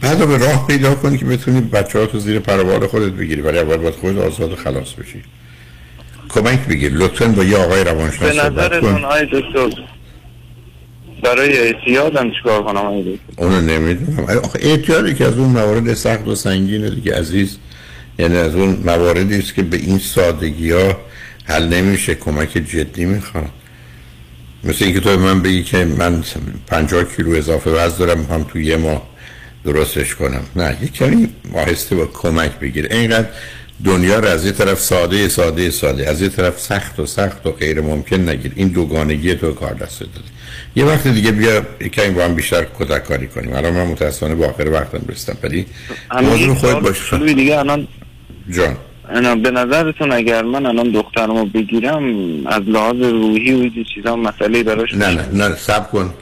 بعد 0.00 0.28
به 0.28 0.38
راه 0.38 0.66
پیدا 0.66 0.94
کنی 0.94 1.18
که 1.18 1.24
بتونی 1.24 1.60
بچه 1.60 1.98
ها 1.98 2.06
تو 2.06 2.18
زیر 2.18 2.38
پروال 2.38 2.86
خودت 2.86 3.12
بگیری 3.12 3.40
ولی 3.40 3.58
اول 3.58 3.76
باید 3.76 3.94
خودت 3.94 4.18
آزاد 4.18 4.52
و 4.52 4.56
خلاص 4.56 4.92
بشی. 4.92 5.22
کمک 6.28 6.66
بگیر. 6.66 6.92
لطفا 6.92 7.26
با 7.28 7.44
یه 7.44 7.56
آقای 7.56 7.84
روانشناس 7.84 8.36
به 8.36 8.42
صحبت 8.42 8.80
کن. 8.80 9.04
برای 11.22 11.58
اعتیادم 11.58 12.30
چیکار 12.30 12.62
کنم 12.62 13.04
اونو 13.36 13.60
نمی‌دونم. 13.60 14.24
آخه 14.44 14.58
اعتیادی 14.62 15.14
که 15.14 15.24
از 15.24 15.38
اون 15.38 15.48
موارد 15.48 15.94
سخت 15.94 16.28
و 16.28 16.34
سنگینه 16.34 16.90
دیگه 16.90 17.18
عزیز. 17.18 17.56
یعنی 18.18 18.36
از 18.36 18.54
اون 18.54 18.82
مواردی 18.84 19.38
است 19.38 19.54
که 19.54 19.62
به 19.62 19.76
این 19.76 19.98
سادگی 19.98 20.70
ها 20.70 20.96
حل 21.44 21.68
نمیشه. 21.68 22.14
کمک 22.14 22.52
جدی 22.52 23.04
می‌خواد. 23.04 23.50
مثل 24.64 24.84
اینکه 24.84 25.00
تو 25.00 25.18
من 25.18 25.42
بگی 25.42 25.62
که 25.62 25.84
من 25.84 26.24
50 26.66 27.04
کیلو 27.04 27.36
اضافه 27.36 27.70
وزن 27.70 27.98
دارم 27.98 28.22
هم 28.30 28.42
تو 28.42 28.58
یه 28.58 28.76
ماه 28.76 29.08
درستش 29.64 30.14
کنم. 30.14 30.42
نه 30.56 30.76
یک 30.82 30.92
کمی 30.92 31.28
آهسته 31.54 31.96
با 31.96 32.06
کمک 32.06 32.58
بگیر 32.58 32.86
اینقدر 32.90 33.28
دنیا 33.84 34.18
رو 34.18 34.28
از 34.28 34.46
یه 34.46 34.52
طرف 34.52 34.80
ساده 34.80 35.28
ساده 35.28 35.70
ساده 35.70 36.10
از 36.10 36.22
یه 36.22 36.28
طرف 36.28 36.60
سخت 36.60 37.00
و 37.00 37.06
سخت 37.06 37.46
و 37.46 37.50
غیر 37.50 37.80
ممکن 37.80 38.28
نگیر. 38.28 38.52
این 38.54 38.68
دوگانگی 38.68 39.34
تو 39.34 39.52
کار 39.52 39.74
دست 39.74 40.00
داده. 40.00 40.12
یه 40.78 40.84
وقت 40.84 41.06
دیگه 41.06 41.32
بیا 41.32 41.62
کمی 41.92 42.10
با 42.10 42.24
هم 42.24 42.34
بیشتر 42.34 42.66
کتک 42.78 43.04
کاری 43.04 43.26
کنیم. 43.26 43.52
الان 43.52 43.72
من 43.72 43.86
متاسفانه 43.86 44.34
با 44.34 44.46
آخر 44.46 44.68
وقتم 44.70 45.00
رسیدم 45.08 45.38
ولی 45.42 45.66
موضوع 46.22 46.54
خود 46.54 46.78
باش 46.80 47.00
خیلی 47.00 47.34
دیگه 47.34 47.58
الان 47.58 47.88
جان. 48.50 48.76
انا 49.08 49.34
به 49.34 49.50
نظرتون 49.50 50.12
اگر 50.12 50.42
من 50.42 50.66
الان 50.66 50.90
دخترمو 50.90 51.44
بگیرم 51.44 52.02
از 52.46 52.62
لحاظ 52.66 52.96
روحی 52.96 53.54
و 53.54 53.58
این 53.58 53.84
چیزا 53.94 54.16
مسئله 54.16 54.62
براش 54.62 54.94
نه 54.94 55.10
نه 55.10 55.48
نه 55.48 55.56
سب 55.56 55.90
کن. 55.90 56.14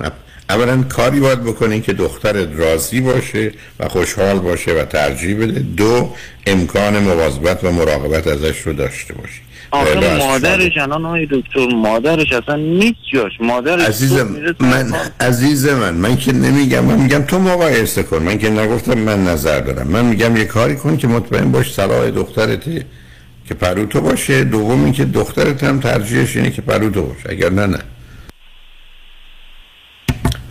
اولا 0.50 0.82
کاری 0.82 1.20
باید 1.20 1.44
بکنین 1.44 1.82
که 1.82 1.92
دخترت 1.92 2.48
راضی 2.56 3.00
باشه 3.00 3.52
و 3.80 3.88
خوشحال 3.88 4.38
باشه 4.38 4.72
و 4.72 4.84
ترجیح 4.84 5.36
بده. 5.36 5.60
دو 5.60 6.12
امکان 6.46 6.98
مواظبت 6.98 7.64
و 7.64 7.72
مراقبت 7.72 8.26
ازش 8.26 8.60
رو 8.60 8.72
داشته 8.72 9.14
باشی. 9.14 9.40
آخه 9.70 10.18
مادرش 10.18 10.78
الان 10.78 11.06
آقای 11.06 11.26
دکتر 11.30 11.66
مادرش 11.74 12.32
اصلا 12.32 12.56
نیست 12.56 12.98
جاش. 13.12 13.32
مادرش 13.40 13.88
عزیزم 13.88 14.28
من. 14.60 14.92
عزیز 15.20 15.68
من 15.68 15.94
من 15.94 16.16
که 16.16 16.32
نمیگم 16.32 16.84
من 16.84 16.98
میگم 16.98 17.22
تو 17.22 17.38
مقایسه 17.38 18.02
کن. 18.02 18.18
من 18.18 18.38
که 18.38 18.50
نگفتم 18.50 18.98
من 18.98 19.24
نظر 19.24 19.60
دارم. 19.60 19.86
من 19.86 20.04
میگم 20.04 20.36
یه 20.36 20.44
کاری 20.44 20.76
کن 20.76 20.96
که 20.96 21.08
مطمئن 21.08 21.52
باش 21.52 21.74
صلاح 21.74 22.10
دخترته 22.10 22.86
که 23.48 23.54
پهلو 23.54 23.86
تو 23.86 24.00
باشه. 24.00 24.44
دوم 24.44 24.84
اینکه 24.84 25.04
دخترت 25.04 25.64
هم 25.64 25.80
ترجیحش 25.80 26.36
اینه 26.36 26.50
که 26.50 26.62
پهلو 26.62 26.90
تو 26.90 27.02
باشه 27.02 27.30
اگر 27.30 27.50
نه 27.50 27.66
نه. 27.66 27.78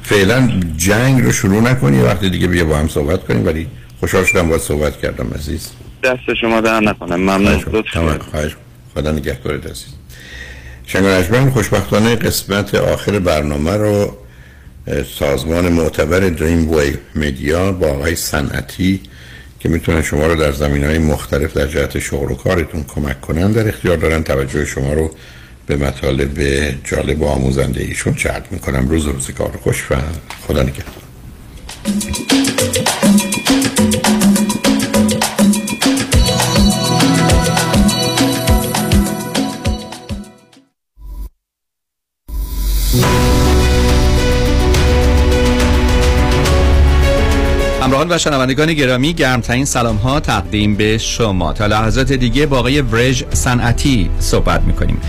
فعلا 0.03 0.59
جنگ 0.77 1.23
رو 1.23 1.31
شروع 1.31 1.61
نکنی. 1.61 2.01
وقتی 2.01 2.29
دیگه 2.29 2.47
بیا 2.47 2.65
با 2.65 2.77
هم 2.77 2.87
صحبت 2.87 3.23
کنیم 3.23 3.45
ولی 3.45 3.67
خوشحال 3.99 4.23
شدم 4.23 4.49
باید 4.49 4.61
صحبت 4.61 5.01
کردم 5.01 5.27
عزیز. 5.35 5.71
دست 6.03 6.33
شما 6.41 6.61
در 6.61 6.79
نکنه. 6.79 7.15
ممنون. 7.15 7.59
خواهش 8.31 8.55
خدا 8.95 9.11
نگهدارت 9.11 9.65
عزیز. 9.65 9.93
شنگ 10.85 11.49
خوشبختانه 11.49 12.15
قسمت 12.15 12.75
آخر 12.75 13.19
برنامه 13.19 13.71
رو 13.71 14.17
سازمان 15.19 15.69
معتبر 15.69 16.19
دریم 16.19 16.71
وی 16.71 16.93
میدیا 17.15 17.71
با 17.71 17.87
آقای 17.87 18.15
صنعتی 18.15 19.01
که 19.59 19.69
می‌تونن 19.69 20.01
شما 20.01 20.27
رو 20.27 20.35
در 20.35 20.51
زمین 20.51 20.83
های 20.83 20.97
مختلف 20.97 21.53
در 21.53 21.67
جهت 21.67 21.99
شغل 21.99 22.31
و 22.31 22.35
کارتون 22.35 22.83
کمک 22.83 23.21
کنن 23.21 23.51
در 23.51 23.67
اختیار 23.67 23.97
دارن 23.97 24.23
توجه 24.23 24.65
شما 24.65 24.93
رو 24.93 25.11
به 25.67 25.75
مطالب 25.75 26.39
جالب 26.83 27.21
و 27.21 27.25
آموزنده 27.25 27.81
ایشون 27.81 28.15
جلب 28.15 28.45
می‌کنم. 28.51 28.89
روز 28.89 29.05
روزگار 29.05 29.59
خوش 29.63 29.91
و 29.91 29.95
خدا 30.47 30.63
نگهدار. 30.63 30.95
همراهان 47.81 48.11
و 48.11 48.17
شنوندگان 48.17 48.73
گرامی 48.73 49.13
گرمترین 49.13 49.65
سلام 49.65 49.95
ها 49.95 50.19
تقدیم 50.19 50.75
به 50.75 50.97
شما. 50.97 51.53
تا 51.53 51.65
لحظات 51.65 52.13
دیگه 52.13 52.45
با 52.45 52.59
آقای 52.59 52.81
ورژ 52.81 53.23
صنعتی 53.33 54.09
صحبت 54.19 54.61
می‌کنیم. 54.61 55.01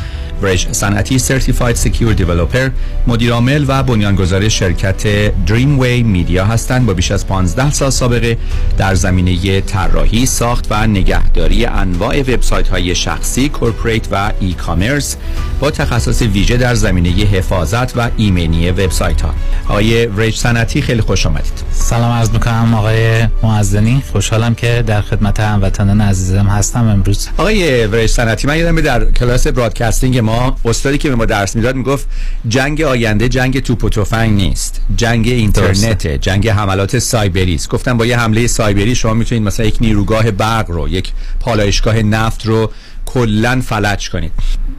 ورژ 0.42 0.66
صنعتی 0.72 1.18
certified 1.18 1.76
secure 1.76 2.12
developer 2.12 2.70
مدیر 3.06 3.32
عامل 3.32 3.64
و 3.68 3.82
بنیانگذار 3.82 4.48
شرکت 4.48 5.06
Dream 5.46 5.78
Way 5.78 6.02
Media 6.02 6.44
هستند. 6.44 6.86
با 6.86 6.94
بیش 6.94 7.10
از 7.10 7.26
15 7.26 7.70
سال 7.70 7.90
سابقه 7.90 8.38
در 8.78 8.94
زمینه 8.94 9.60
طراحی 9.60 10.26
ساخت 10.26 10.66
و 10.70 10.86
نگهداری 10.86 11.66
انواع 11.66 12.20
وبسایت 12.20 12.68
های 12.68 12.94
شخصی 12.94 13.48
corporate 13.48 14.08
و 14.12 14.32
e-commerce 14.40 15.16
با 15.60 15.70
تخصص 15.70 16.22
ویژه 16.22 16.56
در 16.56 16.74
زمینه 16.74 17.08
حفاظت 17.08 17.96
و 17.96 18.10
ایمنی 18.16 18.70
وبسایت 18.70 19.20
ها 19.20 19.34
آقای 19.68 20.06
ورژ 20.06 20.36
صنعتی 20.36 20.82
خیلی 20.82 21.00
خوش 21.00 21.26
آمدید. 21.26 21.52
سلام 21.70 22.12
عرض 22.12 22.30
می‌کنم 22.30 22.74
آقای 22.74 23.26
معزنی. 23.42 24.02
خوشحالم 24.12 24.54
که 24.54 24.84
در 24.86 25.00
خدمت 25.00 25.40
هموطنان 25.40 26.00
عزیزم 26.00 26.46
هستم 26.46 26.88
امروز. 26.88 27.28
آقای 27.36 27.86
ورژ 27.86 28.10
صنعتی 28.10 28.46
من 28.46 28.58
یادم 28.58 28.80
در 28.80 29.04
کلاس 29.04 29.46
برادکاستینگ 29.46 30.18
ما 30.26 30.56
استادی 30.64 30.98
که 30.98 31.08
به 31.08 31.14
ما 31.14 31.24
درس 31.24 31.56
می‌داد 31.56 31.76
می‌گفت 31.76 32.08
جنگ 32.48 32.82
آینده 32.82 33.28
جنگ 33.28 33.60
توپ 33.60 33.84
و 33.84 33.88
تفنگ 33.88 34.36
نیست. 34.36 34.80
جنگ 34.96 35.28
اینترنت 35.28 36.06
جنگ 36.06 36.48
حملات 36.48 36.98
سایبری 36.98 37.54
است 37.54 37.68
گفتم 37.68 37.98
با 37.98 38.06
یه 38.06 38.18
حمله 38.18 38.46
سایبری 38.46 38.94
شما 38.94 39.14
می‌تونید 39.14 39.44
مثلا 39.44 39.66
یک 39.66 39.76
نیروگاه 39.80 40.30
برق 40.30 40.70
رو 40.70 40.88
یک 40.88 41.12
پالایشگاه 41.40 42.02
نفت 42.02 42.46
رو 42.46 42.70
کلا 43.06 43.62
فلج 43.66 44.10
کنید. 44.10 44.32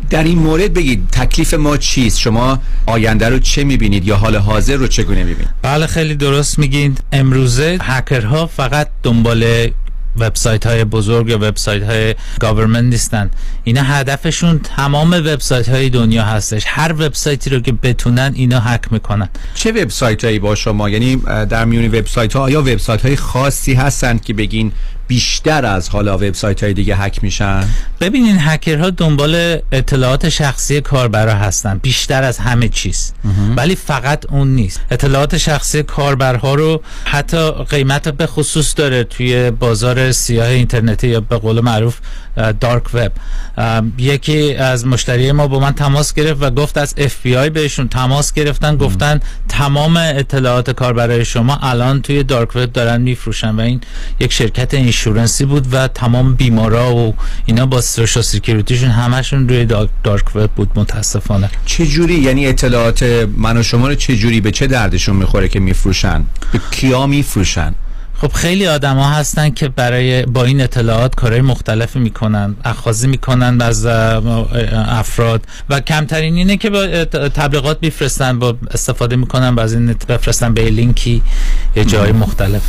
در 0.09 0.23
این 0.23 0.39
مورد 0.39 0.73
بگید 0.73 1.07
تکلیف 1.11 1.53
ما 1.53 1.77
چیست؟ 1.77 2.19
شما 2.19 2.59
آینده 2.85 3.29
رو 3.29 3.39
چه 3.39 3.63
می‌بینید 3.63 4.07
یا 4.07 4.15
حال 4.15 4.35
حاضر 4.35 4.75
رو 4.75 4.87
چگونه 4.87 5.23
می‌بینید؟ 5.23 5.49
بله 5.61 5.87
خیلی 5.87 6.15
درست 6.15 6.59
میگید. 6.59 6.99
امروزه 7.11 7.77
هکرها 7.81 8.47
فقط 8.47 8.87
دنبال 9.03 9.69
وبسایت 10.19 10.67
های 10.67 10.83
بزرگ 10.83 11.37
وبسایت 11.41 11.83
های 11.83 12.15
گاورمنت 12.39 12.83
نیستن. 12.83 13.31
اینا 13.63 13.81
هدفشون 13.81 14.59
تمام 14.59 15.13
وبسایت 15.13 15.69
های 15.69 15.89
دنیا 15.89 16.23
هستش. 16.23 16.63
هر 16.67 16.93
وبسایتی 16.93 17.49
رو 17.49 17.59
که 17.59 17.71
بتونن 17.71 18.31
اینا 18.35 18.59
هک 18.59 18.91
می‌کنن. 18.91 19.29
چه 19.55 19.71
وبسایت 19.71 20.25
هایی 20.25 20.39
با 20.39 20.55
شما؟ 20.55 20.89
یعنی 20.89 21.15
در 21.49 21.65
میون 21.65 21.85
وبسایت 21.85 22.35
ها 22.35 22.41
آیا 22.41 22.61
وبسایت 22.61 23.05
های 23.05 23.15
خاصی 23.15 23.73
هستند 23.73 24.25
که 24.25 24.33
بگین 24.33 24.71
بیشتر 25.07 25.65
از 25.65 25.89
حالا 25.89 26.15
وبسایت 26.15 26.63
های 26.63 26.73
دیگه 26.73 26.95
هک 26.95 27.23
میشن؟ 27.23 27.63
ببینین 28.01 28.37
هکرها 28.39 28.89
دنبال 28.89 29.57
اطلاعات 29.71 30.29
شخصی 30.29 30.81
کاربرا 30.81 31.33
هستن 31.33 31.77
بیشتر 31.77 32.23
از 32.23 32.37
همه 32.37 32.69
چیز. 32.69 33.13
ولی 33.57 33.75
فقط 33.75 34.25
اون 34.31 34.47
نیست. 34.47 34.79
اطلاعات 34.91 35.37
شخصی 35.37 35.83
کاربرها 35.83 36.55
رو 36.55 36.81
حتی 37.05 37.51
قیمت 37.51 38.09
به 38.09 38.27
خصوص 38.27 38.73
داره 38.77 39.03
توی 39.03 39.51
بازار 39.51 40.11
سیاه 40.11 40.47
اینترنتی 40.47 41.07
یا 41.07 41.21
به 41.21 41.37
قول 41.37 41.59
معروف 41.59 41.97
dark 42.59 42.83
web 42.93 43.11
یکی 43.97 44.53
از 44.53 44.87
مشتری 44.87 45.31
ما 45.31 45.47
با 45.47 45.59
من 45.59 45.71
تماس 45.71 46.13
گرفت 46.13 46.43
و 46.43 46.49
گفت 46.49 46.77
از 46.77 46.93
اف 46.97 47.21
بی 47.23 47.35
آی 47.35 47.49
بهشون 47.49 47.87
تماس 47.87 48.33
گرفتن 48.33 48.77
گفتن 48.77 49.19
تمام 49.49 49.97
اطلاعات 49.97 50.71
کاربرای 50.71 51.25
شما 51.25 51.59
الان 51.61 52.01
توی 52.01 52.23
dark 52.23 52.55
web 52.55 52.73
دارن 52.73 53.01
میفروشن 53.01 53.55
و 53.55 53.59
این 53.59 53.81
یک 54.19 54.33
شرکت 54.33 54.73
insurance 54.73 55.38
ی 55.38 55.45
بود 55.45 55.73
و 55.73 55.87
تمام 55.87 56.35
بیمارا 56.35 56.95
و 56.95 57.15
اینا 57.45 57.65
با 57.65 57.81
social 57.81 58.23
security 58.23 58.67
شون 58.67 58.89
همشون 58.89 59.49
روی 59.49 59.65
dark 59.65 59.89
dark 60.03 60.35
web 60.35 60.51
بود 60.51 60.69
متاسفانه. 60.75 61.49
چه 61.65 61.85
جوری 61.85 62.13
یعنی 62.13 62.47
اطلاعات 62.47 63.03
من 63.37 63.57
و 63.57 63.63
شما 63.63 63.87
رو 63.87 63.95
چه 63.95 64.15
جوری 64.15 64.41
به 64.41 64.51
چه 64.51 64.67
دردشون 64.67 65.15
می‌خوره 65.15 65.47
که 65.47 65.59
میفروشن؟ 65.59 66.23
به 66.51 66.59
کیا 66.71 67.07
میفروشن؟ 67.07 67.75
خب 68.21 68.31
خیلی 68.33 68.67
آدما 68.67 69.09
هستن 69.09 69.49
که 69.49 69.69
برای 69.69 70.25
با 70.25 70.43
این 70.43 70.61
اطلاعات 70.61 71.15
کارهای 71.15 71.41
مختلفی 71.41 71.99
می‌کنن 71.99 72.55
اخاذی 72.65 73.07
می‌کنن 73.07 73.61
از 73.61 73.85
افراد. 74.87 75.45
و 75.69 75.79
کمترین 75.79 76.35
اینه 76.35 76.57
که 76.57 76.69
با 76.69 77.05
تبلیغات 77.29 77.77
میفرستن 77.81 78.39
با 78.39 78.55
استفاده 78.71 79.15
می‌کنن 79.15 79.59
از 79.59 79.73
این 79.73 79.95
بفرستن 80.09 80.53
به 80.53 80.61
لینکی. 80.61 81.21
یه 81.77 81.85
جای 81.85 82.11
مختلف. 82.11 82.61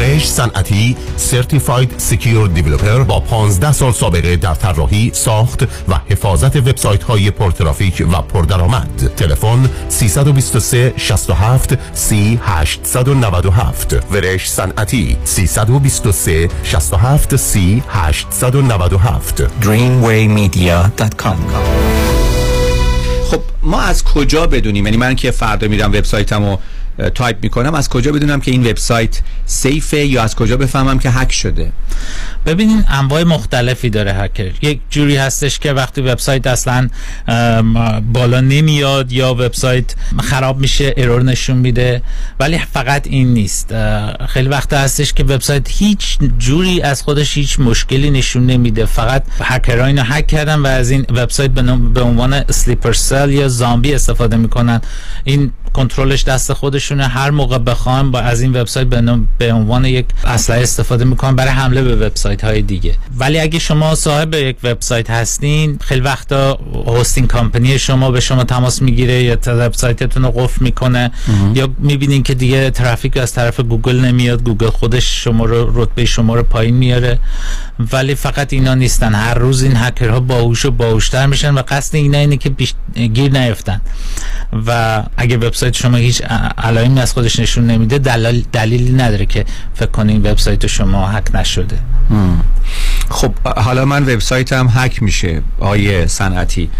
رش 0.00 0.28
صنعتی 0.28 0.96
certified 1.16 1.94
secure 1.96 2.48
developer 2.48 3.02
با 3.02 3.20
15 3.20 3.72
سال 3.72 3.92
سابقه 3.92 4.36
در 4.36 4.54
طراحی 4.54 5.10
ساخت 5.14 5.62
و 5.62 5.94
حفاظت 6.08 6.56
وبسایت 6.56 7.02
های 7.02 7.30
پرترافیک 7.30 8.04
و 8.12 8.22
پردرآمد. 8.22 9.12
تلفن 9.16 9.70
323 9.88 10.92
67 10.96 11.78
30 11.92 12.40
897 12.42 14.12
ورش 14.12 14.50
صنعتی 14.50 15.16
323 15.24 16.48
67 16.64 17.36
30 17.36 17.82
897 17.88 19.42
dreamwaymedia.com 19.62 21.36
خب 23.30 23.40
ما 23.62 23.80
از 23.80 24.04
کجا 24.04 24.46
بدونیم؟ 24.46 24.84
یعنی 24.84 24.96
من 24.96 25.16
که 25.16 25.30
فردا 25.30 25.68
میرم 25.68 25.90
وبسایتمو 25.90 26.56
تایپ 27.14 27.36
می‌کنم. 27.42 27.74
از 27.74 27.88
کجا 27.88 28.12
بدونم 28.12 28.40
که 28.40 28.50
این 28.50 28.66
وبسایت 28.66 29.20
safe 29.46 29.94
ه 29.94 30.06
یا 30.06 30.22
از 30.22 30.34
کجا 30.34 30.56
بفهمم 30.56 30.98
که 30.98 31.10
هک 31.10 31.32
شده؟ 31.32 31.72
ببینین 32.46 32.84
انواع 32.88 33.22
مختلفی 33.22 33.90
داره 33.90 34.12
هکر. 34.12 34.52
یک 34.62 34.80
جوری 34.90 35.16
هستش 35.16 35.58
که 35.58 35.72
وقتی 35.72 36.00
وبسایت 36.00 36.46
اصلا 36.46 36.88
بالا 38.12 38.40
نمیاد 38.40 39.12
یا 39.12 39.34
وبسایت 39.34 39.94
خراب 40.20 40.60
میشه 40.60 40.94
error 40.96 41.22
نشون 41.22 41.56
میده 41.56 42.02
ولی 42.40 42.58
فقط 42.58 43.06
این 43.06 43.34
نیست. 43.34 43.74
خیلی 44.28 44.48
وقت 44.48 44.72
هستش 44.72 45.12
که 45.12 45.24
وبسایت 45.24 45.66
هیچ 45.68 46.18
جوری 46.38 46.82
از 46.82 47.02
خودش 47.02 47.36
هیچ 47.36 47.60
مشکلی 47.60 48.10
نشون 48.10 48.46
نمیده. 48.46 48.84
فقط 48.84 49.24
هکرها 49.40 49.86
اینو 49.86 50.02
هک 50.02 50.26
کردن 50.26 50.58
و 50.58 50.66
از 50.66 50.90
این 50.90 51.06
وبسایت 51.10 51.50
به 51.50 52.00
عنوان 52.00 52.44
sleeper 52.50 52.92
cell 52.92 53.30
یا 53.30 53.48
زامبی 53.48 53.94
استفاده 53.94 54.36
می‌کنن. 54.36 54.80
این 55.24 55.52
کنترلش 55.74 56.24
دست 56.24 56.52
خودشونه. 56.52 57.08
هر 57.08 57.30
موقع 57.30 57.58
بخوان 57.58 58.10
با 58.10 58.20
از 58.20 58.40
این 58.40 58.56
وبسایت 58.56 58.86
به 59.38 59.52
عنوان 59.52 59.84
یک 59.84 60.06
اسلحه 60.24 60.62
استفاده 60.62 61.04
می‌کنن 61.04 61.36
برای 61.36 61.50
حمله 61.50 61.82
به 61.82 61.96
وبسایت 62.06 62.44
های 62.44 62.62
دیگه. 62.62 62.94
ولی 63.18 63.40
اگه 63.40 63.58
شما 63.58 63.94
صاحب 63.94 64.34
یک 64.34 64.56
وبسایت 64.64 65.10
هستین 65.10 65.78
خیلی 65.80 66.00
وقتا 66.00 66.58
hosting 66.86 67.28
company 67.28 67.78
شما 67.78 68.10
به 68.10 68.20
شما 68.20 68.44
تماس 68.44 68.82
می‌گیره 68.82 69.22
یا 69.22 69.38
وبسایتتون 69.46 70.22
رو 70.22 70.30
قفل 70.30 70.64
می‌کنه. 70.64 71.10
یا 71.54 71.68
می‌بینین 71.78 72.22
که 72.22 72.34
دیگه 72.34 72.70
ترافیک 72.70 73.16
از 73.16 73.32
طرف 73.32 73.60
گوگل 73.60 74.00
نمیاد 74.00 74.42
گوگل 74.42 74.70
خودش 74.70 75.24
شما 75.24 75.44
رو 75.44 75.82
رتبه 75.82 76.04
شما 76.04 76.34
رو 76.34 76.42
پایین 76.42 76.74
میاره. 76.74 77.18
ولی 77.92 78.14
فقط 78.14 78.52
اینا 78.52 78.74
نیستن. 78.74 79.14
هر 79.14 79.34
روز 79.34 79.62
این 79.62 79.76
هکرها 79.76 80.20
باهوش 80.20 80.64
و 80.64 80.70
باهوشتر 80.70 81.26
میشن 81.26 81.54
و 81.54 81.62
قصد 81.68 81.94
اینا 81.94 82.18
اینه 82.18 82.36
که 82.36 82.50
بیش... 82.50 82.74
گیر 82.94 83.32
نیفتن 83.32 83.80
و 84.66 85.02
اگه 85.16 85.36
وبسایت 85.36 85.63
شما 85.72 85.96
هیچ 85.96 86.22
علائمی 86.58 87.00
از 87.00 87.12
خودش 87.12 87.38
نشون 87.38 87.66
نمیده 87.66 87.98
دلال... 87.98 88.42
دلیلی 88.52 88.92
نداره 88.92 89.26
که 89.26 89.44
فکر 89.74 89.90
کنین 89.90 90.26
وبسایت 90.26 90.66
شما 90.66 91.08
هک 91.08 91.34
نشده. 91.34 91.78
خب 93.10 93.32
حالا 93.56 93.84
من 93.84 94.02
وبسایتم 94.02 94.68
هک 94.74 95.02
میشه 95.02 95.42
آیه 95.60 96.06
صنعتی. 96.06 96.70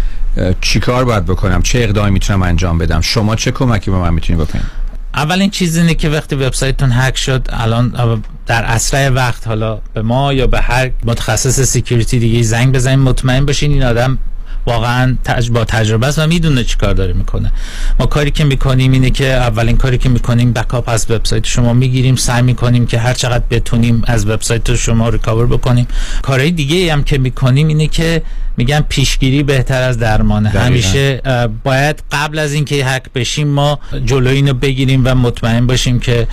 چیکار 0.61 1.05
باید 1.05 1.25
بکنم؟ 1.25 1.61
چه 1.61 1.79
اقدامی 1.79 2.11
می‌تونم 2.11 2.43
انجام 2.43 2.77
بدم؟ 2.77 3.01
شما 3.01 3.35
چه 3.35 3.51
کمکی 3.51 3.91
به 3.91 3.97
من 3.97 4.13
می‌تونید 4.13 4.41
بکنید 4.41 4.65
اولین 5.13 5.49
چیز 5.49 5.77
اینه 5.77 5.95
که 5.95 6.09
وقتی 6.09 6.35
وبسایتتون 6.35 6.91
هک 6.91 7.17
شد 7.17 7.47
الان 7.49 8.23
در 8.45 8.63
اسرع 8.63 9.09
وقت 9.09 9.47
حالا 9.47 9.79
به 9.93 10.01
ما 10.01 10.33
یا 10.33 10.47
به 10.47 10.61
هر 10.61 10.91
متخصص 11.03 11.61
سکیوریتی 11.61 12.19
دیگه 12.19 12.41
زنگ 12.41 12.75
بزنید 12.75 12.99
مطمئن 12.99 13.45
بشین 13.45 13.71
این 13.71 13.83
آدم 13.83 14.17
واقعا 14.65 15.15
تج... 15.23 15.49
با 15.49 15.65
تجربه 15.65 16.07
است 16.07 16.19
و 16.19 16.27
می‌دونه 16.27 16.63
چی 16.63 16.75
کار 16.77 16.93
داره 16.93 17.13
می‌کنه. 17.13 17.51
ما 17.99 18.05
کاری 18.05 18.31
که 18.31 18.43
می‌کنیم 18.43 18.91
اینه 18.91 19.09
که 19.09 19.25
اولین 19.25 19.77
کاری 19.77 19.97
که 19.97 20.09
می‌کنیم 20.09 20.53
backup 20.53 20.89
از 20.89 21.11
وبسایت 21.11 21.45
شما 21.45 21.73
می‌گیریم 21.73 22.15
سعی 22.15 22.41
می‌کنیم 22.41 22.85
که 22.85 22.99
هر 22.99 23.13
چقدر 23.13 23.43
بتونیم 23.49 24.03
از 24.07 24.27
وبسایت 24.27 24.75
شما 24.75 25.09
recover 25.09 25.47
بکنیم. 25.47 25.87
کارهای 26.21 26.51
دیگه 26.51 26.93
هم 26.93 27.03
که 27.03 27.17
می‌کنیم 27.17 27.67
اینه 27.67 27.87
که 27.87 28.21
میگن 28.57 28.85
پیشگیری 28.89 29.43
بهتر 29.43 29.81
از 29.81 29.99
درمانه. 29.99 30.49
دقیقاً. 30.49 30.65
همیشه 30.65 31.21
باید 31.63 32.03
قبل 32.11 32.39
از 32.39 32.53
اینکه 32.53 32.85
هک 32.85 33.03
بشیم 33.15 33.47
ما 33.47 33.79
جلوی 34.05 34.35
اینو 34.35 34.53
بگیریم 34.53 35.01
و 35.05 35.15
مطمئن 35.15 35.67
باشیم 35.67 35.99
که 35.99 36.27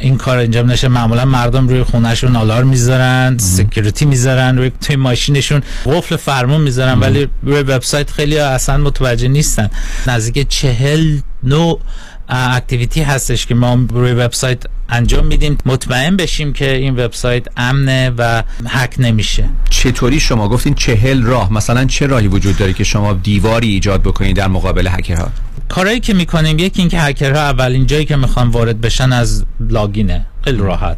این 0.00 0.16
کار 0.16 0.38
انجام 0.38 0.70
نشه. 0.70 0.88
معمولا 0.88 1.24
مردم 1.24 1.68
روی 1.68 1.82
خونهشون 1.82 2.36
آلارم 2.36 2.68
می‌ذارن 2.68 3.38
security 3.38 4.04
می‌ذارن 4.04 4.58
روی 4.58 4.70
توی 4.80 4.96
ماشینشون 4.96 5.62
قفل 5.86 6.16
فرمون 6.16 6.60
می‌ذارن 6.60 7.00
ولی 7.00 7.28
روی 7.42 7.62
وبسایت 7.78 8.10
خیلی 8.10 8.38
اصلا 8.38 8.76
متوجه 8.76 9.28
نیستن. 9.28 9.70
نزدیک 10.06 10.48
چهل 10.48 11.20
نوع 11.42 11.80
اه، 12.28 12.56
اکتیویتی 12.56 13.02
هستش 13.02 13.46
که 13.46 13.54
ما 13.54 13.86
روی 13.90 14.12
وبسایت 14.12 14.62
انجام 14.88 15.26
میدیم. 15.26 15.58
مطمئن 15.66 16.16
بشیم 16.16 16.52
که 16.52 16.74
این 16.74 16.96
وبسایت 16.96 17.46
امنه 17.56 18.12
و 18.18 18.42
هک 18.68 18.94
نمیشه. 18.98 19.44
چطوری 19.70 20.20
شما 20.20 20.48
گفتین 20.48 20.74
چهل 20.74 21.22
راه؟ 21.22 21.52
مثلا 21.52 21.84
چه 21.84 22.06
راهی 22.06 22.28
وجود 22.28 22.56
داره 22.56 22.72
که 22.72 22.84
شما 22.84 23.12
دیواری 23.12 23.68
ایجاد 23.68 24.02
بکنید 24.02 24.36
در 24.36 24.48
مقابل 24.48 24.86
هکرها؟ 24.86 25.28
کارهایی 25.68 26.00
که 26.00 26.14
می‌کنیم 26.14 26.58
یکی 26.58 26.80
اینکه 26.80 27.00
هکرها 27.00 27.40
اولین 27.40 27.86
جایی 27.86 28.04
که 28.04 28.16
می‌خوان 28.16 28.48
وارد 28.48 28.80
بشن 28.80 29.12
از 29.12 29.44
لاگینه. 29.60 30.26
خیلی 30.44 30.58
راحت. 30.58 30.96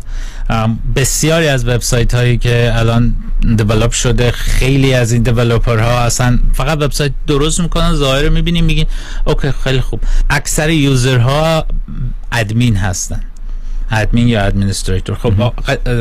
بسیاری 0.96 1.48
از 1.48 1.68
وبسایت 1.68 2.14
هایی 2.14 2.38
که 2.38 2.72
الان 2.74 3.14
دیولپ 3.56 3.92
شده 3.92 4.30
خیلی 4.30 4.94
از 4.94 5.12
این 5.12 5.22
دیولپرها 5.22 6.00
اصلا 6.00 6.38
فقط 6.52 6.78
وبسایت 6.82 7.12
درست 7.26 7.60
می‌کنن 7.60 7.94
ظاهر 7.94 8.22
رو 8.22 8.32
می‌بینیم 8.32 8.64
میگین 8.64 8.86
okay 9.24 9.52
خیلی 9.64 9.80
خوب. 9.80 10.00
اکثر 10.30 10.70
user 10.70 11.66
ها 12.32 12.39
admin 12.39 12.76
هستن. 12.76 13.20
ادمین 13.90 14.28
یا 14.28 14.42
administrator 14.42 15.16
خب 15.16 15.52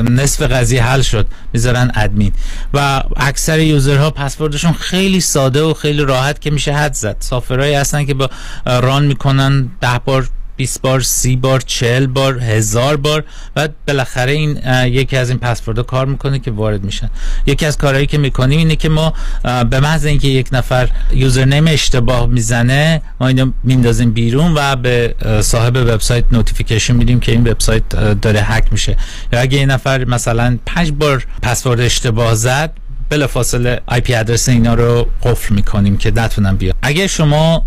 نصف 0.10 0.42
قضیه 0.42 0.84
حل 0.84 1.02
شد. 1.02 1.28
می‌ذارن 1.54 1.92
ادمین 1.96 2.34
و 2.74 3.04
اکثر 3.16 3.60
user 3.60 4.12
ها 4.12 4.17
password 4.17 4.55
شون 4.55 4.74
خیلی 4.74 5.22
ساده 5.22 5.62
و 5.62 5.74
خیلی 5.74 6.02
راحت 6.02 6.42
که 6.42 6.52
میشه 6.52 6.74
حدس 6.74 6.94
زد. 6.94 7.18
software 7.20 7.59
هایی 7.59 7.74
هستن 7.74 8.06
که 8.06 8.14
با 8.14 8.30
run 8.66 9.06
می‌کنن 9.06 9.70
ده 9.82 10.00
بار 10.06 10.30
20 10.60 10.82
بار 10.82 11.02
30 11.02 11.36
بار 11.36 11.60
40 11.60 12.08
بار 12.08 12.40
هزار 12.40 12.98
بار 12.98 13.24
و 13.56 13.70
بالاخره 13.88 14.32
این 14.32 14.60
یکی 14.86 15.18
از 15.18 15.30
این 15.30 15.40
پسوردها 15.40 15.84
کار 15.84 16.06
می‌کنه 16.06 16.40
که 16.40 16.52
وارد 16.52 16.84
میشن 16.84 17.10
یکی 17.46 17.66
از 17.66 17.78
کارهایی 17.78 18.08
که 18.08 18.18
می‌کنیم 18.18 18.58
اینه 18.58 18.76
که 18.76 18.90
ما 18.90 19.14
به 19.44 19.80
محض 19.80 20.06
اینکه 20.06 20.28
یک 20.28 20.50
نفر 20.52 20.90
username 21.12 21.68
اشتباه 21.68 22.26
می‌زنه 22.26 23.02
ما 23.22 23.28
اینو 23.28 23.52
میندازیم 23.64 24.12
بیرون 24.12 24.54
و 24.56 24.76
به 24.76 25.16
صاحب 25.42 25.76
وبسایت 25.76 26.26
notification 26.32 26.96
میدیم 26.96 27.20
که 27.20 27.32
این 27.32 27.48
وبسایت 27.48 27.90
داره 28.22 28.42
هک 28.42 28.64
میشه. 28.72 28.98
یا 29.34 29.40
اگه 29.40 29.58
این 29.58 29.72
نفر 29.72 30.06
مثلا 30.06 30.58
پنج 30.66 30.92
بار 30.92 31.28
پسورد 31.42 31.80
اشتباه 31.80 32.36
زد 32.36 32.74
بلا 33.10 33.28
فاصله 33.28 33.82
IP 33.86 34.14
address 34.14 34.50
اینا 34.50 34.74
رو 34.74 35.08
قفل 35.24 35.56
می‌کنیم 35.56 35.98
که 35.98 36.12
نتونن 36.16 36.56
بیاد 36.56 36.76
اگه 36.82 37.08
شما 37.08 37.64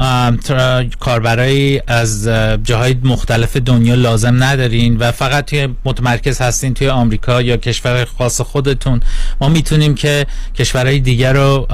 کاربرایی 1.01 1.81
از 1.87 2.27
اه، 2.27 2.57
جاهای 2.57 2.97
مختلف 3.05 3.57
دنیا 3.57 3.95
لازم 3.95 4.43
ندارین 4.43 4.97
و 4.97 5.13
فقط 5.13 5.45
توی 5.45 5.69
متمرکز 5.85 6.41
هستین 6.41 6.75
توی 6.75 6.89
آمریکا 6.89 7.43
یا 7.43 7.57
کشور 7.57 8.05
خاص 8.05 8.41
خودتون 8.41 9.01
ما 9.41 9.49
می‌تونیم 9.49 9.95
که 9.95 10.27
کشورهای 10.59 11.01
دیگر 11.01 11.33
رو 11.33 11.67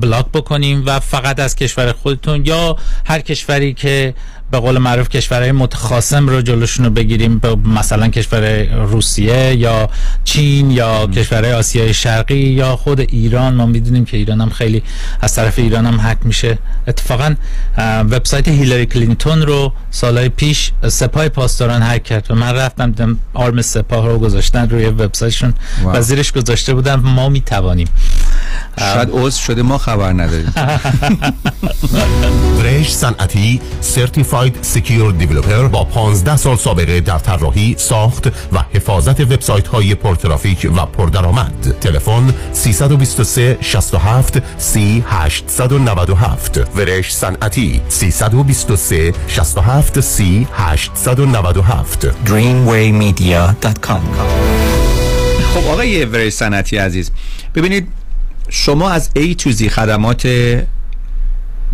بلاک 0.00 0.26
بکنیم 0.34 0.82
و 0.86 1.00
فقط 1.00 1.40
از 1.40 1.56
کشور 1.56 1.92
خودتون 1.92 2.46
یا 2.46 2.76
هر 3.06 3.20
کشوری 3.20 3.74
که 3.74 4.14
به 4.50 4.58
قول 4.58 4.78
معروف 4.78 5.08
کشورهای 5.08 5.52
متخاصم 5.52 6.28
رو 6.28 6.42
جلوشون 6.42 6.84
رو 6.84 6.90
بگیریم 6.90 7.38
به 7.38 7.54
مثلا 7.54 8.08
کشور 8.08 8.64
روسیه 8.64 9.54
یا 9.54 9.90
چین 10.24 10.70
یا 10.70 11.06
کشورهای 11.06 11.52
آسیای 11.52 11.94
شرقی 11.94 12.34
یا 12.34 12.76
خود 12.76 13.00
ایران. 13.00 13.54
ما 13.54 13.66
می‌دونیم 13.66 14.04
که 14.04 14.16
ایران 14.16 14.40
هم 14.40 14.50
خیلی 14.50 14.82
از 15.20 15.34
طرف 15.34 15.58
ایران 15.58 15.86
هم 15.86 16.10
هک 16.10 16.18
میشه. 16.24 16.58
اتفاقا 16.88 17.34
وبسایت 17.78 18.48
هیلاری 18.48 18.86
کلینتون 18.86 19.42
رو 19.42 19.72
سالهای 19.90 20.28
پیش 20.28 20.72
سپاه 20.88 21.28
پاسداران 21.28 21.82
هک 21.82 22.04
کرد 22.04 22.30
و 22.30 22.34
من 22.34 22.54
رفتم 22.54 22.86
دیدم 22.86 23.18
آرم 23.34 23.62
سپاه 23.62 24.06
رو 24.06 24.18
گذاشتن 24.18 24.70
روی 24.70 24.86
وبسایتشون. 24.86 25.54
و 25.84 26.02
زیرش 26.02 26.32
گذاشته 26.32 26.74
بودن. 26.74 26.94
ما 26.94 27.28
می‌توانیم. 27.28 27.88
شاید 28.78 29.08
عضو 29.12 29.40
شده 29.40 29.62
ما 29.62 29.78
خبر 29.78 30.12
نداریم. 30.12 30.52
برش 32.58 32.94
صنعتی 32.94 33.60
سرتیفاید 34.38 34.62
سکیور 34.62 35.12
دیولپر 35.12 35.68
با 35.68 35.84
15 35.84 36.36
سال 36.36 36.56
سابقه 36.56 37.00
در 37.00 37.18
طراحی 37.18 37.74
ساخت 37.78 38.26
و 38.52 38.58
حفاظت 38.74 39.20
وبسایت 39.20 39.68
های 39.68 39.94
پرترافیک 39.94 40.70
و 40.76 40.86
پردرآمد. 40.86 41.76
تلفن 41.80 42.34
323 42.52 43.58
67 43.60 44.42
30 44.58 45.04
897 45.06 46.76
ورش 46.76 47.14
صنعتی 47.14 47.80
323 47.88 49.12
67 49.28 50.00
30 50.00 50.48
897 50.52 52.06
dreamwaymedia.com 52.26 54.02
خب 55.54 55.68
آقای 55.70 56.04
وری 56.04 56.30
صنعتی 56.30 56.76
عزیز 56.76 57.10
ببینید 57.54 57.88
شما 58.48 58.90
از 58.90 59.10
A 59.18 59.42
to 59.42 59.52
Z 59.58 59.62
خدمات 59.62 60.26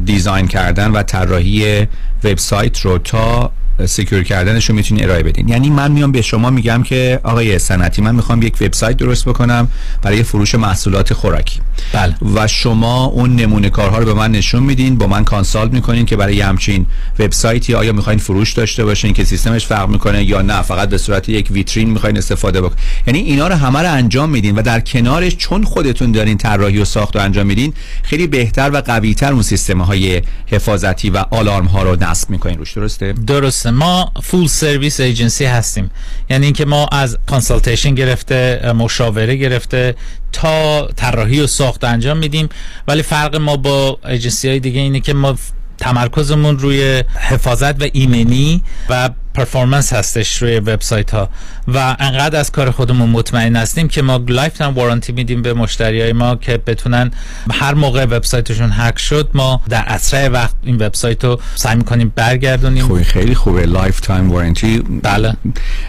دیزاین 0.04 0.46
کردن 0.46 0.90
و 0.90 1.02
طراحی 1.02 1.88
وبسایت 2.24 2.80
رو 2.80 2.98
تا 2.98 3.52
سکیور 3.86 4.22
کردنش 4.22 4.70
رو 4.70 4.74
می‌تونید 4.74 5.04
ارائه 5.04 5.22
بدین. 5.22 5.48
یعنی 5.48 5.70
من 5.70 5.92
میام 5.92 6.12
به 6.12 6.22
شما 6.22 6.50
میگم 6.50 6.82
که 6.82 7.20
آقای 7.22 7.58
صنعتی 7.58 8.02
من 8.02 8.14
می‌خوام 8.14 8.42
یک 8.42 8.56
وبسایت 8.60 8.96
درست 8.96 9.24
بکنم 9.24 9.68
برای 10.02 10.22
فروش 10.22 10.54
محصولات 10.54 11.14
خوراکی. 11.14 11.60
بله. 11.92 12.14
و 12.34 12.46
شما 12.46 13.04
اون 13.04 13.36
نمونه 13.36 13.70
کارها 13.70 13.98
رو 13.98 14.04
به 14.04 14.14
من 14.14 14.30
نشون 14.30 14.62
میدین 14.62 14.98
با 14.98 15.06
من 15.06 15.24
کانسالت 15.24 15.72
می‌کنین 15.72 16.06
که 16.06 16.16
برای 16.16 16.40
همچین 16.40 16.86
وبسایتی 17.18 17.74
آیا 17.74 17.92
می‌خواین 17.92 18.18
فروش 18.18 18.52
داشته 18.52 18.84
باشین 18.84 19.12
که 19.12 19.24
سیستمش 19.24 19.66
فرق 19.66 19.88
می‌کنه 19.88 20.24
یا 20.24 20.42
نه. 20.42 20.62
فقط 20.62 20.88
به 20.88 20.98
صورت 20.98 21.28
یک 21.28 21.48
ویترین 21.50 21.90
می‌خواین 21.90 22.18
استفاده 22.18 22.60
بکنین 22.60 22.78
یعنی 23.06 23.18
اینا 23.18 23.48
رو 23.48 23.54
همه 23.54 23.78
رو 23.78 23.92
انجام 23.92 24.30
میدین 24.30 24.54
و 24.54 24.62
در 24.62 24.80
کنارش 24.80 25.36
چون 25.36 25.64
خودتون 25.64 26.12
دارین 26.12 26.38
طراحی 26.38 26.78
و 26.78 26.84
ساخت 26.84 27.16
و 27.16 27.18
انجام 27.18 27.46
میدین 27.46 27.72
خیلی 28.02 28.26
بهتر 28.26 28.70
و 28.70 28.80
قویتر 28.80 29.32
اون 29.32 29.42
سیستم 29.42 29.80
های 29.80 30.22
حفاظتی 30.46 31.10
و 31.10 31.24
آلارم 31.30 31.66
ها 31.66 31.82
رو 31.82 31.96
نصب 32.00 32.30
می‌کنین. 32.30 32.58
روش 32.58 32.72
درسته؟ 32.72 33.14
درسته. 33.26 33.63
درسته 33.64 33.70
ما 33.70 34.12
full 34.22 34.46
service 34.46 35.00
agency 35.00 35.44
هستیم. 35.44 35.90
یعنی 36.30 36.44
اینکه 36.44 36.64
ما 36.64 36.86
از 36.92 37.18
consultation 37.26 37.94
گرفته 37.94 38.72
مشاوره 38.72 39.36
گرفته 39.36 39.94
تا 40.32 40.86
طراحی 40.96 41.40
و 41.40 41.46
ساخت 41.46 41.84
انجام 41.84 42.16
میدیم. 42.18 42.48
ولی 42.88 43.02
فرق 43.02 43.36
ما 43.36 43.56
با 43.56 43.98
ایجنسی 44.08 44.48
های 44.48 44.60
دیگه 44.60 44.80
اینه 44.80 45.00
که 45.00 45.14
ما 45.14 45.34
تمرکزمون 45.78 46.58
روی 46.58 47.04
حفاظت 47.20 47.82
و 47.82 47.86
ایمنی 47.92 48.62
و 48.88 49.10
performance 49.34 49.92
هستش 49.92 50.42
روی 50.42 50.58
وبسایت 50.58 51.10
ها 51.10 51.28
و 51.68 51.96
انقدر 51.98 52.40
از 52.40 52.52
کار 52.52 52.70
خودمون 52.70 53.10
مطمئن 53.10 53.56
هستیم 53.56 53.88
که 53.88 54.02
ما 54.02 54.16
lifetime 54.28 54.74
warranty 54.74 55.12
میدیم 55.12 55.42
به 55.42 55.54
مشتری 55.54 56.00
های 56.00 56.12
ما 56.12 56.36
که 56.36 56.56
بتونن 56.56 57.10
هر 57.50 57.74
موقع 57.74 58.04
وبسایتشون 58.04 58.70
هک 58.72 58.98
شد 58.98 59.30
ما 59.34 59.60
در 59.68 59.84
اسرع 59.86 60.28
وقت 60.28 60.54
این 60.62 60.76
وبسایت 60.76 61.24
رو 61.24 61.40
سعی 61.54 61.76
می‌کنیم 61.76 62.12
برگردونیم. 62.16 62.86
خوبی 62.86 63.04
خیلی 63.04 63.34
خوبه. 63.34 63.66
lifetime 63.66 64.30
warranty 64.30 64.78
بله. 65.02 65.34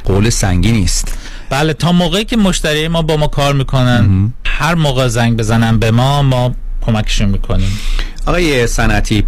قول 0.05 0.29
سنگینی 0.29 0.83
است 0.83 1.17
بله 1.49 1.73
تا 1.73 1.91
موقعی 1.91 2.25
که 2.25 2.37
مشتری 2.37 2.87
ما 2.87 3.01
با 3.01 3.17
ما 3.17 3.27
کار 3.27 3.53
می‌کنن 3.53 4.33
هر 4.45 4.75
موقع 4.75 5.07
زنگ 5.07 5.37
بزنن 5.37 5.79
به 5.79 5.91
ما 5.91 6.21
ما 6.21 6.55
کمکشون 6.81 7.29
می‌کنیم. 7.29 7.79
آقای 8.25 8.67
سنتی 8.67 9.25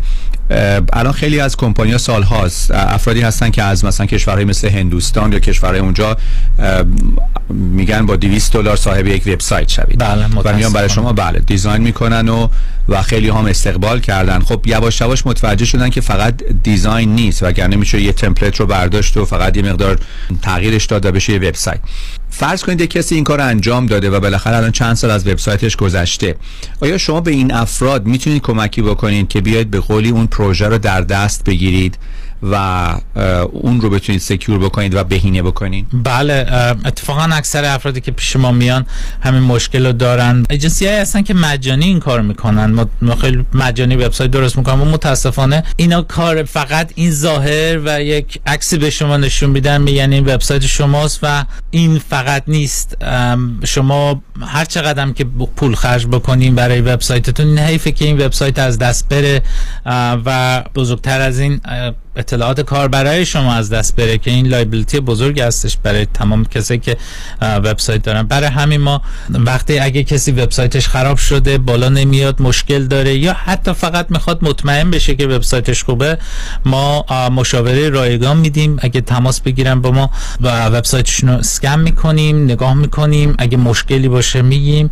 الان 0.94 1.14
خیلی 1.14 1.40
از 1.40 1.58
کمپانیا 1.58 1.98
سال 1.98 2.24
هاست 2.24 2.72
افرادی 2.72 3.22
هستن 3.22 3.50
که 3.50 3.64
از 3.64 3.86
مثلا 3.86 4.06
کشورهای 4.06 4.46
مثل 4.46 4.70
هندوستان 4.70 5.34
یا 5.34 5.40
کشورهای 5.40 5.80
اونجا 5.80 6.18
میگن 7.50 8.06
با 8.06 8.16
200 8.16 8.54
دلار 8.54 8.76
صاحب 8.76 9.08
یک 9.08 9.24
وبسایت 9.28 9.70
شوید. 9.70 10.00
بله 10.00 10.26
و 10.44 10.56
میان 10.56 10.74
برای 10.74 10.90
شما 10.90 11.14
بله 11.14 11.40
دیزاین 11.40 11.82
می‌کنن 11.82 12.30
و 12.30 12.48
و 12.90 13.02
خیلی 13.02 13.30
هم 13.30 13.46
استقبال 13.46 14.00
کردن. 14.00 14.40
خب 14.40 14.62
یواش 14.66 15.02
یواش 15.02 15.26
متوجه 15.26 15.66
شدن 15.66 15.90
که 15.90 16.02
فقط 16.02 16.44
دیزاین 16.64 17.16
نیست 17.16 17.44
وگرنه 17.44 17.76
میشه 17.76 18.02
یه 18.02 18.12
تمپلیت 18.12 18.56
رو 18.56 18.66
برداشت 18.66 19.18
و 19.18 19.26
فقط 19.26 19.58
یه 19.58 19.64
مقدار 19.64 20.00
تغییرش 20.42 20.86
داد 20.86 21.06
و 21.06 21.12
بشه 21.12 21.34
یه 21.34 21.40
وبسایت. 21.40 21.80
فرض 22.30 22.64
کنید 22.64 22.82
کسی 22.82 23.16
این 23.16 23.24
کار 23.24 23.42
انجام 23.42 23.86
داده 23.86 24.10
و 24.10 24.20
بالاخره 24.20 24.58
الان 24.58 24.72
چند 24.72 24.96
سال 24.96 25.12
از 25.12 25.28
وبسایتش 25.28 25.76
گذشته. 25.76 26.36
آیا 26.80 26.98
شما 26.98 27.22
به 27.22 27.32
این 27.32 27.54
افراد 27.54 28.06
می‌تونید 28.06 28.42
کمکی 28.42 28.82
بکنید 28.82 29.28
که 29.28 29.42
بیاید 29.42 29.72
به 29.72 29.80
قولی 29.80 30.10
اون 30.10 30.28
پروژه 30.28 30.68
رو 30.68 30.78
در 30.78 31.02
دست 31.02 31.44
بگیرید؟ 31.44 31.98
و 32.44 32.56
اون 33.52 33.82
رو 33.82 33.90
بتونید 33.90 34.22
سکیور 34.22 34.60
بکنید 34.60 34.96
و 34.96 35.04
بهینه 35.04 35.44
بکنید. 35.44 35.86
بله 35.94 36.46
اتفاقا 36.86 37.22
اکثر 37.22 37.66
افرادی 37.66 38.02
که 38.02 38.12
پیش 38.12 38.36
ما 38.36 38.52
میان 38.52 38.86
همین 39.22 39.42
مشکل 39.42 39.86
رو 39.86 39.92
دارن. 39.92 40.44
ایجنسی 40.50 40.88
های 40.88 40.96
هستن 40.96 41.22
که 41.22 41.34
مجانی 41.34 41.86
این 41.86 42.00
کار 42.00 42.22
می‌کنن. 42.22 42.88
ما 43.02 43.16
خیلی 43.16 43.46
مجانی 43.54 43.96
وبسایت 43.96 44.32
درست 44.32 44.58
می‌کنن 44.58 44.80
و 44.80 44.86
متاسفانه 44.86 45.64
اینا 45.76 46.02
کار 46.02 46.44
فقط 46.44 46.92
این 46.96 47.12
ظاهر 47.12 47.80
و 47.86 48.04
یک 48.04 48.40
عکسی 48.46 48.78
به 48.78 48.90
شما 48.90 49.18
نشون 49.18 49.50
میدن 49.50 49.82
میگن 49.82 50.14
این 50.14 50.26
وبسایت 50.26 50.66
شماست 50.66 51.20
و 51.24 51.46
این 51.72 52.00
فقط 52.10 52.44
نیست. 52.48 52.98
شما 53.66 54.22
هر 54.42 54.66
چقدر 54.66 55.12
که 55.12 55.24
پول 55.56 55.76
خرج 55.76 56.08
بکنیم 56.08 56.56
برای 56.56 56.82
وبسایتتون 56.82 57.60
حیفه 57.60 57.92
که 57.92 58.06
این 58.06 58.22
وبسایت 58.22 58.60
از 58.60 58.78
دست 58.78 59.10
بره. 59.10 59.42
و 60.26 60.64
بزرگتر 60.76 61.22
از 61.22 61.40
این 61.40 61.62
اطلاعات 62.18 62.62
کار 62.62 62.88
برای 62.88 63.26
شما 63.26 63.54
از 63.54 63.70
دست 63.70 63.96
بره 63.96 64.18
که 64.18 64.32
این 64.32 64.48
لایبیلیتی 64.48 65.00
بزرگ 65.00 65.40
هستش 65.40 65.78
برای 65.84 66.06
تمام 66.06 66.46
کسی 66.46 66.78
که 66.78 66.98
وبسایت 67.42 68.04
دارن. 68.04 68.24
برای 68.24 68.50
همین 68.50 68.82
ما 68.82 69.02
وقتی 69.30 69.80
اگه 69.80 70.04
کسی 70.04 70.32
وبسایتش 70.32 70.88
خراب 70.88 71.18
شده 71.18 71.58
بالا 71.58 71.90
نمیاد 71.90 72.42
مشکل 72.42 72.86
داره 72.88 73.16
یا 73.16 73.34
حتی 73.34 73.74
فقط 73.74 74.08
می‌خواد 74.10 74.44
مطمئن 74.44 74.92
بشه 74.92 75.16
که 75.16 75.28
وبسایتش 75.28 75.84
خوبه 75.84 76.18
ما 76.66 77.06
مشاوره 77.30 77.90
رایگان 77.90 78.38
میدیم. 78.38 78.78
اگه 78.80 79.02
تماس 79.02 79.42
بگیرن 79.42 79.82
با 79.82 79.92
ما 79.92 80.10
و 80.42 80.66
وبسایتشون 80.66 81.30
رو 81.30 81.36
اسکن 81.36 81.80
می‌کنیم 81.80 82.44
نگاه 82.44 82.74
می‌کنیم. 82.74 83.36
اگه 83.38 83.58
مشکلی 83.58 84.08
باشه 84.08 84.42
میگیم 84.42 84.90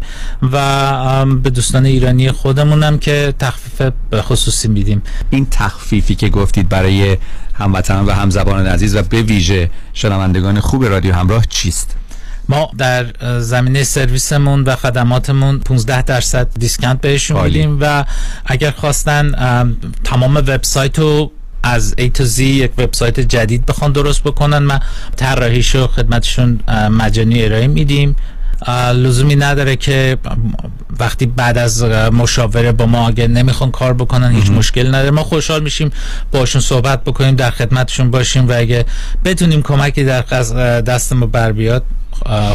و 0.52 1.26
به 1.26 1.49
دوستان 1.49 1.85
ایرانی 1.85 2.31
خودمونم 2.31 2.97
که 2.97 3.34
تخفیف 3.39 3.91
خصوصی 4.14 4.68
میدیم. 4.68 5.02
این 5.30 5.47
تخفیفی 5.52 6.15
که 6.15 6.30
گفتید 6.30 6.69
برای 6.69 7.15
هموطنان 7.54 8.06
و 8.06 8.12
همزبانان 8.12 8.68
عزیز 8.68 8.96
و 8.96 9.02
به 9.02 9.22
ویژه 9.22 9.70
شنوندگان 9.94 10.60
خوب 10.60 10.86
رادیو 10.86 11.14
همراه 11.14 11.46
چیست؟ 11.46 11.96
ما 12.50 12.70
در 12.78 13.06
زمینه 13.40 13.84
سرویسمون 13.84 14.64
و 14.64 14.76
خدماتمون 14.76 15.60
15 15.60 16.02
درصد 16.02 16.48
دیسکانت 16.60 17.02
بهشون 17.02 17.44
میدیم 17.44 17.78
و 17.82 18.06
اگر 18.46 18.72
خواستن 18.72 19.32
تمام 20.04 20.36
وبسایت 20.36 21.00
رو 21.00 21.32
از 21.64 21.96
A 22.00 22.12
تا 22.14 22.26
Z 22.26 22.40
یک 22.40 22.72
وبسایت 22.78 23.20
جدید 23.20 23.66
بخوان 23.66 23.92
درست 23.92 24.24
بکنن 24.24 24.58
ما 24.58 24.80
طراحیشو 25.16 25.88
خدمتشون 25.88 26.60
مجانی 26.92 27.44
ارائه 27.44 27.68
میدیم. 27.68 28.16
لزومی 28.94 29.36
نداره 29.36 29.76
که 29.76 30.18
وقتی 30.99 31.26
بعد 31.26 31.57
از 31.57 31.84
مشاوره 31.84 32.72
با 32.72 32.86
ما 32.86 33.07
اگه 33.07 33.27
نمی‌خوان 33.27 33.72
کار 33.72 33.94
بکنن 33.94 34.32
هیچ 34.32 34.49
مشکل 34.49 34.88
نداره. 34.88 35.11
ما 35.11 35.23
خوشحال 35.23 35.64
میشیم 35.64 35.91
باشون 36.32 36.61
صحبت 36.61 37.03
بکنیم 37.03 37.36
در 37.36 37.52
خدمتشون 37.52 38.11
باشیم 38.11 38.49
و 38.49 38.53
اگه 38.57 38.86
بتونیم 39.26 39.61
کمکی 39.61 40.03
در 40.03 40.22
دست 40.82 41.14
ما 41.14 41.26
بر 41.26 41.52
بیاد 41.52 41.84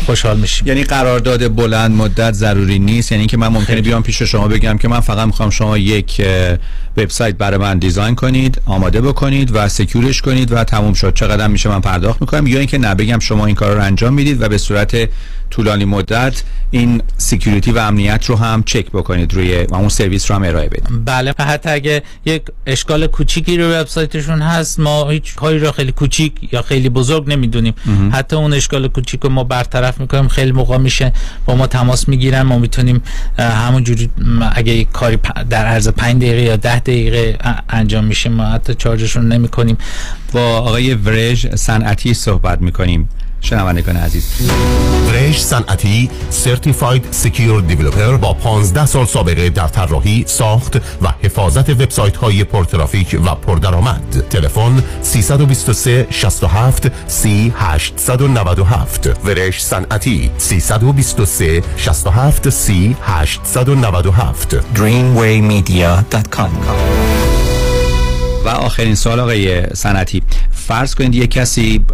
خوشحال 0.07 0.37
میشیم. 0.37 0.67
یعنی 0.67 0.85
قرارداد 0.85 1.55
بلند 1.57 1.91
مدت 1.91 2.33
ضروری 2.33 2.79
نیست؟ 2.79 3.13
یعنی 3.13 3.27
که 3.27 3.37
من 3.37 3.49
ممکنه 3.49 3.81
بیام 3.81 4.03
پیش 4.03 4.23
شما 4.23 4.49
بگم 4.49 4.79
که 4.79 4.89
من 4.89 5.01
فقط 5.01 5.27
می‌خوام 5.27 5.51
شما 5.51 5.79
یک 5.79 6.23
وبسایت 6.97 7.35
برای 7.35 7.59
من 7.59 7.79
design 7.79 8.15
کنید 8.15 8.61
آماده 8.67 9.01
بکنید 9.01 9.51
و 9.55 9.69
secure 9.69 10.09
ش 10.09 10.23
کنید 10.23 10.53
و 10.53 10.65
تموم 10.65 10.95
شد. 10.95 11.15
چقدر 11.15 11.47
میشه 11.47 11.69
من 11.69 11.81
پرداخت 11.81 12.21
می‌کنم؟ 12.21 12.47
یا 12.47 12.59
اینکه 12.59 12.79
نه 12.79 12.95
بگم 12.95 13.19
شما 13.19 13.47
این 13.47 13.55
کار 13.55 13.75
رو 13.75 13.83
انجام 13.83 14.15
می‌دید 14.15 14.43
و 14.43 14.49
به 14.49 14.59
صورت 14.59 15.09
طولانی 15.51 15.85
مدت 15.85 16.43
این 16.71 17.03
security 17.17 17.73
و 17.73 17.79
امنیت 17.79 18.25
رو 18.27 18.37
هم 18.37 18.63
چک 18.63 18.87
بکنید 18.87 19.35
روی 19.35 19.67
و 19.71 19.75
اون 19.75 19.89
سرویس 19.89 20.31
رو 20.31 20.37
هم 20.37 20.43
ارائه 20.43 20.69
بدید. 20.69 21.05
بله 21.05 21.35
حتی 21.39 21.69
اگه 21.69 22.03
یک 22.25 22.43
اشکال 22.67 23.07
کوچیکی 23.07 23.59
رو 23.59 23.73
وبسایتشون 23.73 24.43
هست 24.43 24.81
ما 24.81 25.11
هیچ 25.11 25.35
کاری 25.35 25.59
رو 25.59 25.73
خیلی 25.73 25.93
کوچیک 25.93 26.33
یا 26.53 26.63
خیلی 26.63 26.89
بزرگ 26.89 27.29
نمی‌دونیم. 27.29 27.75
حتی 28.13 28.37
اون 28.37 28.53
اشکال 28.53 28.89
کوچیک 28.89 29.21
رو 29.21 29.31
ما 29.31 29.45
برطرف 29.45 30.01
می‌کنیم 30.01 30.29
خیلی 30.29 30.53
موقع 30.53 30.77
میشه 30.77 31.13
با 31.47 31.55
ما 31.55 31.67
تماس 31.67 32.09
می‌گیرن. 32.09 32.43
ما 32.43 32.59
می‌تونیم 32.59 33.03
همونجوری 33.39 34.11
اگه 34.53 34.73
یک 34.73 34.93
کاری 34.93 35.19
در 35.51 35.67
عرض 35.67 35.89
5 35.89 36.23
دقیقه 36.23 36.43
یا 36.43 36.57
10 36.57 36.79
دقیقه 36.79 37.39
انجام 37.69 38.05
میشه 38.05 38.31
ما 38.31 38.45
حتی 38.45 38.75
charge 38.75 39.07
شون 39.07 39.29
نمی‌کنیم. 39.33 39.79
با 40.33 40.41
آقای 40.41 40.95
ورژ 40.95 41.47
صنعتی 41.47 42.15
صحبت 42.15 42.61
می‌کنیم. 42.61 43.09
شنوندگان 43.41 43.97
عزیز. 43.97 44.51
ورش 45.09 45.43
صنعتی 45.43 46.11
certified 46.31 47.09
secure 47.11 47.61
developer 47.61 48.17
با 48.17 48.35
15 48.35 48.87
سال 48.87 49.07
سابقه 49.07 49.49
در 49.49 49.69
طراحی 49.69 50.25
ساخت 50.27 50.77
و 50.77 51.09
حفاظت 51.23 51.71
وبسایت 51.71 52.17
های 52.17 52.45
پرترافیک 52.45 53.21
و 53.27 53.35
پردرآمد. 53.35 54.25
تلفن 54.31 54.83
323 55.03 56.07
67 56.11 57.09
30 57.09 57.53
897 57.57 59.25
ورش 59.25 59.65
صنعتی 59.65 60.31
323 60.39 61.63
67 61.77 62.51
30 62.51 62.97
897 63.03 64.57
dreamwaymedia.com 64.75 66.51
و 68.45 68.49
آخرین 68.49 68.95
سوال 68.95 69.21
آقای 69.21 69.63
سنتی 69.75 70.23
فرض 70.53 70.95
کنید 70.95 71.15
یه 71.15 71.27
کسی 71.27 71.85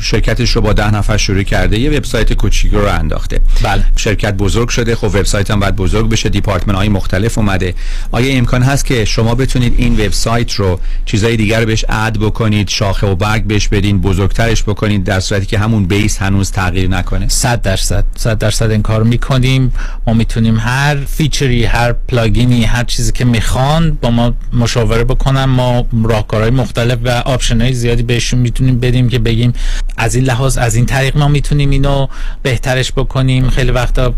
شرکتش 0.00 0.50
رو 0.50 0.62
با 0.62 0.72
ده 0.72 0.94
نفر 0.94 1.16
شروع 1.16 1.42
کرده 1.42 1.78
یه 1.78 1.90
وبسایت 1.90 2.32
کوچیک 2.32 2.72
رو 2.72 2.86
انداخته. 2.86 3.40
بله. 3.62 3.84
شرکت 3.96 4.34
بزرگ 4.34 4.68
شده 4.68 4.96
خب 4.96 5.04
وبسایت 5.04 5.50
هم 5.50 5.60
باید 5.60 5.76
بزرگ 5.76 6.08
بشه 6.08 6.28
دیپارتمنت 6.28 6.76
های 6.76 6.88
مختلف 6.88 7.38
اومده. 7.38 7.74
آیا 8.12 8.34
امکان 8.34 8.62
هست 8.62 8.84
که 8.84 9.04
شما 9.04 9.34
بتونید 9.34 9.74
این 9.76 9.92
وبسایت 9.92 10.52
رو 10.52 10.80
چیزای 11.06 11.36
دیگر 11.36 11.60
رو 11.60 11.66
بهش 11.66 11.84
اد 11.88 12.18
بکنید 12.18 12.68
شاخه 12.68 13.06
و 13.06 13.14
برگ 13.14 13.44
بهش 13.44 13.68
بدین 13.68 14.00
بزرگترش 14.00 14.62
بکنید 14.62 15.04
در 15.04 15.20
صورتی 15.20 15.46
که 15.46 15.58
همون 15.58 15.86
بیس 15.86 16.18
هنوز 16.18 16.50
تغییر 16.50 16.88
نکنه؟ 16.90 17.28
100 17.28 17.62
درصد. 17.62 18.04
100 18.16 18.38
درصد 18.38 18.70
این 18.70 18.82
کار 18.82 19.02
می‌کنیم. 19.02 19.72
ما 20.06 20.14
می‌تونیم 20.14 20.58
هر 20.58 20.96
feature 20.96 21.55
ی 21.55 21.64
هر 21.64 21.92
plugin 21.92 22.54
ی 22.54 22.64
هر 22.64 22.84
چیزی 22.84 23.12
که 23.12 23.24
می‌خوان 23.24 23.98
با 24.02 24.10
ما 24.10 24.34
مشاوره 24.52 25.04
بکنن. 25.04 25.44
ما 25.44 25.85
راهکارهای 26.04 26.50
مختلف 26.50 26.98
و 27.04 27.08
option 27.08 27.60
های 27.60 27.72
زیادی 27.72 28.02
بهشون 28.02 28.40
می‌تونیم 28.40 28.80
بدیم 28.80 29.08
که 29.08 29.18
بگیم 29.18 29.52
از 29.96 30.14
این 30.14 30.24
لحاظ 30.24 30.58
از 30.58 30.74
این 30.74 30.86
طریق 30.86 31.16
ما 31.16 31.28
می‌تونیم 31.28 31.70
اینو 31.70 32.06
بهترش 32.42 32.92
بکنیم. 32.92 33.50
خیلی 33.50 33.70
وقتا 33.70 34.14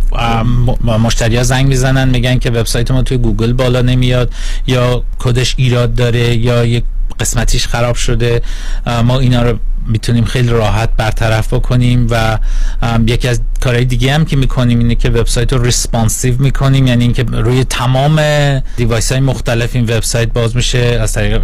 مشتری 0.84 1.44
زنگ 1.44 1.66
می‌زنن 1.66 2.08
میگن 2.08 2.38
که 2.38 2.50
وبسایت 2.50 2.90
ما 2.90 3.02
توی 3.02 3.16
گوگل 3.16 3.52
بالا 3.52 3.82
نمیاد 3.82 4.32
یا 4.66 5.02
کدش 5.18 5.54
ایراد 5.58 5.94
داره 5.94 6.36
یا 6.36 6.64
یک 6.64 6.84
قسمتیش 7.20 7.66
خراب 7.66 7.96
شده. 7.96 8.42
ما 9.04 9.18
اینا 9.18 9.42
رو 9.42 9.58
می‌تونیم 9.88 10.24
خیلی 10.24 10.48
راحت 10.48 10.90
برطرف 10.96 11.54
بکنیم 11.54 12.06
و 12.10 12.38
یکی 13.06 13.28
از 13.28 13.40
کارهای 13.60 13.84
دیگه 13.84 14.14
هم 14.14 14.24
که 14.24 14.36
می‌کنیم 14.36 14.78
اینه 14.78 14.94
که 14.94 15.10
وبسایت 15.10 15.52
رو 15.52 15.62
responsive 15.62 16.34
می‌کنیم. 16.38 16.86
یعنی 16.86 17.04
اینکه 17.04 17.22
روی 17.22 17.64
تمام 17.64 18.20
device 18.76 19.12
های 19.12 19.20
مختلف 19.20 19.76
این 19.76 19.84
وبسایت 19.84 20.32
باز 20.32 20.56
میشه 20.56 20.78
از 20.78 21.12
طریق 21.12 21.40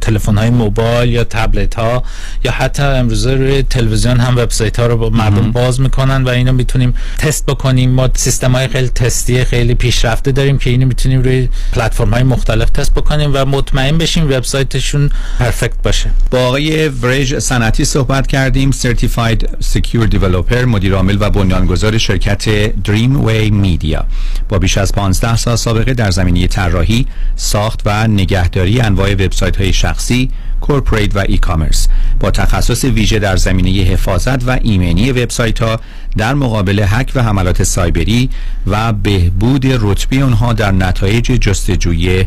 تلفن 0.00 0.38
های 0.38 0.50
موبایل 0.50 1.12
یا 1.12 1.24
تبلت 1.24 1.74
ها 1.74 2.02
یا 2.44 2.50
حتی 2.50 2.82
امروزه 2.82 3.34
روی 3.34 3.62
تلویزیون 3.62 4.20
هم 4.20 4.36
وبسایت 4.36 4.80
ها 4.80 4.86
رو 4.86 4.96
با 4.96 5.10
مردم 5.10 5.52
باز 5.52 5.80
می‌کنن 5.80 6.24
و 6.24 6.28
اینو 6.28 6.52
می‌تونیم 6.52 6.94
تست 7.18 7.46
بکنیم. 7.46 7.90
ما 7.90 8.08
سیستم 8.14 8.52
های 8.52 8.68
خیلی 8.68 8.88
تستی 8.88 9.44
خیلی 9.44 9.74
پیشرفته 9.74 10.32
داریم 10.32 10.58
که 10.58 10.70
اینو 10.70 10.86
می‌تونیم 10.86 11.22
روی 11.22 11.48
پلتفرم 11.72 12.14
های 12.14 12.22
مختلف 12.22 12.70
تست 12.70 12.94
بکنیم 12.94 13.30
و 13.34 13.44
مطمئن 13.44 13.98
بشیم 13.98 14.24
وبسایتشون 14.24 15.10
perfect 15.38 15.82
باشه. 15.82 16.10
با 16.30 16.46
آقای 16.46 16.88
ورج 16.88 17.38
صنعتی 17.38 17.84
صحبت 17.88 18.26
کردیم. 18.26 18.70
certified 18.70 19.48
secure 19.60 20.06
developer 20.06 20.64
مدیر 20.64 20.94
عامل 20.94 21.16
و 21.20 21.30
بنیانگذار 21.30 21.98
شرکت 21.98 22.48
Dream 22.82 23.24
Way 23.24 23.50
Media 23.50 24.06
با 24.48 24.58
بیش 24.58 24.78
از 24.78 24.92
15 24.92 25.36
سال 25.36 25.56
سابقه 25.56 25.94
در 25.94 26.10
زمینه 26.10 26.46
طراحی 26.46 27.06
ساخت 27.36 27.80
و 27.84 28.06
نگهداری 28.06 28.80
انواع 28.80 29.12
وبسایت 29.12 29.56
های 29.56 29.72
شخصی 29.72 30.30
corporate 30.60 31.16
و 31.16 31.18
e-commerce 31.28 31.88
با 32.20 32.30
تخصص 32.30 32.84
ویژه 32.84 33.18
در 33.18 33.36
زمینه 33.36 33.70
حفاظت 33.70 34.48
و 34.48 34.58
ایمنی 34.62 35.12
وبسایت 35.12 35.62
ها 35.62 35.80
در 36.16 36.34
مقابل 36.34 36.84
هک 36.88 37.12
و 37.14 37.22
حملات 37.22 37.62
سایبری 37.62 38.30
و 38.66 38.92
بهبود 38.92 39.66
رتبه 39.66 40.24
آنها 40.24 40.52
در 40.52 40.72
نتایج 40.72 41.24
جستجوی 41.24 42.26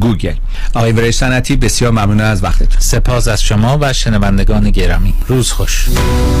گوگل. 0.00 0.34
آقای 0.74 0.92
برای 0.92 1.12
سنتی 1.12 1.56
بسیار 1.56 1.92
ممنون 1.92 2.20
از 2.20 2.44
وقتتون. 2.44 2.80
سپاس 2.80 3.28
از 3.28 3.42
شما 3.42 3.78
و 3.80 3.92
شنوندگان 3.92 4.70
گرامی. 4.70 5.14
روز 5.28 5.52
خوش. 5.52 5.86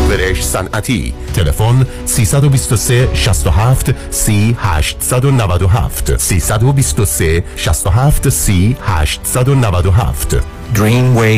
برش 0.08 0.44
صنعتی. 0.44 1.14
تلفن 1.34 1.86
323 2.06 3.08
67 3.14 3.94
سی 4.10 4.56
897 4.60 6.16
323 6.16 7.44
67 7.56 8.28
سی 8.28 8.76
897 8.82 10.36
dreamwaymedia.com 10.74 11.29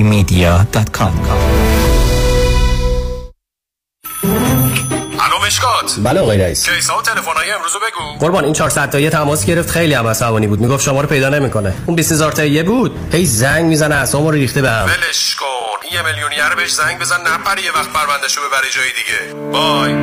الو 5.20 5.46
مشکات 5.46 5.96
بله 6.04 6.20
آقای 6.20 6.38
رئیس 6.38 6.68
کیسا 6.68 6.98
و 6.98 7.02
تلفن‌های 7.02 7.50
امروزو 7.50 7.78
بگو 7.78 8.18
قربان 8.26 8.44
این 8.44 8.52
400 8.52 8.90
تایی 8.90 9.10
تماس 9.10 9.46
گرفت 9.46 9.70
خیلی 9.70 9.94
هم 9.94 10.06
عصبانی 10.06 10.46
بود 10.46 10.60
می‌گفت 10.60 10.84
شما 10.84 11.00
رو 11.00 11.08
پیدا 11.08 11.28
نمی‌کنه 11.28 11.74
اون 11.86 11.96
20000 11.96 12.32
تایی 12.32 12.62
بود 12.62 13.14
هی 13.14 13.26
زنگ 13.26 13.64
می‌زنه 13.64 13.94
اعصابمو 13.94 14.30
رو 14.30 14.36
ریخته 14.36 14.62
بهم 14.62 14.84
ولش 14.84 15.34
کن 15.34 15.46
این 15.82 15.92
یه 15.92 16.02
میلیونیر 16.02 16.54
بهش 16.56 16.72
زنگ 16.72 16.98
بزن 16.98 17.20
بپره 17.20 17.64
یه 17.64 17.72
وقت 17.72 17.88
پروندهشو 17.92 18.40
ببری 18.40 18.70
جای 18.70 18.88
دیگه 18.88 19.50
bye 19.52 19.94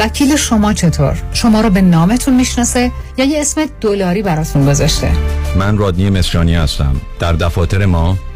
وکیل 0.00 0.36
شما 0.36 0.72
چطور؟ 0.72 1.22
شما 1.32 1.60
رو 1.60 1.70
به 1.70 1.80
نامتون 1.80 2.34
می‌شناسه 2.34 2.92
یا 3.16 3.24
یه 3.24 3.40
اسم 3.40 3.66
دلاری 3.80 4.22
براتون 4.22 4.66
گذاشته؟ 4.66 5.12
من 5.56 5.78
رادنی 5.78 6.10
مصریانی 6.10 6.54
هستم 6.54 7.00
در 7.20 7.32
دفاتر 7.32 7.86
ما 7.86 8.16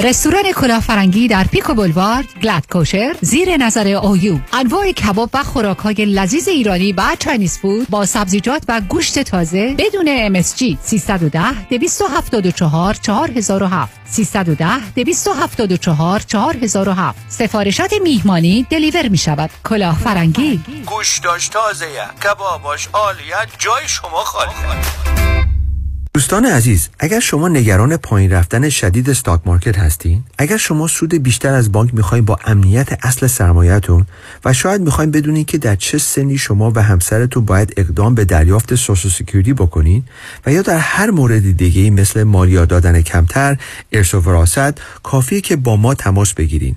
رستوران 0.00 0.52
کلاه 0.52 0.86
فرنگی 0.86 1.28
در 1.28 1.44
Pico 1.44 1.74
Boulevard 1.74 2.24
glatt 2.42 2.66
kosher 2.72 3.16
زیر 3.20 3.56
نظر 3.56 3.88
اویو 3.88 4.38
انواع 4.52 4.92
کباب 4.92 5.30
و 5.34 5.42
خوراک 5.44 5.78
های 5.78 5.94
لذیذ 5.94 6.48
ایرانی 6.48 6.92
و 6.92 7.02
Chinese 7.18 7.58
food 7.58 7.90
با 7.90 8.06
سبزیجات 8.06 8.62
و 8.68 8.80
گوشت 8.80 9.18
تازه 9.18 9.74
بدون 9.78 10.42
MSG 10.42 10.76
310 10.82 11.68
274 11.70 12.94
4007 12.94 14.00
310 14.04 14.92
274 14.94 16.20
4007 16.20 17.18
سفارشات 17.28 17.94
میهمانی 18.02 18.66
deliver 18.70 19.08
می 19.08 19.18
شود 19.18 19.50
کلاه 19.64 19.98
فرنگی 19.98 20.60
گوشتاش 20.86 21.48
تازه 21.48 21.86
کباباش 22.24 22.88
عالیه 22.92 23.48
جای 23.58 23.88
شما 23.88 24.24
خالی 24.24 24.52
دوستان 26.18 26.44
عزیز 26.44 26.88
اگر 26.98 27.20
شما 27.20 27.48
نگران 27.48 27.96
پایین 27.96 28.32
رفتن 28.32 28.68
شدید 28.68 29.10
stock 29.10 29.40
market 29.44 29.78
هستین 29.78 30.22
اگر 30.38 30.56
شما 30.56 30.86
سود 30.86 31.14
بیشتر 31.14 31.54
از 31.54 31.72
بانک 31.72 31.94
می‌خواین 31.94 32.24
با 32.24 32.38
امنیت 32.44 33.06
اصل 33.06 33.26
سرمایهتون 33.26 34.06
و 34.44 34.52
شاید 34.52 34.80
می‌خواین 34.80 35.10
بدونین 35.10 35.44
که 35.44 35.58
در 35.58 35.76
چه 35.76 35.98
سنی 35.98 36.38
شما 36.38 36.72
و 36.74 36.82
همسرتون 36.82 37.44
باید 37.44 37.74
اقدام 37.76 38.14
به 38.14 38.24
دریافت 38.24 38.74
Social 38.74 39.12
Security 39.12 39.52
بکنین 39.52 40.04
و 40.46 40.52
یا 40.52 40.62
در 40.62 40.78
هر 40.78 41.10
مورد 41.10 41.56
دیگه 41.56 41.90
مثل 41.90 42.22
مالیات 42.22 42.68
دادن 42.68 43.02
کمتر 43.02 43.56
ارث 43.92 44.14
و 44.14 44.20
وراثت 44.20 44.80
کافیه 45.02 45.40
که 45.40 45.56
با 45.56 45.76
ما 45.76 45.94
تماس 45.94 46.34
بگیرین. 46.34 46.76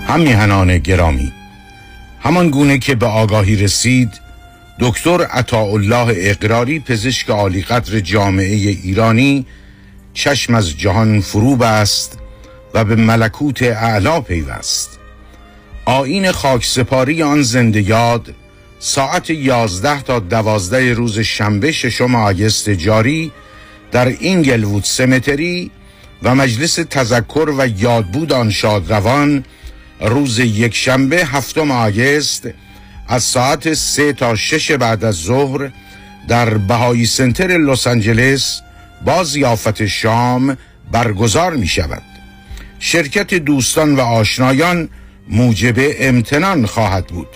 هم 0.07 0.20
میهنان 0.20 0.78
گرامی 0.78 1.32
همان 2.20 2.51
گونه 2.51 2.78
که 2.78 2.94
به 2.94 3.06
آگاهی 3.06 3.56
رسید 3.56 4.20
دکتر 4.80 5.22
عطاالله 5.22 6.14
اقراری 6.16 6.80
پزشک 6.80 7.30
عالی 7.30 7.62
قدر 7.62 8.01
جامعه 8.01 8.55
ایرانی 8.55 9.47
چشم 10.14 10.55
از 10.55 10.78
جهان 10.78 11.20
فروب 11.20 11.62
است 11.62 12.18
و 12.74 12.84
به 12.84 12.97
ملکوت 12.97 13.62
اعلا 13.62 14.20
پیوست. 14.20 14.98
آین 15.84 16.32
خاک 16.32 16.64
سپاری 16.64 17.22
آن 17.22 17.42
زنده 17.42 17.82
یاد 17.82 18.34
ساعت 18.78 19.30
یازده 19.30 20.02
تا 20.02 20.18
دوازده 20.18 20.92
روز 20.92 21.18
شنبه 21.18 21.72
ششم 21.72 22.14
آگست 22.14 22.70
جاری 22.70 23.32
در 23.92 24.06
اینگلوود 24.06 24.84
سمتری 24.84 25.70
و 26.22 26.34
مجلس 26.34 26.74
تذکر 26.74 27.55
و 27.59 27.66
یادبود 27.66 28.32
آن 28.32 28.51
شادروان 28.51 29.44
روز 30.01 30.39
یک 30.39 30.74
شنبه 30.74 31.16
هفتم 31.16 31.70
آگست 31.70 32.48
از 33.09 33.22
ساعت 33.22 33.74
سه 33.74 34.12
تا 34.12 34.35
شش 34.35 34.70
بعد 34.70 35.05
از 35.05 35.14
ظهر 35.14 35.70
در 36.28 36.55
بهایی 36.55 37.06
سنتر 37.06 37.47
لس 37.47 37.86
آنجلس 37.86 38.60
با 39.05 39.24
ضیافت 39.24 39.86
شام 39.86 40.56
برگزار 40.93 41.56
می 41.56 41.66
شود. 41.66 42.02
شرکت 42.78 43.35
دوستان 43.35 43.94
و 43.94 44.01
آشنایان 44.01 44.89
موجب 45.28 45.74
امتنان 45.78 46.66
خواهد 46.66 47.06
بود. 47.06 47.28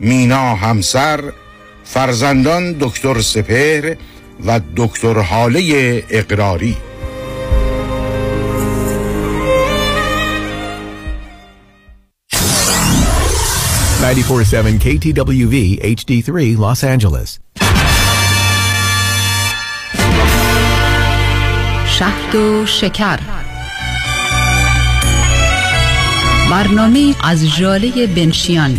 مینا 0.00 0.54
همسر 0.54 1.32
فرزندان 1.84 2.72
دکتر 2.72 3.20
سپهر 3.20 3.96
و 4.46 4.60
دکتر 4.76 5.18
حاله 5.18 6.02
اقراری. 6.10 6.76
94.7 14.02 14.80
KTWV 14.84 15.78
HD3 15.96 16.56
Los 16.58 16.82
Angeles. 16.82 17.38
شهد 21.86 22.34
و 22.34 22.66
شکر 22.66 23.18
برنامه 26.50 27.14
از 27.24 27.56
جاله 27.56 28.06
بنشیان 28.06 28.78